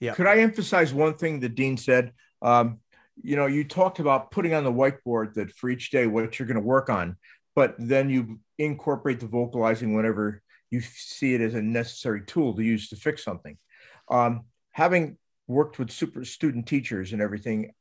yeah. 0.00 0.14
Could 0.14 0.26
I 0.26 0.38
emphasize 0.38 0.92
one 0.92 1.14
thing 1.14 1.40
that 1.40 1.54
Dean 1.54 1.76
said? 1.76 2.12
Um, 2.42 2.80
you 3.22 3.36
know, 3.36 3.46
you 3.46 3.64
talked 3.64 3.98
about 3.98 4.30
putting 4.30 4.54
on 4.54 4.64
the 4.64 4.72
whiteboard 4.72 5.34
that 5.34 5.52
for 5.52 5.68
each 5.68 5.90
day 5.90 6.06
what 6.06 6.38
you're 6.38 6.48
going 6.48 6.60
to 6.60 6.66
work 6.66 6.88
on, 6.88 7.16
but 7.54 7.74
then 7.78 8.08
you 8.08 8.40
incorporate 8.58 9.20
the 9.20 9.26
vocalizing 9.26 9.94
whenever 9.94 10.42
you 10.70 10.80
see 10.80 11.34
it 11.34 11.40
as 11.40 11.54
a 11.54 11.62
necessary 11.62 12.22
tool 12.26 12.54
to 12.54 12.62
use 12.62 12.88
to 12.88 12.96
fix 12.96 13.24
something. 13.24 13.58
Um, 14.08 14.44
having 14.72 15.18
worked 15.46 15.78
with 15.78 15.90
super 15.90 16.24
student 16.24 16.66
teachers 16.66 17.12
and 17.12 17.20
everything, 17.20 17.72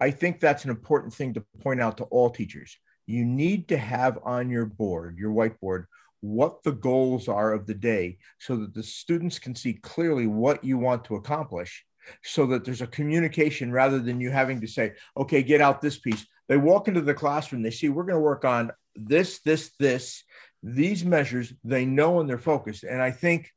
I 0.00 0.10
think 0.10 0.40
that's 0.40 0.64
an 0.64 0.70
important 0.70 1.14
thing 1.14 1.34
to 1.34 1.44
point 1.60 1.80
out 1.80 1.98
to 1.98 2.04
all 2.04 2.30
teachers. 2.30 2.76
You 3.06 3.24
need 3.24 3.68
to 3.68 3.76
have 3.76 4.18
on 4.24 4.50
your 4.50 4.66
board, 4.66 5.16
your 5.18 5.32
whiteboard, 5.32 5.86
what 6.20 6.62
the 6.62 6.72
goals 6.72 7.28
are 7.28 7.52
of 7.52 7.66
the 7.66 7.74
day 7.74 8.18
so 8.38 8.56
that 8.56 8.74
the 8.74 8.82
students 8.82 9.38
can 9.38 9.54
see 9.54 9.74
clearly 9.74 10.26
what 10.26 10.64
you 10.64 10.78
want 10.78 11.04
to 11.04 11.14
accomplish 11.14 11.84
so 12.24 12.46
that 12.46 12.64
there's 12.64 12.82
a 12.82 12.86
communication 12.86 13.70
rather 13.70 13.98
than 13.98 14.20
you 14.20 14.30
having 14.30 14.60
to 14.60 14.66
say, 14.66 14.94
okay, 15.16 15.42
get 15.42 15.60
out 15.60 15.80
this 15.80 15.98
piece. 15.98 16.26
They 16.48 16.56
walk 16.56 16.88
into 16.88 17.00
the 17.00 17.14
classroom, 17.14 17.62
they 17.62 17.70
see 17.70 17.88
we're 17.88 18.04
going 18.04 18.14
to 18.14 18.20
work 18.20 18.44
on 18.44 18.70
this, 18.94 19.40
this, 19.40 19.70
this, 19.78 20.22
these 20.62 21.04
measures 21.04 21.52
they 21.64 21.84
know 21.84 22.20
and 22.20 22.28
they're 22.28 22.38
focused. 22.38 22.84
And 22.84 23.00
I 23.00 23.10
think 23.10 23.52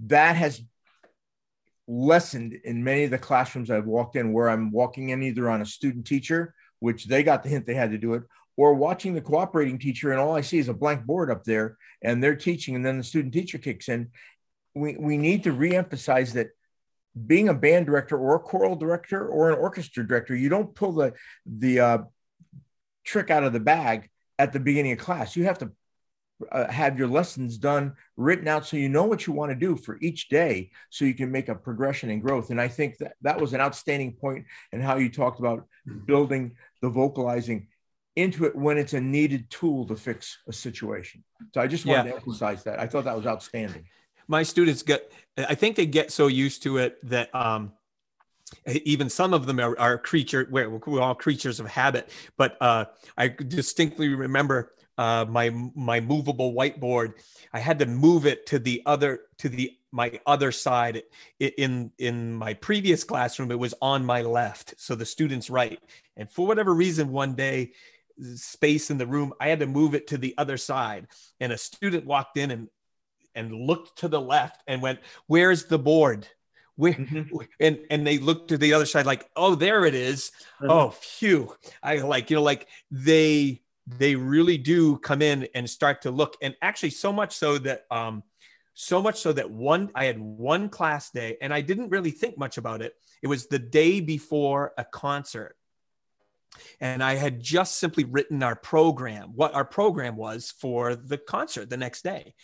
that 0.00 0.36
has 0.36 0.62
lessened 1.88 2.54
in 2.64 2.82
many 2.82 3.04
of 3.04 3.10
the 3.10 3.18
classrooms 3.18 3.70
I've 3.70 3.86
walked 3.86 4.16
in 4.16 4.32
where 4.32 4.48
I'm 4.48 4.70
walking 4.70 5.10
in 5.10 5.22
either 5.22 5.48
on 5.48 5.62
a 5.62 5.66
student 5.66 6.06
teacher, 6.06 6.54
which 6.80 7.06
they 7.06 7.22
got 7.22 7.42
the 7.42 7.48
hint 7.48 7.66
they 7.66 7.74
had 7.74 7.92
to 7.92 7.98
do 7.98 8.14
it, 8.14 8.22
or 8.56 8.74
watching 8.74 9.14
the 9.14 9.20
cooperating 9.20 9.78
teacher 9.78 10.10
and 10.10 10.20
all 10.20 10.34
I 10.34 10.40
see 10.40 10.58
is 10.58 10.68
a 10.68 10.74
blank 10.74 11.04
board 11.04 11.30
up 11.30 11.44
there 11.44 11.76
and 12.02 12.22
they're 12.22 12.36
teaching 12.36 12.74
and 12.74 12.84
then 12.84 12.98
the 12.98 13.04
student 13.04 13.34
teacher 13.34 13.58
kicks 13.58 13.88
in. 13.88 14.10
We, 14.74 14.96
we 14.96 15.16
need 15.16 15.44
to 15.44 15.52
reemphasize 15.52 16.32
that 16.32 16.50
being 17.26 17.48
a 17.48 17.54
band 17.54 17.86
director 17.86 18.18
or 18.18 18.36
a 18.36 18.40
choral 18.40 18.76
director 18.76 19.26
or 19.26 19.50
an 19.50 19.58
orchestra 19.58 20.06
director, 20.06 20.34
you 20.34 20.48
don't 20.48 20.74
pull 20.74 20.92
the, 20.92 21.14
the 21.46 21.80
uh, 21.80 21.98
trick 23.04 23.30
out 23.30 23.44
of 23.44 23.52
the 23.52 23.60
bag 23.60 24.10
at 24.38 24.52
the 24.52 24.60
beginning 24.60 24.92
of 24.92 24.98
class. 24.98 25.34
You 25.34 25.44
have 25.44 25.58
to 25.58 25.72
uh, 26.52 26.70
have 26.70 26.98
your 26.98 27.08
lessons 27.08 27.56
done 27.56 27.94
written 28.16 28.46
out 28.46 28.66
so 28.66 28.76
you 28.76 28.88
know 28.88 29.04
what 29.04 29.26
you 29.26 29.32
want 29.32 29.50
to 29.50 29.56
do 29.56 29.76
for 29.76 29.98
each 30.02 30.28
day 30.28 30.70
so 30.90 31.04
you 31.04 31.14
can 31.14 31.30
make 31.30 31.48
a 31.48 31.54
progression 31.54 32.10
and 32.10 32.22
growth. 32.22 32.50
And 32.50 32.60
i 32.60 32.68
think 32.68 32.98
that 32.98 33.14
that 33.22 33.40
was 33.40 33.52
an 33.54 33.60
outstanding 33.60 34.12
point 34.12 34.44
and 34.72 34.82
how 34.82 34.96
you 34.96 35.10
talked 35.10 35.40
about 35.40 35.66
building 36.04 36.56
the 36.82 36.88
vocalizing 36.88 37.68
into 38.16 38.44
it 38.44 38.54
when 38.56 38.78
it's 38.78 38.94
a 38.94 39.00
needed 39.00 39.48
tool 39.50 39.86
to 39.86 39.96
fix 39.96 40.38
a 40.48 40.52
situation. 40.52 41.22
So 41.54 41.60
i 41.60 41.66
just 41.66 41.86
wanted 41.86 42.06
yeah. 42.06 42.10
to 42.12 42.16
emphasize 42.16 42.64
that. 42.64 42.80
I 42.80 42.86
thought 42.86 43.04
that 43.04 43.16
was 43.16 43.26
outstanding. 43.26 43.84
My 44.28 44.42
students 44.42 44.82
get 44.82 45.10
i 45.38 45.54
think 45.54 45.76
they 45.76 45.86
get 45.86 46.10
so 46.10 46.26
used 46.26 46.62
to 46.62 46.78
it 46.78 46.98
that 47.08 47.34
um 47.34 47.72
even 48.84 49.10
some 49.10 49.34
of 49.34 49.44
them 49.46 49.58
are, 49.58 49.78
are 49.78 49.98
creature 49.98 50.46
we're, 50.50 50.68
we're 50.68 51.00
all 51.00 51.14
creatures 51.14 51.60
of 51.60 51.66
habit. 51.66 52.10
But 52.36 52.56
uh, 52.60 52.86
i 53.16 53.28
distinctly 53.28 54.08
remember 54.08 54.75
uh, 54.98 55.26
my 55.28 55.50
my 55.74 56.00
movable 56.00 56.54
whiteboard. 56.54 57.14
I 57.52 57.58
had 57.58 57.78
to 57.80 57.86
move 57.86 58.26
it 58.26 58.46
to 58.46 58.58
the 58.58 58.82
other 58.86 59.20
to 59.38 59.48
the 59.48 59.72
my 59.92 60.20
other 60.26 60.52
side. 60.52 61.02
In 61.38 61.90
in 61.98 62.34
my 62.34 62.54
previous 62.54 63.04
classroom, 63.04 63.50
it 63.50 63.58
was 63.58 63.74
on 63.82 64.04
my 64.04 64.22
left, 64.22 64.74
so 64.78 64.94
the 64.94 65.04
students 65.04 65.50
right. 65.50 65.80
And 66.16 66.30
for 66.30 66.46
whatever 66.46 66.74
reason, 66.74 67.12
one 67.12 67.34
day, 67.34 67.72
space 68.34 68.90
in 68.90 68.98
the 68.98 69.06
room, 69.06 69.32
I 69.40 69.48
had 69.48 69.60
to 69.60 69.66
move 69.66 69.94
it 69.94 70.06
to 70.08 70.18
the 70.18 70.34
other 70.38 70.56
side. 70.56 71.08
And 71.40 71.52
a 71.52 71.58
student 71.58 72.06
walked 72.06 72.36
in 72.36 72.50
and 72.50 72.68
and 73.34 73.52
looked 73.52 73.98
to 73.98 74.08
the 74.08 74.20
left 74.20 74.62
and 74.66 74.80
went, 74.80 75.00
"Where's 75.26 75.66
the 75.66 75.78
board?" 75.78 76.26
Where, 76.76 76.94
mm-hmm. 76.94 77.36
and 77.60 77.80
and 77.90 78.06
they 78.06 78.18
looked 78.18 78.48
to 78.48 78.58
the 78.58 78.72
other 78.72 78.86
side 78.86 79.06
like, 79.06 79.28
"Oh, 79.36 79.54
there 79.54 79.84
it 79.84 79.94
is." 79.94 80.30
Mm-hmm. 80.60 80.70
Oh, 80.70 80.90
phew! 80.90 81.54
I 81.82 81.96
like 81.96 82.30
you 82.30 82.36
know 82.36 82.42
like 82.42 82.66
they 82.90 83.62
they 83.86 84.16
really 84.16 84.58
do 84.58 84.98
come 84.98 85.22
in 85.22 85.48
and 85.54 85.68
start 85.68 86.02
to 86.02 86.10
look 86.10 86.36
and 86.42 86.56
actually 86.60 86.90
so 86.90 87.12
much 87.12 87.36
so 87.36 87.58
that 87.58 87.84
um 87.90 88.22
so 88.74 89.00
much 89.00 89.20
so 89.20 89.32
that 89.32 89.50
one 89.50 89.90
i 89.94 90.04
had 90.04 90.18
one 90.18 90.68
class 90.68 91.10
day 91.10 91.36
and 91.40 91.54
i 91.54 91.60
didn't 91.60 91.90
really 91.90 92.10
think 92.10 92.36
much 92.36 92.58
about 92.58 92.82
it. 92.82 92.94
It 93.22 93.28
was 93.28 93.46
the 93.46 93.58
day 93.58 94.00
before 94.00 94.72
a 94.76 94.84
concert. 94.84 95.56
And 96.80 97.02
i 97.02 97.14
had 97.14 97.40
just 97.40 97.76
simply 97.76 98.04
written 98.04 98.42
our 98.42 98.56
program 98.56 99.32
what 99.34 99.54
our 99.54 99.64
program 99.64 100.16
was 100.16 100.52
for 100.58 100.96
the 100.96 101.18
concert 101.18 101.70
the 101.70 101.76
next 101.76 102.02
day. 102.02 102.34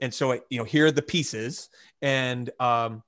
And 0.00 0.12
so 0.12 0.32
I, 0.32 0.40
you 0.48 0.58
know 0.58 0.64
here 0.64 0.86
are 0.86 0.92
the 0.92 1.02
pieces. 1.02 1.68
And 2.02 2.50
um 2.60 3.02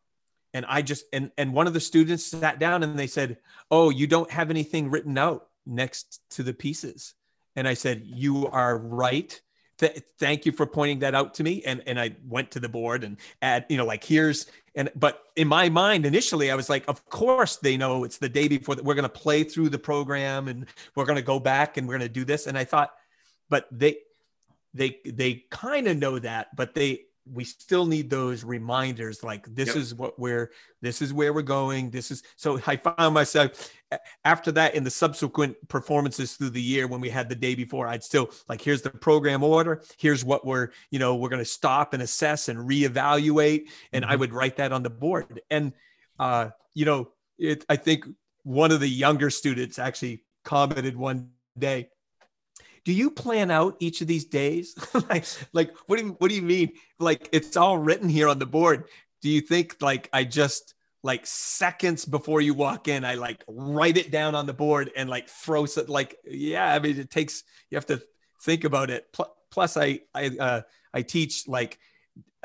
and 0.54 0.64
i 0.68 0.80
just 0.80 1.04
and 1.12 1.30
and 1.36 1.52
one 1.52 1.66
of 1.66 1.74
the 1.74 1.80
students 1.80 2.24
sat 2.24 2.58
down 2.58 2.82
and 2.82 2.98
they 2.98 3.06
said 3.06 3.36
oh 3.70 3.90
you 3.90 4.06
don't 4.06 4.30
have 4.30 4.48
anything 4.50 4.90
written 4.90 5.18
out 5.18 5.48
next 5.66 6.20
to 6.30 6.42
the 6.42 6.54
pieces 6.54 7.14
and 7.56 7.66
i 7.66 7.74
said 7.74 8.02
you 8.04 8.46
are 8.48 8.78
right. 8.78 9.40
Th- 9.78 10.00
thank 10.18 10.46
you 10.46 10.52
for 10.52 10.64
pointing 10.64 11.00
that 11.00 11.14
out 11.14 11.34
to 11.34 11.42
me. 11.42 11.62
And 11.64 11.82
and 11.86 11.98
i 12.00 12.16
went 12.26 12.50
to 12.52 12.60
the 12.60 12.68
board 12.68 13.04
and 13.04 13.16
add 13.42 13.66
you 13.68 13.76
know 13.76 13.84
like 13.84 14.04
here's 14.04 14.46
and 14.74 14.90
but 14.94 15.22
in 15.36 15.48
my 15.48 15.68
mind 15.68 16.06
initially 16.06 16.50
i 16.50 16.54
was 16.54 16.70
like 16.70 16.84
of 16.88 17.04
course 17.08 17.56
they 17.56 17.76
know 17.76 18.04
it's 18.04 18.18
the 18.18 18.28
day 18.28 18.48
before 18.48 18.74
that 18.74 18.84
we're 18.84 18.94
going 18.94 19.02
to 19.02 19.08
play 19.08 19.42
through 19.44 19.68
the 19.68 19.78
program 19.78 20.48
and 20.48 20.66
we're 20.94 21.04
going 21.04 21.16
to 21.16 21.22
go 21.22 21.38
back 21.38 21.76
and 21.76 21.86
we're 21.86 21.98
going 21.98 22.08
to 22.08 22.20
do 22.20 22.24
this. 22.24 22.46
And 22.46 22.56
i 22.56 22.64
thought 22.64 22.92
but 23.48 23.66
they 23.70 23.98
they 24.74 24.98
they 25.04 25.44
kind 25.50 25.88
of 25.88 25.96
know 25.96 26.18
that 26.18 26.54
but 26.56 26.74
they 26.74 27.06
we 27.32 27.44
still 27.44 27.86
need 27.86 28.08
those 28.08 28.44
reminders 28.44 29.24
like 29.24 29.46
this 29.54 29.68
yep. 29.68 29.76
is 29.76 29.94
what 29.94 30.18
we're 30.18 30.50
this 30.80 31.02
is 31.02 31.12
where 31.12 31.32
we're 31.32 31.42
going 31.42 31.90
this 31.90 32.10
is 32.10 32.22
so 32.36 32.60
i 32.66 32.76
found 32.76 33.14
myself 33.14 33.70
after 34.24 34.52
that 34.52 34.74
in 34.74 34.84
the 34.84 34.90
subsequent 34.90 35.56
performances 35.68 36.34
through 36.34 36.50
the 36.50 36.62
year 36.62 36.86
when 36.86 37.00
we 37.00 37.08
had 37.08 37.28
the 37.28 37.34
day 37.34 37.54
before 37.54 37.88
i'd 37.88 38.04
still 38.04 38.30
like 38.48 38.60
here's 38.60 38.82
the 38.82 38.90
program 38.90 39.42
order 39.42 39.82
here's 39.98 40.24
what 40.24 40.46
we're 40.46 40.70
you 40.90 40.98
know 40.98 41.16
we're 41.16 41.28
going 41.28 41.40
to 41.40 41.44
stop 41.44 41.94
and 41.94 42.02
assess 42.02 42.48
and 42.48 42.58
reevaluate 42.58 43.64
and 43.92 44.04
mm-hmm. 44.04 44.12
i 44.12 44.16
would 44.16 44.32
write 44.32 44.56
that 44.56 44.72
on 44.72 44.82
the 44.82 44.90
board 44.90 45.40
and 45.50 45.72
uh 46.18 46.48
you 46.74 46.84
know 46.84 47.08
it 47.38 47.64
i 47.68 47.76
think 47.76 48.06
one 48.44 48.70
of 48.70 48.80
the 48.80 48.88
younger 48.88 49.30
students 49.30 49.78
actually 49.78 50.22
commented 50.44 50.96
one 50.96 51.30
day 51.58 51.88
do 52.86 52.92
you 52.92 53.10
plan 53.10 53.50
out 53.50 53.76
each 53.80 54.00
of 54.00 54.06
these 54.06 54.24
days? 54.24 54.76
like, 55.10 55.26
like 55.52 55.76
what 55.86 55.98
do 55.98 56.06
you 56.06 56.12
what 56.18 56.28
do 56.28 56.36
you 56.36 56.42
mean? 56.42 56.72
Like 57.00 57.28
it's 57.32 57.56
all 57.56 57.76
written 57.76 58.08
here 58.08 58.28
on 58.28 58.38
the 58.38 58.46
board. 58.46 58.84
Do 59.22 59.28
you 59.28 59.40
think 59.40 59.76
like 59.82 60.08
I 60.12 60.22
just 60.22 60.74
like 61.02 61.26
seconds 61.26 62.04
before 62.04 62.40
you 62.40 62.54
walk 62.54 62.86
in, 62.86 63.04
I 63.04 63.16
like 63.16 63.42
write 63.48 63.96
it 63.96 64.12
down 64.12 64.36
on 64.36 64.46
the 64.46 64.54
board 64.54 64.92
and 64.96 65.10
like 65.10 65.28
throw 65.28 65.64
it 65.64 65.88
like 65.88 66.16
yeah, 66.24 66.72
I 66.72 66.78
mean 66.78 66.96
it 67.00 67.10
takes 67.10 67.42
you 67.70 67.76
have 67.76 67.86
to 67.86 68.00
think 68.42 68.62
about 68.62 68.90
it. 68.90 69.12
Plus 69.50 69.76
I 69.76 70.02
I 70.14 70.26
uh 70.38 70.60
I 70.94 71.02
teach 71.02 71.48
like 71.48 71.80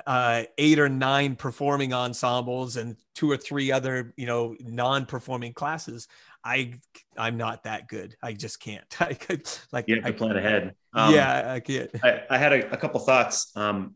uh, 0.08 0.44
eight 0.58 0.80
or 0.80 0.90
nine 0.90 1.36
performing 1.36 1.94
ensembles 1.94 2.78
and 2.78 2.98
two 3.14 3.30
or 3.30 3.38
three 3.38 3.72
other 3.72 4.14
you 4.18 4.26
know 4.26 4.56
non-performing 4.60 5.54
classes 5.54 6.08
I 6.44 6.74
I'm 7.18 7.38
not 7.38 7.64
that 7.64 7.88
good. 7.88 8.16
I 8.22 8.34
just 8.34 8.60
can't. 8.60 8.84
I 9.00 9.14
could 9.14 9.50
like 9.72 9.88
you 9.88 9.96
have 9.96 10.04
to 10.06 10.10
I, 10.10 10.12
plan 10.14 10.38
ahead. 10.38 10.76
Um, 10.94 11.14
yeah, 11.14 11.54
I 11.54 11.60
can't. 11.60 11.90
I, 12.04 12.24
I 12.30 12.38
had 12.38 12.54
a, 12.54 12.74
a, 12.74 12.78
couple 12.78 13.00
thoughts. 13.00 13.52
Um, 13.56 13.96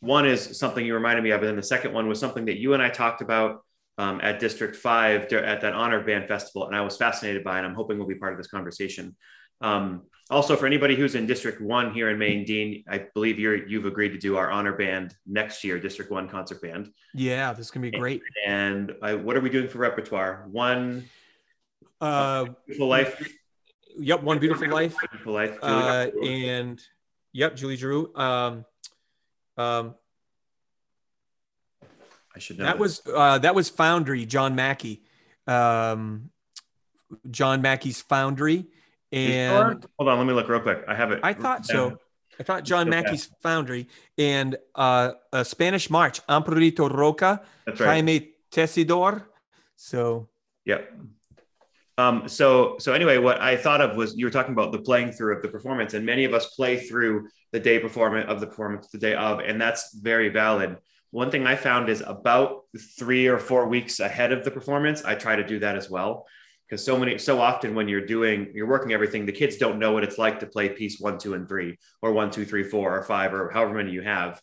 one 0.00 0.26
is 0.26 0.58
something 0.58 0.84
you 0.84 0.94
reminded 0.94 1.22
me 1.22 1.30
of, 1.30 1.40
and 1.40 1.48
then 1.48 1.56
the 1.56 1.62
second 1.62 1.92
one 1.92 2.08
was 2.08 2.20
something 2.20 2.44
that 2.46 2.58
you 2.58 2.74
and 2.74 2.82
I 2.82 2.88
talked 2.88 3.22
about 3.22 3.64
um, 3.98 4.20
at 4.22 4.38
District 4.40 4.76
Five 4.76 5.32
at 5.32 5.60
that 5.60 5.72
Honor 5.72 6.02
Band 6.02 6.28
Festival, 6.28 6.66
and 6.66 6.76
I 6.76 6.82
was 6.82 6.96
fascinated 6.96 7.42
by, 7.42 7.58
and 7.58 7.66
I'm 7.66 7.74
hoping 7.74 7.98
will 7.98 8.06
be 8.06 8.14
part 8.14 8.32
of 8.32 8.38
this 8.38 8.48
conversation. 8.48 9.16
Um, 9.60 10.02
also, 10.28 10.56
for 10.56 10.66
anybody 10.66 10.96
who's 10.96 11.14
in 11.14 11.26
District 11.26 11.60
One 11.60 11.94
here 11.94 12.10
in 12.10 12.18
Maine, 12.18 12.44
Dean, 12.44 12.82
I 12.88 13.06
believe 13.14 13.38
you're 13.38 13.66
you've 13.66 13.86
agreed 13.86 14.10
to 14.10 14.18
do 14.18 14.36
our 14.36 14.50
honor 14.50 14.72
band 14.72 15.14
next 15.24 15.62
year, 15.62 15.78
District 15.78 16.10
One 16.10 16.28
concert 16.28 16.60
band. 16.60 16.90
Yeah, 17.14 17.52
this 17.52 17.66
is 17.66 17.70
gonna 17.70 17.88
be 17.88 17.96
great. 17.96 18.22
And, 18.44 18.90
and 18.90 18.98
I, 19.02 19.14
what 19.14 19.36
are 19.36 19.40
we 19.40 19.50
doing 19.50 19.68
for 19.68 19.78
repertoire? 19.78 20.46
One 20.50 21.04
uh, 22.00 22.46
beautiful 22.66 22.88
life. 22.88 23.32
Yep, 23.98 24.22
one 24.22 24.38
beautiful 24.38 24.68
life. 24.68 24.94
Beautiful 25.10 25.32
life. 25.32 25.58
Uh, 25.62 26.08
and 26.22 26.80
yep, 27.32 27.56
Julie 27.56 27.76
Giroux. 27.76 28.14
Um, 28.14 28.64
um, 29.56 29.94
I 32.34 32.38
should 32.38 32.58
know 32.58 32.64
that 32.64 32.78
was 32.78 33.00
uh, 33.12 33.38
that 33.38 33.54
was 33.54 33.70
Foundry. 33.70 34.26
John 34.26 34.54
Mackey. 34.54 35.02
Um, 35.46 36.30
John 37.30 37.62
Mackey's 37.62 38.02
Foundry. 38.02 38.66
And 39.12 39.86
hold 39.98 40.08
on, 40.10 40.18
let 40.18 40.26
me 40.26 40.34
look 40.34 40.48
real 40.48 40.60
quick. 40.60 40.84
I 40.88 40.94
have 40.94 41.12
it. 41.12 41.20
I 41.22 41.32
thought 41.32 41.64
so. 41.64 41.98
I 42.38 42.42
thought 42.42 42.64
John 42.64 42.90
Mackey's 42.90 43.30
Foundry 43.42 43.88
and 44.18 44.56
uh, 44.74 45.12
a 45.32 45.44
Spanish 45.44 45.88
March, 45.88 46.24
Amparito 46.26 46.92
Roca, 46.92 47.42
That's 47.64 47.80
right. 47.80 47.86
Jaime 47.86 48.32
Texidor. 48.50 49.24
So, 49.76 50.28
yep. 50.64 50.92
Um, 51.98 52.28
so, 52.28 52.76
so 52.78 52.92
anyway, 52.92 53.16
what 53.18 53.40
I 53.40 53.56
thought 53.56 53.80
of 53.80 53.96
was 53.96 54.16
you 54.16 54.26
were 54.26 54.30
talking 54.30 54.52
about 54.52 54.72
the 54.72 54.78
playing 54.78 55.12
through 55.12 55.36
of 55.36 55.42
the 55.42 55.48
performance, 55.48 55.94
and 55.94 56.04
many 56.04 56.24
of 56.24 56.34
us 56.34 56.54
play 56.54 56.78
through 56.78 57.28
the 57.52 57.60
day 57.60 57.78
performance 57.78 58.30
of 58.30 58.40
the 58.40 58.46
performance, 58.46 58.88
the 58.88 58.98
day 58.98 59.14
of, 59.14 59.40
and 59.40 59.60
that's 59.60 59.94
very 59.94 60.28
valid. 60.28 60.76
One 61.10 61.30
thing 61.30 61.46
I 61.46 61.56
found 61.56 61.88
is 61.88 62.02
about 62.06 62.64
three 62.98 63.28
or 63.28 63.38
four 63.38 63.68
weeks 63.68 64.00
ahead 64.00 64.32
of 64.32 64.44
the 64.44 64.50
performance, 64.50 65.04
I 65.04 65.14
try 65.14 65.36
to 65.36 65.46
do 65.46 65.58
that 65.60 65.76
as 65.76 65.88
well. 65.88 66.26
Because 66.68 66.84
so 66.84 66.98
many, 66.98 67.16
so 67.16 67.40
often 67.40 67.76
when 67.76 67.88
you're 67.88 68.04
doing, 68.04 68.50
you're 68.52 68.66
working 68.66 68.92
everything, 68.92 69.24
the 69.24 69.32
kids 69.32 69.56
don't 69.56 69.78
know 69.78 69.92
what 69.92 70.02
it's 70.02 70.18
like 70.18 70.40
to 70.40 70.46
play 70.46 70.68
piece 70.68 70.98
one, 70.98 71.16
two, 71.16 71.34
and 71.34 71.48
three, 71.48 71.78
or 72.02 72.12
one, 72.12 72.30
two, 72.30 72.44
three, 72.44 72.64
four, 72.64 72.98
or 72.98 73.02
five, 73.04 73.32
or 73.32 73.50
however 73.50 73.72
many 73.72 73.92
you 73.92 74.02
have. 74.02 74.42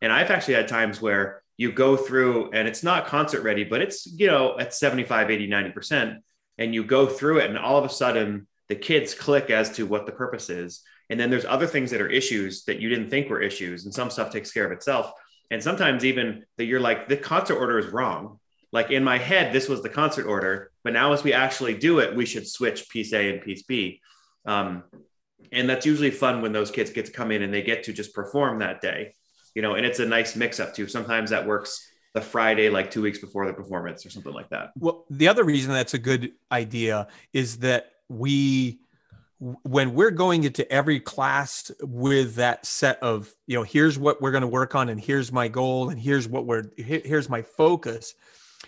And 0.00 0.12
I've 0.12 0.30
actually 0.30 0.54
had 0.54 0.68
times 0.68 1.02
where 1.02 1.42
you 1.56 1.72
go 1.72 1.96
through 1.96 2.52
and 2.52 2.68
it's 2.68 2.84
not 2.84 3.06
concert 3.06 3.42
ready, 3.42 3.64
but 3.64 3.82
it's, 3.82 4.06
you 4.06 4.28
know, 4.28 4.56
at 4.58 4.72
75, 4.72 5.30
80, 5.30 5.48
90% 5.48 6.18
and 6.58 6.74
you 6.74 6.84
go 6.84 7.06
through 7.06 7.38
it 7.38 7.50
and 7.50 7.58
all 7.58 7.78
of 7.78 7.84
a 7.84 7.88
sudden 7.88 8.46
the 8.68 8.76
kids 8.76 9.14
click 9.14 9.50
as 9.50 9.70
to 9.70 9.86
what 9.86 10.06
the 10.06 10.12
purpose 10.12 10.50
is. 10.50 10.82
And 11.10 11.20
then 11.20 11.30
there's 11.30 11.44
other 11.44 11.66
things 11.66 11.90
that 11.90 12.00
are 12.00 12.08
issues 12.08 12.64
that 12.64 12.80
you 12.80 12.88
didn't 12.88 13.10
think 13.10 13.28
were 13.28 13.42
issues 13.42 13.84
and 13.84 13.92
some 13.92 14.10
stuff 14.10 14.32
takes 14.32 14.52
care 14.52 14.64
of 14.64 14.72
itself. 14.72 15.12
And 15.50 15.62
sometimes 15.62 16.04
even 16.04 16.44
that 16.56 16.64
you're 16.64 16.80
like 16.80 17.08
the 17.08 17.16
concert 17.16 17.56
order 17.56 17.78
is 17.78 17.88
wrong. 17.88 18.38
Like 18.72 18.90
in 18.90 19.04
my 19.04 19.18
head 19.18 19.52
this 19.52 19.68
was 19.68 19.82
the 19.82 19.88
concert 19.88 20.26
order 20.26 20.70
but 20.82 20.92
now 20.92 21.12
as 21.12 21.22
we 21.22 21.32
actually 21.32 21.76
do 21.76 21.98
it 22.00 22.16
we 22.16 22.26
should 22.26 22.48
switch 22.48 22.88
piece 22.88 23.12
a 23.12 23.32
and 23.32 23.42
piece 23.42 23.62
b. 23.62 24.00
Um, 24.46 24.84
and 25.52 25.68
that's 25.68 25.86
usually 25.86 26.10
fun 26.10 26.42
when 26.42 26.52
those 26.52 26.70
kids 26.70 26.90
get 26.90 27.06
to 27.06 27.12
come 27.12 27.30
in 27.30 27.42
and 27.42 27.52
they 27.52 27.62
get 27.62 27.84
to 27.84 27.92
just 27.92 28.14
perform 28.14 28.58
that 28.58 28.80
day 28.80 29.14
you 29.54 29.62
know 29.62 29.74
and 29.74 29.86
it's 29.86 30.00
a 30.00 30.06
nice 30.06 30.36
mix 30.36 30.60
up 30.60 30.74
too. 30.74 30.88
Sometimes 30.88 31.30
that 31.30 31.46
works 31.46 31.88
the 32.14 32.20
Friday, 32.20 32.70
like 32.70 32.90
two 32.90 33.02
weeks 33.02 33.18
before 33.18 33.46
the 33.46 33.52
performance 33.52 34.06
or 34.06 34.10
something 34.10 34.32
like 34.32 34.48
that. 34.48 34.70
Well, 34.78 35.04
the 35.10 35.28
other 35.28 35.44
reason 35.44 35.72
that's 35.72 35.94
a 35.94 35.98
good 35.98 36.32
idea 36.50 37.08
is 37.32 37.58
that 37.58 37.90
we, 38.08 38.78
when 39.38 39.94
we're 39.94 40.12
going 40.12 40.44
into 40.44 40.70
every 40.72 41.00
class 41.00 41.72
with 41.80 42.36
that 42.36 42.64
set 42.64 43.02
of, 43.02 43.34
you 43.48 43.56
know, 43.56 43.64
here's 43.64 43.98
what 43.98 44.22
we're 44.22 44.30
going 44.30 44.42
to 44.42 44.48
work 44.48 44.76
on 44.76 44.88
and 44.88 45.00
here's 45.00 45.32
my 45.32 45.48
goal 45.48 45.90
and 45.90 46.00
here's 46.00 46.28
what 46.28 46.46
we're, 46.46 46.70
here's 46.76 47.28
my 47.28 47.42
focus, 47.42 48.14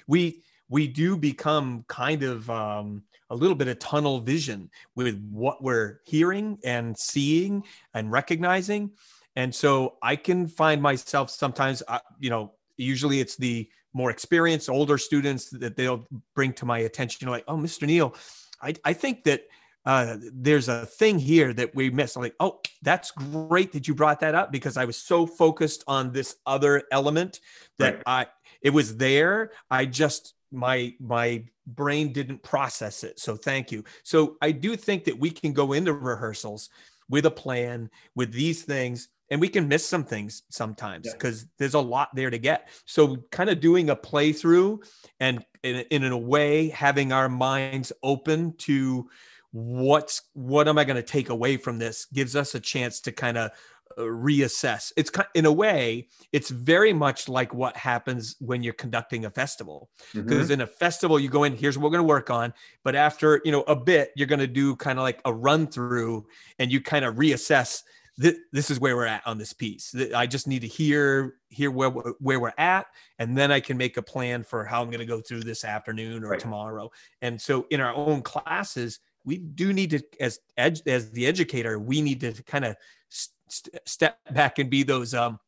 we, 0.09 0.42
we 0.68 0.88
do 0.88 1.16
become 1.16 1.84
kind 1.86 2.24
of 2.24 2.51
um, 2.51 3.05
a 3.30 3.36
little 3.36 3.55
bit 3.55 3.68
of 3.68 3.78
tunnel 3.78 4.18
vision 4.18 4.68
with 4.97 5.20
what 5.30 5.62
we're 5.62 6.01
hearing 6.05 6.59
and 6.64 6.99
seeing 6.99 7.62
and 7.94 8.11
recognizing. 8.11 8.90
And 9.36 9.55
so 9.55 9.99
I 10.03 10.16
can 10.16 10.49
find 10.49 10.82
myself 10.82 11.30
sometimes, 11.30 11.82
uh, 11.86 12.01
you 12.18 12.30
know, 12.30 12.53
usually 12.77 13.20
it's 13.20 13.37
the 13.37 13.68
more 13.93 14.11
experienced 14.11 14.68
older 14.68 14.99
students 14.99 15.49
that 15.51 15.77
they'll 15.77 16.07
bring 16.35 16.53
to 16.53 16.66
my 16.66 16.81
attention 16.81 17.29
like 17.29 17.45
oh 17.49 17.57
mr 17.57 17.87
neal 17.87 18.14
i, 18.62 18.74
I 18.85 18.93
think 18.93 19.24
that 19.24 19.43
uh, 19.87 20.16
there's 20.33 20.68
a 20.68 20.85
thing 20.85 21.16
here 21.16 21.53
that 21.53 21.72
we 21.72 21.91
missed. 21.91 22.16
I'm 22.16 22.22
like, 22.22 22.35
oh, 22.41 22.61
that's 22.83 23.12
great 23.12 23.70
that 23.72 23.87
you 23.87 23.95
brought 23.95 24.18
that 24.18 24.35
up 24.35 24.51
because 24.51 24.77
I 24.77 24.85
was 24.85 24.97
so 24.97 25.27
focused 25.27 25.85
on 25.87 26.11
this 26.11 26.35
other 26.45 26.83
element 26.91 27.39
that 27.79 27.95
right. 27.95 28.03
I 28.07 28.27
it 28.62 28.70
was 28.70 28.97
there. 28.97 29.53
I 29.70 29.87
just 29.87 30.35
my 30.51 30.93
my 30.99 31.45
brain 31.68 32.12
didn't 32.12 32.43
process 32.43 33.05
it. 33.05 33.20
So 33.20 33.37
thank 33.37 33.70
you. 33.70 33.85
So 34.03 34.37
I 34.43 34.51
do 34.51 34.74
think 34.74 35.05
that 35.05 35.18
we 35.18 35.31
can 35.31 35.53
go 35.53 35.72
into 35.72 35.93
rehearsals 35.93 36.68
with 37.09 37.27
a 37.27 37.31
plan 37.31 37.89
with 38.16 38.33
these 38.33 38.64
things 38.64 39.09
and 39.31 39.41
we 39.41 39.49
can 39.49 39.68
miss 39.68 39.87
some 39.87 40.05
things 40.05 40.43
sometimes 40.51 41.11
because 41.12 41.43
yeah. 41.43 41.49
there's 41.59 41.74
a 41.74 41.81
lot 41.81 42.14
there 42.14 42.31
to 42.31 42.39
get. 42.39 42.68
So, 42.85 43.16
kind 43.31 43.51
of 43.51 43.61
doing 43.61 43.91
a 43.91 43.97
playthrough 43.97 44.85
and 45.20 45.45
in, 45.62 45.85
in 45.91 46.05
a 46.05 46.18
way 46.18 46.68
having 46.68 47.12
our 47.12 47.29
minds 47.29 47.93
open 48.03 48.55
to 48.59 49.09
what's 49.53 50.22
what 50.35 50.68
am 50.68 50.79
I 50.79 50.85
going 50.85 50.97
to 50.97 51.03
take 51.03 51.31
away 51.31 51.57
from 51.57 51.79
this 51.79 52.07
gives 52.12 52.37
us 52.37 52.55
a 52.55 52.61
chance 52.61 53.01
to 53.01 53.12
kind 53.12 53.39
of 53.39 53.51
reassess. 53.99 54.93
It's 54.97 55.11
in 55.35 55.47
a 55.47 55.53
way, 55.53 56.09
it's 56.33 56.51
very 56.51 56.93
much 56.93 57.29
like 57.29 57.55
what 57.55 57.77
happens 57.77 58.37
when 58.41 58.62
you're 58.62 58.74
conducting 58.74 59.24
a 59.24 59.31
festival. 59.31 59.89
Because 60.14 60.45
mm-hmm. 60.45 60.53
in 60.55 60.61
a 60.62 60.66
festival, 60.66 61.18
you 61.18 61.29
go 61.29 61.45
in, 61.45 61.57
here's 61.57 61.79
what 61.79 61.85
we're 61.85 61.97
going 61.97 62.07
to 62.07 62.09
work 62.09 62.31
on. 62.31 62.53
But 62.85 62.95
after 62.95 63.41
you 63.45 63.53
know 63.53 63.62
a 63.62 63.77
bit, 63.77 64.11
you're 64.16 64.27
going 64.27 64.41
to 64.41 64.47
do 64.47 64.77
kind 64.77 64.99
of 64.99 65.03
like 65.03 65.20
a 65.24 65.33
run 65.33 65.66
through, 65.66 66.27
and 66.59 66.70
you 66.70 66.81
kind 66.81 67.05
of 67.05 67.16
reassess. 67.16 67.83
This, 68.18 68.36
this 68.50 68.70
is 68.70 68.80
where 68.80 68.96
we're 68.96 69.06
at 69.06 69.26
on 69.26 69.36
this 69.36 69.52
piece. 69.52 69.94
I 70.14 70.26
just 70.26 70.46
need 70.46 70.62
to 70.62 70.66
hear 70.66 71.34
hear 71.48 71.70
where 71.70 71.90
where 71.90 72.40
we're 72.40 72.52
at, 72.56 72.86
and 73.18 73.36
then 73.36 73.52
I 73.52 73.60
can 73.60 73.76
make 73.76 73.98
a 73.98 74.02
plan 74.02 74.42
for 74.42 74.64
how 74.64 74.82
I'm 74.82 74.88
going 74.88 75.00
to 75.00 75.06
go 75.06 75.20
through 75.20 75.40
this 75.40 75.64
afternoon 75.64 76.24
or 76.24 76.30
right. 76.30 76.40
tomorrow. 76.40 76.90
And 77.20 77.40
so 77.40 77.66
in 77.70 77.80
our 77.80 77.94
own 77.94 78.22
classes, 78.22 79.00
we 79.26 79.38
do 79.38 79.74
need 79.74 79.90
to 79.90 80.02
as 80.20 80.40
as 80.56 81.10
the 81.10 81.26
educator 81.26 81.78
we 81.78 82.00
need 82.00 82.20
to 82.20 82.32
kind 82.44 82.64
of 82.64 82.76
st- 83.10 83.76
step 83.84 84.18
back 84.32 84.58
and 84.58 84.70
be 84.70 84.82
those 84.82 85.12
um 85.12 85.38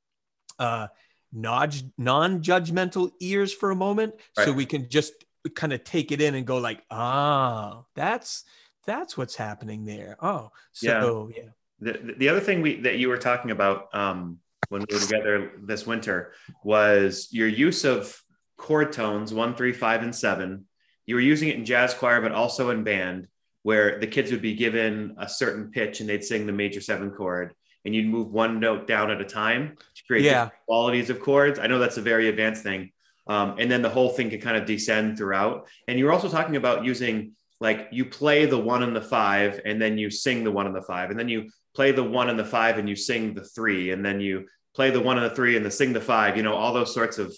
uh 0.58 0.88
non-judgmental 1.32 3.10
ears 3.20 3.52
for 3.52 3.70
a 3.70 3.76
moment 3.76 4.14
right. 4.36 4.44
so 4.44 4.52
we 4.52 4.66
can 4.66 4.88
just 4.88 5.12
kind 5.54 5.72
of 5.72 5.84
take 5.84 6.10
it 6.10 6.20
in 6.20 6.34
and 6.34 6.46
go 6.46 6.58
like 6.58 6.82
ah 6.90 7.82
that's 7.94 8.44
that's 8.86 9.16
what's 9.16 9.36
happening 9.36 9.84
there 9.84 10.16
oh 10.20 10.50
so 10.72 11.30
yeah, 11.34 11.42
yeah. 11.42 11.50
The, 11.81 12.14
the 12.16 12.29
other 12.29 12.41
thing 12.41 12.61
we 12.62 12.81
that 12.81 12.99
you 12.99 13.09
were 13.09 13.18
talking 13.18 13.51
about 13.51 13.95
um 13.95 14.39
when 14.68 14.85
we 14.89 14.95
were 14.95 15.01
together 15.01 15.53
this 15.62 15.87
winter 15.87 16.33
was 16.64 17.29
your 17.31 17.49
use 17.49 17.85
of 17.85 18.20
chord 18.57 18.93
tones 18.93 19.33
one 19.33 19.55
three 19.55 19.72
five 19.72 20.03
and 20.03 20.14
seven 20.14 20.66
you 21.07 21.14
were 21.14 21.20
using 21.20 21.49
it 21.49 21.57
in 21.57 21.64
jazz 21.64 21.95
choir 21.95 22.20
but 22.20 22.33
also 22.33 22.70
in 22.70 22.83
band 22.83 23.29
where 23.62 23.99
the 24.01 24.07
kids 24.07 24.31
would 24.33 24.43
be 24.43 24.55
given 24.55 25.14
a 25.18 25.29
certain 25.29 25.70
pitch 25.70 26.01
and 26.01 26.09
they'd 26.09 26.24
sing 26.24 26.47
the 26.47 26.53
major 26.53 26.81
seven 26.81 27.11
chord 27.11 27.55
and 27.85 27.95
you'd 27.95 28.07
move 28.07 28.31
one 28.31 28.61
note 28.61 28.87
down 28.87 29.11
at 29.11 29.20
a 29.20 29.24
time 29.24 29.76
to 29.95 30.05
create 30.05 30.24
yeah. 30.24 30.51
qualities 30.66 31.11
of 31.11 31.20
chords. 31.20 31.59
I 31.59 31.66
know 31.66 31.79
that's 31.79 31.97
a 31.97 32.03
very 32.03 32.29
advanced 32.29 32.62
thing. 32.62 32.93
Um, 33.26 33.57
and 33.59 33.70
then 33.70 33.83
the 33.83 33.89
whole 33.89 34.11
thing 34.11 34.31
could 34.31 34.43
kind 34.43 34.57
of 34.57 34.66
descend 34.66 35.18
throughout. 35.18 35.68
And 35.87 35.99
you 35.99 36.07
were 36.07 36.12
also 36.12 36.29
talking 36.29 36.57
about 36.57 36.85
using 36.85 37.33
like 37.61 37.89
you 37.91 38.05
play 38.05 38.47
the 38.47 38.59
one 38.59 38.83
and 38.83 38.95
the 38.95 39.01
five, 39.01 39.61
and 39.64 39.83
then 39.83 39.99
you 39.99 40.11
sing 40.11 40.45
the 40.45 40.53
one 40.53 40.66
and 40.66 40.76
the 40.76 40.83
five, 40.83 41.11
and 41.11 41.18
then 41.18 41.29
you 41.29 41.51
play 41.74 41.92
the 41.92 42.04
one 42.04 42.28
and 42.28 42.38
the 42.38 42.44
five, 42.44 42.78
and 42.78 42.88
you 42.88 42.96
sing 42.96 43.34
the 43.34 43.44
three, 43.44 43.90
and 43.90 44.04
then 44.04 44.20
you 44.20 44.46
play 44.74 44.90
the 44.90 45.00
one 45.00 45.18
and 45.18 45.30
the 45.30 45.34
three, 45.34 45.56
and 45.56 45.64
the 45.64 45.70
sing 45.70 45.92
the 45.92 46.00
five. 46.00 46.36
You 46.36 46.42
know 46.42 46.54
all 46.54 46.72
those 46.72 46.92
sorts 46.92 47.18
of 47.18 47.34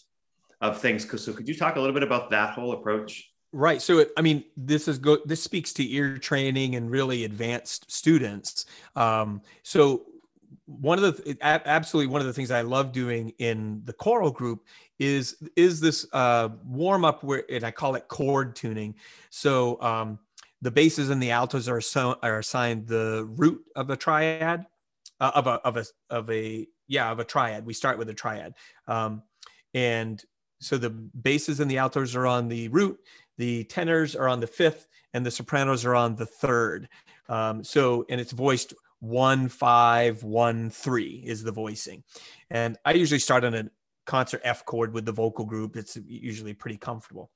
of 0.61 0.81
things. 0.81 1.07
So 1.23 1.33
could 1.33 1.49
you 1.49 1.57
talk 1.57 1.77
a 1.77 1.81
little 1.81 1.95
bit 1.95 2.03
about 2.03 2.31
that 2.31 2.55
whole 2.55 2.73
approach? 2.73 3.31
Right. 3.53 3.83
So, 3.83 3.99
it, 3.99 4.13
I 4.17 4.23
mean, 4.23 4.45
this 4.57 4.87
is 4.87 4.99
go. 4.99 5.19
This 5.25 5.43
speaks 5.43 5.73
to 5.75 5.93
ear 5.93 6.19
training 6.19 6.77
and 6.77 6.89
really 6.91 7.25
advanced 7.25 7.91
students. 7.91 8.67
Um, 8.95 9.43
so, 9.65 10.07
one 10.67 11.03
of 11.03 11.17
the 11.17 11.37
absolutely 11.43 12.13
one 12.13 12.21
of 12.21 12.29
the 12.29 12.33
things 12.33 12.53
I 12.53 12.61
love 12.61 12.93
doing 12.93 13.33
in 13.39 13.83
the 13.85 13.93
choral 13.93 14.31
group 14.31 14.67
is 15.01 15.37
is 15.57 15.81
this 15.81 16.07
uh, 16.13 16.51
warm 16.65 17.05
up 17.05 17.25
where, 17.25 17.43
and 17.51 17.65
I 17.65 17.73
call 17.73 17.97
it 17.97 18.07
chord 18.07 18.55
tuning. 18.55 18.95
So, 19.31 19.83
um, 19.83 20.21
the 20.63 20.71
basses 20.71 21.11
and 21.11 21.23
the 21.23 21.31
altos 21.31 21.69
are 21.69 21.81
so, 21.81 22.19
are 22.23 22.39
assigned 22.39 22.87
the 22.87 23.29
root 23.37 23.63
of 23.77 23.91
a 23.91 23.97
triad, 23.97 24.67
uh, 25.21 25.33
of 25.35 25.47
a 25.47 25.53
of 25.67 25.77
a 25.77 25.85
of 26.11 26.31
a 26.31 26.67
yeah 26.89 27.11
of 27.11 27.19
a 27.19 27.25
triad. 27.25 27.67
We 27.67 27.75
start 27.75 27.99
with 27.99 28.09
a 28.09 28.15
triad, 28.15 28.55
um, 28.87 29.23
and 29.75 30.23
so 30.61 30.77
the 30.77 30.91
basses 30.91 31.61
and 31.61 31.71
the 31.71 31.79
altos 31.79 32.15
are 32.15 32.27
on 32.27 32.49
the 32.49 32.69
root 32.69 32.99
the 33.41 33.65
tenors 33.65 34.15
are 34.15 34.29
on 34.29 34.39
the 34.39 34.47
fifth, 34.47 34.87
and 35.15 35.25
the 35.25 35.31
sopranos 35.31 35.87
are 35.87 35.95
on 35.95 36.15
the 36.15 36.27
third. 36.27 36.91
Um, 37.31 37.65
so, 37.65 38.05
and 38.11 38.21
it's 38.21 38.33
voiced 38.33 38.75
one, 38.99 39.49
five, 39.49 40.23
one, 40.23 40.69
three 40.69 41.25
is 41.27 41.43
the 41.43 41.51
voicing. 41.51 42.05
And 42.51 42.77
I 42.85 42.93
usually 42.93 43.19
start 43.19 43.45
on 43.45 43.55
a 43.55 43.71
concert 44.05 44.43
F 44.45 44.67
chord 44.67 44.93
with 44.93 45.07
the 45.07 45.13
vocal 45.13 45.47
group. 45.47 45.79
It's 45.79 45.97
usually 46.07 46.53
pretty 46.53 46.77
comfortable. 46.77 47.31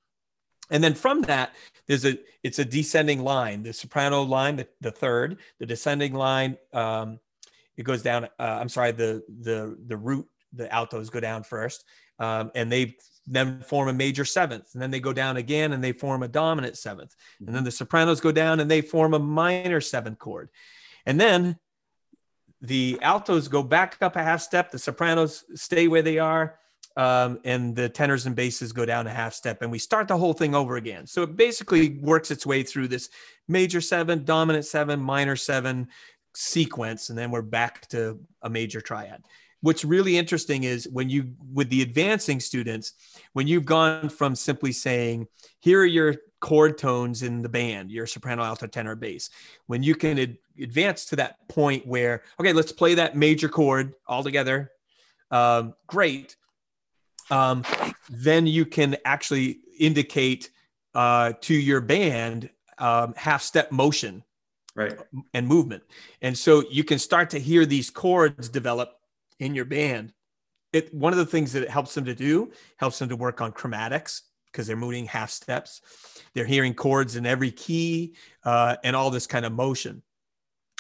And 0.71 0.83
then 0.83 0.95
from 0.95 1.23
that, 1.23 1.55
there's 1.87 2.05
a 2.05 2.19
it's 2.43 2.59
a 2.59 2.65
descending 2.65 3.23
line. 3.23 3.63
The 3.63 3.73
soprano 3.73 4.23
line, 4.23 4.57
the, 4.57 4.69
the 4.81 4.91
third, 4.91 5.39
the 5.59 5.67
descending 5.67 6.15
line, 6.15 6.57
um, 6.73 7.21
it 7.77 7.83
goes 7.83 8.03
down. 8.03 8.25
Uh, 8.39 8.59
I'm 8.61 8.69
sorry, 8.69 8.93
the 8.93 9.23
the 9.29 9.77
the 9.87 9.97
root, 9.97 10.27
the 10.53 10.73
altos 10.73 11.11
go 11.11 11.21
down 11.21 11.43
first, 11.43 11.85
um, 12.19 12.51
and 12.55 12.73
they 12.73 12.97
then 13.27 13.61
form 13.61 13.89
a 13.89 13.93
major 13.93 14.25
seventh, 14.25 14.71
and 14.75 14.83
then 14.83 14.91
they 14.91 15.01
go 15.01 15.13
down 15.13 15.37
again 15.37 15.73
and 15.73 15.83
they 15.83 15.93
form 15.93 16.23
a 16.23 16.29
dominant 16.29 16.77
seventh, 16.77 17.15
and 17.39 17.49
then 17.49 17.57
mm-hmm. 17.57 17.65
the 17.65 17.71
sopranos 17.71 18.21
go 18.21 18.33
down 18.33 18.61
and 18.61 18.71
they 18.71 18.81
form 18.81 19.15
a 19.15 19.19
minor 19.19 19.81
seventh 19.81 20.19
chord, 20.19 20.49
and 21.07 21.21
then 21.21 21.59
the 22.61 22.99
altos 23.03 23.49
go 23.49 23.63
back 23.63 23.99
up 24.01 24.17
a 24.17 24.23
half 24.23 24.41
step, 24.41 24.71
the 24.71 24.79
sopranos 24.79 25.45
stay 25.55 25.87
where 25.87 26.03
they 26.03 26.19
are, 26.19 26.59
um, 26.97 27.41
and 27.45 27.75
the 27.75 27.89
tenors 27.89 28.27
and 28.27 28.37
basses 28.37 28.73
go 28.73 28.85
down 28.85 29.07
a 29.07 29.11
half 29.11 29.35
step, 29.35 29.63
and 29.63 29.71
we 29.71 29.79
start 29.79 30.09
the 30.09 30.17
whole 30.17 30.33
thing 30.33 30.55
over 30.55 30.77
again. 30.77 31.07
So 31.07 31.23
it 31.23 31.37
basically 31.37 31.99
works 32.01 32.31
its 32.31 32.47
way 32.47 32.63
through 32.63 32.89
this 32.89 33.11
major 33.49 33.81
seven, 33.81 34.25
dominant 34.25 34.65
seven, 34.65 35.01
minor 35.01 35.37
seven 35.37 35.89
sequence, 36.35 37.11
and 37.11 37.19
then 37.19 37.31
we're 37.31 37.43
back 37.43 37.89
to 37.89 38.21
a 38.43 38.51
major 38.51 38.81
triad. 38.81 39.25
What's 39.61 39.85
really 39.85 40.19
interesting 40.19 40.65
is 40.65 40.87
when 40.93 41.09
you 41.09 41.33
with 41.53 41.71
the 41.71 41.83
advancing 41.83 42.39
students 42.39 42.93
when 43.33 43.47
you've 43.47 43.65
gone 43.65 44.11
from 44.11 44.35
simply 44.35 44.73
saying 44.73 45.27
here 45.61 45.81
are 45.81 45.87
your 45.87 46.17
chord 46.41 46.77
tones 46.77 47.23
in 47.23 47.41
the 47.41 47.49
band 47.49 47.91
your 47.91 48.07
soprano 48.07 48.43
alto 48.43 48.67
tenor 48.67 48.95
bass 48.95 49.31
when 49.67 49.83
you 49.83 49.95
can 49.95 50.19
ad- 50.19 50.37
advance 50.61 51.07
to 51.07 51.17
that 51.17 51.49
point 51.49 51.87
where 51.87 52.21
okay 52.39 52.53
let's 52.53 52.73
play 52.73 52.93
that 52.93 53.17
major 53.17 53.49
chord 53.49 53.95
all 54.07 54.23
together. 54.23 54.71
Um, 55.31 55.73
great 55.87 56.37
um, 57.31 57.65
then 58.09 58.47
you 58.47 58.65
can 58.65 58.97
actually 59.05 59.61
indicate 59.79 60.51
uh, 60.95 61.33
to 61.41 61.55
your 61.55 61.81
band 61.81 62.51
um, 62.79 63.15
half 63.17 63.43
step 63.43 63.71
motion 63.73 64.23
right 64.75 64.99
and 65.33 65.47
movement 65.47 65.83
and 66.23 66.37
so 66.37 66.65
you 66.71 66.83
can 66.85 66.99
start 66.99 67.31
to 67.31 67.39
hear 67.39 67.65
these 67.65 67.91
chords 67.91 68.49
develop 68.49 68.99
in 69.41 69.55
your 69.55 69.65
band, 69.65 70.13
it 70.73 70.93
one 70.93 71.13
of 71.13 71.19
the 71.19 71.27
things 71.27 71.53
that 71.53 71.63
it 71.63 71.71
helps 71.71 71.95
them 71.95 72.05
to 72.05 72.15
do 72.15 72.51
helps 72.79 72.99
them 72.99 73.09
to 73.09 73.17
work 73.17 73.41
on 73.41 73.53
chromatics 73.53 74.23
because 74.47 74.67
they're 74.67 74.77
moving 74.77 75.07
half 75.07 75.31
steps. 75.31 75.81
They're 76.35 76.45
hearing 76.45 76.75
chords 76.75 77.17
in 77.17 77.27
every 77.27 77.51
key 77.51 78.15
uh, 78.45 78.77
and 78.85 78.95
all 78.95 79.11
this 79.11 79.27
kind 79.27 79.45
of 79.45 79.53
motion. 79.53 80.03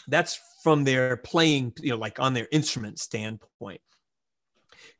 That's 0.08 0.40
from 0.62 0.84
their 0.84 1.16
playing, 1.16 1.74
you 1.80 1.90
know, 1.90 1.96
like 1.96 2.20
on 2.20 2.34
their 2.34 2.48
instrument 2.52 2.98
standpoint. 2.98 3.80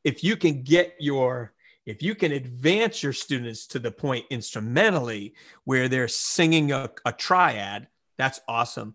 If 0.05 0.23
you 0.23 0.37
can 0.37 0.63
get 0.63 0.95
your 1.01 1.53
if 1.87 2.03
you 2.03 2.15
can 2.15 2.33
advance 2.33 3.03
your 3.03 3.13
students 3.13 3.67
to 3.67 3.79
the 3.79 3.91
point 3.91 4.25
instrumentally 4.31 5.35
where 5.65 5.87
they're 5.87 6.09
singing 6.09 6.73
a, 6.73 6.91
a 7.05 7.13
triad, 7.13 7.89
that's 8.17 8.41
awesome 8.49 8.95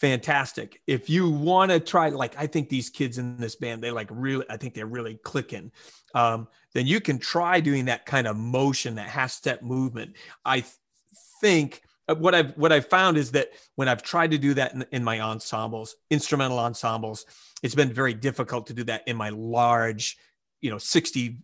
fantastic. 0.00 0.80
If 0.86 1.10
you 1.10 1.28
want 1.28 1.70
to 1.70 1.78
try, 1.78 2.08
like, 2.08 2.34
I 2.38 2.46
think 2.46 2.68
these 2.68 2.88
kids 2.88 3.18
in 3.18 3.36
this 3.36 3.54
band, 3.54 3.82
they 3.82 3.90
like 3.90 4.08
really, 4.10 4.46
I 4.48 4.56
think 4.56 4.74
they're 4.74 4.86
really 4.86 5.18
clicking. 5.22 5.70
Um, 6.14 6.48
then 6.72 6.86
you 6.86 7.00
can 7.00 7.18
try 7.18 7.60
doing 7.60 7.84
that 7.84 8.06
kind 8.06 8.26
of 8.26 8.36
motion, 8.36 8.94
that 8.94 9.08
half 9.08 9.30
step 9.30 9.62
movement. 9.62 10.16
I 10.44 10.60
th- 10.60 10.72
think 11.40 11.82
uh, 12.08 12.14
what 12.14 12.34
I've 12.34 12.56
what 12.56 12.72
I've 12.72 12.88
found 12.88 13.16
is 13.16 13.30
that 13.32 13.50
when 13.76 13.88
I've 13.88 14.02
tried 14.02 14.30
to 14.30 14.38
do 14.38 14.54
that 14.54 14.74
in, 14.74 14.84
in 14.90 15.04
my 15.04 15.20
ensembles, 15.20 15.96
instrumental 16.10 16.58
ensembles, 16.58 17.26
it's 17.62 17.74
been 17.74 17.92
very 17.92 18.14
difficult 18.14 18.66
to 18.68 18.74
do 18.74 18.84
that 18.84 19.02
in 19.06 19.16
my 19.16 19.28
large 19.28 20.16
you 20.60 20.70
know 20.70 20.78
60 20.78 21.38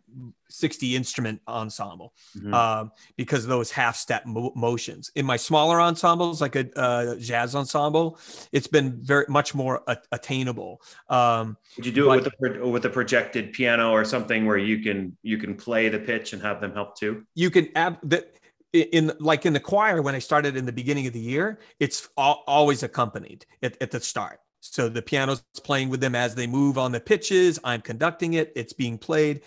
60 0.48 0.97
instrument 0.97 1.40
ensemble 1.48 2.14
mm-hmm. 2.36 2.55
um, 2.55 2.93
because 3.16 3.44
of 3.44 3.48
those 3.48 3.70
half 3.70 3.97
step 3.97 4.24
mo- 4.26 4.52
motions. 4.55 5.10
In 5.14 5.26
my 5.26 5.36
smaller 5.36 5.80
ensembles 5.80 6.40
like 6.40 6.56
a 6.56 6.78
uh, 6.78 7.16
jazz 7.16 7.55
ensemble 7.55 8.18
it's 8.52 8.66
been 8.66 8.98
very 9.02 9.26
much 9.28 9.55
more 9.55 9.82
a- 9.86 9.98
attainable. 10.12 10.80
Um, 11.09 11.56
would 11.76 11.86
you 11.86 11.93
do 11.93 12.12
it 12.12 12.16
with 12.16 12.32
the 12.40 12.66
with 12.68 12.82
the 12.82 12.90
projected 12.90 13.52
piano 13.52 13.90
or 13.90 14.05
something 14.05 14.47
where 14.47 14.59
you 14.59 14.80
can 14.80 15.16
you 15.22 15.38
can 15.38 15.55
play 15.55 15.88
the 15.88 15.98
pitch 15.98 16.32
and 16.32 16.43
have 16.43 16.60
them 16.60 16.72
help 16.72 16.97
too? 16.97 17.24
You 17.34 17.51
can 17.51 17.68
ab- 17.76 17.98
that 18.05 18.32
in 18.72 19.12
like 19.20 19.47
in 19.47 19.52
the 19.52 19.60
choir 19.60 20.02
when 20.02 20.14
i 20.14 20.18
started 20.18 20.56
in 20.56 20.66
the 20.66 20.72
beginning 20.72 21.06
of 21.06 21.12
the 21.12 21.20
year 21.20 21.60
it's 21.80 22.09
all, 22.16 22.44
always 22.47 22.82
accompanied 22.82 23.47
at, 23.62 23.80
at 23.80 23.90
the 23.90 24.01
start 24.01 24.40
so 24.60 24.88
the 24.88 25.02
piano's 25.02 25.42
playing 25.62 25.88
with 25.88 26.00
them 26.00 26.14
as 26.14 26.34
they 26.34 26.46
move 26.46 26.78
on 26.78 26.92
the 26.92 27.00
pitches. 27.00 27.58
I'm 27.64 27.80
conducting 27.80 28.34
it. 28.34 28.52
It's 28.56 28.72
being 28.72 28.98
played. 28.98 29.42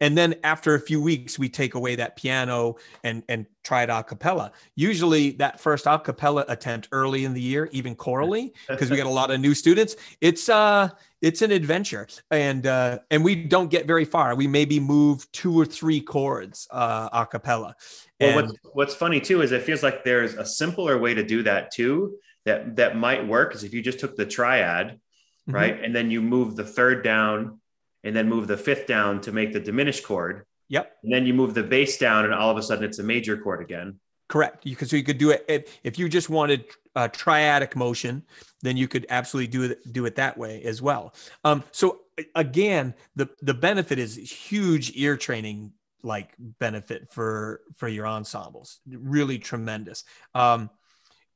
And 0.00 0.18
then 0.18 0.34
after 0.42 0.74
a 0.74 0.80
few 0.80 1.00
weeks, 1.00 1.38
we 1.38 1.48
take 1.48 1.76
away 1.76 1.94
that 1.94 2.16
piano 2.16 2.74
and, 3.04 3.22
and 3.28 3.46
try 3.62 3.84
it 3.84 3.88
a 3.88 4.02
cappella. 4.02 4.50
Usually 4.74 5.30
that 5.32 5.60
first 5.60 5.86
a 5.86 5.96
cappella 5.96 6.44
attempt 6.48 6.88
early 6.90 7.24
in 7.24 7.32
the 7.32 7.40
year, 7.40 7.68
even 7.70 7.94
chorally, 7.94 8.52
because 8.68 8.90
we 8.90 8.96
got 8.96 9.06
a 9.06 9.10
lot 9.10 9.30
of 9.30 9.38
new 9.38 9.54
students. 9.54 9.94
It's 10.20 10.48
uh 10.48 10.88
it's 11.20 11.40
an 11.40 11.52
adventure. 11.52 12.08
And 12.32 12.66
uh 12.66 12.98
and 13.12 13.22
we 13.22 13.36
don't 13.36 13.70
get 13.70 13.86
very 13.86 14.04
far. 14.04 14.34
We 14.34 14.48
maybe 14.48 14.80
move 14.80 15.30
two 15.30 15.56
or 15.56 15.64
three 15.64 16.00
chords 16.00 16.66
uh 16.72 17.08
a 17.12 17.24
cappella. 17.24 17.76
Well, 18.20 18.34
what's, 18.34 18.52
what's 18.72 18.94
funny 18.96 19.20
too 19.20 19.42
is 19.42 19.52
it 19.52 19.62
feels 19.62 19.84
like 19.84 20.02
there's 20.02 20.34
a 20.34 20.44
simpler 20.44 20.98
way 20.98 21.14
to 21.14 21.22
do 21.22 21.44
that 21.44 21.70
too 21.70 22.16
that 22.44 22.76
that 22.76 22.96
might 22.96 23.26
work 23.26 23.54
is 23.54 23.64
if 23.64 23.72
you 23.72 23.82
just 23.82 24.00
took 24.00 24.16
the 24.16 24.26
triad 24.26 25.00
mm-hmm. 25.48 25.54
right? 25.54 25.84
And 25.84 25.94
then 25.94 26.10
you 26.10 26.22
move 26.22 26.56
the 26.56 26.64
third 26.64 27.02
down 27.04 27.60
and 28.04 28.14
then 28.14 28.28
move 28.28 28.46
the 28.46 28.56
fifth 28.56 28.86
down 28.86 29.20
to 29.22 29.32
make 29.32 29.52
the 29.52 29.60
diminished 29.60 30.04
chord. 30.04 30.44
Yep. 30.68 30.92
And 31.04 31.12
then 31.12 31.26
you 31.26 31.34
move 31.34 31.54
the 31.54 31.62
bass 31.62 31.98
down 31.98 32.24
and 32.24 32.34
all 32.34 32.50
of 32.50 32.56
a 32.56 32.62
sudden 32.62 32.84
it's 32.84 32.98
a 32.98 33.02
major 33.02 33.36
chord 33.36 33.62
again. 33.62 33.98
Correct. 34.28 34.64
You 34.64 34.76
could 34.76 34.88
so 34.88 34.96
you 34.96 35.02
could 35.02 35.18
do 35.18 35.30
it 35.30 35.44
if, 35.46 35.80
if 35.84 35.98
you 35.98 36.08
just 36.08 36.30
wanted 36.30 36.64
a 36.96 37.08
triadic 37.08 37.76
motion, 37.76 38.22
then 38.62 38.76
you 38.76 38.88
could 38.88 39.06
absolutely 39.10 39.48
do 39.48 39.64
it 39.64 39.92
do 39.92 40.06
it 40.06 40.16
that 40.16 40.38
way 40.38 40.62
as 40.62 40.80
well. 40.80 41.14
Um, 41.44 41.62
so 41.70 42.00
again, 42.34 42.94
the 43.14 43.28
the 43.42 43.52
benefit 43.52 43.98
is 43.98 44.16
huge 44.16 44.92
ear 44.94 45.18
training 45.18 45.72
like 46.02 46.34
benefit 46.38 47.12
for 47.12 47.60
for 47.76 47.88
your 47.88 48.06
ensembles. 48.06 48.80
Really 48.88 49.38
tremendous. 49.38 50.04
Um, 50.34 50.70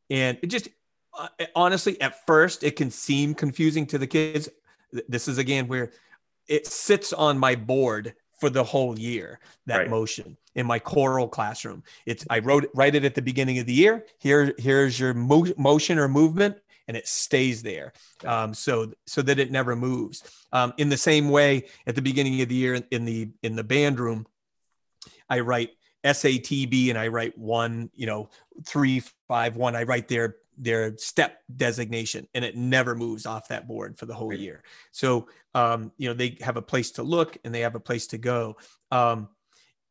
and 0.08 0.38
it 0.42 0.46
just 0.46 0.68
honestly, 1.54 2.00
at 2.00 2.26
first, 2.26 2.62
it 2.62 2.76
can 2.76 2.90
seem 2.90 3.34
confusing 3.34 3.86
to 3.86 3.98
the 3.98 4.06
kids. 4.06 4.48
This 5.08 5.28
is 5.28 5.38
again 5.38 5.68
where 5.68 5.92
it 6.46 6.66
sits 6.66 7.12
on 7.12 7.38
my 7.38 7.54
board 7.54 8.14
for 8.38 8.50
the 8.50 8.62
whole 8.62 8.98
year 8.98 9.40
that 9.66 9.78
right. 9.78 9.90
motion 9.90 10.36
in 10.54 10.66
my 10.66 10.78
choral 10.78 11.28
classroom. 11.28 11.82
It's 12.04 12.24
i 12.30 12.38
wrote 12.38 12.68
write 12.74 12.94
it 12.94 13.04
at 13.04 13.14
the 13.14 13.22
beginning 13.22 13.58
of 13.58 13.66
the 13.66 13.72
year. 13.72 14.04
Here 14.18 14.54
here's 14.58 15.00
your 15.00 15.14
mo- 15.14 15.54
motion 15.56 15.98
or 15.98 16.08
movement 16.08 16.58
and 16.88 16.96
it 16.96 17.08
stays 17.08 17.62
there. 17.62 17.92
Um, 18.24 18.54
so 18.54 18.92
so 19.06 19.22
that 19.22 19.38
it 19.38 19.50
never 19.50 19.74
moves. 19.74 20.22
Um, 20.52 20.74
in 20.76 20.88
the 20.88 20.96
same 20.96 21.30
way 21.30 21.64
at 21.86 21.94
the 21.94 22.02
beginning 22.02 22.40
of 22.42 22.48
the 22.48 22.54
year 22.54 22.80
in 22.90 23.04
the 23.04 23.30
in 23.42 23.56
the 23.56 23.64
band 23.64 23.98
room 23.98 24.26
i 25.28 25.40
write 25.40 25.70
satb 26.04 26.88
and 26.88 26.98
i 26.98 27.08
write 27.08 27.36
one 27.36 27.90
you 27.94 28.06
know 28.06 28.28
three 28.64 29.02
five 29.28 29.56
one. 29.56 29.76
I 29.76 29.82
write 29.82 30.08
their 30.08 30.36
their 30.56 30.96
step 30.96 31.38
designation 31.54 32.26
and 32.34 32.44
it 32.44 32.56
never 32.56 32.94
moves 32.94 33.26
off 33.26 33.48
that 33.48 33.68
board 33.68 33.98
for 33.98 34.06
the 34.06 34.14
whole 34.14 34.32
year. 34.32 34.62
So 34.90 35.28
um, 35.54 35.92
you 35.98 36.08
know 36.08 36.14
they 36.14 36.38
have 36.40 36.56
a 36.56 36.62
place 36.62 36.92
to 36.92 37.02
look 37.02 37.36
and 37.44 37.54
they 37.54 37.60
have 37.60 37.74
a 37.74 37.80
place 37.80 38.06
to 38.08 38.18
go. 38.18 38.56
Um, 38.90 39.28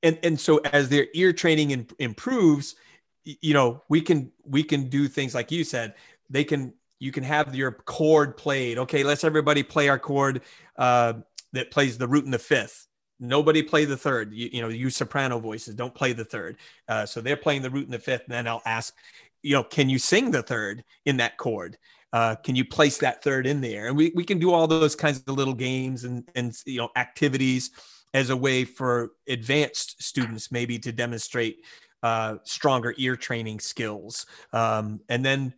and 0.04 0.20
and 0.24 0.40
so 0.40 0.58
as 0.58 0.90
their 0.90 1.08
ear 1.14 1.34
training 1.34 1.72
in, 1.72 1.88
improves 2.00 2.76
you 3.24 3.54
know 3.54 3.82
we 3.90 4.02
can 4.02 4.32
we 4.46 4.64
can 4.64 4.90
do 4.90 5.08
things 5.08 5.34
like 5.34 5.52
you 5.52 5.64
said 5.64 5.96
they 6.30 6.44
can 6.44 6.74
you 7.00 7.12
can 7.12 7.24
have 7.24 7.54
your 7.54 7.72
chord 7.72 8.38
played. 8.38 8.78
Okay 8.78 9.04
let's 9.04 9.24
everybody 9.24 9.64
play 9.64 9.90
our 9.90 10.00
chord 10.00 10.42
uh, 10.78 11.14
that 11.54 11.72
plays 11.72 11.98
the 11.98 12.08
root 12.08 12.26
and 12.26 12.34
the 12.34 12.40
fifth. 12.40 12.88
Nobody 13.18 13.64
play 13.64 13.86
the 13.86 13.96
third. 13.96 14.34
You, 14.34 14.50
you 14.52 14.62
know 14.62 14.70
use 14.70 14.96
soprano 14.96 15.40
voices. 15.40 15.76
Don't 15.76 15.94
play 15.94 16.14
the 16.14 16.26
third. 16.26 16.58
Uh, 16.88 17.06
so 17.06 17.22
they're 17.22 17.38
playing 17.38 17.62
the 17.62 17.70
root 17.70 17.86
and 17.86 17.94
the 17.94 18.00
fifth 18.00 18.24
and 18.26 18.34
then 18.34 18.48
i'll 18.48 18.62
ask 18.66 18.94
you 19.46 19.54
know, 19.54 19.64
can 19.64 19.90
you 19.90 20.00
sing 20.00 20.32
the 20.32 20.42
third 20.42 20.84
in 21.06 21.18
that 21.18 21.38
chord? 21.38 21.78
Uh, 22.12 22.34
can 22.34 22.56
you 22.56 22.66
place 22.66 22.98
that 22.98 23.24
third 23.24 23.46
in 23.46 23.62
there? 23.62 23.88
And 23.88 23.96
we, 23.96 24.12
we 24.16 24.24
can 24.24 24.40
do 24.40 24.52
all 24.52 24.66
those 24.66 24.96
kinds 24.96 25.20
of 25.20 25.36
little 25.36 25.54
games 25.54 26.04
and, 26.04 26.28
and, 26.34 26.58
you 26.66 26.80
know, 26.80 26.90
activities 26.96 27.70
as 28.16 28.32
a 28.32 28.36
way 28.36 28.64
for 28.64 29.12
advanced 29.28 30.02
students 30.02 30.52
maybe 30.52 30.80
to 30.80 30.92
demonstrate 30.92 31.58
uh, 32.02 32.38
stronger 32.44 32.96
ear 32.98 33.16
training 33.16 33.60
skills. 33.60 34.26
Um, 34.52 35.00
and 35.10 35.24
then 35.24 35.54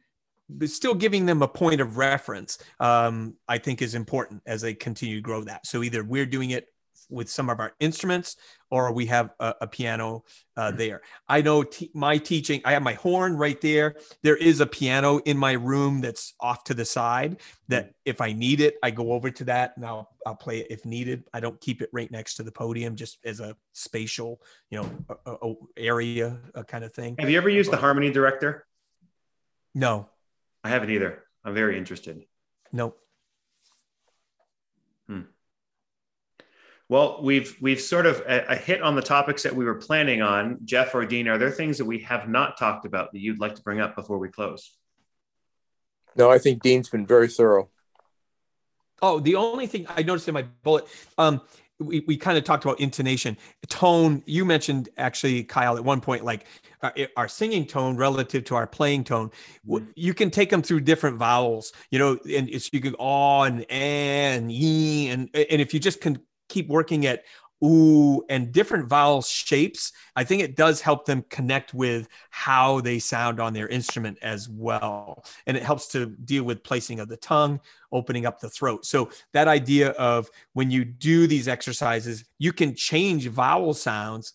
still 0.65 0.95
giving 0.95 1.26
them 1.26 1.41
a 1.41 1.47
point 1.47 1.80
of 1.80 1.97
reference, 1.97 2.57
um, 2.81 3.35
I 3.47 3.57
think 3.57 3.81
is 3.81 3.95
important 3.95 4.41
as 4.45 4.61
they 4.61 4.73
continue 4.73 5.15
to 5.15 5.22
grow 5.22 5.43
that. 5.45 5.65
So 5.65 5.81
either 5.81 6.03
we're 6.03 6.26
doing 6.26 6.49
it 6.49 6.68
with 7.09 7.29
some 7.29 7.49
of 7.49 7.59
our 7.59 7.73
instruments 7.79 8.35
or 8.69 8.91
we 8.91 9.05
have 9.05 9.31
a, 9.39 9.55
a 9.61 9.67
piano 9.67 10.23
uh, 10.55 10.67
mm-hmm. 10.67 10.77
there. 10.77 11.01
I 11.27 11.41
know 11.41 11.63
t- 11.63 11.89
my 11.93 12.17
teaching, 12.17 12.61
I 12.65 12.73
have 12.73 12.81
my 12.81 12.93
horn 12.93 13.38
right 13.38 13.59
there. 13.61 13.95
There 14.23 14.35
is 14.35 14.59
a 14.59 14.65
piano 14.65 15.19
in 15.19 15.38
my 15.38 15.53
room 15.53 16.01
that's 16.01 16.34
off 16.39 16.63
to 16.65 16.73
the 16.73 16.85
side 16.85 17.38
that 17.69 17.85
mm-hmm. 17.85 17.91
if 18.05 18.21
I 18.21 18.34
need 18.34 18.61
it, 18.61 18.75
I 18.84 18.91
go 18.91 19.13
over 19.13 19.29
to 19.31 19.43
that 19.45 19.73
and 19.75 19.85
I'll, 19.85 20.09
I'll 20.25 20.35
play 20.35 20.59
it 20.59 20.67
if 20.69 20.85
needed. 20.85 21.23
I 21.34 21.39
don't 21.39 21.59
keep 21.61 21.81
it 21.81 21.89
right 21.93 22.11
next 22.11 22.35
to 22.35 22.43
the 22.43 22.51
podium 22.51 22.95
just 22.95 23.19
as 23.23 23.39
a 23.39 23.55
spatial, 23.73 24.41
you 24.69 24.81
know, 24.81 24.89
a, 25.25 25.34
a 25.47 25.53
area 25.77 26.39
kind 26.67 26.84
of 26.84 26.93
thing. 26.93 27.15
Have 27.19 27.29
you 27.29 27.38
ever 27.38 27.49
used 27.49 27.71
the 27.71 27.77
Harmony 27.77 28.11
Director? 28.11 28.65
No. 29.73 30.09
I 30.63 30.69
haven't 30.69 30.89
either. 30.89 31.23
I'm 31.45 31.53
very 31.53 31.77
interested. 31.77 32.25
Nope. 32.73 32.99
Well, 36.89 37.19
we've 37.22 37.57
we've 37.59 37.81
sort 37.81 38.05
of 38.05 38.22
a, 38.22 38.45
a, 38.53 38.55
hit 38.55 38.81
on 38.81 38.95
the 38.95 39.01
topics 39.01 39.43
that 39.43 39.53
we 39.53 39.65
were 39.65 39.76
planning 39.76 40.22
on. 40.22 40.59
Jeff 40.64 40.95
or 40.95 41.05
Dean, 41.05 41.27
are 41.27 41.38
there 41.38 41.51
things 41.51 41.77
that 41.80 41.85
we 41.85 41.99
have 41.99 42.30
not 42.30 42.57
talked 42.57 42.85
about 42.85 43.11
that 43.11 43.19
you'd 43.19 43.39
like 43.39 43.55
to 43.55 43.61
bring 43.61 43.81
up 43.81 43.95
before 43.95 44.18
we 44.19 44.30
close? 44.30 44.77
No, 46.15 46.31
I 46.31 46.38
think 46.38 46.64
Dean's 46.64 46.89
been 46.89 47.05
very 47.05 47.27
thorough. 47.27 47.69
Oh, 49.01 49.19
the 49.19 49.35
only 49.35 49.68
thing 49.68 49.85
I 49.89 50.01
noticed 50.01 50.27
in 50.27 50.34
my 50.34 50.43
bullet, 50.64 50.88
um, 51.18 51.41
we, 51.80 52.03
we 52.07 52.18
kind 52.18 52.38
of 52.38 52.43
talked 52.43 52.64
about 52.64 52.80
intonation, 52.80 53.38
tone. 53.68 54.23
You 54.26 54.45
mentioned 54.45 54.89
actually, 54.97 55.43
Kyle, 55.43 55.77
at 55.77 55.84
one 55.84 56.01
point, 56.01 56.23
like 56.23 56.45
our, 56.81 56.93
uh, 56.97 57.05
our 57.18 57.27
singing 57.27 57.65
tone 57.65 57.97
relative 57.97 58.45
to 58.45 58.55
our 58.55 58.65
playing 58.65 59.03
tone. 59.03 59.30
Mm-hmm. 59.68 59.89
You 59.95 60.14
can 60.14 60.31
take 60.31 60.49
them 60.49 60.61
through 60.61 60.80
different 60.81 61.18
vowels, 61.18 61.73
you 61.91 61.99
know, 61.99 62.18
and 62.34 62.49
it's 62.49 62.72
you 62.73 62.80
can 62.80 62.95
ah 62.97 63.43
and 63.43 63.65
and 63.69 64.51
e 64.51 65.09
and 65.09 65.30
and 65.35 65.61
if 65.61 65.73
you 65.73 65.80
just 65.80 66.01
can 66.01 66.18
keep 66.47 66.67
working 66.67 67.05
at 67.05 67.23
ooh 67.63 68.23
and 68.29 68.51
different 68.51 68.87
vowel 68.87 69.21
shapes, 69.21 69.91
I 70.15 70.23
think 70.23 70.41
it 70.41 70.55
does 70.55 70.81
help 70.81 71.05
them 71.05 71.25
connect 71.29 71.73
with 71.73 72.07
how 72.29 72.81
they 72.81 72.99
sound 72.99 73.39
on 73.39 73.53
their 73.53 73.67
instrument 73.67 74.19
as 74.21 74.47
well. 74.47 75.25
And 75.45 75.57
it 75.57 75.63
helps 75.63 75.87
to 75.89 76.07
deal 76.07 76.43
with 76.43 76.63
placing 76.63 76.99
of 76.99 77.09
the 77.09 77.17
tongue, 77.17 77.59
opening 77.91 78.25
up 78.25 78.39
the 78.39 78.49
throat. 78.49 78.85
So 78.85 79.09
that 79.33 79.47
idea 79.47 79.89
of 79.91 80.29
when 80.53 80.69
you 80.69 80.85
do 80.85 81.25
these 81.27 81.47
exercises, 81.47 82.25
you 82.37 82.53
can 82.53 82.75
change 82.75 83.27
vowel 83.27 83.73
sounds 83.73 84.33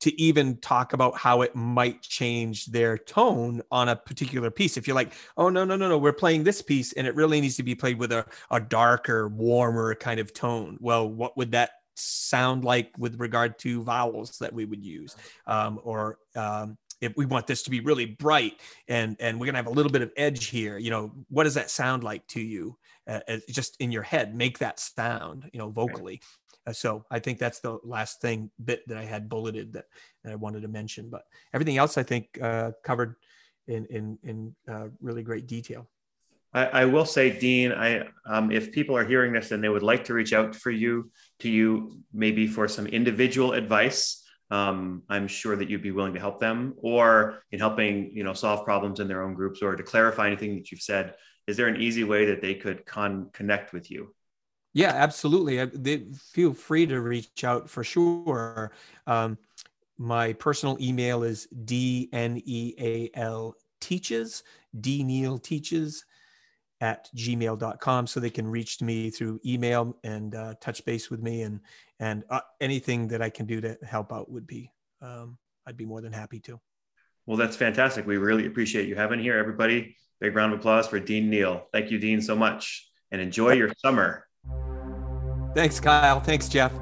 to 0.00 0.20
even 0.20 0.56
talk 0.58 0.92
about 0.92 1.16
how 1.16 1.42
it 1.42 1.54
might 1.54 2.02
change 2.02 2.66
their 2.66 2.98
tone 2.98 3.62
on 3.70 3.88
a 3.88 3.96
particular 3.96 4.50
piece. 4.50 4.76
If 4.76 4.86
you're 4.86 4.96
like, 4.96 5.12
oh, 5.36 5.48
no, 5.48 5.64
no, 5.64 5.76
no, 5.76 5.88
no, 5.88 5.98
we're 5.98 6.12
playing 6.12 6.44
this 6.44 6.62
piece 6.62 6.92
and 6.94 7.06
it 7.06 7.14
really 7.14 7.40
needs 7.40 7.56
to 7.56 7.62
be 7.62 7.74
played 7.74 7.98
with 7.98 8.12
a, 8.12 8.24
a 8.50 8.60
darker, 8.60 9.28
warmer 9.28 9.94
kind 9.94 10.20
of 10.20 10.32
tone. 10.32 10.76
Well, 10.80 11.08
what 11.08 11.36
would 11.36 11.52
that 11.52 11.70
sound 11.96 12.64
like 12.64 12.92
with 12.98 13.20
regard 13.20 13.58
to 13.60 13.82
vowels 13.82 14.38
that 14.38 14.52
we 14.52 14.64
would 14.64 14.84
use? 14.84 15.16
Um, 15.46 15.80
or 15.82 16.18
um, 16.36 16.78
if 17.00 17.16
we 17.16 17.26
want 17.26 17.46
this 17.46 17.62
to 17.62 17.70
be 17.70 17.80
really 17.80 18.06
bright 18.06 18.60
and 18.88 19.16
and 19.20 19.40
we're 19.40 19.46
gonna 19.46 19.58
have 19.58 19.66
a 19.66 19.70
little 19.70 19.92
bit 19.92 20.02
of 20.02 20.12
edge 20.16 20.46
here, 20.46 20.78
you 20.78 20.90
know, 20.90 21.12
what 21.28 21.44
does 21.44 21.54
that 21.54 21.70
sound 21.70 22.04
like 22.04 22.26
to 22.28 22.40
you? 22.40 22.76
Uh, 23.06 23.20
just 23.48 23.76
in 23.80 23.90
your 23.90 24.02
head, 24.02 24.34
make 24.34 24.58
that 24.58 24.78
sound, 24.78 25.48
you 25.52 25.58
know, 25.58 25.70
vocally. 25.70 26.20
Uh, 26.70 26.72
so 26.72 27.04
I 27.10 27.18
think 27.18 27.38
that's 27.38 27.60
the 27.60 27.78
last 27.82 28.20
thing 28.20 28.50
bit 28.64 28.86
that 28.86 28.96
I 28.96 29.04
had 29.04 29.28
bulleted 29.28 29.72
that, 29.72 29.86
that 30.22 30.32
I 30.32 30.36
wanted 30.36 30.62
to 30.62 30.68
mention. 30.68 31.10
But 31.10 31.24
everything 31.52 31.78
else 31.78 31.98
I 31.98 32.04
think 32.04 32.38
uh, 32.40 32.72
covered 32.84 33.16
in 33.66 33.86
in 33.86 34.18
in 34.22 34.54
uh, 34.70 34.88
really 35.00 35.22
great 35.22 35.46
detail. 35.46 35.88
I, 36.52 36.66
I, 36.66 36.84
will 36.84 37.04
say, 37.04 37.38
Dean, 37.38 37.70
I 37.72 38.08
um, 38.26 38.50
if 38.50 38.72
people 38.72 38.96
are 38.96 39.04
hearing 39.04 39.32
this 39.32 39.52
and 39.52 39.62
they 39.62 39.68
would 39.68 39.84
like 39.84 40.04
to 40.04 40.14
reach 40.14 40.32
out 40.32 40.54
for 40.54 40.70
you 40.70 41.10
to 41.40 41.48
you 41.48 42.00
maybe 42.12 42.46
for 42.46 42.66
some 42.66 42.86
individual 42.86 43.52
advice, 43.52 44.24
um, 44.50 45.02
I'm 45.08 45.28
sure 45.28 45.54
that 45.56 45.70
you'd 45.70 45.82
be 45.82 45.92
willing 45.92 46.14
to 46.14 46.20
help 46.20 46.40
them, 46.40 46.74
or 46.76 47.42
in 47.50 47.58
helping 47.58 48.12
you 48.14 48.22
know 48.22 48.34
solve 48.34 48.64
problems 48.64 49.00
in 49.00 49.08
their 49.08 49.22
own 49.22 49.34
groups, 49.34 49.60
or 49.62 49.74
to 49.74 49.82
clarify 49.82 50.28
anything 50.28 50.54
that 50.56 50.70
you've 50.70 50.82
said. 50.82 51.14
Is 51.46 51.56
there 51.56 51.66
an 51.66 51.80
easy 51.80 52.04
way 52.04 52.26
that 52.26 52.40
they 52.40 52.54
could 52.54 52.86
con- 52.86 53.30
connect 53.32 53.72
with 53.72 53.90
you? 53.90 54.14
Yeah, 54.72 54.90
absolutely. 54.90 55.64
They 55.64 56.04
feel 56.14 56.54
free 56.54 56.86
to 56.86 57.00
reach 57.00 57.44
out 57.44 57.68
for 57.68 57.82
sure. 57.82 58.72
Um, 59.06 59.36
my 59.98 60.32
personal 60.34 60.76
email 60.80 61.24
is 61.24 61.48
dneal 61.64 63.52
teaches, 63.80 64.42
dneal 64.78 65.42
teaches 65.42 66.04
at 66.80 67.10
gmail.com. 67.14 68.06
So 68.06 68.20
they 68.20 68.30
can 68.30 68.46
reach 68.46 68.80
me 68.80 69.10
through 69.10 69.40
email 69.44 69.98
and 70.04 70.34
uh, 70.34 70.54
touch 70.60 70.84
base 70.84 71.10
with 71.10 71.20
me 71.22 71.42
and, 71.42 71.60
and 71.98 72.24
uh, 72.30 72.40
anything 72.60 73.08
that 73.08 73.20
I 73.20 73.28
can 73.28 73.46
do 73.46 73.60
to 73.60 73.76
help 73.84 74.12
out 74.12 74.30
would 74.30 74.46
be, 74.46 74.70
um, 75.02 75.36
I'd 75.66 75.76
be 75.76 75.84
more 75.84 76.00
than 76.00 76.12
happy 76.12 76.40
to. 76.40 76.60
Well, 77.26 77.36
that's 77.36 77.56
fantastic. 77.56 78.06
We 78.06 78.16
really 78.16 78.46
appreciate 78.46 78.88
you 78.88 78.96
having 78.96 79.20
here, 79.20 79.36
everybody. 79.36 79.96
Big 80.20 80.34
round 80.34 80.52
of 80.52 80.60
applause 80.60 80.86
for 80.86 80.98
Dean 81.00 81.28
Neal. 81.28 81.66
Thank 81.72 81.90
you, 81.90 81.98
Dean, 81.98 82.22
so 82.22 82.36
much 82.36 82.88
and 83.10 83.20
enjoy 83.20 83.52
your 83.52 83.72
summer. 83.78 84.26
Thanks, 85.54 85.80
Kyle. 85.80 86.20
Thanks, 86.20 86.48
Jeff. 86.48 86.72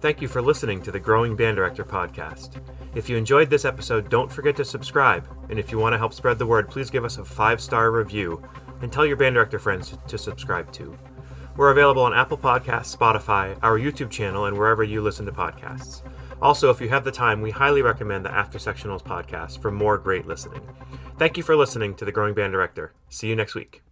Thank 0.00 0.20
you 0.20 0.28
for 0.28 0.40
listening 0.40 0.82
to 0.82 0.92
the 0.92 1.00
Growing 1.00 1.34
Band 1.34 1.56
Director 1.56 1.84
podcast. 1.84 2.62
If 2.94 3.08
you 3.08 3.16
enjoyed 3.16 3.50
this 3.50 3.64
episode, 3.64 4.08
don't 4.08 4.30
forget 4.30 4.56
to 4.56 4.64
subscribe. 4.64 5.26
And 5.50 5.58
if 5.58 5.72
you 5.72 5.78
want 5.78 5.94
to 5.94 5.98
help 5.98 6.14
spread 6.14 6.38
the 6.38 6.46
word, 6.46 6.68
please 6.68 6.90
give 6.90 7.04
us 7.04 7.18
a 7.18 7.24
five 7.24 7.60
star 7.60 7.90
review 7.90 8.42
and 8.82 8.92
tell 8.92 9.04
your 9.04 9.16
band 9.16 9.34
director 9.34 9.58
friends 9.58 9.98
to 10.06 10.18
subscribe 10.18 10.70
too. 10.72 10.96
We're 11.56 11.70
available 11.70 12.02
on 12.02 12.14
Apple 12.14 12.38
Podcasts, 12.38 12.96
Spotify, 12.96 13.58
our 13.62 13.78
YouTube 13.78 14.10
channel, 14.10 14.44
and 14.44 14.56
wherever 14.56 14.84
you 14.84 15.00
listen 15.00 15.26
to 15.26 15.32
podcasts. 15.32 16.02
Also, 16.42 16.70
if 16.70 16.80
you 16.80 16.88
have 16.90 17.04
the 17.04 17.10
time, 17.10 17.40
we 17.40 17.50
highly 17.50 17.80
recommend 17.80 18.24
the 18.24 18.32
After 18.32 18.58
Sectionals 18.58 19.02
podcast 19.02 19.60
for 19.62 19.70
more 19.70 19.96
great 19.96 20.26
listening. 20.26 20.60
Thank 21.18 21.38
you 21.38 21.42
for 21.42 21.56
listening 21.56 21.94
to 21.94 22.04
The 22.04 22.12
Growing 22.12 22.34
Band 22.34 22.52
Director. 22.52 22.92
See 23.08 23.28
you 23.28 23.36
next 23.36 23.54
week. 23.54 23.85